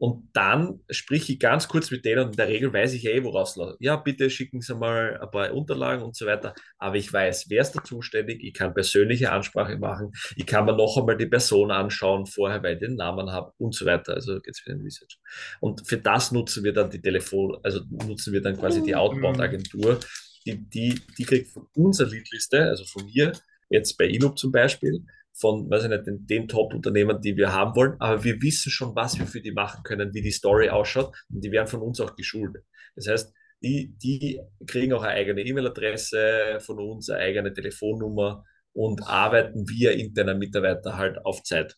Und 0.00 0.30
dann 0.32 0.80
sprich 0.88 1.28
ich 1.28 1.38
ganz 1.38 1.68
kurz 1.68 1.90
mit 1.90 2.06
denen 2.06 2.24
und 2.24 2.30
in 2.30 2.36
der 2.38 2.48
Regel 2.48 2.72
weiß 2.72 2.94
ich 2.94 3.04
eh, 3.04 3.22
woraus 3.22 3.54
es 3.58 3.76
Ja, 3.80 3.96
bitte 3.96 4.30
schicken 4.30 4.62
Sie 4.62 4.74
mal 4.74 5.20
ein 5.20 5.30
paar 5.30 5.52
Unterlagen 5.52 6.02
und 6.02 6.16
so 6.16 6.24
weiter. 6.24 6.54
Aber 6.78 6.96
ich 6.96 7.12
weiß, 7.12 7.50
wer 7.50 7.60
ist 7.60 7.72
da 7.72 7.84
zuständig. 7.84 8.42
Ich 8.42 8.54
kann 8.54 8.72
persönliche 8.72 9.30
Ansprache 9.30 9.76
machen. 9.76 10.12
Ich 10.36 10.46
kann 10.46 10.64
mir 10.64 10.74
noch 10.74 10.96
einmal 10.96 11.18
die 11.18 11.26
Person 11.26 11.70
anschauen 11.70 12.24
vorher, 12.24 12.62
weil 12.62 12.76
ich 12.76 12.80
den 12.80 12.96
Namen 12.96 13.30
habe 13.30 13.52
und 13.58 13.74
so 13.74 13.84
weiter. 13.84 14.14
Also 14.14 14.40
geht 14.40 14.54
es 14.54 14.60
für 14.60 14.70
den 14.70 14.80
Research. 14.80 15.18
Und 15.60 15.86
für 15.86 15.98
das 15.98 16.32
nutzen 16.32 16.64
wir 16.64 16.72
dann 16.72 16.88
die 16.88 17.02
Telefon, 17.02 17.58
also 17.62 17.80
nutzen 17.90 18.32
wir 18.32 18.40
dann 18.40 18.56
quasi 18.56 18.82
die 18.82 18.96
Outbound-Agentur, 18.96 20.00
die, 20.46 20.66
die, 20.66 20.98
die 21.18 21.24
kriegt 21.24 21.50
von 21.50 21.66
unserer 21.74 22.08
Leadliste, 22.08 22.62
also 22.62 22.84
von 22.86 23.04
mir, 23.04 23.32
jetzt 23.68 23.98
bei 23.98 24.06
Iloop 24.06 24.38
zum 24.38 24.50
Beispiel, 24.50 25.04
von, 25.32 25.70
weiß 25.70 25.84
ich 25.84 25.90
nicht, 25.90 26.06
den, 26.06 26.26
den 26.26 26.48
Top-Unternehmen, 26.48 27.20
die 27.20 27.36
wir 27.36 27.52
haben 27.52 27.74
wollen, 27.76 27.96
aber 27.98 28.24
wir 28.24 28.40
wissen 28.42 28.70
schon, 28.70 28.94
was 28.94 29.18
wir 29.18 29.26
für 29.26 29.40
die 29.40 29.52
machen 29.52 29.82
können, 29.82 30.12
wie 30.12 30.22
die 30.22 30.30
Story 30.30 30.68
ausschaut 30.68 31.14
und 31.32 31.42
die 31.44 31.52
werden 31.52 31.68
von 31.68 31.80
uns 31.80 32.00
auch 32.00 32.14
geschult. 32.16 32.56
Das 32.96 33.08
heißt, 33.08 33.32
die, 33.62 33.94
die 34.02 34.40
kriegen 34.66 34.92
auch 34.92 35.02
eine 35.02 35.12
eigene 35.12 35.42
E-Mail-Adresse 35.42 36.58
von 36.60 36.78
uns, 36.78 37.10
eine 37.10 37.20
eigene 37.20 37.52
Telefonnummer 37.52 38.44
und 38.72 39.06
arbeiten 39.06 39.68
via 39.68 39.90
interner 39.92 40.34
Mitarbeiter 40.34 40.96
halt 40.96 41.18
auf 41.24 41.42
Zeit. 41.42 41.76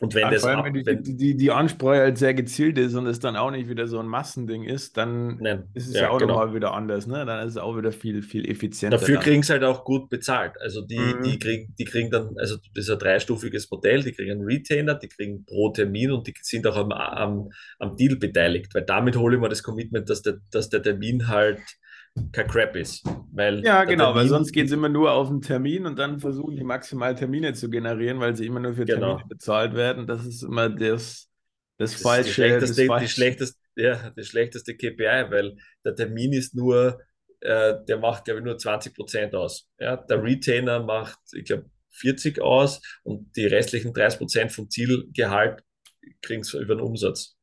Und 0.00 0.14
wenn 0.14 0.22
ja, 0.22 0.30
das 0.30 0.44
ab, 0.44 0.64
wenn 0.64 1.02
die, 1.02 1.16
die, 1.16 1.36
die, 1.36 1.50
Ansprache 1.50 1.98
halt 1.98 2.18
sehr 2.18 2.32
gezielt 2.32 2.78
ist 2.78 2.94
und 2.94 3.06
es 3.06 3.18
dann 3.18 3.34
auch 3.34 3.50
nicht 3.50 3.68
wieder 3.68 3.88
so 3.88 3.98
ein 3.98 4.06
Massending 4.06 4.62
ist, 4.62 4.96
dann 4.96 5.38
Nein. 5.38 5.64
ist 5.74 5.88
es 5.88 5.94
ja, 5.94 6.02
ja 6.02 6.10
auch 6.10 6.18
genau. 6.18 6.34
nochmal 6.34 6.54
wieder 6.54 6.72
anders, 6.72 7.08
ne? 7.08 7.26
Dann 7.26 7.44
ist 7.44 7.54
es 7.54 7.56
auch 7.56 7.76
wieder 7.76 7.90
viel, 7.90 8.22
viel 8.22 8.48
effizienter. 8.48 8.98
Dafür 8.98 9.18
kriegen 9.18 9.42
sie 9.42 9.52
halt 9.52 9.64
auch 9.64 9.84
gut 9.84 10.08
bezahlt. 10.08 10.52
Also 10.60 10.82
die, 10.82 11.00
mhm. 11.00 11.22
die, 11.24 11.38
kriegen, 11.40 11.74
die 11.76 11.84
kriegen 11.84 12.10
dann, 12.10 12.38
also 12.38 12.56
das 12.74 12.84
ist 12.84 12.90
ein 12.90 12.98
dreistufiges 13.00 13.68
Modell, 13.72 14.04
die 14.04 14.12
kriegen 14.12 14.30
einen 14.30 14.44
Retainer, 14.44 14.94
die 14.94 15.08
kriegen 15.08 15.44
pro 15.44 15.70
Termin 15.70 16.12
und 16.12 16.28
die 16.28 16.34
sind 16.42 16.64
auch 16.68 16.76
am, 16.76 16.92
am, 16.92 17.50
am 17.80 17.96
Deal 17.96 18.14
beteiligt, 18.14 18.72
weil 18.76 18.82
damit 18.82 19.16
hole 19.16 19.34
ich 19.34 19.40
mir 19.40 19.48
das 19.48 19.64
Commitment, 19.64 20.08
dass 20.08 20.22
der, 20.22 20.38
dass 20.52 20.68
der 20.68 20.80
Termin 20.80 21.26
halt 21.26 21.58
kein 22.32 22.46
Crap 22.46 22.76
ist. 22.76 23.04
Weil 23.32 23.64
ja, 23.64 23.84
genau, 23.84 24.06
Termin, 24.06 24.20
weil 24.20 24.28
sonst 24.28 24.52
geht 24.52 24.66
es 24.66 24.72
immer 24.72 24.88
nur 24.88 25.12
auf 25.12 25.28
den 25.28 25.40
Termin 25.40 25.86
und 25.86 25.98
dann 25.98 26.20
versuchen 26.20 26.56
die 26.56 26.64
maximal 26.64 27.14
Termine 27.14 27.52
zu 27.54 27.70
generieren, 27.70 28.20
weil 28.20 28.36
sie 28.36 28.46
immer 28.46 28.60
nur 28.60 28.74
für 28.74 28.84
Termine 28.84 29.16
genau. 29.16 29.28
bezahlt 29.28 29.74
werden. 29.74 30.06
Das 30.06 30.26
ist 30.26 30.42
immer 30.42 30.68
das, 30.68 31.30
das, 31.76 31.92
das 31.92 32.02
falsche. 32.02 32.32
Schlechteste, 32.32 32.82
das 32.82 32.86
falsche. 32.86 33.06
Die 33.06 33.12
schlechteste, 33.12 33.58
ja, 33.76 34.10
das 34.14 34.26
schlechteste 34.26 34.74
KPI, 34.76 35.30
weil 35.30 35.56
der 35.84 35.94
Termin 35.94 36.32
ist 36.32 36.54
nur, 36.54 37.00
äh, 37.40 37.74
der 37.86 37.98
macht, 37.98 38.24
glaube 38.24 38.40
ich, 38.40 38.44
nur 38.44 38.58
20 38.58 38.94
Prozent 38.94 39.34
aus. 39.34 39.68
Ja, 39.78 39.96
der 39.96 40.22
Retainer 40.22 40.82
macht, 40.82 41.18
ich 41.32 41.44
glaube, 41.44 41.70
40 41.90 42.40
aus 42.40 42.80
und 43.02 43.36
die 43.36 43.46
restlichen 43.46 43.92
30 43.92 44.18
Prozent 44.18 44.52
vom 44.52 44.70
Zielgehalt 44.70 45.62
kriegen 46.22 46.42
sie 46.42 46.58
über 46.58 46.74
den 46.74 46.82
Umsatz. 46.82 47.37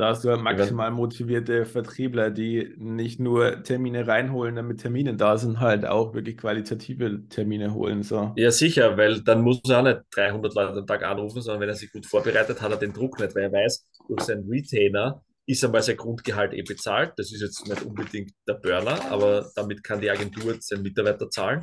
Da 0.00 0.08
hast 0.08 0.24
du 0.24 0.30
halt 0.30 0.40
maximal 0.40 0.90
motivierte 0.90 1.66
Vertriebler, 1.66 2.30
die 2.30 2.74
nicht 2.78 3.20
nur 3.20 3.62
Termine 3.64 4.06
reinholen, 4.06 4.56
damit 4.56 4.80
Termine 4.80 5.14
da 5.14 5.36
sind, 5.36 5.60
halt 5.60 5.84
auch 5.84 6.14
wirklich 6.14 6.38
qualitative 6.38 7.28
Termine 7.28 7.74
holen. 7.74 8.02
So. 8.02 8.32
Ja, 8.36 8.50
sicher, 8.50 8.96
weil 8.96 9.20
dann 9.20 9.42
muss 9.42 9.60
er 9.68 9.80
auch 9.80 9.82
nicht 9.82 10.00
300 10.12 10.54
Leute 10.54 10.78
am 10.78 10.86
Tag 10.86 11.02
anrufen, 11.04 11.42
sondern 11.42 11.60
wenn 11.60 11.68
er 11.68 11.74
sich 11.74 11.92
gut 11.92 12.06
vorbereitet, 12.06 12.62
hat 12.62 12.70
er 12.70 12.78
den 12.78 12.94
Druck 12.94 13.20
nicht, 13.20 13.34
weil 13.34 13.42
er 13.42 13.52
weiß, 13.52 13.90
durch 14.08 14.22
seinen 14.22 14.48
Retainer 14.48 15.22
ist 15.44 15.62
einmal 15.66 15.82
sein 15.82 15.98
Grundgehalt 15.98 16.54
eh 16.54 16.62
bezahlt. 16.62 17.12
Das 17.18 17.30
ist 17.30 17.42
jetzt 17.42 17.68
nicht 17.68 17.82
unbedingt 17.82 18.32
der 18.48 18.54
Burner, 18.54 19.04
aber 19.10 19.50
damit 19.54 19.84
kann 19.84 20.00
die 20.00 20.10
Agentur 20.10 20.56
seinen 20.60 20.82
Mitarbeiter 20.82 21.28
zahlen. 21.28 21.60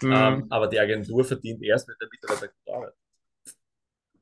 Mhm. 0.00 0.10
Ähm, 0.10 0.46
aber 0.48 0.68
die 0.68 0.80
Agentur 0.80 1.22
verdient 1.22 1.62
erst, 1.62 1.86
wenn 1.86 1.96
der 2.00 2.08
Mitarbeiter 2.10 2.46
gut 2.46 2.74
arbeitet. 2.74 3.03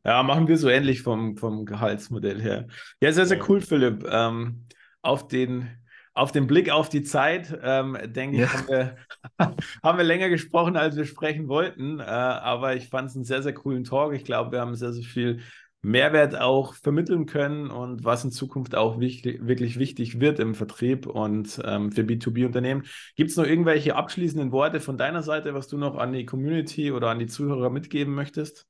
Ja, 0.05 0.23
machen 0.23 0.49
wir 0.49 0.57
so 0.57 0.69
ähnlich 0.69 1.03
vom, 1.03 1.37
vom 1.37 1.65
Gehaltsmodell 1.65 2.41
her. 2.41 2.67
Ja, 3.01 3.13
sehr, 3.13 3.27
sehr 3.27 3.49
cool, 3.49 3.61
Philipp. 3.61 4.05
Ähm, 4.11 4.67
auf, 5.01 5.29
den, 5.29 5.69
auf 6.13 6.33
den 6.33 6.49
Blick 6.49 6.71
auf 6.71 6.89
die 6.89 7.03
Zeit, 7.03 7.57
ähm, 7.63 7.97
denke 8.07 8.37
ich, 8.37 8.43
ja. 8.43 8.53
haben, 8.53 8.69
wir, 8.69 8.97
haben 9.83 9.99
wir 9.99 10.05
länger 10.05 10.29
gesprochen, 10.29 10.77
als 10.77 10.97
wir 10.97 11.05
sprechen 11.05 11.47
wollten. 11.47 12.01
Äh, 12.01 12.03
aber 12.03 12.75
ich 12.75 12.89
fand 12.89 13.11
es 13.11 13.15
einen 13.15 13.25
sehr, 13.25 13.43
sehr 13.43 13.55
coolen 13.55 13.85
Talk. 13.85 14.13
Ich 14.15 14.25
glaube, 14.25 14.53
wir 14.53 14.61
haben 14.61 14.75
sehr, 14.75 14.93
sehr 14.93 15.05
viel 15.05 15.41
Mehrwert 15.83 16.41
auch 16.41 16.75
vermitteln 16.75 17.27
können 17.27 17.69
und 17.69 18.05
was 18.05 18.25
in 18.25 18.31
Zukunft 18.31 18.77
auch 18.77 19.01
wichtig, 19.01 19.47
wirklich 19.47 19.81
wichtig 19.81 20.21
wird 20.21 20.39
im 20.39 20.55
Vertrieb 20.55 21.07
und 21.07 21.61
ähm, 21.65 21.91
für 21.91 22.03
B2B-Unternehmen. 22.03 22.85
Gibt 23.17 23.31
es 23.31 23.37
noch 23.37 23.45
irgendwelche 23.45 23.97
abschließenden 23.97 24.53
Worte 24.53 24.79
von 24.79 24.97
deiner 24.97 25.23
Seite, 25.23 25.55
was 25.55 25.67
du 25.67 25.79
noch 25.79 25.97
an 25.97 26.13
die 26.13 26.25
Community 26.25 26.93
oder 26.93 27.11
an 27.11 27.19
die 27.19 27.27
Zuhörer 27.27 27.69
mitgeben 27.69 28.15
möchtest? 28.15 28.67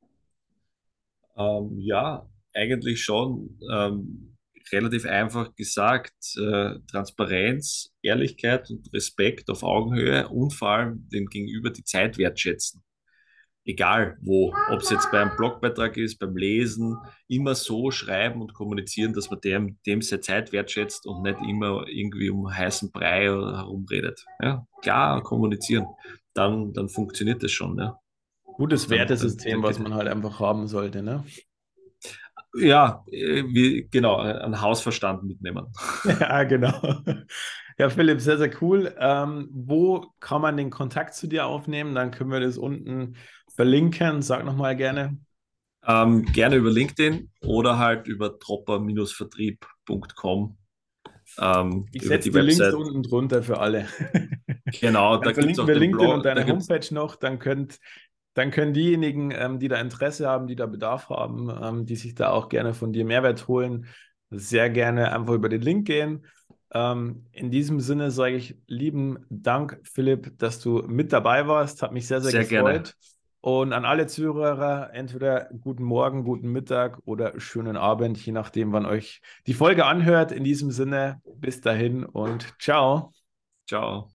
Ähm, 1.36 1.78
ja, 1.78 2.28
eigentlich 2.54 3.02
schon. 3.02 3.58
Ähm, 3.72 4.32
relativ 4.72 5.06
einfach 5.06 5.54
gesagt, 5.54 6.14
äh, 6.36 6.78
Transparenz, 6.90 7.92
Ehrlichkeit 8.02 8.70
und 8.70 8.92
Respekt 8.92 9.50
auf 9.50 9.62
Augenhöhe 9.62 10.28
und 10.28 10.52
vor 10.52 10.68
allem 10.68 11.08
dem 11.08 11.26
Gegenüber 11.26 11.70
die 11.70 11.84
Zeit 11.84 12.18
wertschätzen. 12.18 12.82
Egal 13.64 14.18
wo, 14.20 14.52
ob 14.70 14.80
es 14.80 14.90
jetzt 14.90 15.10
beim 15.12 15.36
Blogbeitrag 15.36 15.96
ist, 15.96 16.18
beim 16.18 16.36
Lesen, 16.36 16.96
immer 17.28 17.54
so 17.54 17.92
schreiben 17.92 18.40
und 18.42 18.54
kommunizieren, 18.54 19.12
dass 19.12 19.30
man 19.30 19.40
dem, 19.40 19.78
dem 19.86 20.02
seine 20.02 20.20
Zeit 20.20 20.52
wertschätzt 20.52 21.06
und 21.06 21.22
nicht 21.22 21.38
immer 21.48 21.86
irgendwie 21.86 22.30
um 22.30 22.52
heißen 22.52 22.90
Brei 22.90 23.26
herumredet. 23.26 24.24
Ja, 24.40 24.66
klar 24.82 25.22
kommunizieren, 25.22 25.86
dann, 26.34 26.72
dann 26.72 26.88
funktioniert 26.88 27.42
das 27.42 27.52
schon. 27.52 27.78
Ja. 27.78 28.01
Gutes 28.52 28.90
Wertesystem, 28.90 29.62
was 29.62 29.78
man 29.78 29.94
halt 29.94 30.08
einfach 30.08 30.40
haben 30.40 30.66
sollte, 30.66 31.02
ne? 31.02 31.24
Ja, 32.54 33.02
wie, 33.06 33.88
genau, 33.90 34.18
ein 34.18 34.60
Hausverstand 34.60 35.24
mitnehmen. 35.24 35.68
Ja, 36.20 36.44
genau. 36.44 37.00
Ja, 37.78 37.88
Philipp, 37.88 38.20
sehr, 38.20 38.36
sehr 38.36 38.50
cool. 38.60 38.94
Ähm, 38.98 39.48
wo 39.50 40.12
kann 40.20 40.42
man 40.42 40.58
den 40.58 40.68
Kontakt 40.70 41.14
zu 41.14 41.26
dir 41.26 41.46
aufnehmen? 41.46 41.94
Dann 41.94 42.10
können 42.10 42.30
wir 42.30 42.40
das 42.40 42.58
unten 42.58 43.16
verlinken. 43.54 44.20
Sag 44.20 44.44
nochmal 44.44 44.76
gerne. 44.76 45.16
Ähm, 45.84 46.24
gerne 46.26 46.54
über 46.56 46.70
LinkedIn 46.70 47.30
oder 47.40 47.78
halt 47.78 48.06
über 48.06 48.28
dropper-vertrieb.com. 48.28 50.58
Ähm, 51.38 51.86
ich 51.92 52.02
setze 52.02 52.30
die, 52.30 52.38
die 52.38 52.44
Links 52.44 52.74
unten 52.74 53.02
drunter 53.02 53.42
für 53.42 53.58
alle. 53.58 53.88
Genau, 54.80 55.16
dann 55.16 55.28
da 55.28 55.34
verlinken 55.34 55.66
wir 55.66 55.74
LinkedIn 55.74 56.06
Blog, 56.06 56.14
und 56.14 56.24
deine 56.24 56.46
Homepage 56.46 56.94
noch. 56.94 57.16
Dann 57.16 57.38
könnt 57.38 57.78
dann 58.34 58.50
können 58.50 58.72
diejenigen, 58.72 59.30
ähm, 59.30 59.58
die 59.58 59.68
da 59.68 59.80
Interesse 59.80 60.28
haben, 60.28 60.46
die 60.46 60.56
da 60.56 60.66
Bedarf 60.66 61.08
haben, 61.10 61.50
ähm, 61.62 61.86
die 61.86 61.96
sich 61.96 62.14
da 62.14 62.30
auch 62.30 62.48
gerne 62.48 62.74
von 62.74 62.92
dir 62.92 63.04
Mehrwert 63.04 63.48
holen, 63.48 63.86
sehr 64.30 64.70
gerne 64.70 65.12
einfach 65.12 65.34
über 65.34 65.48
den 65.48 65.62
Link 65.62 65.86
gehen. 65.86 66.26
Ähm, 66.74 67.26
in 67.32 67.50
diesem 67.50 67.80
Sinne 67.80 68.10
sage 68.10 68.36
ich 68.36 68.56
lieben 68.66 69.26
Dank, 69.28 69.80
Philipp, 69.84 70.38
dass 70.38 70.58
du 70.60 70.82
mit 70.86 71.12
dabei 71.12 71.46
warst. 71.46 71.82
Hat 71.82 71.92
mich 71.92 72.06
sehr, 72.06 72.20
sehr, 72.20 72.30
sehr 72.30 72.44
gefreut. 72.44 72.62
Gerne. 72.64 73.12
Und 73.42 73.72
an 73.72 73.84
alle 73.84 74.06
Zuhörer, 74.06 74.90
entweder 74.94 75.50
guten 75.62 75.82
Morgen, 75.82 76.22
guten 76.22 76.52
Mittag 76.52 77.00
oder 77.04 77.38
schönen 77.40 77.76
Abend, 77.76 78.24
je 78.24 78.32
nachdem, 78.32 78.72
wann 78.72 78.86
euch 78.86 79.20
die 79.48 79.54
Folge 79.54 79.84
anhört. 79.84 80.30
In 80.30 80.44
diesem 80.44 80.70
Sinne, 80.70 81.20
bis 81.36 81.60
dahin 81.60 82.04
und 82.04 82.54
ciao. 82.60 83.12
Ciao. 83.66 84.10